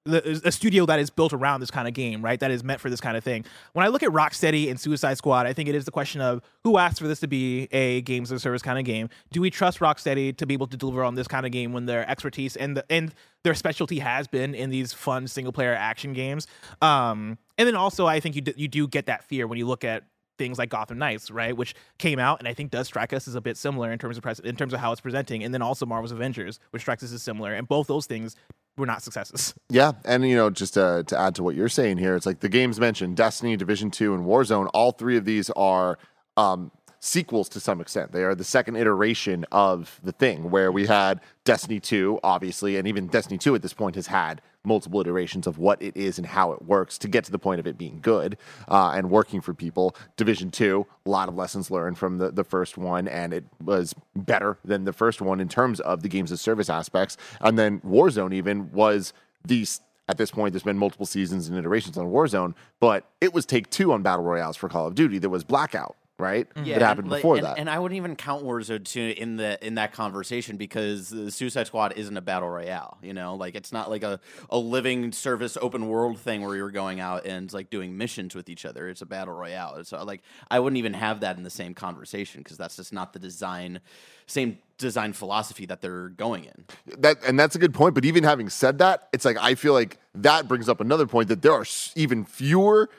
the, 0.05 0.41
a 0.43 0.51
studio 0.51 0.85
that 0.85 0.99
is 0.99 1.09
built 1.09 1.31
around 1.31 1.61
this 1.61 1.71
kind 1.71 1.87
of 1.87 1.93
game, 1.93 2.21
right? 2.21 2.39
That 2.39 2.51
is 2.51 2.63
meant 2.63 2.81
for 2.81 2.89
this 2.89 2.99
kind 2.99 3.15
of 3.15 3.23
thing. 3.23 3.45
When 3.71 3.85
I 3.85 3.89
look 3.89 4.03
at 4.03 4.09
Rocksteady 4.09 4.69
and 4.69 4.79
Suicide 4.79 5.17
Squad, 5.17 5.45
I 5.45 5.53
think 5.53 5.69
it 5.69 5.75
is 5.75 5.85
the 5.85 5.91
question 5.91 6.19
of 6.19 6.41
who 6.63 6.77
asked 6.77 6.99
for 6.99 7.07
this 7.07 7.21
to 7.21 7.27
be 7.27 7.69
a 7.71 8.01
games 8.01 8.31
of 8.31 8.41
service 8.41 8.61
kind 8.61 8.77
of 8.77 8.85
game. 8.85 9.09
Do 9.31 9.39
we 9.39 9.49
trust 9.49 9.79
Rocksteady 9.79 10.35
to 10.37 10.45
be 10.45 10.53
able 10.53 10.67
to 10.67 10.77
deliver 10.77 11.03
on 11.03 11.15
this 11.15 11.27
kind 11.27 11.45
of 11.45 11.51
game 11.51 11.71
when 11.71 11.85
their 11.85 12.09
expertise 12.09 12.55
and 12.57 12.77
the, 12.77 12.85
and 12.89 13.13
their 13.43 13.55
specialty 13.55 13.99
has 13.99 14.27
been 14.27 14.53
in 14.53 14.69
these 14.69 14.91
fun 14.91 15.27
single 15.27 15.53
player 15.53 15.73
action 15.73 16.11
games? 16.13 16.47
Um, 16.81 17.37
and 17.57 17.67
then 17.67 17.75
also, 17.75 18.05
I 18.05 18.19
think 18.19 18.35
you 18.35 18.41
d- 18.41 18.55
you 18.57 18.67
do 18.67 18.87
get 18.87 19.05
that 19.05 19.23
fear 19.23 19.47
when 19.47 19.57
you 19.57 19.65
look 19.65 19.85
at 19.85 20.03
things 20.37 20.57
like 20.57 20.69
Gotham 20.69 20.97
Knights, 20.97 21.29
right, 21.29 21.55
which 21.55 21.75
came 21.99 22.19
out 22.19 22.39
and 22.39 22.47
I 22.47 22.53
think 22.53 22.71
does 22.71 22.87
strike 22.87 23.13
us 23.13 23.27
as 23.27 23.35
a 23.35 23.41
bit 23.41 23.55
similar 23.55 23.91
in 23.91 23.99
terms 23.99 24.17
of 24.17 24.23
pres- 24.23 24.39
in 24.39 24.55
terms 24.55 24.73
of 24.73 24.79
how 24.79 24.91
it's 24.91 24.99
presenting, 24.99 25.43
and 25.43 25.53
then 25.53 25.61
also 25.61 25.85
Marvel's 25.85 26.11
Avengers, 26.11 26.59
which 26.71 26.81
strikes 26.81 27.03
us 27.03 27.13
as 27.13 27.21
similar, 27.21 27.53
and 27.53 27.67
both 27.67 27.87
those 27.87 28.05
things 28.05 28.35
were 28.77 28.85
not 28.85 29.03
successes. 29.03 29.53
Yeah, 29.69 29.93
and 30.05 30.27
you 30.27 30.35
know, 30.35 30.49
just 30.49 30.77
uh, 30.77 31.03
to 31.03 31.19
add 31.19 31.35
to 31.35 31.43
what 31.43 31.55
you're 31.55 31.69
saying 31.69 31.97
here, 31.97 32.15
it's 32.15 32.25
like 32.25 32.39
the 32.39 32.49
games 32.49 32.79
mentioned, 32.79 33.17
Destiny, 33.17 33.55
Division 33.55 33.91
Two, 33.91 34.13
and 34.13 34.25
Warzone. 34.25 34.69
All 34.73 34.91
three 34.91 35.17
of 35.17 35.25
these 35.25 35.49
are 35.51 35.97
um, 36.37 36.71
sequels 37.03 37.49
to 37.49 37.59
some 37.59 37.81
extent. 37.81 38.13
They 38.13 38.23
are 38.23 38.33
the 38.33 38.45
second 38.45 38.77
iteration 38.77 39.45
of 39.51 39.99
the 40.03 40.13
thing, 40.13 40.49
where 40.49 40.71
we 40.71 40.87
had 40.87 41.19
Destiny 41.43 41.81
Two, 41.81 42.17
obviously, 42.23 42.77
and 42.77 42.87
even 42.87 43.07
Destiny 43.07 43.37
Two 43.37 43.53
at 43.55 43.61
this 43.61 43.73
point 43.73 43.95
has 43.95 44.07
had 44.07 44.41
multiple 44.63 45.01
iterations 45.01 45.45
of 45.45 45.57
what 45.57 45.81
it 45.81 45.97
is 45.97 46.17
and 46.17 46.25
how 46.25 46.53
it 46.53 46.61
works 46.61 46.97
to 46.97 47.09
get 47.09 47.25
to 47.25 47.31
the 47.31 47.37
point 47.37 47.59
of 47.59 47.67
it 47.67 47.77
being 47.77 47.99
good 48.01 48.37
uh, 48.69 48.93
and 48.95 49.09
working 49.09 49.41
for 49.41 49.53
people. 49.53 49.93
Division 50.15 50.49
Two, 50.49 50.87
a 51.05 51.09
lot 51.09 51.27
of 51.27 51.35
lessons 51.35 51.69
learned 51.69 51.97
from 51.97 52.19
the, 52.19 52.31
the 52.31 52.45
first 52.45 52.77
one, 52.77 53.09
and 53.09 53.33
it 53.33 53.43
was 53.61 53.93
better 54.15 54.57
than 54.63 54.85
the 54.85 54.93
first 54.93 55.21
one 55.21 55.41
in 55.41 55.49
terms 55.49 55.81
of 55.81 56.03
the 56.03 56.09
games 56.09 56.31
of 56.31 56.39
service 56.39 56.69
aspects. 56.69 57.17
And 57.41 57.59
then 57.59 57.81
Warzone 57.81 58.33
even 58.33 58.71
was 58.71 59.11
the 59.45 59.67
at 60.07 60.17
this 60.17 60.31
point, 60.31 60.53
there's 60.53 60.63
been 60.63 60.77
multiple 60.77 61.05
seasons 61.05 61.47
and 61.47 61.57
iterations 61.57 61.97
on 61.97 62.07
Warzone, 62.07 62.55
but 62.79 63.09
it 63.21 63.33
was 63.33 63.45
take 63.45 63.69
two 63.69 63.91
on 63.93 64.03
battle 64.03 64.23
royales 64.25 64.57
for 64.57 64.67
Call 64.67 64.87
of 64.87 64.95
Duty. 64.95 65.17
There 65.17 65.29
was 65.29 65.45
Blackout, 65.45 65.95
right? 66.23 66.49
Mm-hmm. 66.49 66.65
Yeah, 66.65 66.79
that 66.79 66.85
happened 66.85 67.07
and, 67.07 67.15
before 67.17 67.35
and, 67.35 67.45
that. 67.45 67.59
and 67.59 67.69
I 67.69 67.77
wouldn't 67.77 67.97
even 67.97 68.15
count 68.15 68.43
Warzone 68.43 68.85
2 68.85 69.15
in 69.17 69.35
the 69.35 69.63
in 69.65 69.75
that 69.75 69.93
conversation 69.93 70.57
because 70.57 71.09
the 71.09 71.29
Suicide 71.29 71.67
Squad 71.67 71.93
isn't 71.97 72.15
a 72.15 72.21
battle 72.21 72.49
royale. 72.49 72.97
You 73.03 73.13
know, 73.13 73.35
like 73.35 73.55
it's 73.55 73.71
not 73.71 73.89
like 73.89 74.03
a, 74.03 74.19
a 74.49 74.57
living 74.57 75.11
service 75.11 75.57
open 75.61 75.87
world 75.87 76.17
thing 76.19 76.41
where 76.41 76.55
you're 76.55 76.71
going 76.71 76.99
out 76.99 77.25
and 77.25 77.51
like 77.53 77.69
doing 77.69 77.97
missions 77.97 78.33
with 78.33 78.49
each 78.49 78.65
other. 78.65 78.87
It's 78.87 79.01
a 79.01 79.05
battle 79.05 79.33
royale. 79.33 79.83
So 79.83 80.03
like 80.03 80.21
I 80.49 80.59
wouldn't 80.59 80.77
even 80.77 80.93
have 80.93 81.19
that 81.19 81.37
in 81.37 81.43
the 81.43 81.49
same 81.49 81.73
conversation 81.73 82.41
because 82.41 82.57
that's 82.57 82.77
just 82.77 82.93
not 82.93 83.13
the 83.13 83.19
design 83.19 83.81
same 84.25 84.57
design 84.77 85.13
philosophy 85.13 85.65
that 85.65 85.81
they're 85.81 86.09
going 86.09 86.45
in. 86.45 86.65
that 86.99 87.17
and 87.25 87.39
that's 87.39 87.55
a 87.55 87.59
good 87.59 87.73
point. 87.73 87.95
But 87.95 88.05
even 88.05 88.23
having 88.23 88.49
said 88.49 88.79
that, 88.79 89.09
it's 89.13 89.25
like 89.25 89.37
I 89.39 89.55
feel 89.55 89.73
like 89.73 89.97
that 90.15 90.47
brings 90.47 90.69
up 90.69 90.79
another 90.81 91.05
point 91.07 91.29
that 91.29 91.41
there 91.41 91.53
are 91.53 91.65
even 91.95 92.25
fewer 92.25 92.89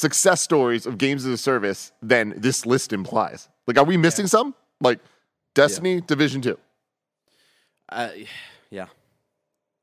success 0.00 0.40
stories 0.40 0.86
of 0.86 0.96
games 0.98 1.26
as 1.26 1.32
a 1.34 1.38
service 1.38 1.92
than 2.02 2.32
this 2.36 2.64
list 2.64 2.92
implies. 2.92 3.48
Like, 3.66 3.76
are 3.78 3.84
we 3.84 3.96
missing 3.96 4.26
some? 4.26 4.54
Like 4.80 4.98
Destiny, 5.54 6.00
Division 6.00 6.40
Two, 6.40 6.58
Uh, 7.88 8.08
yeah. 8.70 8.86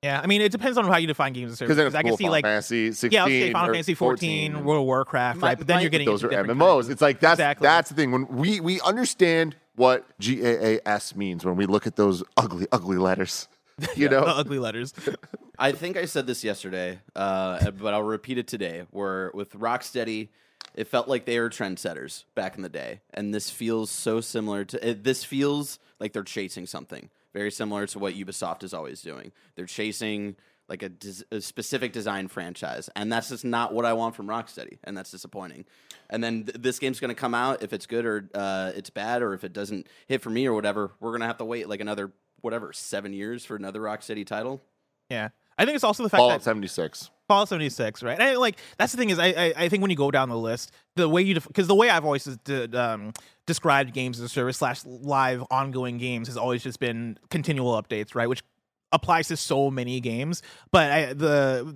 Yeah, 0.03 0.21
I 0.23 0.27
mean, 0.27 0.41
it 0.41 0.51
depends 0.51 0.77
on 0.77 0.85
how 0.85 0.97
you 0.97 1.07
define 1.07 1.33
games 1.33 1.51
as 1.51 1.53
a 1.53 1.57
service. 1.57 1.75
because 1.75 1.93
then 1.93 1.99
I 1.99 2.03
can 2.07 2.17
see 2.17 2.23
Final 2.23 2.31
like 2.31 2.45
Fantasy 2.45 2.91
16, 2.91 3.11
yeah, 3.11 3.23
I'll 3.23 3.27
say 3.27 3.51
Final 3.51 3.73
Fantasy 3.73 3.93
14, 3.95 4.51
14. 4.53 4.65
World 4.65 4.81
of 4.81 4.85
Warcraft, 4.85 5.39
My- 5.39 5.47
right? 5.49 5.57
But 5.57 5.67
then 5.67 5.77
my- 5.77 5.81
you're 5.81 5.89
getting 5.89 6.05
Those 6.07 6.23
are 6.23 6.29
different 6.29 6.51
MMOs. 6.51 6.73
kinds 6.83 6.89
It's 6.89 7.01
like 7.01 7.19
that's 7.19 7.39
Exactly. 7.39 7.65
that's 7.65 7.89
the 7.89 7.95
thing. 7.95 8.11
When 8.11 8.27
we 8.27 8.59
we 8.59 8.79
understand 8.81 9.55
what 9.75 10.05
GAAS 10.19 11.15
means 11.15 11.45
when 11.45 11.55
we 11.55 11.65
look 11.65 11.85
at 11.87 11.95
those 11.95 12.23
ugly 12.37 12.67
ugly 12.71 12.97
letters, 12.97 13.47
you 13.95 14.07
the 14.07 14.15
know. 14.21 14.23
ugly 14.25 14.59
letters. 14.59 14.93
I 15.59 15.71
think 15.71 15.97
I 15.97 16.05
said 16.05 16.27
this 16.27 16.43
yesterday, 16.43 16.99
uh, 17.15 17.71
but 17.71 17.93
I'll 17.93 18.03
repeat 18.03 18.37
it 18.37 18.47
today. 18.47 18.85
Where 18.91 19.31
with 19.33 19.53
Rocksteady, 19.53 20.29
it 20.75 20.87
felt 20.87 21.07
like 21.07 21.25
they 21.25 21.39
were 21.39 21.49
trendsetters 21.49 22.25
back 22.35 22.55
in 22.55 22.61
the 22.61 22.69
day, 22.69 23.01
and 23.13 23.33
this 23.33 23.49
feels 23.49 23.89
so 23.89 24.21
similar 24.21 24.65
to. 24.65 24.89
It, 24.89 25.03
this 25.03 25.23
feels 25.23 25.79
like 25.99 26.13
they're 26.13 26.23
chasing 26.23 26.67
something 26.67 27.09
very 27.33 27.51
similar 27.51 27.85
to 27.87 27.99
what 27.99 28.15
Ubisoft 28.15 28.63
is 28.63 28.73
always 28.73 29.01
doing. 29.01 29.31
They're 29.55 29.65
chasing 29.65 30.35
like 30.69 30.83
a, 30.83 30.89
des- 30.89 31.23
a 31.31 31.39
specific 31.39 31.93
design 31.93 32.27
franchise, 32.27 32.89
and 32.95 33.11
that's 33.11 33.29
just 33.29 33.45
not 33.45 33.73
what 33.73 33.85
I 33.85 33.93
want 33.93 34.15
from 34.15 34.27
Rocksteady, 34.27 34.79
and 34.83 34.97
that's 34.97 35.11
disappointing. 35.11 35.65
And 36.09 36.23
then 36.23 36.43
th- 36.43 36.57
this 36.59 36.79
game's 36.79 36.99
going 36.99 37.09
to 37.09 37.19
come 37.19 37.33
out. 37.33 37.63
If 37.63 37.73
it's 37.73 37.85
good 37.85 38.05
or 38.05 38.29
uh, 38.33 38.71
it's 38.75 38.89
bad, 38.89 39.21
or 39.21 39.33
if 39.33 39.43
it 39.43 39.53
doesn't 39.53 39.87
hit 40.07 40.21
for 40.21 40.29
me 40.29 40.45
or 40.45 40.53
whatever, 40.53 40.91
we're 40.99 41.11
going 41.11 41.21
to 41.21 41.27
have 41.27 41.37
to 41.37 41.45
wait 41.45 41.69
like 41.69 41.79
another 41.79 42.11
whatever 42.41 42.73
seven 42.73 43.13
years 43.13 43.45
for 43.45 43.55
another 43.55 43.81
Rocksteady 43.81 44.25
title. 44.25 44.61
Yeah, 45.09 45.29
I 45.57 45.65
think 45.65 45.75
it's 45.75 45.83
also 45.83 46.03
the 46.03 46.09
fact 46.09 46.19
Fallout 46.19 46.39
that 46.39 46.43
76. 46.43 47.09
Fallout 47.27 47.49
76, 47.49 48.03
right? 48.03 48.13
And 48.13 48.23
I, 48.23 48.35
like 48.35 48.57
that's 48.77 48.91
the 48.91 48.97
thing 48.97 49.09
is, 49.09 49.19
I, 49.19 49.27
I 49.27 49.53
I 49.57 49.69
think 49.69 49.81
when 49.81 49.91
you 49.91 49.97
go 49.97 50.11
down 50.11 50.29
the 50.29 50.37
list, 50.37 50.71
the 50.95 51.09
way 51.09 51.21
you 51.21 51.35
because 51.35 51.67
the 51.67 51.75
way 51.75 51.89
I've 51.89 52.05
always 52.05 52.23
de- 52.23 52.79
um, 52.79 53.11
described 53.45 53.93
games 53.93 54.19
as 54.19 54.25
a 54.25 54.29
service 54.29 54.57
slash 54.57 54.85
live 54.85 55.43
ongoing 55.51 55.97
games 55.97 56.27
has 56.27 56.37
always 56.37 56.63
just 56.63 56.79
been 56.79 57.17
continual 57.29 57.81
updates, 57.81 58.15
right? 58.15 58.29
Which 58.29 58.43
applies 58.91 59.27
to 59.29 59.37
so 59.37 59.69
many 59.69 59.99
games. 59.99 60.41
But 60.71 60.91
I, 60.91 61.13
the 61.13 61.75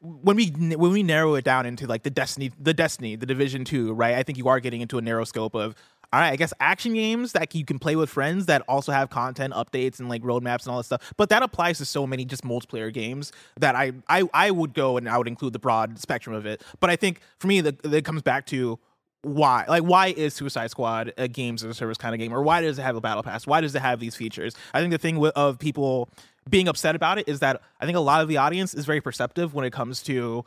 when 0.00 0.36
we 0.36 0.48
when 0.48 0.92
we 0.92 1.02
narrow 1.02 1.34
it 1.34 1.44
down 1.44 1.66
into 1.66 1.86
like 1.86 2.02
the 2.02 2.10
Destiny, 2.10 2.52
the 2.58 2.74
Destiny, 2.74 3.16
the 3.16 3.26
Division 3.26 3.64
Two, 3.64 3.92
right? 3.92 4.14
I 4.14 4.22
think 4.22 4.38
you 4.38 4.48
are 4.48 4.60
getting 4.60 4.80
into 4.80 4.98
a 4.98 5.02
narrow 5.02 5.24
scope 5.24 5.54
of 5.54 5.74
all 6.12 6.20
right, 6.20 6.32
I 6.32 6.36
guess 6.36 6.52
action 6.60 6.94
games 6.94 7.32
that 7.32 7.54
you 7.54 7.64
can 7.64 7.78
play 7.78 7.96
with 7.96 8.10
friends 8.10 8.46
that 8.46 8.62
also 8.68 8.92
have 8.92 9.10
content 9.10 9.54
updates 9.54 9.98
and 9.98 10.08
like 10.08 10.22
roadmaps 10.22 10.64
and 10.64 10.68
all 10.68 10.78
that 10.78 10.84
stuff. 10.84 11.12
But 11.16 11.28
that 11.30 11.42
applies 11.42 11.78
to 11.78 11.84
so 11.84 12.06
many 12.06 12.24
just 12.24 12.44
multiplayer 12.44 12.92
games 12.92 13.32
that 13.58 13.74
I 13.74 13.92
I, 14.08 14.24
I 14.32 14.50
would 14.50 14.74
go 14.74 14.96
and 14.96 15.08
I 15.08 15.18
would 15.18 15.28
include 15.28 15.52
the 15.52 15.58
broad 15.58 15.98
spectrum 15.98 16.34
of 16.34 16.46
it. 16.46 16.62
But 16.80 16.90
I 16.90 16.96
think 16.96 17.20
for 17.38 17.48
me, 17.48 17.60
that 17.60 17.84
it 17.84 18.04
comes 18.04 18.22
back 18.22 18.46
to 18.46 18.78
why 19.22 19.64
like 19.68 19.82
why 19.82 20.08
is 20.08 20.34
Suicide 20.34 20.70
Squad 20.70 21.12
a 21.18 21.26
games 21.26 21.64
as 21.64 21.70
a 21.70 21.74
service 21.74 21.98
kind 21.98 22.14
of 22.14 22.20
game, 22.20 22.32
or 22.32 22.42
why 22.42 22.60
does 22.60 22.78
it 22.78 22.82
have 22.82 22.96
a 22.96 23.00
battle 23.00 23.22
pass? 23.22 23.46
Why 23.46 23.60
does 23.60 23.74
it 23.74 23.82
have 23.82 23.98
these 23.98 24.14
features? 24.14 24.54
I 24.72 24.80
think 24.80 24.92
the 24.92 24.98
thing 24.98 25.18
with, 25.18 25.32
of 25.34 25.58
people 25.58 26.08
being 26.48 26.68
upset 26.68 26.94
about 26.94 27.18
it 27.18 27.28
is 27.28 27.40
that 27.40 27.60
I 27.80 27.86
think 27.86 27.96
a 27.96 28.00
lot 28.00 28.22
of 28.22 28.28
the 28.28 28.36
audience 28.36 28.72
is 28.74 28.86
very 28.86 29.00
perceptive 29.00 29.52
when 29.54 29.64
it 29.64 29.72
comes 29.72 30.02
to 30.04 30.44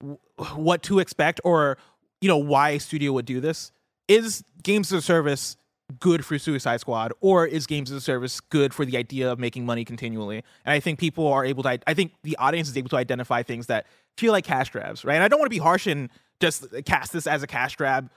w- 0.00 0.18
what 0.54 0.82
to 0.84 0.98
expect 1.00 1.40
or 1.44 1.76
you 2.20 2.28
know 2.28 2.38
why 2.38 2.70
a 2.70 2.80
studio 2.80 3.12
would 3.12 3.26
do 3.26 3.40
this 3.40 3.72
is 4.08 4.42
games 4.62 4.92
as 4.92 4.98
a 4.98 5.02
service 5.02 5.56
good 6.00 6.24
for 6.24 6.38
suicide 6.38 6.80
squad 6.80 7.12
or 7.20 7.46
is 7.46 7.66
games 7.66 7.90
as 7.90 7.96
a 7.96 8.00
service 8.00 8.40
good 8.40 8.74
for 8.74 8.84
the 8.84 8.96
idea 8.96 9.30
of 9.30 9.38
making 9.38 9.64
money 9.64 9.86
continually 9.86 10.44
and 10.66 10.72
i 10.72 10.80
think 10.80 10.98
people 10.98 11.26
are 11.26 11.46
able 11.46 11.62
to 11.62 11.78
i 11.86 11.94
think 11.94 12.12
the 12.24 12.36
audience 12.36 12.68
is 12.68 12.76
able 12.76 12.90
to 12.90 12.96
identify 12.96 13.42
things 13.42 13.68
that 13.68 13.86
feel 14.18 14.32
like 14.32 14.44
cash 14.44 14.68
grabs 14.70 15.02
right 15.02 15.14
and 15.14 15.24
i 15.24 15.28
don't 15.28 15.38
want 15.38 15.46
to 15.46 15.54
be 15.54 15.58
harsh 15.58 15.86
and 15.86 16.10
just 16.40 16.66
cast 16.84 17.12
this 17.12 17.26
as 17.26 17.42
a 17.42 17.46
cash 17.46 17.74
grab 17.76 18.10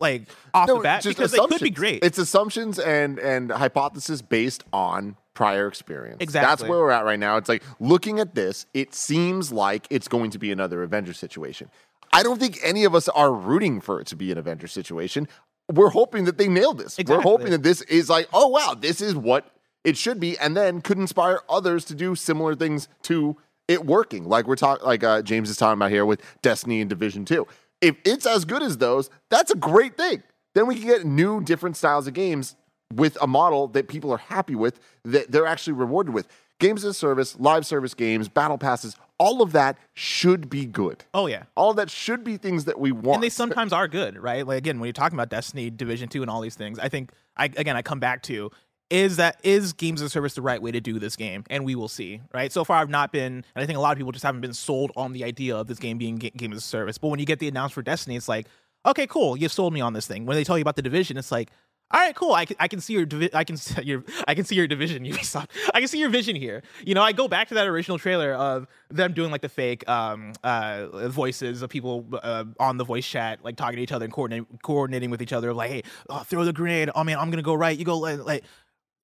like 0.00 0.22
off 0.54 0.68
the 0.68 0.76
bat 0.76 1.02
just 1.02 1.16
because 1.16 1.34
it 1.34 1.40
could 1.48 1.60
be 1.60 1.70
great 1.70 2.02
It's 2.04 2.18
assumptions 2.18 2.78
and 2.78 3.18
and 3.18 3.50
hypothesis 3.50 4.22
based 4.22 4.64
on 4.72 5.16
prior 5.34 5.66
experience. 5.68 6.18
Exactly. 6.20 6.48
That's 6.48 6.62
where 6.62 6.80
we're 6.80 6.90
at 6.90 7.04
right 7.04 7.18
now. 7.18 7.36
It's 7.36 7.48
like 7.48 7.62
looking 7.78 8.18
at 8.18 8.34
this, 8.34 8.66
it 8.74 8.94
seems 8.94 9.52
like 9.52 9.86
it's 9.88 10.08
going 10.08 10.30
to 10.32 10.38
be 10.38 10.52
another 10.52 10.82
Avenger 10.82 11.12
situation. 11.12 11.70
I 12.12 12.22
don't 12.22 12.40
think 12.40 12.58
any 12.62 12.84
of 12.84 12.94
us 12.94 13.08
are 13.08 13.32
rooting 13.32 13.80
for 13.80 14.00
it 14.00 14.06
to 14.08 14.16
be 14.16 14.32
an 14.32 14.38
Avenger 14.38 14.66
situation. 14.66 15.28
We're 15.72 15.90
hoping 15.90 16.24
that 16.24 16.38
they 16.38 16.48
nailed 16.48 16.78
this. 16.78 16.98
We're 17.06 17.20
hoping 17.20 17.50
that 17.50 17.62
this 17.62 17.82
is 17.82 18.10
like, 18.10 18.28
oh 18.32 18.48
wow, 18.48 18.74
this 18.78 19.00
is 19.00 19.14
what 19.14 19.50
it 19.84 19.96
should 19.96 20.18
be, 20.20 20.36
and 20.38 20.56
then 20.56 20.80
could 20.80 20.98
inspire 20.98 21.40
others 21.48 21.84
to 21.86 21.94
do 21.94 22.14
similar 22.14 22.54
things 22.54 22.88
to 23.02 23.36
it 23.68 23.86
working. 23.86 24.24
Like 24.24 24.46
we're 24.46 24.56
talking, 24.56 24.84
like 24.84 25.04
uh, 25.04 25.22
James 25.22 25.48
is 25.48 25.56
talking 25.56 25.78
about 25.78 25.90
here 25.90 26.04
with 26.04 26.20
Destiny 26.42 26.80
and 26.80 26.90
Division 26.90 27.24
Two. 27.24 27.46
If 27.80 27.96
it's 28.04 28.26
as 28.26 28.44
good 28.44 28.62
as 28.62 28.78
those, 28.78 29.08
that's 29.30 29.50
a 29.50 29.56
great 29.56 29.96
thing. 29.96 30.22
Then 30.54 30.66
we 30.66 30.74
can 30.74 30.86
get 30.86 31.06
new, 31.06 31.40
different 31.40 31.76
styles 31.76 32.06
of 32.08 32.14
games 32.14 32.56
with 32.92 33.16
a 33.22 33.26
model 33.26 33.68
that 33.68 33.88
people 33.88 34.12
are 34.12 34.18
happy 34.18 34.56
with, 34.56 34.80
that 35.04 35.30
they're 35.30 35.46
actually 35.46 35.74
rewarded 35.74 36.12
with. 36.12 36.26
Games 36.58 36.84
as 36.84 36.90
a 36.90 36.94
service, 36.94 37.38
live 37.38 37.64
service 37.64 37.94
games, 37.94 38.28
battle 38.28 38.58
passes, 38.58 38.96
all 39.20 39.40
of 39.42 39.52
that 39.52 39.78
should 39.94 40.50
be 40.50 40.66
good. 40.66 41.04
oh 41.14 41.26
yeah 41.28 41.44
All 41.54 41.70
of 41.70 41.76
that 41.76 41.90
should 41.90 42.24
be 42.24 42.36
things 42.38 42.64
that 42.64 42.80
we 42.80 42.90
want. 42.90 43.16
and 43.16 43.22
they 43.22 43.28
sometimes 43.28 43.72
are 43.72 43.86
good, 43.86 44.18
right? 44.18 44.44
Like 44.46 44.58
again, 44.58 44.80
when 44.80 44.86
you're 44.88 44.92
talking 44.94 45.16
about 45.16 45.28
Destiny, 45.28 45.70
Division 45.70 46.08
Two, 46.08 46.22
and 46.22 46.30
all 46.30 46.40
these 46.40 46.56
things, 46.56 46.78
I 46.80 46.88
think 46.88 47.12
I 47.36 47.44
again 47.44 47.76
I 47.76 47.82
come 47.82 48.00
back 48.00 48.22
to 48.24 48.50
is 48.88 49.18
that 49.18 49.38
is 49.44 49.72
games 49.72 50.02
as 50.02 50.06
a 50.06 50.10
service 50.10 50.34
the 50.34 50.42
right 50.42 50.60
way 50.60 50.72
to 50.72 50.80
do 50.80 50.98
this 50.98 51.14
game, 51.14 51.44
and 51.48 51.64
we 51.64 51.76
will 51.76 51.86
see, 51.86 52.20
right? 52.34 52.50
So 52.52 52.64
far, 52.64 52.78
I've 52.78 52.90
not 52.90 53.12
been, 53.12 53.32
and 53.54 53.62
I 53.62 53.64
think 53.66 53.76
a 53.76 53.80
lot 53.80 53.92
of 53.92 53.98
people 53.98 54.10
just 54.10 54.24
haven't 54.24 54.40
been 54.40 54.52
sold 54.52 54.90
on 54.96 55.12
the 55.12 55.22
idea 55.22 55.54
of 55.56 55.68
this 55.68 55.78
game 55.78 55.96
being 55.96 56.16
ga- 56.16 56.32
game 56.36 56.50
as 56.52 56.58
a 56.58 56.62
service. 56.62 56.98
But 56.98 57.06
when 57.08 57.20
you 57.20 57.26
get 57.26 57.38
the 57.38 57.46
announcement 57.46 57.74
for 57.74 57.82
Destiny, 57.82 58.16
it's 58.16 58.28
like, 58.28 58.48
okay, 58.84 59.06
cool, 59.06 59.36
you've 59.36 59.52
sold 59.52 59.72
me 59.72 59.80
on 59.80 59.92
this 59.92 60.08
thing. 60.08 60.26
When 60.26 60.34
they 60.36 60.42
tell 60.42 60.58
you 60.58 60.62
about 60.62 60.74
the 60.76 60.82
Division, 60.82 61.16
it's 61.16 61.30
like. 61.30 61.50
All 61.92 61.98
right, 62.00 62.14
cool. 62.14 62.32
I 62.34 62.44
can, 62.44 62.56
I 62.60 62.68
can 62.68 62.80
see 62.80 62.92
your 62.92 63.04
divi- 63.04 63.34
I 63.34 63.42
can 63.42 63.56
see 63.56 63.82
your 63.84 64.04
I 64.28 64.34
can 64.34 64.44
see 64.44 64.54
your 64.54 64.66
division 64.66 65.04
Ubisoft. 65.06 65.48
I 65.74 65.80
can 65.80 65.88
see 65.88 65.98
your 65.98 66.10
vision 66.10 66.36
here. 66.36 66.62
You 66.84 66.94
know, 66.94 67.02
I 67.02 67.12
go 67.12 67.26
back 67.26 67.48
to 67.48 67.54
that 67.54 67.66
original 67.66 67.98
trailer 67.98 68.32
of 68.32 68.68
them 68.90 69.12
doing 69.12 69.30
like 69.30 69.40
the 69.40 69.48
fake 69.48 69.88
um 69.88 70.32
uh 70.44 71.08
voices 71.08 71.62
of 71.62 71.70
people 71.70 72.06
uh, 72.22 72.44
on 72.58 72.76
the 72.76 72.84
voice 72.84 73.06
chat 73.06 73.38
like 73.44 73.56
talking 73.56 73.76
to 73.76 73.82
each 73.82 73.92
other 73.92 74.04
and 74.04 74.12
coordinating 74.12 74.46
coordinating 74.62 75.10
with 75.10 75.22
each 75.22 75.32
other 75.32 75.52
like 75.54 75.70
hey 75.70 75.82
oh, 76.08 76.20
throw 76.20 76.44
the 76.44 76.52
grenade 76.52 76.90
oh 76.94 77.04
man 77.04 77.18
I'm 77.18 77.30
gonna 77.30 77.42
go 77.42 77.54
right 77.54 77.76
you 77.76 77.84
go 77.84 77.98
like, 77.98 78.18
like 78.24 78.44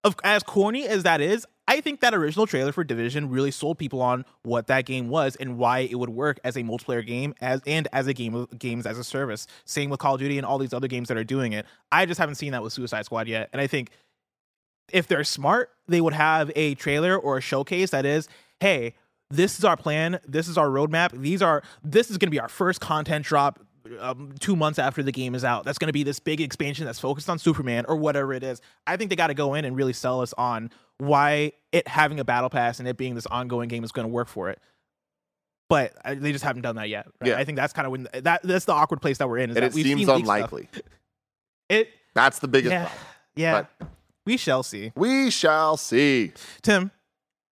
of 0.07 0.16
as 0.22 0.42
corny 0.44 0.86
as 0.86 1.02
that 1.02 1.20
is, 1.20 1.44
I 1.68 1.80
think 1.80 2.00
that 2.00 2.14
original 2.14 2.46
trailer 2.46 2.70
for 2.70 2.84
Division 2.84 3.28
really 3.28 3.50
sold 3.50 3.76
people 3.76 4.00
on 4.00 4.24
what 4.44 4.68
that 4.68 4.86
game 4.86 5.09
was 5.09 5.34
and 5.34 5.59
why 5.59 5.80
it 5.80 5.96
would 5.96 6.11
work 6.11 6.38
as 6.44 6.57
a 6.57 6.61
multiplayer 6.61 7.04
game 7.04 7.34
as 7.40 7.61
and 7.66 7.88
as 7.92 8.07
a 8.07 8.14
game 8.14 8.34
of 8.36 8.57
games 8.57 8.86
as 8.86 8.98
a 8.98 9.04
service. 9.04 9.48
Same 9.64 9.90
with 9.90 9.98
Call 9.98 10.14
of 10.14 10.20
Duty 10.20 10.38
and 10.38 10.46
all 10.46 10.59
these 10.59 10.72
other 10.72 10.86
games 10.86 11.09
that 11.09 11.16
are 11.16 11.24
doing 11.24 11.52
it. 11.52 11.66
I 11.90 12.07
just 12.07 12.20
haven't 12.20 12.36
seen 12.36 12.52
that 12.52 12.62
with 12.62 12.72
Suicide 12.72 13.04
Squad 13.04 13.26
yet, 13.26 13.50
and 13.52 13.61
I 13.61 13.66
think 13.66 13.90
if 14.92 15.09
they're 15.09 15.24
smart, 15.24 15.70
they 15.88 16.00
would 16.00 16.12
have 16.12 16.52
a 16.54 16.76
trailer 16.76 17.18
or 17.18 17.38
a 17.38 17.40
showcase 17.40 17.90
that 17.90 18.07
is, 18.07 18.28
hey, 18.61 18.94
this 19.28 19.59
is 19.59 19.64
our 19.64 19.76
plan, 19.76 20.20
this 20.24 20.46
is 20.46 20.57
our 20.57 20.68
roadmap, 20.68 21.20
these 21.20 21.42
are 21.42 21.64
this 21.82 22.12
is 22.12 22.18
going 22.18 22.28
to 22.28 22.30
be 22.30 22.38
our 22.38 22.48
first 22.48 22.80
content 22.80 23.24
drop 23.24 23.59
um, 24.01 24.32
two 24.41 24.57
months 24.57 24.78
after 24.78 25.03
the 25.03 25.12
game 25.12 25.34
is 25.34 25.45
out. 25.45 25.64
That's 25.64 25.78
going 25.78 25.89
to 25.89 25.93
be 25.93 26.03
this 26.03 26.18
big 26.20 26.41
expansion 26.41 26.84
that's 26.87 26.99
focused 27.01 27.28
on 27.30 27.39
Superman 27.39 27.84
or 27.89 27.97
whatever 27.97 28.32
it 28.32 28.43
is. 28.43 28.61
I 28.87 28.97
think 28.97 29.11
they 29.11 29.16
got 29.16 29.28
to 29.28 29.34
go 29.34 29.55
in 29.55 29.64
and 29.64 29.76
really 29.76 29.93
sell 29.93 30.20
us 30.20 30.32
on 30.37 30.70
why 30.99 31.53
it 31.72 31.87
having 31.89 32.20
a 32.20 32.24
battle 32.24 32.51
pass 32.51 32.78
and 32.78 32.89
it 32.89 32.97
being 32.97 33.14
this 33.14 33.26
ongoing 33.26 33.68
game 33.68 33.84
is 33.84 33.93
going 33.93 34.07
to 34.07 34.12
work 34.12 34.28
for 34.28 34.51
it. 34.51 34.61
But 35.68 35.95
uh, 36.05 36.14
they 36.16 36.32
just 36.32 36.45
haven't 36.45 36.62
done 36.62 36.76
that 36.76 36.89
yet. 36.89 37.07
right? 37.20 37.30
Yeah. 37.30 37.39
I 37.39 37.45
think 37.45 37.57
that's 37.57 37.72
kind 37.72 37.87
of 37.87 37.93
when 37.93 38.09
that 38.12 38.43
that's 38.45 38.66
the 38.66 38.72
awkward 38.72 39.01
place 39.03 39.18
that 39.18 39.28
we're 39.28 39.39
in. 39.39 39.51
Is 39.51 39.57
and 39.57 39.64
that 39.64 39.76
it 39.76 39.82
seems 39.82 40.09
unlikely. 40.09 40.68
It 41.68 41.89
That's 42.14 42.39
the 42.39 42.47
biggest 42.47 42.70
yeah 42.72 42.84
problem. 42.84 43.07
yeah. 43.34 43.64
But- 43.80 43.89
we 44.24 44.37
shall 44.37 44.62
see. 44.62 44.93
We 44.97 45.30
shall 45.30 45.76
see. 45.76 46.32
Tim, 46.62 46.91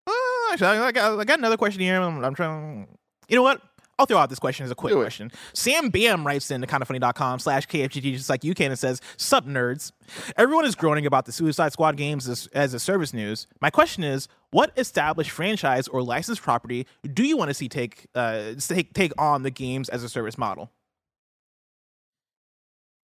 uh, 0.06 0.12
actually, 0.52 0.68
I 0.68 0.92
got, 0.92 1.18
I 1.18 1.24
got 1.24 1.38
another 1.38 1.56
question 1.56 1.80
here. 1.80 2.00
I'm, 2.00 2.24
I'm 2.24 2.34
trying. 2.34 2.86
You 3.28 3.36
know 3.36 3.42
what? 3.42 3.60
I'll 3.98 4.06
throw 4.06 4.18
out 4.18 4.28
this 4.28 4.38
question 4.38 4.64
as 4.64 4.70
a 4.70 4.74
quick 4.74 4.94
question. 4.94 5.30
Sam 5.52 5.88
Bam 5.88 6.26
writes 6.26 6.50
in 6.50 6.60
to 6.60 6.66
kindafunny.com 6.66 7.38
slash 7.38 7.66
KFGD 7.68 8.12
just 8.16 8.28
like 8.28 8.42
you 8.42 8.54
can 8.54 8.70
and 8.70 8.78
says, 8.78 9.00
Sup 9.16 9.46
nerds. 9.46 9.92
Everyone 10.36 10.64
is 10.64 10.74
groaning 10.74 11.06
about 11.06 11.26
the 11.26 11.32
Suicide 11.32 11.72
Squad 11.72 11.96
games 11.96 12.28
as, 12.28 12.48
as 12.52 12.74
a 12.74 12.80
service 12.80 13.14
news. 13.14 13.46
My 13.60 13.70
question 13.70 14.02
is, 14.02 14.28
what 14.50 14.72
established 14.76 15.30
franchise 15.30 15.88
or 15.88 16.02
licensed 16.02 16.42
property 16.42 16.86
do 17.12 17.24
you 17.24 17.36
want 17.36 17.50
to 17.50 17.54
see 17.54 17.68
take 17.68 18.06
uh 18.14 18.54
take 18.58 18.94
take 18.94 19.12
on 19.18 19.42
the 19.42 19.50
games 19.50 19.88
as 19.88 20.02
a 20.02 20.08
service 20.08 20.38
model? 20.38 20.70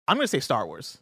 I'm 0.07 0.16
gonna 0.16 0.28
say 0.28 0.41
Star 0.41 0.66
Wars. 0.66 0.99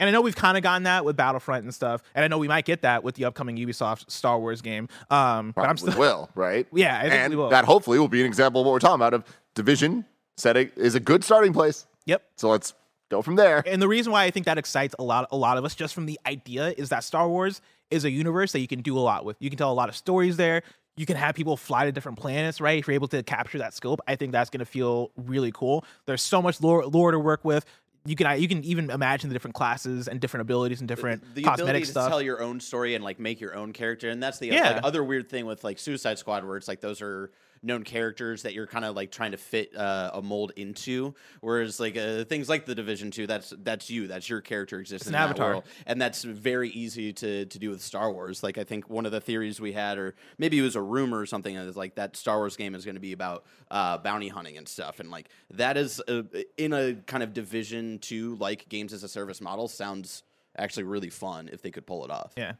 And 0.00 0.08
I 0.08 0.12
know 0.12 0.22
we've 0.22 0.34
kind 0.34 0.56
of 0.56 0.64
gotten 0.64 0.82
that 0.84 1.04
with 1.04 1.16
Battlefront 1.16 1.62
and 1.62 1.72
stuff, 1.72 2.02
and 2.14 2.24
I 2.24 2.28
know 2.28 2.38
we 2.38 2.48
might 2.48 2.64
get 2.64 2.82
that 2.82 3.04
with 3.04 3.14
the 3.14 3.26
upcoming 3.26 3.56
Ubisoft 3.56 4.10
Star 4.10 4.40
Wars 4.40 4.62
game. 4.62 4.88
Um, 5.10 5.52
but 5.54 5.68
I'm 5.68 5.76
still 5.76 5.96
will, 5.96 6.30
right? 6.34 6.66
Yeah, 6.72 6.96
I 6.96 7.02
think 7.02 7.14
and 7.14 7.30
we 7.30 7.36
will. 7.36 7.50
that 7.50 7.66
hopefully 7.66 7.98
will 7.98 8.08
be 8.08 8.20
an 8.20 8.26
example 8.26 8.62
of 8.62 8.66
what 8.66 8.72
we're 8.72 8.78
talking 8.80 8.96
about. 8.96 9.14
Of 9.14 9.24
division 9.54 10.06
setting 10.36 10.70
is 10.76 10.94
a 10.94 11.00
good 11.00 11.22
starting 11.22 11.52
place. 11.52 11.86
Yep. 12.06 12.22
So 12.36 12.48
let's 12.48 12.72
go 13.10 13.20
from 13.20 13.36
there. 13.36 13.62
And 13.66 13.82
the 13.82 13.88
reason 13.88 14.10
why 14.10 14.24
I 14.24 14.30
think 14.30 14.46
that 14.46 14.56
excites 14.56 14.94
a 14.98 15.02
lot 15.02 15.28
a 15.30 15.36
lot 15.36 15.58
of 15.58 15.64
us 15.64 15.74
just 15.74 15.94
from 15.94 16.06
the 16.06 16.18
idea 16.26 16.72
is 16.78 16.88
that 16.88 17.04
Star 17.04 17.28
Wars 17.28 17.60
is 17.90 18.04
a 18.04 18.10
universe 18.10 18.52
that 18.52 18.60
you 18.60 18.68
can 18.68 18.80
do 18.80 18.96
a 18.96 19.00
lot 19.00 19.24
with. 19.26 19.36
You 19.40 19.50
can 19.50 19.58
tell 19.58 19.70
a 19.70 19.74
lot 19.74 19.88
of 19.90 19.96
stories 19.96 20.36
there. 20.38 20.62
You 20.96 21.06
can 21.06 21.16
have 21.16 21.34
people 21.34 21.56
fly 21.56 21.84
to 21.84 21.92
different 21.92 22.18
planets, 22.18 22.60
right? 22.60 22.78
If 22.78 22.86
you're 22.86 22.94
able 22.94 23.08
to 23.08 23.22
capture 23.22 23.58
that 23.58 23.74
scope, 23.74 24.00
I 24.06 24.16
think 24.16 24.32
that's 24.32 24.50
going 24.50 24.60
to 24.60 24.66
feel 24.66 25.10
really 25.16 25.52
cool. 25.52 25.84
There's 26.06 26.22
so 26.22 26.40
much 26.40 26.60
lore, 26.60 26.84
lore 26.86 27.10
to 27.10 27.18
work 27.18 27.44
with. 27.44 27.64
You 28.06 28.16
can 28.16 28.40
you 28.40 28.48
can 28.48 28.64
even 28.64 28.90
imagine 28.90 29.28
the 29.28 29.34
different 29.34 29.54
classes 29.54 30.08
and 30.08 30.20
different 30.20 30.42
abilities 30.42 30.80
and 30.80 30.88
different 30.88 31.22
the 31.34 31.42
cosmetic 31.42 31.62
ability 31.64 31.84
to 31.84 31.90
stuff. 31.90 32.08
tell 32.08 32.22
your 32.22 32.42
own 32.42 32.58
story 32.60 32.94
and 32.94 33.04
like 33.04 33.18
make 33.20 33.40
your 33.40 33.54
own 33.54 33.72
character 33.74 34.08
and 34.08 34.22
that's 34.22 34.38
the 34.38 34.46
Yeah. 34.48 34.70
like, 34.76 34.84
other 34.84 35.04
weird 35.04 35.28
thing 35.28 35.44
with 35.44 35.62
like 35.64 35.78
suicide 35.78 36.18
squad 36.18 36.44
where 36.44 36.56
it's 36.56 36.66
like 36.68 36.80
those 36.80 37.02
are 37.02 37.30
known 37.62 37.84
characters 37.84 38.42
that 38.42 38.54
you're 38.54 38.66
kind 38.66 38.84
of 38.84 38.96
like 38.96 39.10
trying 39.10 39.32
to 39.32 39.36
fit 39.36 39.74
uh, 39.76 40.10
a 40.14 40.22
mold 40.22 40.52
into 40.56 41.14
whereas 41.40 41.78
like 41.78 41.96
uh, 41.96 42.24
things 42.24 42.48
like 42.48 42.64
the 42.66 42.74
division 42.74 43.10
2 43.10 43.26
that's 43.26 43.52
that's 43.62 43.90
you 43.90 44.06
that's 44.06 44.28
your 44.28 44.40
character 44.40 44.80
exists 44.80 45.06
an 45.06 45.14
in 45.14 45.20
that 45.20 45.30
avatar. 45.30 45.50
world 45.50 45.64
and 45.86 46.00
that's 46.00 46.24
very 46.24 46.70
easy 46.70 47.12
to 47.12 47.44
to 47.46 47.58
do 47.58 47.70
with 47.70 47.82
star 47.82 48.10
wars 48.10 48.42
like 48.42 48.56
i 48.56 48.64
think 48.64 48.88
one 48.88 49.04
of 49.04 49.12
the 49.12 49.20
theories 49.20 49.60
we 49.60 49.72
had 49.72 49.98
or 49.98 50.14
maybe 50.38 50.58
it 50.58 50.62
was 50.62 50.76
a 50.76 50.82
rumor 50.82 51.18
or 51.18 51.26
something 51.26 51.54
is 51.56 51.76
like 51.76 51.94
that 51.96 52.16
star 52.16 52.38
wars 52.38 52.56
game 52.56 52.74
is 52.74 52.84
going 52.84 52.94
to 52.94 53.00
be 53.00 53.12
about 53.12 53.44
uh, 53.70 53.98
bounty 53.98 54.28
hunting 54.28 54.56
and 54.56 54.66
stuff 54.66 54.98
and 55.00 55.10
like 55.10 55.28
that 55.50 55.76
is 55.76 56.00
uh 56.08 56.22
in 56.56 56.72
a 56.72 56.94
kind 57.06 57.22
of 57.22 57.32
division 57.32 57.98
2 57.98 58.36
like 58.36 58.68
games 58.68 58.92
as 58.92 59.04
a 59.04 59.08
service 59.08 59.40
model 59.40 59.68
sounds 59.68 60.22
actually 60.56 60.84
really 60.84 61.10
fun 61.10 61.48
if 61.52 61.62
they 61.62 61.70
could 61.70 61.86
pull 61.86 62.04
it 62.04 62.10
off. 62.10 62.32
yeah. 62.36 62.52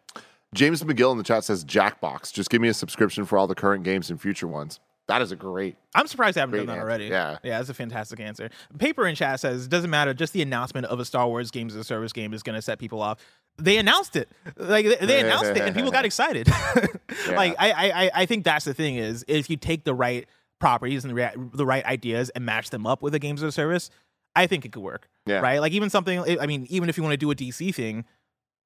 James 0.53 0.82
McGill 0.82 1.12
in 1.12 1.18
the 1.18 1.24
chat 1.24 1.44
says 1.44 1.64
Jackbox. 1.64 2.32
Just 2.32 2.51
give 2.51 2.61
me 2.61 2.68
a 2.68 2.74
subscription 2.74 3.24
for 3.24 3.38
all 3.38 3.46
the 3.46 3.55
current 3.55 3.84
games 3.84 4.11
and 4.11 4.20
future 4.20 4.48
ones. 4.48 4.80
That 5.11 5.22
is 5.22 5.32
a 5.32 5.36
great. 5.36 5.76
I'm 5.94 6.06
surprised 6.06 6.36
they 6.36 6.40
haven't 6.40 6.56
done 6.56 6.66
that 6.66 6.72
answer. 6.74 6.82
already. 6.82 7.04
Yeah. 7.06 7.38
Yeah, 7.42 7.58
that's 7.58 7.68
a 7.68 7.74
fantastic 7.74 8.20
answer. 8.20 8.48
Paper 8.78 9.06
in 9.06 9.14
chat 9.16 9.40
says, 9.40 9.66
doesn't 9.68 9.90
matter, 9.90 10.14
just 10.14 10.32
the 10.32 10.40
announcement 10.42 10.86
of 10.86 11.00
a 11.00 11.04
Star 11.04 11.26
Wars 11.26 11.50
games 11.50 11.74
as 11.74 11.80
a 11.80 11.84
service 11.84 12.12
game 12.12 12.32
is 12.32 12.42
gonna 12.42 12.62
set 12.62 12.78
people 12.78 13.02
off. 13.02 13.18
They 13.58 13.76
announced 13.76 14.16
it. 14.16 14.28
Like 14.56 14.86
they, 14.86 15.04
they 15.06 15.20
announced 15.20 15.50
it 15.50 15.58
and 15.58 15.74
people 15.74 15.90
got 15.90 16.04
excited. 16.11 16.48
Like 17.28 17.54
I, 17.58 17.70
I 17.72 18.04
I- 18.04 18.11
I 18.22 18.26
think 18.26 18.44
that's 18.44 18.64
the 18.64 18.72
thing 18.74 18.96
is 18.96 19.24
if 19.28 19.50
you 19.50 19.56
take 19.56 19.84
the 19.84 19.94
right 19.94 20.26
properties 20.58 21.04
and 21.04 21.11
the 21.11 21.14
right, 21.22 21.34
the 21.54 21.66
right 21.66 21.84
ideas 21.84 22.30
and 22.30 22.44
match 22.46 22.70
them 22.70 22.86
up 22.86 23.02
with 23.02 23.14
a 23.14 23.18
games 23.18 23.42
as 23.42 23.48
a 23.48 23.52
service, 23.52 23.90
I 24.36 24.46
think 24.46 24.64
it 24.64 24.72
could 24.72 24.82
work. 24.82 25.08
Yeah. 25.26 25.40
Right? 25.40 25.61
Like 25.61 25.72
even 25.72 25.90
something 25.90 26.20
I 26.40 26.46
mean, 26.46 26.66
even 26.70 26.88
if 26.88 26.96
you 26.96 27.02
want 27.02 27.12
to 27.12 27.16
do 27.16 27.30
a 27.30 27.34
DC 27.34 27.74
thing, 27.74 28.04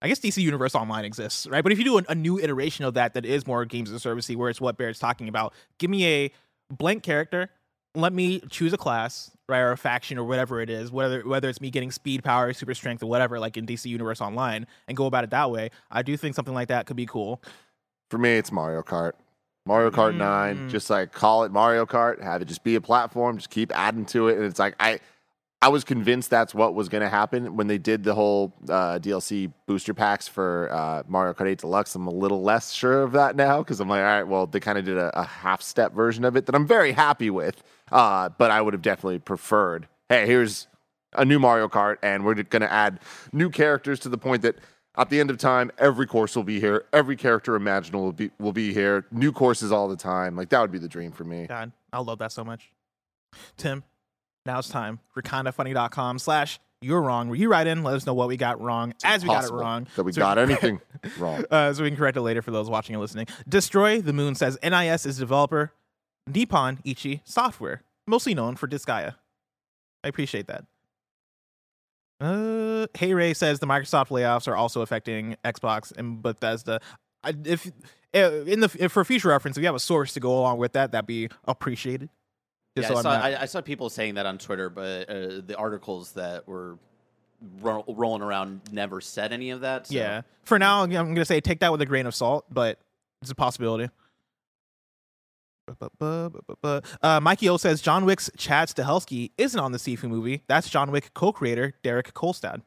I 0.05 0.09
guess 0.09 0.21
DC 0.21 0.43
Universe 0.43 0.75
Online 0.75 1.07
exists, 1.07 1.47
right? 1.47 1.63
But 1.63 1.73
if 1.73 1.79
you 1.79 1.85
do 1.85 1.97
a, 1.99 2.03
a 2.11 2.15
new 2.15 2.39
iteration 2.39 2.85
of 2.85 2.93
that 2.93 3.15
that 3.15 3.25
is 3.25 3.47
more 3.47 3.65
games 3.65 3.89
as 3.89 3.97
a 3.97 4.01
service, 4.01 4.29
where 4.29 4.51
it's 4.51 4.61
what 4.61 4.77
Barrett's 4.77 4.99
talking 4.99 5.29
about, 5.29 5.55
give 5.79 5.89
me 5.89 6.07
a 6.07 6.31
blank 6.71 7.03
character, 7.03 7.49
let 7.95 8.13
me 8.13 8.41
choose 8.51 8.75
a 8.75 8.77
class, 8.77 9.31
right, 9.49 9.61
or 9.61 9.73
a 9.73 9.79
faction 9.79 10.19
or 10.19 10.25
whatever 10.25 10.61
it 10.61 10.69
is, 10.69 10.93
whether 10.93 11.23
whether 11.27 11.49
it's 11.49 11.59
me 11.61 11.71
getting 11.71 11.91
speed, 11.91 12.23
power, 12.23 12.53
super 12.53 12.75
strength, 12.75 13.03
or 13.03 13.07
whatever, 13.07 13.41
like 13.41 13.57
in 13.57 13.65
DC 13.65 13.87
Universe 13.87 14.21
Online, 14.21 14.67
and 14.89 14.95
go 14.95 15.07
about 15.07 15.25
it 15.25 15.31
that 15.31 15.51
way. 15.51 15.71
I 15.91 16.03
do 16.03 16.19
think 16.19 16.35
something 16.35 16.53
like 16.55 16.69
that 16.69 16.85
could 16.85 16.97
be 16.97 17.07
cool. 17.07 17.41
For 18.11 18.19
me, 18.19 18.37
it's 18.37 18.53
Mario 18.53 18.83
Kart. 18.83 19.13
Mario 19.65 19.91
Kart 19.91 20.15
9, 20.15 20.59
Mm. 20.59 20.71
just 20.71 20.91
like 20.91 21.13
call 21.13 21.45
it 21.45 21.51
Mario 21.51 21.87
Kart, 21.87 22.23
have 22.23 22.43
it 22.43 22.45
just 22.45 22.63
be 22.63 22.75
a 22.75 22.81
platform, 22.83 23.39
just 23.39 23.49
keep 23.49 23.73
adding 23.75 24.05
to 24.05 24.29
it. 24.29 24.37
And 24.37 24.45
it's 24.45 24.59
like, 24.59 24.75
I 24.79 25.01
I 25.63 25.69
was 25.69 25.83
convinced 25.83 26.29
that's 26.29 26.55
what 26.55 26.75
was 26.75 26.91
going 26.91 27.03
to 27.03 27.09
happen 27.09 27.57
when 27.57 27.69
they 27.69 27.79
did 27.79 28.05
the 28.05 28.15
whole 28.15 28.53
uh, 28.69 28.99
DLC 28.99 29.51
booster 29.67 29.95
packs 29.95 30.29
for 30.29 30.69
uh, 30.71 31.03
Mario 31.09 31.33
Kart 31.33 31.49
8 31.49 31.59
Deluxe. 31.59 31.95
I'm 31.95 32.07
a 32.07 32.11
little 32.11 32.43
less 32.43 32.73
sure 32.73 33.03
of 33.03 33.13
that 33.13 33.35
now 33.35 33.59
because 33.59 33.81
I'm 33.81 33.89
like, 33.89 34.01
all 34.01 34.05
right, 34.05 34.25
well, 34.25 34.47
they 34.47 34.61
kind 34.61 34.77
of 34.77 34.85
did 34.85 34.99
a, 34.99 35.19
a 35.19 35.25
half 35.25 35.63
step 35.63 35.95
version 35.95 36.25
of 36.27 36.37
it 36.37 36.45
that 36.47 36.55
I'm 36.55 36.67
very 36.67 36.93
happy 36.93 37.31
with. 37.31 37.63
Uh, 37.91 38.29
but 38.29 38.51
I 38.51 38.61
would 38.61 38.75
have 38.75 38.83
definitely 38.83 39.21
preferred, 39.21 39.89
hey, 40.11 40.27
here's 40.27 40.67
a 41.15 41.25
new 41.25 41.39
Mario 41.39 41.69
Kart, 41.69 41.97
and 42.03 42.25
we're 42.27 42.35
going 42.35 42.61
to 42.61 42.73
add 42.73 43.01
new 43.33 43.49
characters 43.49 44.01
to 44.01 44.11
the 44.11 44.19
point 44.19 44.43
that 44.43 44.57
at 44.97 45.11
the 45.11 45.19
end 45.19 45.31
of 45.31 45.39
time, 45.39 45.71
every 45.79 46.07
course 46.07 46.37
will 46.37 46.45
be 46.45 46.61
here. 46.61 46.85
Every 46.93 47.17
character 47.17 47.57
imaginable 47.57 48.05
will 48.05 48.13
be 48.13 48.31
will 48.39 48.53
be 48.53 48.73
here. 48.73 49.07
New 49.11 49.33
courses 49.33 49.73
all 49.73 49.89
the 49.89 49.97
time. 49.97 50.37
Like 50.37 50.51
that 50.51 50.61
would 50.61 50.71
be 50.73 50.79
the 50.79 50.89
dream 50.89 51.11
for 51.11 51.25
me. 51.25 51.47
God, 51.47 51.73
I 51.93 51.99
love 52.01 52.19
that 52.19 52.33
so 52.33 52.45
much. 52.45 52.71
Tim, 53.57 53.83
now 54.47 54.59
it's 54.59 54.69
time 54.69 55.01
for 55.13 55.23
kindafunny.com 55.23 56.19
slash 56.19 56.61
you're 56.83 57.01
wrong, 57.01 57.29
where 57.29 57.39
you 57.39 57.49
write 57.51 57.67
in, 57.67 57.83
let 57.83 57.95
us 57.95 58.05
know 58.05 58.13
what 58.13 58.29
we 58.29 58.37
got 58.37 58.61
wrong 58.61 58.93
as 59.05 59.23
we 59.23 59.29
got 59.29 59.45
it 59.45 59.53
wrong. 59.53 59.87
that 59.97 60.03
we 60.05 60.13
so 60.13 60.21
got 60.21 60.37
can- 60.37 60.51
anything 60.51 60.81
wrong. 61.19 61.43
uh, 61.51 61.73
so 61.73 61.83
we 61.83 61.89
can 61.89 61.97
correct 61.97 62.17
it 62.19 62.21
later 62.21 62.43
for 62.43 62.51
those 62.51 62.69
watching 62.69 62.95
and 62.95 63.01
listening. 63.01 63.27
Destroy 63.49 64.01
the 64.03 64.13
Moon 64.13 64.35
says 64.35 64.59
NIS 64.63 65.07
is 65.07 65.19
developer 65.19 65.73
Nippon 66.27 66.81
Ichi 66.85 67.23
Software, 67.25 67.83
mostly 68.07 68.35
known 68.35 68.57
for 68.57 68.69
Disgaea. 68.69 69.15
I 70.03 70.09
appreciate 70.09 70.47
that. 70.49 70.65
Uh, 72.21 72.87
hey 72.95 73.13
Ray 73.15 73.35
says 73.35 73.59
the 73.61 73.67
Microsoft 73.67 74.09
layoffs 74.09 74.47
are 74.47 74.55
also 74.57 74.83
affecting 74.83 75.37
Xbox 75.45 75.91
and 75.97 76.23
Bethesda. 76.23 76.81
I, 77.23 77.35
if 77.45 77.67
uh, 78.15 78.19
in 78.47 78.61
the 78.61 78.75
if 78.79 78.93
for 78.93 79.05
future 79.05 79.29
reference, 79.29 79.57
if 79.57 79.63
you 79.63 79.67
have 79.67 79.75
a 79.75 79.81
source 79.81 80.13
to 80.15 80.21
go 80.21 80.39
along 80.39 80.59
with 80.59 80.73
that, 80.75 80.93
that'd 80.93 81.07
be 81.07 81.29
appreciated. 81.47 82.11
Just 82.77 82.91
Yeah, 82.91 82.95
so 82.95 82.99
I, 82.99 83.03
saw, 83.03 83.13
not- 83.17 83.25
I, 83.25 83.43
I 83.43 83.45
saw 83.47 83.61
people 83.61 83.89
saying 83.91 84.15
that 84.15 84.27
on 84.27 84.39
Twitter, 84.39 84.69
but 84.69 85.09
uh, 85.09 85.41
the 85.47 85.55
articles 85.57 86.13
that 86.13 86.49
were 86.49 86.77
ro- 87.61 87.85
rolling 87.87 88.23
around 88.23 88.63
never 88.73 89.01
said 89.01 89.33
any 89.33 89.51
of 89.51 89.61
that. 89.61 89.87
So. 89.87 89.95
Yeah. 89.95 90.23
For 90.45 90.59
now, 90.59 90.83
I'm 90.83 90.91
gonna 90.91 91.25
say 91.25 91.41
take 91.41 91.61
that 91.61 91.71
with 91.73 91.81
a 91.83 91.87
grain 91.87 92.07
of 92.07 92.15
salt, 92.15 92.47
but 92.51 92.79
it's 93.23 93.31
a 93.31 93.35
possibility. 93.35 93.91
Uh, 95.93 97.21
Mikey 97.23 97.49
O 97.49 97.57
says 97.57 97.81
John 97.81 98.05
Wick's 98.05 98.31
Chad 98.37 98.69
Stahelski 98.69 99.31
isn't 99.39 99.59
on 99.59 99.73
the 99.73 99.79
Sifu 99.79 100.05
movie. 100.11 100.43
That's 100.47 100.69
John 100.69 100.91
Wick 100.91 101.15
co-creator 101.15 101.75
Derek 101.83 102.13
Kolstad. 102.13 102.61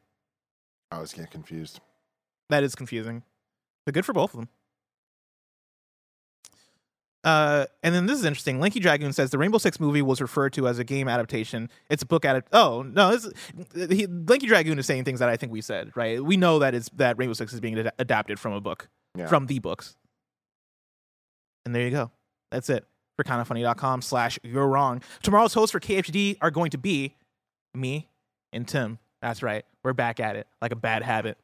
I 0.90 0.96
always 0.96 1.12
get 1.12 1.30
confused. 1.30 1.80
That 2.48 2.64
is 2.64 2.74
confusing, 2.74 3.22
but 3.84 3.94
good 3.94 4.04
for 4.06 4.12
both 4.14 4.32
of 4.34 4.40
them. 4.40 4.48
Uh, 7.24 7.66
and 7.82 7.94
then 7.94 8.06
this 8.06 8.18
is 8.18 8.24
interesting. 8.24 8.60
Lanky 8.60 8.78
Dragoon 8.80 9.12
says 9.12 9.30
the 9.30 9.38
Rainbow 9.38 9.58
Six 9.58 9.80
movie 9.80 10.02
was 10.02 10.20
referred 10.20 10.52
to 10.54 10.68
as 10.68 10.78
a 10.78 10.84
game 10.84 11.08
adaptation. 11.08 11.68
It's 11.90 12.02
a 12.02 12.06
book 12.06 12.24
adapt. 12.24 12.48
Oh 12.52 12.82
no, 12.82 13.10
this, 13.16 13.24
is, 13.74 13.90
he, 13.90 14.06
Lanky 14.06 14.46
Dragoon 14.46 14.78
is 14.78 14.86
saying 14.86 15.04
things 15.04 15.18
that 15.18 15.28
I 15.28 15.36
think 15.36 15.50
we 15.52 15.60
said. 15.60 15.90
Right? 15.96 16.22
We 16.22 16.36
know 16.36 16.60
that 16.60 16.74
it's 16.74 16.88
that 16.90 17.18
Rainbow 17.18 17.34
Six 17.34 17.52
is 17.52 17.60
being 17.60 17.78
ad- 17.78 17.92
adapted 17.98 18.38
from 18.38 18.52
a 18.52 18.60
book, 18.60 18.88
Yeah. 19.16 19.26
from 19.26 19.46
the 19.46 19.58
books. 19.58 19.96
And 21.66 21.74
there 21.74 21.82
you 21.82 21.90
go. 21.90 22.10
That's 22.50 22.70
it 22.70 22.84
for 23.16 23.24
kindafunny.com 23.24 24.00
slash 24.02 24.38
you're 24.42 24.68
wrong. 24.68 25.02
Tomorrow's 25.22 25.52
hosts 25.54 25.72
for 25.72 25.80
KFGD 25.80 26.38
are 26.40 26.50
going 26.52 26.70
to 26.70 26.78
be 26.78 27.16
me 27.74 28.08
and 28.52 28.66
Tim. 28.66 28.98
That's 29.20 29.42
right. 29.42 29.64
We're 29.82 29.92
back 29.92 30.20
at 30.20 30.36
it 30.36 30.46
like 30.62 30.70
a 30.72 30.76
bad 30.76 31.02
habit. 31.02 31.36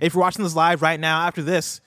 If 0.00 0.14
you're 0.14 0.20
watching 0.20 0.44
this 0.44 0.54
live 0.54 0.82
right 0.82 0.98
now 0.98 1.26
after 1.26 1.42
this, 1.42 1.80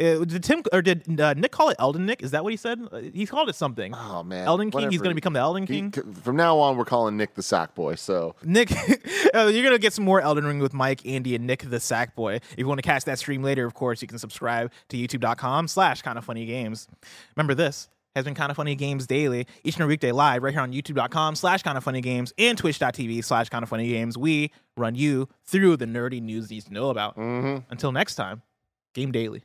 uh, 0.00 0.24
did 0.24 0.42
Tim 0.42 0.62
or 0.72 0.82
did 0.82 1.20
uh, 1.20 1.34
Nick 1.34 1.52
call 1.52 1.68
it 1.70 1.76
Elden 1.78 2.04
Nick? 2.06 2.22
Is 2.22 2.32
that 2.32 2.42
what 2.42 2.52
he 2.52 2.56
said? 2.56 2.80
Uh, 2.90 2.98
he 2.98 3.26
called 3.26 3.48
it 3.48 3.54
something. 3.54 3.94
Oh 3.94 4.22
man, 4.22 4.46
Elden 4.46 4.70
King. 4.70 4.90
He's 4.90 5.00
going 5.00 5.10
to 5.10 5.14
become 5.14 5.32
the 5.34 5.40
Elden 5.40 5.66
He- 5.66 5.88
King. 5.88 5.92
from 6.22 6.36
now 6.36 6.58
on, 6.58 6.76
we're 6.76 6.84
calling 6.84 7.16
Nick 7.16 7.34
the 7.34 7.42
Sackboy. 7.42 7.98
So 7.98 8.34
Nick, 8.42 8.72
uh, 9.34 9.46
you're 9.52 9.62
gonna 9.64 9.78
get 9.78 9.92
some 9.92 10.04
more 10.04 10.20
Elden 10.20 10.44
Ring 10.46 10.58
with 10.58 10.74
Mike, 10.74 11.06
Andy, 11.06 11.34
and 11.34 11.46
Nick 11.46 11.62
the 11.62 11.76
Sackboy. 11.78 12.36
If 12.36 12.58
you 12.58 12.66
want 12.66 12.78
to 12.78 12.82
catch 12.82 13.04
that 13.04 13.18
stream 13.18 13.42
later, 13.42 13.64
of 13.66 13.74
course, 13.74 14.02
you 14.02 14.08
can 14.08 14.18
subscribe 14.18 14.72
to 14.88 14.96
youtube.com 14.96 15.68
slash 15.68 16.02
Kinda 16.02 16.22
Funny 16.22 16.44
games. 16.46 16.88
Remember 17.36 17.54
this 17.54 17.88
has 18.16 18.24
been 18.24 18.34
Kinda 18.34 18.54
Funny 18.54 18.74
games 18.74 19.06
daily, 19.06 19.46
each 19.62 19.74
and 19.76 19.82
every 19.82 19.92
weekday 19.94 20.12
live 20.12 20.42
right 20.42 20.52
here 20.52 20.62
on 20.62 20.72
youtube.com 20.72 21.34
slash 21.36 21.62
Kinda 21.62 21.80
Funny 21.80 22.00
games 22.00 22.32
and 22.38 22.58
twitch.tv 22.58 23.22
slash 23.24 23.48
Kinda 23.48 23.66
Funny 23.66 23.88
games. 23.88 24.18
We 24.18 24.50
run 24.76 24.94
you 24.96 25.28
through 25.44 25.76
the 25.76 25.86
nerdy 25.86 26.20
news 26.20 26.50
you 26.50 26.56
need 26.56 26.64
to 26.66 26.72
know 26.72 26.90
about. 26.90 27.16
Until 27.16 27.92
next 27.92 28.16
time, 28.16 28.42
game 28.92 29.12
daily. 29.12 29.44